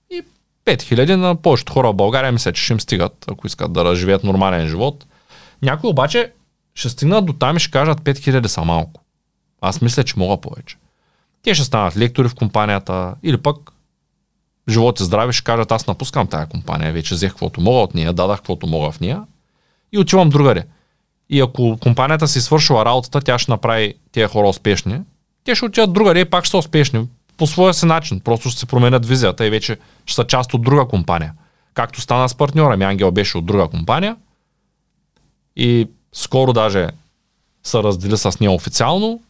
И 0.10 0.24
5000 0.66 1.16
на 1.16 1.36
повечето 1.36 1.74
хора 1.74 1.92
в 1.92 1.96
България 1.96 2.32
мисля, 2.32 2.54
че 2.54 2.64
ще 2.64 2.74
им 2.74 2.80
стигат, 2.80 3.26
ако 3.32 3.48
искат 3.48 3.74
да 3.74 3.86
разживеят 3.86 4.24
нормален 4.24 4.68
живот. 4.68 5.06
Някои 5.62 5.90
обаче 5.90 6.32
ще 6.76 6.90
стигнат 6.90 7.26
до 7.26 7.34
там 7.34 7.58
и 7.58 7.60
ще 7.60 7.72
кажат 7.72 8.02
5000 8.02 8.48
са 8.48 8.64
малко. 8.64 9.02
Аз 9.62 9.82
мисля, 9.82 10.04
че 10.04 10.20
мога 10.20 10.42
повече. 10.42 10.78
Те 11.44 11.54
ще 11.54 11.64
станат 11.64 11.98
лектори 11.98 12.30
в 12.30 12.36
компанията 12.36 13.16
или 13.24 13.38
пък 13.38 13.72
живот 14.70 15.00
и 15.00 15.04
здраве 15.04 15.34
ще 15.34 15.44
кажат 15.44 15.72
аз 15.72 15.88
напускам 15.88 16.28
тая 16.28 16.48
компания, 16.48 16.94
вече 16.94 17.16
взех 17.16 17.32
каквото 17.32 17.62
мога 17.62 17.80
от 17.80 17.96
нея, 17.96 18.14
дадах 18.14 18.38
каквото 18.38 18.68
мога 18.68 18.92
в 18.92 19.00
нея 19.00 19.24
и 19.92 20.00
отивам 20.00 20.30
другаде. 20.30 20.66
И 21.32 21.42
ако 21.42 21.78
компанията 21.82 22.28
си 22.28 22.42
свършила 22.42 22.86
работата, 22.86 23.22
тя 23.22 23.40
ще 23.40 23.52
направи 23.52 23.94
тия 24.12 24.28
хора 24.28 24.48
успешни, 24.48 25.02
те 25.44 25.56
ще 25.56 25.66
отидат 25.66 25.94
другаде 25.94 26.20
и 26.20 26.26
пак 26.26 26.46
ще 26.46 26.52
са 26.52 26.58
успешни 26.58 27.08
по 27.38 27.48
своя 27.48 27.74
си 27.74 27.86
начин. 27.86 28.20
Просто 28.20 28.50
ще 28.50 28.60
се 28.60 28.66
променят 28.66 29.06
визията 29.06 29.46
и 29.46 29.50
вече 29.50 29.78
ще 30.06 30.16
са 30.16 30.24
част 30.24 30.54
от 30.54 30.62
друга 30.62 30.88
компания. 30.88 31.34
Както 31.74 32.02
стана 32.02 32.30
с 32.30 32.36
партньора 32.36 32.78
ми, 32.78 32.84
Ангел 32.84 33.12
беше 33.12 33.38
от 33.38 33.46
друга 33.46 33.68
компания 33.68 34.16
и 35.56 35.88
скоро 36.14 36.54
даже 36.54 36.88
са 37.64 37.84
раздели 37.84 38.18
с 38.18 38.40
нея 38.40 38.52
официално, 38.52 39.22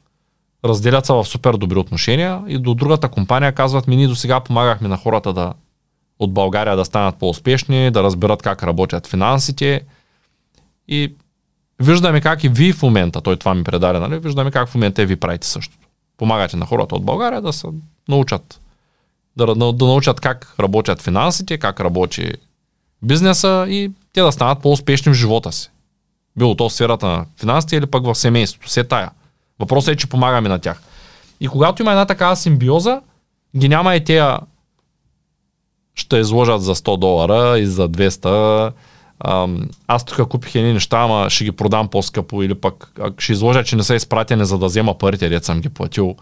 разделят 0.65 1.05
се 1.05 1.13
в 1.13 1.25
супер 1.25 1.53
добри 1.53 1.79
отношения 1.79 2.43
и 2.47 2.57
до 2.57 2.73
другата 2.73 3.09
компания 3.09 3.51
казват 3.51 3.87
ми, 3.87 3.95
ние 3.95 4.07
до 4.07 4.15
сега 4.15 4.39
помагахме 4.39 4.87
на 4.87 4.97
хората 4.97 5.33
да 5.33 5.53
от 6.19 6.33
България 6.33 6.75
да 6.75 6.85
станат 6.85 7.15
по-успешни, 7.15 7.91
да 7.91 8.03
разберат 8.03 8.41
как 8.41 8.63
работят 8.63 9.07
финансите 9.07 9.81
и 10.87 11.15
виждаме 11.81 12.21
как 12.21 12.43
и 12.43 12.49
ви 12.49 12.73
в 12.73 12.81
момента, 12.81 13.21
той 13.21 13.37
това 13.37 13.53
ми 13.53 13.63
предаде, 13.63 13.99
нали? 13.99 14.19
виждаме 14.19 14.51
как 14.51 14.69
в 14.69 14.75
момента 14.75 15.05
ви 15.05 15.15
правите 15.15 15.47
същото. 15.47 15.87
Помагате 16.17 16.57
на 16.57 16.65
хората 16.65 16.95
от 16.95 17.05
България 17.05 17.41
да 17.41 17.53
се 17.53 17.67
научат, 18.07 18.61
да, 19.37 19.55
да, 19.55 19.85
научат 19.85 20.19
как 20.19 20.55
работят 20.59 21.01
финансите, 21.01 21.57
как 21.57 21.79
работи 21.79 22.33
бизнеса 23.01 23.65
и 23.69 23.91
те 24.13 24.21
да 24.21 24.31
станат 24.31 24.61
по-успешни 24.61 25.11
в 25.11 25.15
живота 25.15 25.51
си. 25.51 25.71
Било 26.37 26.55
то 26.55 26.69
в 26.69 26.73
сферата 26.73 27.07
на 27.07 27.25
финансите 27.37 27.75
или 27.75 27.85
пък 27.85 28.05
в 28.05 28.15
семейството, 28.15 28.67
все 28.67 28.83
тая. 28.83 29.09
Въпросът 29.59 29.93
е, 29.93 29.97
че 29.97 30.07
помагаме 30.07 30.49
на 30.49 30.59
тях. 30.59 30.81
И 31.39 31.47
когато 31.47 31.81
има 31.81 31.91
една 31.91 32.05
такава 32.05 32.35
симбиоза, 32.35 33.01
ги 33.57 33.69
няма 33.69 33.95
и 33.95 34.03
тея 34.03 34.39
ще 35.95 36.17
изложат 36.17 36.61
за 36.61 36.75
100 36.75 36.97
долара 36.97 37.59
и 37.59 37.65
за 37.65 37.89
200. 37.89 38.71
Аз 39.87 40.05
тук 40.05 40.27
купих 40.27 40.55
едни 40.55 40.73
неща, 40.73 40.97
ама 40.97 41.29
ще 41.29 41.43
ги 41.43 41.51
продам 41.51 41.87
по-скъпо 41.87 42.43
или 42.43 42.55
пък 42.55 42.93
ще 43.17 43.31
изложа, 43.31 43.63
че 43.63 43.75
не 43.75 43.83
са 43.83 43.95
изпратени 43.95 44.45
за 44.45 44.57
да 44.57 44.65
взема 44.65 44.97
парите, 44.97 45.29
дет 45.29 45.45
съм 45.45 45.61
ги 45.61 45.69
платил 45.69 46.15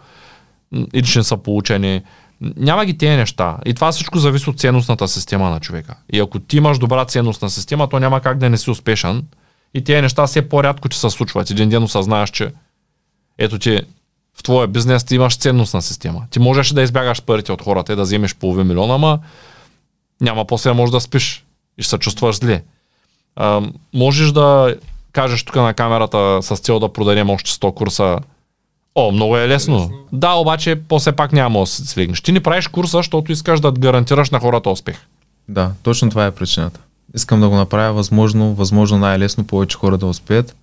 или 0.94 1.06
че 1.06 1.18
не 1.18 1.24
са 1.24 1.36
получени. 1.36 2.02
Няма 2.40 2.84
ги 2.84 2.98
тези 2.98 3.16
неща. 3.16 3.56
И 3.64 3.74
това 3.74 3.92
всичко 3.92 4.18
зависи 4.18 4.50
от 4.50 4.58
ценностната 4.58 5.08
система 5.08 5.50
на 5.50 5.60
човека. 5.60 5.94
И 6.12 6.20
ако 6.20 6.38
ти 6.38 6.56
имаш 6.56 6.78
добра 6.78 7.04
ценностна 7.04 7.50
система, 7.50 7.88
то 7.88 7.98
няма 7.98 8.20
как 8.20 8.38
да 8.38 8.50
не 8.50 8.58
си 8.58 8.70
успешен. 8.70 9.26
И 9.74 9.84
тези 9.84 10.02
неща 10.02 10.26
все 10.26 10.48
по-рядко 10.48 10.88
ти 10.88 10.96
се 10.96 11.10
случват. 11.10 11.50
Един 11.50 11.68
ден 11.68 11.82
осъзнаеш, 11.82 12.30
че 12.30 12.52
ето 13.38 13.58
ти 13.58 13.80
в 14.34 14.42
твоя 14.42 14.68
бизнес 14.68 15.04
ти 15.04 15.14
имаш 15.14 15.36
ценностна 15.36 15.82
система. 15.82 16.26
Ти 16.30 16.38
можеш 16.38 16.72
да 16.72 16.82
избягаш 16.82 17.22
парите 17.22 17.52
от 17.52 17.62
хората 17.62 17.92
и 17.92 17.96
да 17.96 18.02
вземеш 18.02 18.34
половин 18.34 18.66
милион, 18.66 18.90
ама 18.90 19.18
няма 20.20 20.44
после 20.44 20.72
може 20.72 20.92
да 20.92 21.00
спиш 21.00 21.44
и 21.78 21.82
ще 21.82 21.90
се 21.90 21.98
чувстваш 21.98 22.36
зле. 22.36 22.62
А, 23.36 23.60
можеш 23.94 24.32
да 24.32 24.74
кажеш 25.12 25.44
тук 25.44 25.56
на 25.56 25.74
камерата 25.74 26.38
с 26.42 26.56
цел 26.56 26.78
да 26.78 26.92
продадем 26.92 27.30
още 27.30 27.50
100 27.50 27.74
курса 27.74 28.18
О, 28.94 29.12
много 29.12 29.36
е 29.36 29.48
лесно. 29.48 29.76
лесно. 29.76 29.90
Да, 30.12 30.32
обаче 30.32 30.80
после 30.88 31.12
пак 31.12 31.32
няма 31.32 31.60
да 31.60 31.66
се 31.66 31.86
свикнеш. 31.86 32.20
Ти 32.20 32.32
не 32.32 32.40
правиш 32.40 32.68
курса, 32.68 32.96
защото 32.96 33.32
искаш 33.32 33.60
да 33.60 33.72
гарантираш 33.72 34.30
на 34.30 34.40
хората 34.40 34.70
успех. 34.70 35.06
Да, 35.48 35.72
точно 35.82 36.10
това 36.10 36.26
е 36.26 36.30
причината. 36.30 36.80
Искам 37.14 37.40
да 37.40 37.48
го 37.48 37.56
направя 37.56 37.92
възможно, 37.92 38.54
възможно 38.54 38.98
най-лесно 38.98 39.44
повече 39.44 39.76
хора 39.76 39.98
да 39.98 40.06
успеят, 40.06 40.56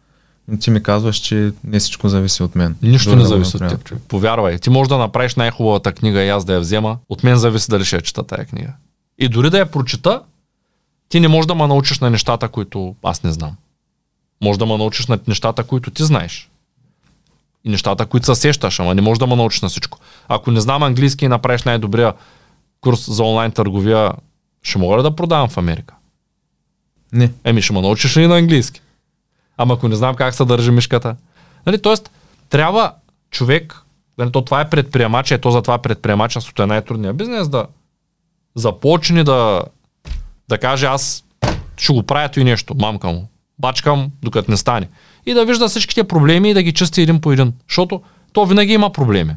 но 0.48 0.58
ти 0.58 0.72
ми 0.72 0.84
казваш, 0.84 1.16
че 1.18 1.52
не 1.64 1.80
всичко 1.80 2.10
зависи 2.10 2.44
от 2.44 2.56
мен. 2.56 2.76
Нищо 2.82 3.10
Дори 3.10 3.18
не 3.18 3.24
да 3.24 3.28
зависи 3.28 3.58
от 3.58 3.68
теб. 3.68 3.94
Повярвай, 4.08 4.58
ти 4.60 4.70
можеш 4.70 4.90
да 4.90 4.98
направиш 4.98 5.36
най-хубавата 5.36 5.92
книга 5.92 6.24
и 6.24 6.30
аз 6.30 6.46
да 6.46 6.54
я 6.54 6.60
взема. 6.60 6.98
От 7.10 7.24
мен 7.24 7.36
зависи 7.36 7.72
дали 7.72 7.86
ще 7.86 7.96
я 7.96 8.02
чета 8.02 8.24
тая 8.24 8.46
книга. 8.46 8.74
И 9.20 9.30
дори 9.30 9.50
да 9.50 9.58
я 9.58 9.66
прочита, 9.66 10.22
ти 11.10 11.20
не 11.20 11.28
можеш 11.28 11.48
да 11.48 11.56
ме 11.56 11.68
научиш 11.68 12.00
на 12.00 12.10
нещата, 12.10 12.48
които 12.48 12.96
аз 13.04 13.24
не 13.24 13.32
знам. 13.32 13.56
Може 14.44 14.60
да 14.60 14.66
ме 14.66 14.78
научиш 14.78 15.08
на 15.08 15.20
нещата, 15.28 15.64
които 15.64 15.92
ти 15.92 16.04
знаеш. 16.04 16.50
И 17.64 17.70
нещата, 17.70 18.06
които 18.06 18.26
се 18.26 18.36
сещаш, 18.36 18.80
ама 18.80 18.96
не 18.96 19.02
можеш 19.02 19.20
да 19.20 19.28
ме 19.28 19.36
научиш 19.36 19.62
на 19.62 19.70
всичко. 19.70 20.00
Ако 20.28 20.52
не 20.52 20.62
знам 20.62 20.84
английски 20.84 21.26
и 21.26 21.28
направиш 21.28 21.64
най-добрия 21.64 22.14
курс 22.82 23.12
за 23.12 23.24
онлайн 23.24 23.52
търговия, 23.52 24.12
ще 24.64 24.80
мога 24.80 24.98
ли 24.98 25.04
да 25.04 25.16
продавам 25.16 25.50
в 25.50 25.58
Америка? 25.58 25.96
Не, 27.14 27.32
Еми, 27.44 27.62
ще 27.62 27.74
ме 27.74 27.82
научиш 27.82 28.18
ли 28.18 28.28
на 28.28 28.38
английски? 28.38 28.82
Ама 29.58 29.74
ако 29.74 29.88
не 29.88 29.96
знам 29.96 30.16
как 30.16 30.36
се 30.36 30.46
държи 30.46 30.72
мишката. 30.72 31.16
Нали, 31.66 31.82
тоест, 31.82 32.12
трябва 32.50 32.94
човек, 33.32 33.82
нали, 34.18 34.32
то 34.32 34.42
това 34.42 34.62
е 34.62 34.70
предприемач, 34.70 35.32
ето 35.32 35.52
за 35.52 35.62
това 35.62 35.78
предприемачеството 35.78 36.64
е 36.64 36.66
най-трудният 36.66 37.18
бизнес, 37.18 37.50
да 37.50 37.66
започне 38.56 39.24
да, 39.24 39.62
да 40.50 40.58
каже 40.58 40.86
аз 40.86 41.24
ще 41.78 41.94
го 41.94 42.04
правя 42.04 42.30
и 42.38 42.44
нещо, 42.44 42.76
мамка 42.80 43.08
му. 43.08 43.28
Бачкам, 43.60 44.12
докато 44.24 44.52
не 44.52 44.58
стане. 44.58 44.90
И 45.26 45.34
да 45.34 45.46
вижда 45.46 45.68
всичките 45.68 46.04
проблеми 46.04 46.50
и 46.50 46.54
да 46.54 46.64
ги 46.64 46.74
чисти 46.74 47.02
един 47.02 47.22
по 47.22 47.32
един. 47.32 47.54
Защото 47.70 48.02
то 48.34 48.46
винаги 48.46 48.74
има 48.74 48.92
проблеми. 48.92 49.36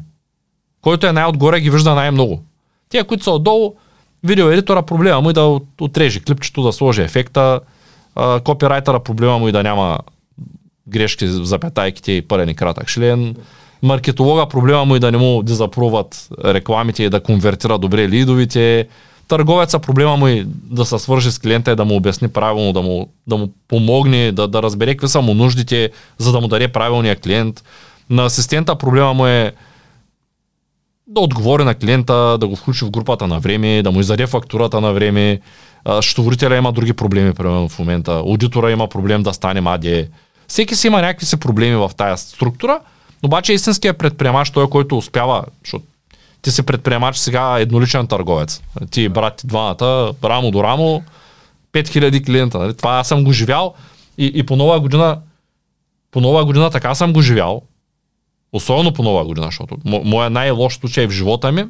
Който 0.81 1.07
е 1.07 1.11
най-отгоре 1.11 1.59
ги 1.59 1.69
вижда 1.69 1.95
най-много. 1.95 2.43
Тия, 2.89 3.03
които 3.03 3.23
са 3.23 3.31
отдолу, 3.31 3.73
видеоедитора 4.23 4.81
проблема 4.81 5.21
му 5.21 5.29
и 5.29 5.33
да 5.33 5.41
от- 5.41 5.81
отреже 5.81 6.19
клипчето, 6.19 6.63
да 6.63 6.73
сложи 6.73 7.01
ефекта, 7.01 7.59
копирайтера 8.43 8.99
проблема 8.99 9.39
му 9.39 9.47
и 9.47 9.51
да 9.51 9.63
няма 9.63 9.99
грешки 10.87 11.27
запетайките 11.27 12.11
и 12.11 12.21
пълен 12.21 12.49
и 12.49 12.55
кратък 12.55 12.87
член. 12.87 13.35
Маркетолога 13.83 14.47
проблема 14.47 14.85
му 14.85 14.95
и 14.95 14.99
да 14.99 15.11
не 15.11 15.17
му 15.17 15.43
дизапруват 15.43 16.29
рекламите 16.45 17.03
и 17.03 17.09
да 17.09 17.23
конвертира 17.23 17.77
добре 17.77 18.09
лидовите. 18.09 18.87
Търговеца 19.31 19.79
проблема 19.79 20.17
му 20.17 20.27
и 20.27 20.45
да 20.47 20.85
се 20.85 20.99
свържи 20.99 21.31
с 21.31 21.39
клиента 21.39 21.71
и 21.71 21.75
да 21.75 21.85
му 21.85 21.95
обясни 21.95 22.27
правилно, 22.27 22.73
да 22.73 22.81
му, 22.81 23.09
да 23.27 23.37
му 23.37 23.49
помогне, 23.67 24.31
да, 24.31 24.47
да 24.47 24.63
разбере 24.63 24.91
какви 24.93 25.07
са 25.07 25.21
му 25.21 25.33
нуждите, 25.33 25.89
за 26.17 26.31
да 26.31 26.41
му 26.41 26.47
даде 26.47 26.67
правилния 26.67 27.15
клиент. 27.15 27.63
На 28.09 28.25
асистента 28.25 28.75
проблема 28.75 29.13
му 29.13 29.27
е 29.27 29.51
да 31.07 31.21
отговори 31.21 31.63
на 31.63 31.75
клиента, 31.75 32.37
да 32.37 32.47
го 32.47 32.55
включи 32.55 32.85
в 32.85 32.91
групата 32.91 33.27
на 33.27 33.39
време, 33.39 33.83
да 33.83 33.91
му 33.91 33.99
издаде 33.99 34.27
фактурата 34.27 34.81
на 34.81 34.93
време. 34.93 35.39
А, 35.85 36.01
Счетоводителя 36.01 36.57
има 36.57 36.71
други 36.71 36.93
проблеми, 36.93 37.33
примерно 37.33 37.69
в 37.69 37.79
момента. 37.79 38.11
Аудитора 38.11 38.71
има 38.71 38.87
проблем 38.87 39.23
да 39.23 39.33
стане 39.33 39.61
МАДЕ. 39.61 40.09
Всеки 40.47 40.75
си 40.75 40.87
има 40.87 41.01
някакви 41.01 41.25
си 41.25 41.37
проблеми 41.37 41.75
в 41.75 41.91
тая 41.97 42.17
структура, 42.17 42.79
обаче 43.23 43.53
истинският 43.53 43.97
предприемач, 43.97 44.49
той, 44.49 44.69
който 44.69 44.97
успява, 44.97 45.43
защото 45.63 45.85
ти 46.41 46.51
си 46.51 46.63
предприемач 46.63 47.17
сега 47.17 47.59
едноличен 47.59 48.07
търговец. 48.07 48.61
Ти 48.91 49.09
брат 49.09 49.35
ти 49.35 49.47
двамата, 49.47 50.13
рамо 50.23 50.51
до 50.51 50.63
рамо, 50.63 51.03
5000 51.73 52.25
клиента. 52.25 52.59
Нали? 52.59 52.77
Това 52.77 52.91
аз 52.91 53.07
съм 53.07 53.23
го 53.23 53.31
живял 53.31 53.73
и, 54.17 54.31
и 54.35 54.45
по 54.45 54.55
нова 54.55 54.79
година 54.79 55.21
по 56.11 56.21
нова 56.21 56.45
година 56.45 56.69
така 56.69 56.95
съм 56.95 57.13
го 57.13 57.21
живял, 57.21 57.61
Особено 58.53 58.93
по 58.93 59.03
нова 59.03 59.25
година, 59.25 59.45
защото 59.45 59.77
мо- 59.77 60.03
моя 60.03 60.29
най-лош 60.29 60.77
случай 60.77 61.07
в 61.07 61.11
живота 61.11 61.51
ми, 61.51 61.65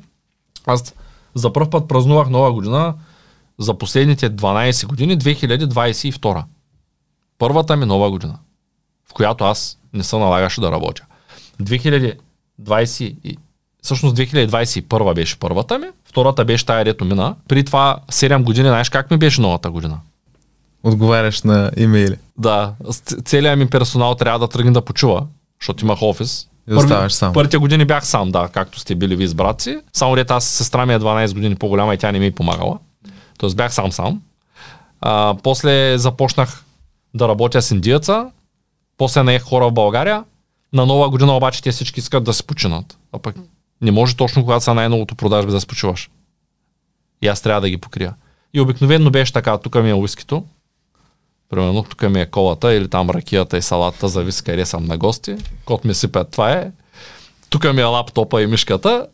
аз 0.65 0.95
за 1.35 1.53
първ 1.53 1.69
път 1.69 1.87
празнувах 1.87 2.29
нова 2.29 2.53
година 2.53 2.95
за 3.59 3.77
последните 3.77 4.29
12 4.29 4.87
години, 4.87 5.17
2022. 5.17 6.43
Първата 7.37 7.75
ми 7.75 7.85
нова 7.85 8.11
година, 8.11 8.39
в 9.09 9.13
която 9.13 9.43
аз 9.43 9.79
не 9.93 10.03
се 10.03 10.17
налагаше 10.17 10.61
да 10.61 10.71
работя. 10.71 11.05
2020 11.61 12.17
и... 13.23 13.37
Всъщност 13.81 14.15
2021 14.15 15.15
беше 15.15 15.39
първата 15.39 15.79
ми, 15.79 15.87
втората 16.05 16.45
беше 16.45 16.65
тая, 16.65 16.85
дето 16.85 17.05
мина. 17.05 17.35
При 17.47 17.63
това 17.63 17.97
7 18.11 18.43
години, 18.43 18.67
знаеш 18.67 18.89
как 18.89 19.11
ми 19.11 19.17
беше 19.17 19.41
новата 19.41 19.71
година? 19.71 19.99
отговаряш 20.83 21.41
на 21.41 21.71
имейли. 21.77 22.17
Да, 22.37 22.73
целият 23.25 23.59
ми 23.59 23.69
персонал 23.69 24.15
трябва 24.15 24.39
да 24.39 24.47
тръгне 24.47 24.71
да 24.71 24.81
почува, 24.81 25.25
защото 25.61 25.85
имах 25.85 26.01
офис. 26.01 26.47
И 26.71 26.73
оставаш 26.73 27.13
сам. 27.13 27.33
Първите 27.33 27.57
години 27.57 27.85
бях 27.85 28.07
сам, 28.07 28.31
да, 28.31 28.47
както 28.47 28.79
сте 28.79 28.95
били 28.95 29.15
ви 29.15 29.27
с 29.27 29.33
брат 29.33 29.61
си. 29.61 29.77
Само 29.93 30.15
дете 30.15 30.33
аз 30.33 30.45
сестра 30.45 30.85
ми 30.85 30.93
е 30.93 30.99
12 30.99 31.33
години 31.33 31.55
по-голяма 31.55 31.93
и 31.93 31.97
тя 31.97 32.11
не 32.11 32.19
ми 32.19 32.25
е 32.25 32.31
помагала. 32.31 32.77
Тоест 33.37 33.55
бях 33.55 33.73
сам 33.73 33.91
сам. 33.91 34.21
А, 35.01 35.35
после 35.43 35.97
започнах 35.97 36.63
да 37.13 37.27
работя 37.27 37.61
с 37.61 37.71
индиеца. 37.71 38.31
После 38.97 39.23
наех 39.23 39.43
хора 39.43 39.67
в 39.67 39.71
България. 39.71 40.23
На 40.73 40.85
нова 40.85 41.09
година 41.09 41.37
обаче 41.37 41.61
те 41.61 41.71
всички 41.71 41.99
искат 41.99 42.23
да 42.23 42.33
се 42.33 42.43
починат. 42.43 42.97
А 43.11 43.19
пък 43.19 43.35
не 43.81 43.91
може 43.91 44.15
точно 44.15 44.43
когато 44.43 44.63
са 44.63 44.73
най-новото 44.73 45.15
продажби 45.15 45.51
да 45.51 45.61
се 45.61 45.67
почиваш. 45.67 46.09
И 47.21 47.27
аз 47.27 47.41
трябва 47.41 47.61
да 47.61 47.69
ги 47.69 47.77
покрия. 47.77 48.13
И 48.53 48.61
обикновено 48.61 49.09
беше 49.09 49.33
така, 49.33 49.57
тук 49.57 49.75
ми 49.75 49.89
е 49.89 49.93
уискито, 49.93 50.43
Примерно 51.49 51.83
тук 51.83 52.01
ми 52.01 52.21
е 52.21 52.25
колата 52.25 52.73
или 52.73 52.87
там 52.87 53.09
ракията 53.09 53.57
и 53.57 53.61
салата, 53.61 54.07
зависи 54.07 54.43
къде 54.43 54.65
съм 54.65 54.85
на 54.85 54.97
гости. 54.97 55.35
Кот 55.65 55.85
ми 55.85 55.93
сипят, 55.93 56.31
това 56.31 56.51
е. 56.51 56.71
Тук 57.49 57.73
ми 57.73 57.81
е 57.81 57.83
лаптопа 57.83 58.41
и 58.41 58.47
мишката. 58.47 59.07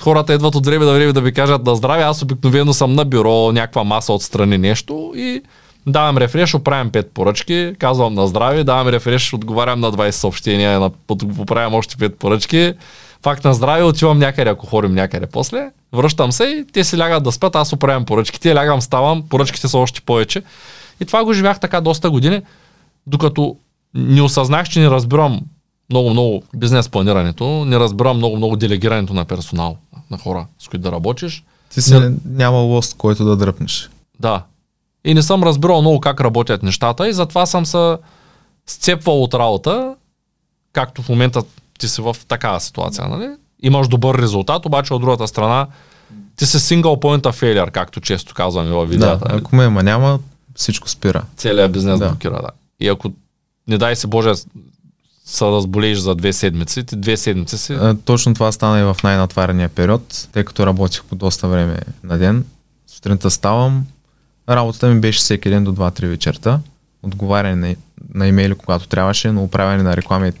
Хората 0.00 0.34
идват 0.34 0.54
от 0.54 0.66
време 0.66 0.84
на 0.84 0.92
време 0.92 1.12
да 1.12 1.20
ми 1.20 1.32
кажат 1.32 1.64
да 1.64 1.76
здраве. 1.76 2.02
Аз 2.02 2.22
обикновено 2.22 2.72
съм 2.72 2.92
на 2.92 3.04
бюро, 3.04 3.52
някаква 3.52 3.84
маса 3.84 4.12
отстрани 4.12 4.58
нещо 4.58 5.12
и 5.16 5.42
давам 5.86 6.18
рефреш, 6.18 6.54
оправям 6.54 6.90
пет 6.90 7.10
поръчки, 7.10 7.74
казвам 7.78 8.14
на 8.14 8.26
здраве, 8.26 8.64
давам 8.64 8.88
рефреш, 8.88 9.32
отговарям 9.34 9.80
на 9.80 9.92
20 9.92 10.10
съобщения, 10.10 10.80
на- 10.80 10.90
поправям 11.36 11.74
още 11.74 11.96
пет 11.96 12.18
поръчки. 12.18 12.74
Факт 13.22 13.44
на 13.44 13.54
здраве, 13.54 13.82
отивам 13.82 14.18
някъде, 14.18 14.50
ако 14.50 14.66
ходим 14.66 14.94
някъде 14.94 15.26
после. 15.26 15.70
Връщам 15.92 16.32
се 16.32 16.44
и 16.44 16.64
те 16.72 16.84
си 16.84 16.98
лягат 16.98 17.24
да 17.24 17.32
спят, 17.32 17.56
аз 17.56 17.72
оправям 17.72 18.04
поръчките, 18.04 18.54
лягам, 18.54 18.80
ставам, 18.80 19.22
поръчките 19.28 19.68
са 19.68 19.78
още 19.78 20.00
повече. 20.00 20.42
И 21.00 21.04
това 21.04 21.24
го 21.24 21.32
живях 21.32 21.60
така 21.60 21.80
доста 21.80 22.10
години, 22.10 22.42
докато 23.06 23.56
не 23.94 24.22
осъзнах, 24.22 24.68
че 24.68 24.80
не 24.80 24.90
разбирам 24.90 25.40
много-много 25.90 26.42
бизнес 26.56 26.88
планирането, 26.88 27.64
не 27.64 27.78
разбирам 27.78 28.16
много-много 28.16 28.56
делегирането 28.56 29.14
на 29.14 29.24
персонал, 29.24 29.76
на 30.10 30.18
хора, 30.18 30.46
с 30.58 30.68
които 30.68 30.82
да 30.82 30.92
работиш. 30.92 31.44
Ти 31.74 31.82
си 31.82 31.94
Не- 31.98 32.12
няма 32.26 32.58
лост, 32.58 32.96
който 32.96 33.24
да 33.24 33.36
дръпнеш. 33.36 33.90
Да. 34.20 34.42
И 35.04 35.14
не 35.14 35.22
съм 35.22 35.42
разбирал 35.44 35.80
много 35.80 36.00
как 36.00 36.20
работят 36.20 36.62
нещата 36.62 37.08
и 37.08 37.12
затова 37.12 37.46
съм 37.46 37.66
се 37.66 37.96
сцепвал 38.66 39.22
от 39.22 39.34
работа, 39.34 39.94
както 40.72 41.02
в 41.02 41.08
момента 41.08 41.42
ти 41.80 41.88
си 41.88 42.02
в 42.02 42.16
такава 42.28 42.60
ситуация, 42.60 43.08
нали? 43.08 43.28
Имаш 43.62 43.88
добър 43.88 44.18
резултат, 44.18 44.66
обаче 44.66 44.94
от 44.94 45.00
другата 45.00 45.28
страна 45.28 45.66
ти 46.36 46.46
си 46.46 46.56
single 46.56 46.82
point 47.02 47.22
of 47.22 47.42
failure, 47.42 47.70
както 47.70 48.00
често 48.00 48.34
казваме 48.34 48.70
във 48.70 48.88
Да, 48.88 48.92
видеята. 48.92 49.24
нали? 49.28 49.38
ако 49.40 49.56
ме 49.56 49.64
има 49.64 49.82
няма, 49.82 50.18
всичко 50.54 50.88
спира. 50.88 51.22
целият 51.36 51.72
бизнес 51.72 51.98
да. 51.98 52.04
Да. 52.04 52.10
блокира. 52.10 52.32
Да. 52.32 52.48
И 52.80 52.88
ако, 52.88 53.12
не 53.68 53.78
дай 53.78 53.96
се 53.96 54.06
Боже, 54.06 54.32
се 55.24 55.44
разболееш 55.44 55.98
за 55.98 56.14
две 56.14 56.32
седмици, 56.32 56.84
ти 56.84 56.96
две 56.96 57.16
седмици 57.16 57.58
си... 57.58 57.72
А, 57.72 57.96
Точно 58.04 58.34
това 58.34 58.52
стана 58.52 58.80
и 58.80 58.84
в 58.84 58.96
най-натварения 59.04 59.68
период, 59.68 60.28
тъй 60.32 60.44
като 60.44 60.66
работих 60.66 61.04
по 61.04 61.14
доста 61.14 61.48
време 61.48 61.78
на 62.04 62.18
ден. 62.18 62.44
Сутринта 62.86 63.30
ставам, 63.30 63.86
работата 64.48 64.86
ми 64.88 65.00
беше 65.00 65.18
всеки 65.18 65.50
ден 65.50 65.64
до 65.64 65.72
2-3 65.72 66.06
вечерта. 66.06 66.60
Отговаряне 67.02 67.68
на, 67.68 67.76
на 68.14 68.26
имейли, 68.26 68.54
когато 68.54 68.88
трябваше, 68.88 69.32
но 69.32 69.42
управяне 69.42 69.82
на 69.82 69.96
реклами 69.96 70.32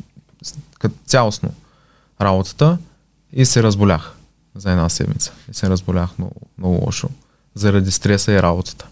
като 0.80 0.94
цялостно 1.06 1.50
работата 2.20 2.78
и 3.32 3.44
се 3.46 3.62
разболях 3.62 4.12
за 4.54 4.70
една 4.70 4.88
седмица. 4.88 5.32
И 5.50 5.54
се 5.54 5.70
разболях 5.70 6.18
много, 6.18 6.34
много 6.58 6.84
лошо 6.84 7.08
заради 7.54 7.90
стреса 7.90 8.32
и 8.32 8.42
работата. 8.42 8.86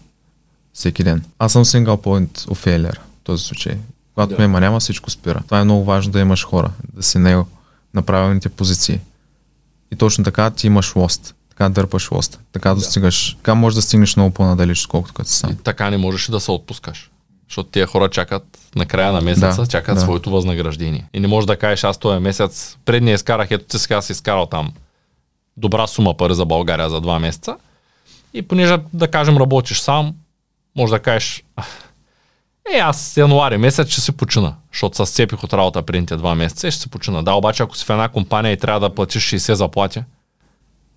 Всеки 0.73 1.03
ден. 1.03 1.23
Аз 1.39 1.51
съм 1.51 1.65
single 1.65 2.03
point 2.03 2.37
of 2.39 2.67
failure 2.67 2.97
в 2.97 3.23
този 3.23 3.43
случай. 3.43 3.77
Когато 4.13 4.29
Да. 4.29 4.35
да. 4.35 4.39
ме 4.39 4.45
има 4.45 4.59
няма, 4.59 4.79
всичко 4.79 5.09
спира. 5.09 5.41
Това 5.45 5.59
е 5.59 5.63
много 5.63 5.83
важно 5.83 6.11
да 6.11 6.19
имаш 6.19 6.45
хора, 6.45 6.71
да 6.93 7.03
си 7.03 7.17
него 7.17 7.47
на 7.93 8.01
правилните 8.01 8.49
позиции. 8.49 8.99
И 9.91 9.95
точно 9.95 10.23
така 10.23 10.49
ти 10.49 10.67
имаш 10.67 10.95
лост. 10.95 11.35
Така 11.49 11.69
дърпаш 11.69 12.11
лост. 12.11 12.39
Така 12.51 12.75
достигаш. 12.75 13.35
Така 13.35 13.55
можеш 13.55 13.75
да 13.75 13.81
стигнеш 13.81 14.15
много 14.15 14.33
по-надалеч, 14.33 14.81
отколкото 14.83 15.13
като 15.13 15.29
си 15.29 15.35
И 15.35 15.39
сам. 15.39 15.55
така 15.63 15.89
не 15.89 15.97
можеш 15.97 16.27
и 16.29 16.31
да 16.31 16.39
се 16.39 16.51
отпускаш. 16.51 17.11
Защото 17.49 17.69
тия 17.69 17.87
хора 17.87 18.09
чакат 18.09 18.57
на 18.75 18.85
края 18.85 19.11
на 19.11 19.21
месеца, 19.21 19.61
Да, 19.61 19.67
чакат 19.67 19.95
да. 19.95 20.01
своето 20.01 20.29
възнаграждение. 20.29 21.05
И 21.13 21.19
не 21.19 21.27
можеш 21.27 21.45
да 21.45 21.55
кажеш, 21.57 21.83
аз 21.83 21.97
този 21.97 22.19
месец, 22.19 22.77
предния 22.85 23.15
изкарах, 23.15 23.51
ето 23.51 23.65
ти 23.65 23.79
сега 23.79 24.01
си 24.01 24.11
изкарал 24.11 24.45
там 24.45 24.71
добра 25.57 25.87
сума 25.87 26.13
пари 26.13 26.35
за 26.35 26.45
България 26.45 26.89
за 26.89 27.01
два 27.01 27.19
месеца. 27.19 27.57
И 28.33 28.41
понеже, 28.41 28.77
да 28.93 29.07
кажем, 29.07 29.37
работиш 29.37 29.79
сам, 29.79 30.13
може 30.75 30.91
да 30.91 30.99
кажеш, 30.99 31.43
Е, 32.75 32.77
аз 32.77 33.17
януари 33.17 33.57
месец 33.57 33.89
ще 33.89 34.01
се 34.01 34.11
почина, 34.11 34.55
защото 34.73 34.95
се 34.97 35.05
сцепих 35.05 35.43
от 35.43 35.53
работа 35.53 35.81
преди 35.81 36.05
два 36.15 36.35
месеца 36.35 36.67
и 36.67 36.71
ще 36.71 36.81
се 36.81 36.89
почина. 36.89 37.21
Да, 37.21 37.33
обаче 37.33 37.63
ако 37.63 37.77
си 37.77 37.85
в 37.85 37.89
една 37.89 38.09
компания 38.09 38.51
и 38.51 38.57
трябва 38.57 38.79
да 38.79 38.95
платиш 38.95 39.23
60 39.23 39.53
заплати, 39.53 40.03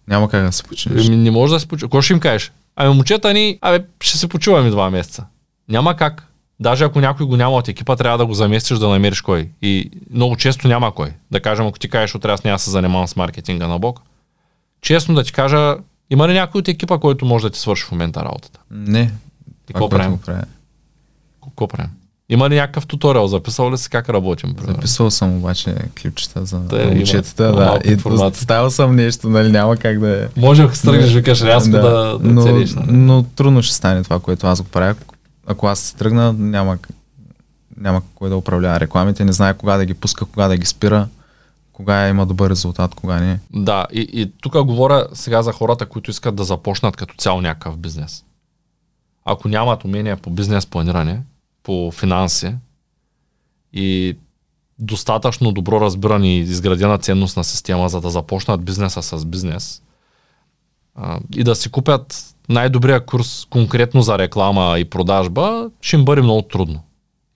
Няма 0.09 0.29
как 0.29 0.45
да 0.45 0.53
се 0.53 0.63
починеш. 0.63 1.07
Еми, 1.07 1.17
не 1.17 1.31
може 1.31 1.53
да 1.53 1.61
се 1.61 1.69
почува. 1.69 1.89
Какво 1.89 2.03
ще 2.03 2.13
им 2.13 2.21
кажеш? 2.21 2.53
Ами 2.77 2.95
момчета 2.95 3.33
ни, 3.33 3.59
абе, 3.61 3.85
ще 4.01 4.19
се 4.19 4.29
почуваме 4.29 4.71
два 4.71 4.91
месеца. 4.91 5.25
Няма 5.69 5.97
как. 5.97 6.32
Даже 6.63 6.85
ако 6.85 7.01
някой 7.01 7.27
го 7.27 7.37
няма 7.37 7.57
от 7.57 7.69
екипа, 7.69 7.97
трябва 7.97 8.19
да 8.19 8.27
го 8.27 8.35
заместиш 8.35 8.79
да 8.79 8.89
намериш 8.89 9.21
кой. 9.21 9.49
И 9.63 9.91
много 10.11 10.37
често 10.37 10.69
няма 10.69 10.95
кой. 10.95 11.11
Да 11.31 11.41
кажем, 11.41 11.67
ако 11.67 11.79
ти 11.79 11.89
кажеш, 11.89 12.15
утре 12.15 12.33
аз 12.33 12.45
няма 12.45 12.55
да 12.55 12.63
се 12.63 12.71
занимавам 12.71 13.09
с 13.09 13.17
маркетинга 13.17 13.67
на 13.67 13.79
Бог. 13.79 14.01
Честно 14.81 15.15
да 15.15 15.25
ти 15.25 15.33
кажа, 15.33 15.77
има 16.11 16.29
ли 16.29 16.33
някой 16.33 16.59
от 16.59 16.69
екипа, 16.69 16.99
който 16.99 17.25
може 17.25 17.43
да 17.43 17.51
ти 17.51 17.59
свърши 17.59 17.85
в 17.85 17.93
момента 17.93 18.25
работата? 18.25 18.61
Не. 18.71 19.13
И 19.71 19.73
какво 19.73 19.89
правим? 19.89 20.19
Какво 21.45 21.69
правим? 21.69 21.91
Има 22.29 22.51
ли 22.51 22.55
някакъв 22.55 22.87
туториал? 22.87 23.27
Записал 23.27 23.73
ли 23.73 23.79
си 23.79 23.91
как 23.91 24.09
работим? 24.09 24.55
примерно? 24.55 24.75
Записал 24.75 25.11
съм 25.11 25.37
обаче 25.37 25.75
клипчета 26.03 26.45
за 26.45 26.59
Да, 26.59 26.83
има 26.83 26.95
момчетата, 26.95 27.53
да. 27.53 27.79
И 27.85 27.97
ставил 28.35 28.71
съм 28.71 28.97
нещо, 28.97 29.29
нали, 29.29 29.53
няма 29.53 29.77
как 29.77 29.99
да 29.99 30.25
е. 30.25 30.27
Може 30.37 30.63
ако 30.63 30.77
стръгнеш, 30.77 31.13
викаш 31.13 31.43
рязко 31.43 31.71
да, 31.71 31.81
да, 31.81 32.19
но, 32.23 32.43
целиш. 32.43 32.75
нали? 32.75 32.87
но 32.93 33.23
трудно 33.23 33.63
ще 33.63 33.75
стане 33.75 34.03
това, 34.03 34.21
което 34.21 34.47
аз 34.47 34.63
го 34.63 34.69
правя. 34.69 34.95
Ако 35.47 35.67
аз 35.67 35.93
тръгна, 35.93 36.33
няма, 36.33 36.79
няма 37.77 38.03
кой 38.15 38.29
да 38.29 38.37
управлява 38.37 38.81
рекламите, 38.81 39.25
не 39.25 39.33
знае 39.33 39.55
кога 39.55 39.77
да 39.77 39.85
ги 39.85 39.95
пуска, 39.95 40.25
кога 40.25 40.49
да 40.49 40.57
ги 40.57 40.67
спира, 40.67 41.09
кога 41.73 42.09
има 42.09 42.27
добър 42.27 42.51
резултат, 42.51 42.95
кога 42.95 43.21
не. 43.21 43.41
Да, 43.53 43.87
и, 43.93 44.01
и 44.13 44.33
тук 44.41 44.65
говоря 44.65 45.07
сега 45.13 45.43
за 45.43 45.53
хората, 45.53 45.87
които 45.87 46.11
искат 46.11 46.35
да 46.35 46.45
започнат 46.45 46.97
като 46.97 47.15
цяло 47.15 47.41
някакъв 47.41 47.79
бизнес. 47.79 48.25
Ако 49.25 49.49
нямат 49.49 49.85
умения 49.85 50.17
по 50.17 50.31
бизнес 50.31 50.67
планиране, 50.67 51.23
по 51.63 51.91
финанси 51.91 52.55
и 53.73 54.17
достатъчно 54.79 55.53
добро 55.53 55.81
разбиране 55.81 56.37
и 56.37 56.41
изградена 56.41 56.99
ценностна 56.99 57.45
система, 57.45 57.89
за 57.89 58.01
да 58.01 58.11
започнат 58.11 58.65
бизнеса 58.65 59.03
с 59.03 59.25
бизнес 59.25 59.83
а, 60.97 61.19
и 61.37 61.45
да 61.45 61.55
си 61.55 61.71
купят 61.71 62.35
най-добрия 62.49 63.07
курс 63.07 63.47
конкретно 63.51 64.03
за 64.03 64.19
реклама 64.19 64.79
и 64.79 64.85
продажба, 64.85 65.71
ще 65.81 65.97
им 65.97 66.05
бъде 66.05 66.23
много 66.23 66.43
трудно. 66.43 66.83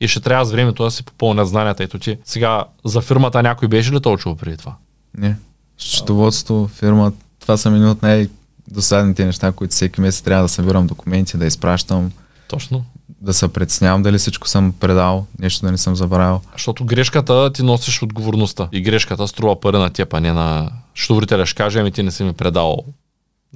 И 0.01 0.09
ще 0.09 0.21
трябва 0.21 0.45
с 0.45 0.53
времето 0.53 0.85
да 0.85 0.91
си 0.91 1.05
попълнят 1.05 1.49
знанията. 1.49 1.85
Ето 1.85 1.99
ти 1.99 2.19
сега 2.25 2.65
за 2.85 3.01
фирмата 3.01 3.43
някой 3.43 3.69
беше 3.69 3.93
ли 3.93 4.01
толкова 4.01 4.37
преди 4.37 4.57
това? 4.57 4.75
Не. 5.19 5.37
Счетоводство, 5.79 6.71
фирма, 6.75 7.13
това 7.41 7.57
са 7.57 7.69
едни 7.69 7.87
от 7.87 8.03
най-досадните 8.03 9.25
неща, 9.25 9.53
които 9.53 9.73
всеки 9.73 10.01
месец 10.01 10.23
трябва 10.23 10.43
да 10.43 10.49
събирам 10.49 10.87
документи, 10.87 11.37
да 11.37 11.47
изпращам, 11.47 12.13
Точно. 12.49 12.85
да 13.21 13.35
се 13.35 13.49
преценявам 13.49 14.03
дали 14.03 14.19
всичко 14.19 14.49
съм 14.49 14.73
предал, 14.81 15.27
нещо 15.39 15.67
да 15.67 15.73
не 15.73 15.79
съм 15.79 15.97
забравил. 15.97 16.41
Защото 16.53 16.85
грешката 16.85 17.53
ти 17.53 17.63
носиш 17.63 18.03
отговорността. 18.03 18.69
И 18.73 18.81
грешката 18.81 19.29
струва 19.29 19.61
пари 19.61 19.77
на 19.79 19.91
теб, 19.91 20.15
а 20.15 20.21
не 20.21 20.33
на... 20.33 20.71
Щурителя 20.95 21.47
ще 21.47 21.57
каже, 21.57 21.81
ами 21.81 21.91
ти 21.91 22.03
не 22.03 22.11
си 22.11 22.25
ми 22.25 22.33
предал, 22.33 22.85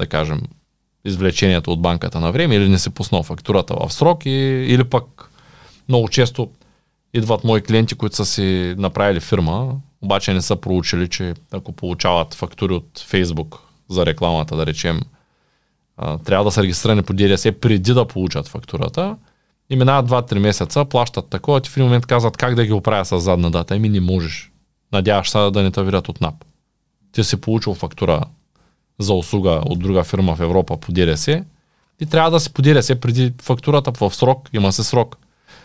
да 0.01 0.07
кажем, 0.07 0.41
извлечението 1.05 1.73
от 1.73 1.83
банката 1.83 2.21
на 2.21 2.33
време 2.33 2.55
или 2.55 2.69
не 2.69 2.79
си 2.79 2.91
пуснал 2.91 3.23
фактурата 3.23 3.75
в 3.75 3.93
срок 3.93 4.27
и, 4.27 4.31
или 4.69 4.85
пък 4.85 5.31
много 5.89 6.09
често 6.09 6.51
идват 7.15 7.45
мои 7.45 7.61
клиенти, 7.61 7.95
които 7.95 8.17
са 8.17 8.27
си 8.27 8.75
направили 8.79 9.21
фирма, 9.21 9.75
обаче 10.03 10.33
не 10.33 10.43
са 10.43 10.57
проучили, 10.57 11.09
че 11.09 11.35
ако 11.53 11.73
получават 11.73 12.35
фактури 12.35 12.73
от 12.73 13.05
Фейсбук 13.07 13.59
за 13.89 14.07
рекламата, 14.07 14.57
да 14.57 14.67
речем, 14.67 15.01
трябва 16.25 16.45
да 16.45 16.51
са 16.51 16.63
регистрирани 16.63 17.03
по 17.03 17.13
ДДС 17.13 17.53
преди 17.53 17.95
да 17.95 18.09
получат 18.09 18.49
фактурата 18.49 19.17
и 19.71 19.77
минават 19.77 20.09
2-3 20.09 20.39
месеца, 20.39 20.85
плащат 20.85 21.29
такова, 21.29 21.61
ти 21.61 21.71
в 21.71 21.77
един 21.77 21.85
момент 21.85 22.07
казват 22.07 22.37
как 22.37 22.55
да 22.55 22.67
ги 22.67 22.73
оправя 22.73 23.05
с 23.05 23.21
задна 23.21 23.51
дата. 23.51 23.75
Еми 23.75 23.89
не 23.89 24.01
можеш. 24.01 24.53
Надяваш 24.93 25.31
се 25.31 25.39
да 25.39 25.63
не 25.63 25.71
те 25.71 25.83
видят 25.83 26.09
от 26.09 26.21
НАП. 26.21 26.35
Ти 27.13 27.25
си 27.25 27.37
получил 27.37 27.75
фактура 27.75 28.23
за 29.01 29.15
услуга 29.15 29.63
от 29.67 29.79
друга 29.79 30.05
фирма 30.05 30.37
в 30.37 30.41
Европа 30.41 30.77
по 30.77 30.93
ДДС 30.93 31.45
и 32.01 32.07
трябва 32.07 32.31
да 32.31 32.41
си 32.41 32.53
по 32.53 32.63
ДДС 32.63 33.01
преди 33.01 33.33
фактурата 33.43 33.93
в 34.01 34.15
срок, 34.15 34.49
има 34.53 34.73
се 34.73 34.85
срок. 34.85 35.17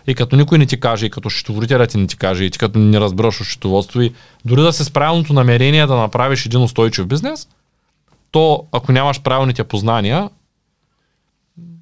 И 0.08 0.16
като 0.16 0.36
никой 0.36 0.58
не 0.58 0.66
ти 0.66 0.80
каже, 0.80 1.06
и 1.06 1.10
като 1.10 1.30
счетоводителят 1.30 1.90
ти 1.90 1.98
не 1.98 2.08
ти 2.08 2.18
каже, 2.18 2.44
и 2.44 2.52
ти 2.52 2.58
като 2.58 2.80
не 2.80 3.00
разбираш 3.00 3.42
от 3.42 3.48
счетоводство, 3.48 4.02
и 4.02 4.14
дори 4.46 4.62
да 4.62 4.74
се 4.74 4.84
с 4.84 4.92
правилното 4.92 5.34
намерение 5.34 5.88
да 5.88 5.96
направиш 5.96 6.46
един 6.46 6.62
устойчив 6.62 7.06
бизнес, 7.06 7.48
то 8.32 8.66
ако 8.72 8.92
нямаш 8.92 9.22
правилните 9.22 9.64
познания, 9.64 10.30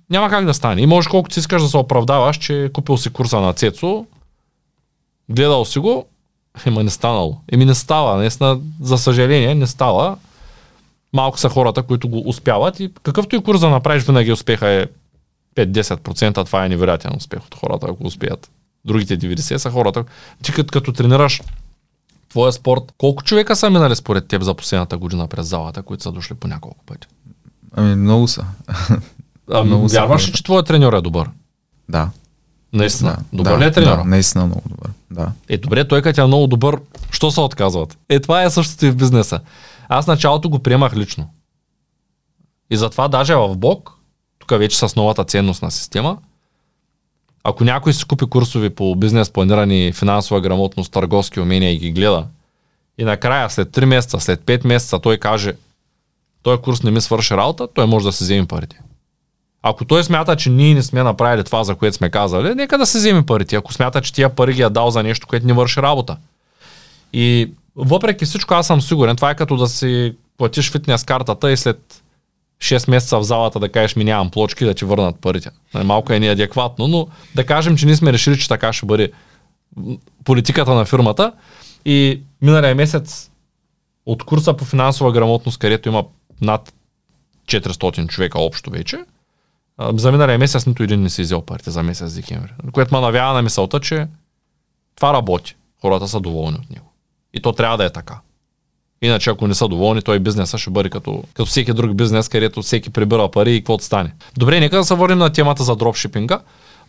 няма 0.10 0.30
как 0.30 0.46
да 0.46 0.54
стане. 0.54 0.82
И 0.82 0.86
можеш 0.86 1.08
колкото 1.08 1.34
си 1.34 1.40
искаш 1.40 1.62
да 1.62 1.68
се 1.68 1.78
оправдаваш, 1.78 2.38
че 2.38 2.70
купил 2.74 2.98
си 2.98 3.10
курса 3.10 3.40
на 3.40 3.54
Цецо, 3.54 4.06
гледал 5.30 5.66
си 5.66 5.80
го, 5.80 6.06
ема 6.66 6.84
не 6.84 6.90
станало. 6.90 7.38
Еми 7.52 7.66
не 7.66 7.76
става, 7.76 8.18
наистина, 8.18 8.60
за 8.82 8.98
съжаление, 8.98 9.56
не 9.56 9.68
става. 9.68 10.18
Малко 11.14 11.40
са 11.40 11.50
хората, 11.50 11.84
които 11.84 12.10
го 12.10 12.30
успяват 12.30 12.80
и 12.80 12.92
какъвто 13.04 13.36
и 13.36 13.44
курс 13.44 13.60
да 13.60 13.70
направиш, 13.70 14.04
винаги 14.04 14.32
успеха 14.32 14.68
е 14.68 14.88
5-10%, 15.56 16.46
това 16.46 16.66
е 16.66 16.70
невероятен 16.70 17.12
успех 17.18 17.46
от 17.46 17.56
хората, 17.56 17.88
ако 17.90 18.08
успеят. 18.08 18.52
Другите 18.86 19.18
90 19.18 19.58
са 19.58 19.72
хората. 19.72 20.04
Ти 20.44 20.52
като, 20.52 20.72
като 20.72 20.94
тренираш 20.94 21.42
твоя 22.30 22.52
спорт, 22.52 22.84
колко 22.98 23.24
човека 23.24 23.56
са 23.56 23.70
минали 23.70 23.96
според 23.96 24.28
теб 24.28 24.42
за 24.42 24.54
последната 24.54 24.98
година 24.98 25.28
през 25.28 25.48
залата, 25.48 25.82
които 25.82 26.04
са 26.04 26.12
дошли 26.12 26.36
по 26.36 26.48
няколко 26.48 26.86
пъти? 26.86 27.08
Ами 27.76 27.96
много 27.96 28.28
са. 28.28 28.46
А, 29.52 29.64
Много 29.64 29.88
вярваш 29.88 30.28
ли, 30.28 30.32
че 30.34 30.44
твоят 30.44 30.68
треньор 30.68 30.94
е 30.94 31.02
добър? 31.02 31.30
Да. 31.90 32.10
Наистина. 32.74 33.10
да. 33.12 33.38
добър 33.38 33.52
да, 33.52 33.60
ли 33.60 33.66
е 33.66 33.72
треньора? 33.72 33.98
Да, 33.98 34.04
наистина 34.04 34.46
много 34.46 34.64
добър. 34.70 34.92
Да. 35.12 35.32
Е, 35.50 35.58
добре, 35.58 35.88
той 35.88 36.02
като 36.02 36.22
е 36.22 36.26
много 36.28 36.48
добър, 36.48 36.80
що 37.12 37.32
се 37.32 37.42
отказват? 37.42 37.98
Е, 38.10 38.20
това 38.20 38.44
е 38.44 38.50
същото 38.50 38.86
и 38.86 38.92
в 38.92 38.96
бизнеса. 38.96 39.40
Аз 39.90 40.08
началото 40.08 40.50
го 40.50 40.60
приемах 40.60 40.96
лично. 40.96 41.30
И 42.70 42.78
затова 42.78 43.08
даже 43.08 43.36
в 43.36 43.58
Бог, 43.58 43.98
тук 44.40 44.50
вече 44.50 44.78
с 44.78 44.96
новата 44.96 45.24
ценностна 45.24 45.72
система, 45.72 46.18
ако 47.44 47.64
някой 47.64 47.94
си 47.94 48.06
купи 48.06 48.26
курсови 48.26 48.70
по 48.70 48.96
бизнес 48.96 49.30
планиране, 49.30 49.92
финансова 49.92 50.42
грамотност, 50.42 50.92
търговски 50.92 51.40
умения 51.40 51.72
и 51.72 51.78
ги 51.78 51.92
гледа, 51.92 52.26
и 52.98 53.04
накрая 53.04 53.50
след 53.50 53.70
3 53.70 53.86
месеца, 53.86 54.20
след 54.20 54.42
5 54.42 54.68
месеца 54.68 55.00
той 55.00 55.18
каже, 55.18 55.54
този 56.44 56.62
курс 56.62 56.84
не 56.84 56.92
ми 56.92 57.02
свърши 57.02 57.34
работа, 57.34 57.68
той 57.74 57.86
може 57.86 58.06
да 58.06 58.12
си 58.12 58.24
вземе 58.24 58.48
парите. 58.48 58.80
Ако 59.62 59.86
той 59.86 60.04
смята, 60.04 60.36
че 60.36 60.50
ние 60.50 60.74
не 60.74 60.84
сме 60.84 61.04
направили 61.04 61.44
това, 61.44 61.64
за 61.64 61.76
което 61.76 61.98
сме 61.98 62.10
казали, 62.10 62.56
нека 62.56 62.78
да 62.78 62.86
се 62.86 62.98
вземе 62.98 63.26
парите. 63.26 63.56
Ако 63.56 63.74
смята, 63.74 64.02
че 64.02 64.14
тия 64.14 64.30
пари 64.36 64.54
ги 64.54 64.62
е 64.62 64.70
дал 64.70 64.92
за 64.92 65.04
нещо, 65.04 65.28
което 65.28 65.48
не 65.48 65.54
върши 65.54 65.82
работа. 65.82 66.18
И 67.14 67.52
въпреки 67.76 68.26
всичко, 68.26 68.54
аз 68.54 68.68
съм 68.68 68.82
сигурен, 68.82 69.16
това 69.16 69.30
е 69.32 69.36
като 69.36 69.58
да 69.58 69.68
си 69.68 70.16
платиш 70.38 70.72
фитнес 70.72 71.04
картата 71.04 71.52
и 71.52 71.58
след 71.58 72.04
6 72.62 72.90
месеца 72.90 73.20
в 73.20 73.24
залата 73.24 73.60
да 73.60 73.70
кажеш 73.70 73.96
ми 73.96 74.04
нямам 74.04 74.30
плочки 74.30 74.66
да 74.66 74.74
ти 74.74 74.86
върнат 74.86 75.20
парите. 75.22 75.50
Нали, 75.74 75.86
Малко 75.86 76.14
е 76.14 76.20
неадекватно, 76.20 76.88
но 76.88 77.08
да 77.36 77.46
кажем, 77.46 77.78
че 77.78 77.86
ние 77.86 77.96
сме 77.96 78.14
решили, 78.14 78.40
че 78.40 78.48
така 78.48 78.74
ще 78.74 78.86
бъде 78.86 79.12
политиката 80.24 80.74
на 80.74 80.86
фирмата. 80.86 81.34
И 81.86 82.22
миналия 82.42 82.76
месец 82.76 83.32
от 84.06 84.24
курса 84.24 84.54
по 84.54 84.66
финансова 84.66 85.12
грамотност, 85.12 85.58
където 85.58 85.90
има 85.90 86.04
над 86.42 86.74
400 87.48 88.08
човека 88.08 88.40
общо 88.40 88.70
вече, 88.70 88.98
за 89.94 90.12
миналия 90.12 90.40
месец 90.40 90.66
нито 90.66 90.84
един 90.84 91.02
не 91.02 91.10
си 91.10 91.22
взел 91.22 91.42
парите 91.42 91.72
за 91.72 91.84
месец 91.84 92.14
декември. 92.14 92.52
Което 92.72 92.96
ме 92.96 93.02
навява 93.02 93.34
на 93.34 93.42
мисълта, 93.42 93.80
че 93.80 94.08
това 94.96 95.14
работи. 95.14 95.56
Хората 95.82 96.08
са 96.08 96.20
доволни 96.20 96.58
от 96.58 96.70
него. 96.70 96.93
И 97.34 97.42
то 97.42 97.52
трябва 97.52 97.78
да 97.78 97.86
е 97.86 97.90
така. 97.90 98.20
Иначе 99.02 99.30
ако 99.30 99.48
не 99.48 99.56
са 99.56 99.68
доволни, 99.68 100.02
той 100.02 100.20
бизнеса 100.20 100.58
ще 100.58 100.70
бъде 100.70 100.90
като, 100.90 101.24
като 101.28 101.46
всеки 101.46 101.74
друг 101.74 101.96
бизнес, 101.96 102.30
където 102.30 102.62
всеки 102.62 102.90
прибира 102.90 103.32
пари 103.32 103.56
и 103.56 103.60
каквото 103.60 103.84
стане. 103.84 104.14
Добре, 104.38 104.60
нека 104.60 104.78
да 104.78 104.84
се 104.84 104.96
върнем 104.96 105.18
на 105.18 105.30
темата 105.30 105.64
за 105.64 105.76
дропшипинга. 105.76 106.40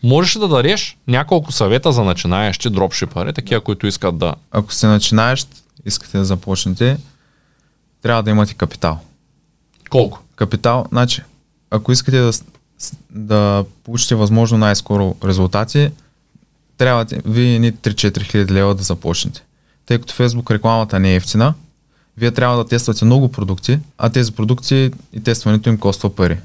Можеш 0.03 0.37
ли 0.37 0.41
да 0.41 0.49
дадеш 0.49 0.97
няколко 1.07 1.53
съвета 1.53 1.93
за 1.93 2.05
начинаещи 2.05 2.71
дропшипъри, 2.71 3.33
такива, 3.33 3.61
които 3.61 3.87
искат 3.87 4.19
да... 4.19 4.35
Ако 4.51 4.73
сте 4.73 4.87
начинаещ, 4.87 5.49
искате 5.87 6.19
да 6.19 6.25
започнете, 6.25 6.97
трябва 8.03 8.23
да 8.23 8.31
имате 8.31 8.55
капитал. 8.55 8.99
Колко? 9.91 10.23
Капитал, 10.37 10.87
значи, 10.89 11.23
ако 11.71 11.93
искате 11.93 12.21
да, 12.21 12.33
да 13.11 13.65
получите 13.85 14.15
възможно 14.15 14.59
най-скоро 14.59 15.17
резултати, 15.25 15.91
трябва 16.79 17.05
да- 17.05 17.17
вие 17.25 17.59
ни 17.59 17.73
3-4 17.73 18.23
хиляди 18.23 18.55
лева 18.55 18.75
да 18.75 18.83
започнете. 18.83 19.43
Тъй 19.87 19.99
като 19.99 20.15
Facebook 20.15 20.51
рекламата 20.51 21.01
не 21.01 21.13
е 21.13 21.17
ефтина, 21.17 21.55
вие 22.17 22.31
трябва 22.31 22.57
да 22.57 22.69
тествате 22.69 23.05
много 23.05 23.33
продукти, 23.33 23.79
а 23.99 24.11
тези 24.11 24.33
продукти 24.33 24.91
и 25.13 25.23
тестването 25.23 25.69
им 25.69 25.79
коства 25.79 26.15
пари. 26.15 26.39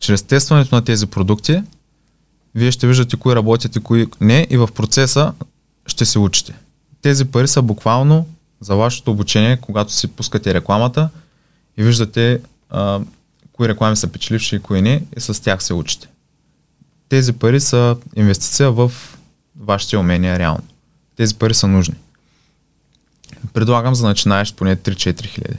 Чрез 0.00 0.22
тестването 0.22 0.74
на 0.74 0.84
тези 0.84 1.06
продукти, 1.06 1.62
вие 2.54 2.72
ще 2.72 2.86
виждате 2.86 3.16
кои 3.16 3.34
работят 3.34 3.76
и 3.76 3.80
кои 3.80 4.06
не 4.20 4.46
и 4.50 4.56
в 4.56 4.68
процеса 4.74 5.32
ще 5.86 6.04
се 6.04 6.18
учите. 6.18 6.54
Тези 7.02 7.24
пари 7.24 7.48
са 7.48 7.62
буквално 7.62 8.26
за 8.60 8.76
вашето 8.76 9.10
обучение, 9.10 9.56
когато 9.56 9.92
си 9.92 10.08
пускате 10.08 10.54
рекламата 10.54 11.08
и 11.76 11.82
виждате 11.82 12.40
а, 12.70 13.00
кои 13.52 13.68
реклами 13.68 13.96
са 13.96 14.08
печеливши 14.08 14.56
и 14.56 14.60
кои 14.60 14.82
не 14.82 15.02
и 15.16 15.20
с 15.20 15.42
тях 15.42 15.62
се 15.62 15.74
учите. 15.74 16.08
Тези 17.08 17.32
пари 17.32 17.60
са 17.60 17.96
инвестиция 18.16 18.70
в 18.70 18.92
вашите 19.60 19.96
умения 19.96 20.38
реално. 20.38 20.62
Тези 21.16 21.34
пари 21.34 21.54
са 21.54 21.68
нужни. 21.68 21.94
Предлагам 23.52 23.94
за 23.94 24.06
начинаеш 24.06 24.54
поне 24.54 24.76
3-4 24.76 25.26
хиляди. 25.26 25.58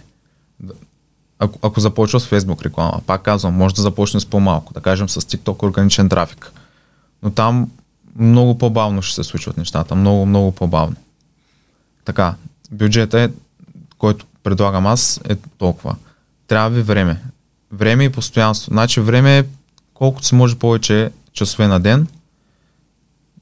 Ако, 1.39 1.59
ако 1.61 1.79
започва 1.79 2.19
с 2.19 2.29
Facebook 2.29 2.65
реклама, 2.65 3.01
пак 3.07 3.21
казвам, 3.21 3.53
може 3.53 3.75
да 3.75 3.81
започне 3.81 4.19
с 4.19 4.25
по-малко, 4.25 4.73
да 4.73 4.81
кажем 4.81 5.09
с 5.09 5.21
TikTok 5.21 5.63
органичен 5.63 6.09
трафик. 6.09 6.51
Но 7.23 7.31
там 7.31 7.71
много 8.15 8.57
по-бавно 8.57 9.01
ще 9.01 9.15
се 9.15 9.23
случват 9.23 9.57
нещата, 9.57 9.95
много, 9.95 10.25
много 10.25 10.51
по-бавно. 10.51 10.95
Така, 12.05 12.35
бюджета 12.71 13.19
е, 13.19 13.29
който 13.97 14.25
предлагам 14.43 14.87
аз, 14.87 15.21
е 15.29 15.35
толкова. 15.35 15.95
Трябва 16.47 16.69
ви 16.69 16.81
време. 16.81 17.21
Време 17.71 18.03
и 18.03 18.09
постоянство. 18.09 18.71
Значи 18.71 18.99
време 18.99 19.37
е 19.37 19.43
колкото 19.93 20.27
се 20.27 20.35
може 20.35 20.55
повече 20.55 21.11
часове 21.33 21.67
на 21.67 21.79
ден. 21.79 22.07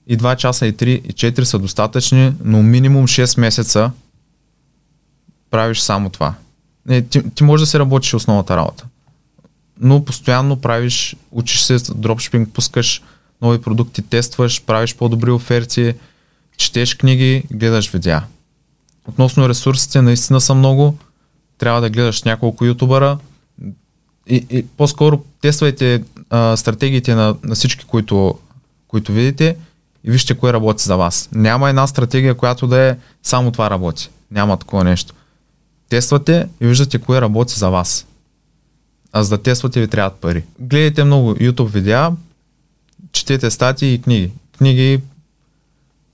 И 0.08 0.18
2 0.18 0.36
часа, 0.36 0.68
и 0.68 0.74
3, 0.74 0.86
и 0.88 1.14
4 1.14 1.44
са 1.44 1.60
достатъчни, 1.60 2.34
но 2.44 2.64
минимум 2.64 3.08
6 3.08 3.40
месеца 3.40 3.92
правиш 5.52 5.80
само 5.80 6.10
това. 6.10 6.34
Не, 6.86 7.02
ти, 7.02 7.30
ти 7.30 7.44
можеш 7.44 7.61
да 7.61 7.68
се 7.68 7.80
работиш 7.80 8.14
основната 8.14 8.56
работа. 8.56 8.86
Но 9.80 10.06
постоянно 10.06 10.61
правиш, 10.61 11.15
учиш 11.32 11.61
се 11.61 11.78
дропшипинг, 11.95 12.53
пускаш 12.53 13.02
нови 13.41 13.61
продукти, 13.61 14.02
тестваш, 14.02 14.64
правиш 14.65 14.95
по-добри 14.95 15.32
оферти, 15.32 15.94
четеш 16.57 16.95
книги, 16.95 17.44
гледаш 17.52 17.91
видеа. 17.91 18.23
Относно 19.07 19.49
ресурсите, 19.49 20.02
наистина 20.02 20.41
са 20.41 20.53
много. 20.53 20.98
Трябва 21.57 21.82
да 21.82 21.90
гледаш 21.90 22.23
няколко 22.23 22.65
ютубъра. 22.65 23.18
И, 24.28 24.45
и 24.49 24.65
по-скоро 24.78 25.23
тествайте 25.41 26.03
а, 26.30 26.57
стратегиите 26.57 27.15
на, 27.15 27.36
на 27.44 27.56
всички, 27.56 27.86
които, 27.86 28.40
които 28.88 29.11
видите 29.11 29.57
и 30.03 30.11
вижте 30.11 30.38
кое 30.38 30.53
работи 30.53 30.84
за 30.84 30.98
вас. 30.98 31.30
Няма 31.32 31.69
една 31.69 31.88
стратегия, 31.88 32.36
която 32.36 32.68
да 32.68 32.80
е 32.82 32.98
само 33.23 33.52
това 33.52 33.69
работи. 33.69 34.10
Няма 34.32 34.57
такова 34.57 34.84
нещо. 34.84 35.14
Тествате 35.92 36.48
и 36.62 36.68
виждате 36.68 36.98
кое 36.98 37.22
работи 37.22 37.60
за 37.60 37.70
вас. 37.70 38.08
А 39.14 39.24
за 39.24 39.30
да 39.30 39.44
тествате 39.44 39.80
ви 39.82 39.88
трябват 39.88 40.16
пари. 40.16 40.44
Гледайте 40.60 41.04
много 41.04 41.36
YouTube 41.36 41.68
видеа, 41.68 42.12
четете 43.12 43.52
статии 43.52 43.94
и 43.94 44.02
книги. 44.02 44.32
Книги, 44.58 45.02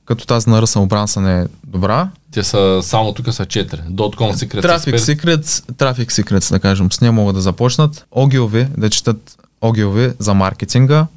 като 0.05 0.25
тази 0.25 0.49
на 0.49 0.61
Ръсъл 0.61 0.85
Брансън 0.85 1.27
е 1.27 1.47
добра. 1.67 2.09
Те 2.31 2.43
са 2.43 2.79
само 2.83 3.13
тук 3.13 3.33
са 3.33 3.45
4. 3.45 3.89
Dotcom 3.89 4.33
Secrets. 4.33 4.61
Traffic 4.61 4.97
Secrets, 4.97 5.71
Traffic 5.71 6.07
Secrets, 6.07 6.51
да 6.51 6.59
кажем, 6.59 6.91
с 6.91 7.01
нея 7.01 7.11
могат 7.11 7.35
да 7.35 7.41
започнат. 7.41 8.05
Огилви, 8.11 8.67
да 8.77 8.89
четат 8.89 9.37
Огилви 9.61 10.13
за 10.19 10.33
маркетинга. 10.33 11.07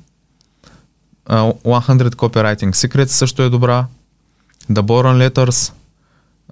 Uh, 1.29 1.63
100 1.63 2.15
Copywriting 2.15 2.71
Secrets 2.71 3.07
също 3.07 3.43
е 3.43 3.51
добра. 3.51 3.87
The 4.71 4.81
Boron 4.81 5.29
Letters. 5.29 5.73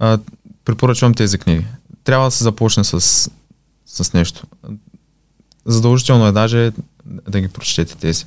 Uh, 0.00 0.20
препоръчвам 0.64 1.14
тези 1.14 1.38
книги. 1.38 1.64
Трябва 2.08 2.26
да 2.26 2.30
се 2.30 2.44
започне 2.44 2.84
с, 2.84 3.30
с 3.86 4.12
нещо. 4.12 4.42
Задължително 5.64 6.26
е 6.26 6.32
даже 6.32 6.72
да 7.28 7.40
ги 7.40 7.48
прочетете 7.48 7.96
тези. 7.96 8.24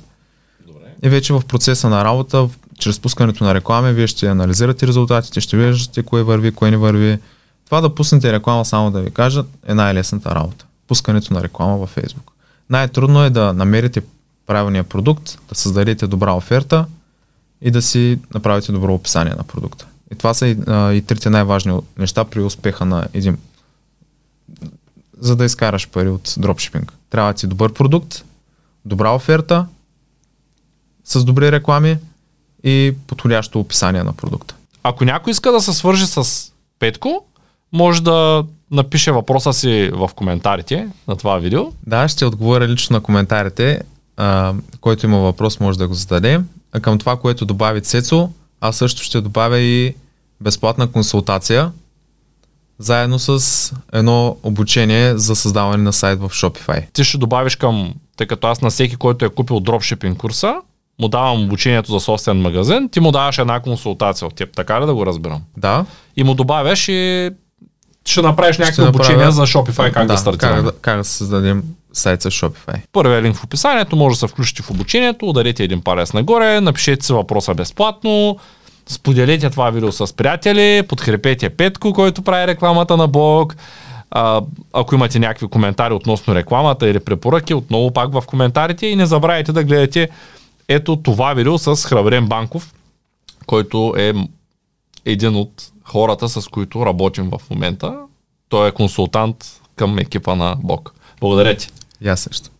И 1.02 1.08
вече 1.08 1.32
в 1.32 1.42
процеса 1.48 1.88
на 1.88 2.04
работа, 2.04 2.48
чрез 2.78 3.00
пускането 3.00 3.44
на 3.44 3.54
реклами, 3.54 3.92
вие 3.92 4.06
ще 4.06 4.26
анализирате 4.26 4.86
резултатите, 4.86 5.40
ще 5.40 5.56
виждате 5.56 6.02
кое 6.02 6.22
върви, 6.22 6.52
кое 6.52 6.70
не 6.70 6.76
върви. 6.76 7.18
Това 7.64 7.80
да 7.80 7.94
пуснете 7.94 8.32
реклама, 8.32 8.64
само 8.64 8.90
да 8.90 9.00
ви 9.00 9.10
кажа, 9.10 9.44
е 9.66 9.74
най-лесната 9.74 10.34
работа. 10.34 10.66
Пускането 10.88 11.34
на 11.34 11.42
реклама 11.42 11.76
във 11.76 11.96
Facebook. 11.96 12.30
Най-трудно 12.70 13.24
е 13.24 13.30
да 13.30 13.52
намерите 13.52 14.02
правилния 14.46 14.84
продукт, 14.84 15.38
да 15.48 15.54
създадете 15.54 16.06
добра 16.06 16.32
оферта 16.32 16.86
и 17.62 17.70
да 17.70 17.82
си 17.82 18.18
направите 18.34 18.72
добро 18.72 18.94
описание 18.94 19.34
на 19.38 19.44
продукта. 19.44 19.86
И 20.12 20.14
това 20.14 20.34
са 20.34 20.46
и, 20.46 20.56
а, 20.66 20.92
и 20.92 21.02
трите 21.02 21.30
най-важни 21.30 21.78
неща 21.98 22.24
при 22.24 22.40
успеха 22.40 22.84
на 22.84 23.06
един. 23.12 23.38
За 25.18 25.36
да 25.36 25.44
изкараш 25.44 25.88
пари 25.88 26.08
от 26.08 26.34
дропшипинг. 26.38 26.92
Трябва 27.10 27.32
да 27.32 27.38
ти 27.38 27.46
добър 27.46 27.72
продукт, 27.72 28.24
добра 28.84 29.10
оферта 29.10 29.66
с 31.04 31.24
добри 31.24 31.52
реклами 31.52 31.98
и 32.64 32.94
подходящо 33.06 33.60
описание 33.60 34.02
на 34.02 34.12
продукта. 34.12 34.54
Ако 34.82 35.04
някой 35.04 35.30
иска 35.30 35.52
да 35.52 35.60
се 35.60 35.72
свържи 35.72 36.06
с 36.06 36.52
Петко, 36.78 37.24
може 37.72 38.02
да 38.02 38.44
напише 38.70 39.12
въпроса 39.12 39.52
си 39.52 39.90
в 39.92 40.10
коментарите 40.16 40.88
на 41.08 41.16
това 41.16 41.38
видео. 41.38 41.72
Да, 41.86 42.08
ще 42.08 42.24
отговоря 42.24 42.68
лично 42.68 42.94
на 42.94 43.00
коментарите. 43.00 43.82
А, 44.16 44.54
който 44.80 45.06
има 45.06 45.18
въпрос, 45.18 45.60
може 45.60 45.78
да 45.78 45.88
го 45.88 45.94
зададе. 45.94 46.40
А 46.72 46.80
към 46.80 46.98
това, 46.98 47.16
което 47.16 47.46
добави 47.46 47.80
Цецо, 47.80 48.30
аз 48.60 48.76
също 48.76 49.02
ще 49.02 49.20
добавя 49.20 49.58
и 49.58 49.94
безплатна 50.40 50.86
консултация, 50.92 51.72
заедно 52.84 53.18
с 53.18 53.72
едно 53.92 54.36
обучение 54.42 55.18
за 55.18 55.36
създаване 55.36 55.82
на 55.82 55.92
сайт 55.92 56.20
в 56.20 56.28
Shopify. 56.28 56.92
Ти 56.92 57.04
ще 57.04 57.18
добавиш 57.18 57.56
към, 57.56 57.94
тъй 58.16 58.26
като 58.26 58.46
аз 58.46 58.60
на 58.60 58.70
всеки, 58.70 58.96
който 58.96 59.24
е 59.24 59.28
купил 59.28 59.60
дропшипинг 59.60 60.18
курса, 60.18 60.54
му 61.00 61.08
давам 61.08 61.44
обучението 61.44 61.92
за 61.92 62.00
собствен 62.00 62.40
магазин, 62.40 62.88
ти 62.88 63.00
му 63.00 63.12
даваш 63.12 63.38
една 63.38 63.60
консултация 63.60 64.28
от 64.28 64.34
теб, 64.34 64.56
така 64.56 64.80
ли 64.80 64.86
да 64.86 64.94
го 64.94 65.06
разбирам? 65.06 65.42
Да. 65.56 65.84
И 66.16 66.24
му 66.24 66.34
добавяш 66.34 66.88
и 66.88 67.30
ще 68.04 68.22
направиш 68.22 68.58
някакви 68.58 68.82
обучения 68.82 69.32
за 69.32 69.42
Shopify, 69.42 69.92
как 69.92 70.06
да, 70.06 70.12
да 70.14 70.18
стартираме. 70.18 70.62
Как, 70.62 70.80
как 70.80 70.96
да 70.96 71.04
създадем 71.04 71.62
сайт 71.92 72.22
с 72.22 72.30
Shopify. 72.30 72.80
Първият 72.92 73.24
линк 73.24 73.36
в 73.36 73.44
описанието, 73.44 73.96
може 73.96 74.14
да 74.14 74.18
се 74.18 74.26
включите 74.26 74.62
в 74.62 74.70
обучението, 74.70 75.28
ударете 75.28 75.64
един 75.64 75.82
палец 75.82 76.12
нагоре, 76.12 76.60
напишете 76.60 77.06
си 77.06 77.12
въпроса 77.12 77.54
безплатно, 77.54 78.36
споделете 78.86 79.50
това 79.50 79.70
видео 79.70 79.92
с 79.92 80.16
приятели, 80.16 80.82
подкрепете 80.88 81.50
Петко, 81.50 81.92
който 81.92 82.22
прави 82.22 82.46
рекламата 82.46 82.96
на 82.96 83.08
блог. 83.08 83.56
А, 84.10 84.42
ако 84.72 84.94
имате 84.94 85.18
някакви 85.18 85.46
коментари 85.46 85.94
относно 85.94 86.34
рекламата 86.34 86.88
или 86.88 87.00
препоръки, 87.00 87.54
отново 87.54 87.90
пак 87.90 88.12
в 88.12 88.22
коментарите 88.26 88.86
и 88.86 88.96
не 88.96 89.06
забравяйте 89.06 89.52
да 89.52 89.64
гледате 89.64 90.08
ето 90.68 90.96
това 90.96 91.34
видео 91.34 91.58
с 91.58 91.76
Храбрен 91.76 92.26
Банков, 92.26 92.74
който 93.46 93.94
е 93.98 94.12
един 95.04 95.36
от 95.36 95.72
хората, 95.84 96.28
с 96.28 96.48
които 96.48 96.86
работим 96.86 97.30
в 97.30 97.50
момента. 97.50 97.98
Той 98.48 98.68
е 98.68 98.72
консултант 98.72 99.60
към 99.76 99.98
екипа 99.98 100.34
на 100.34 100.56
Бог. 100.62 100.94
Благодаря 101.20 101.56
ти. 101.56 101.68
Аз 102.06 102.20
също. 102.20 102.51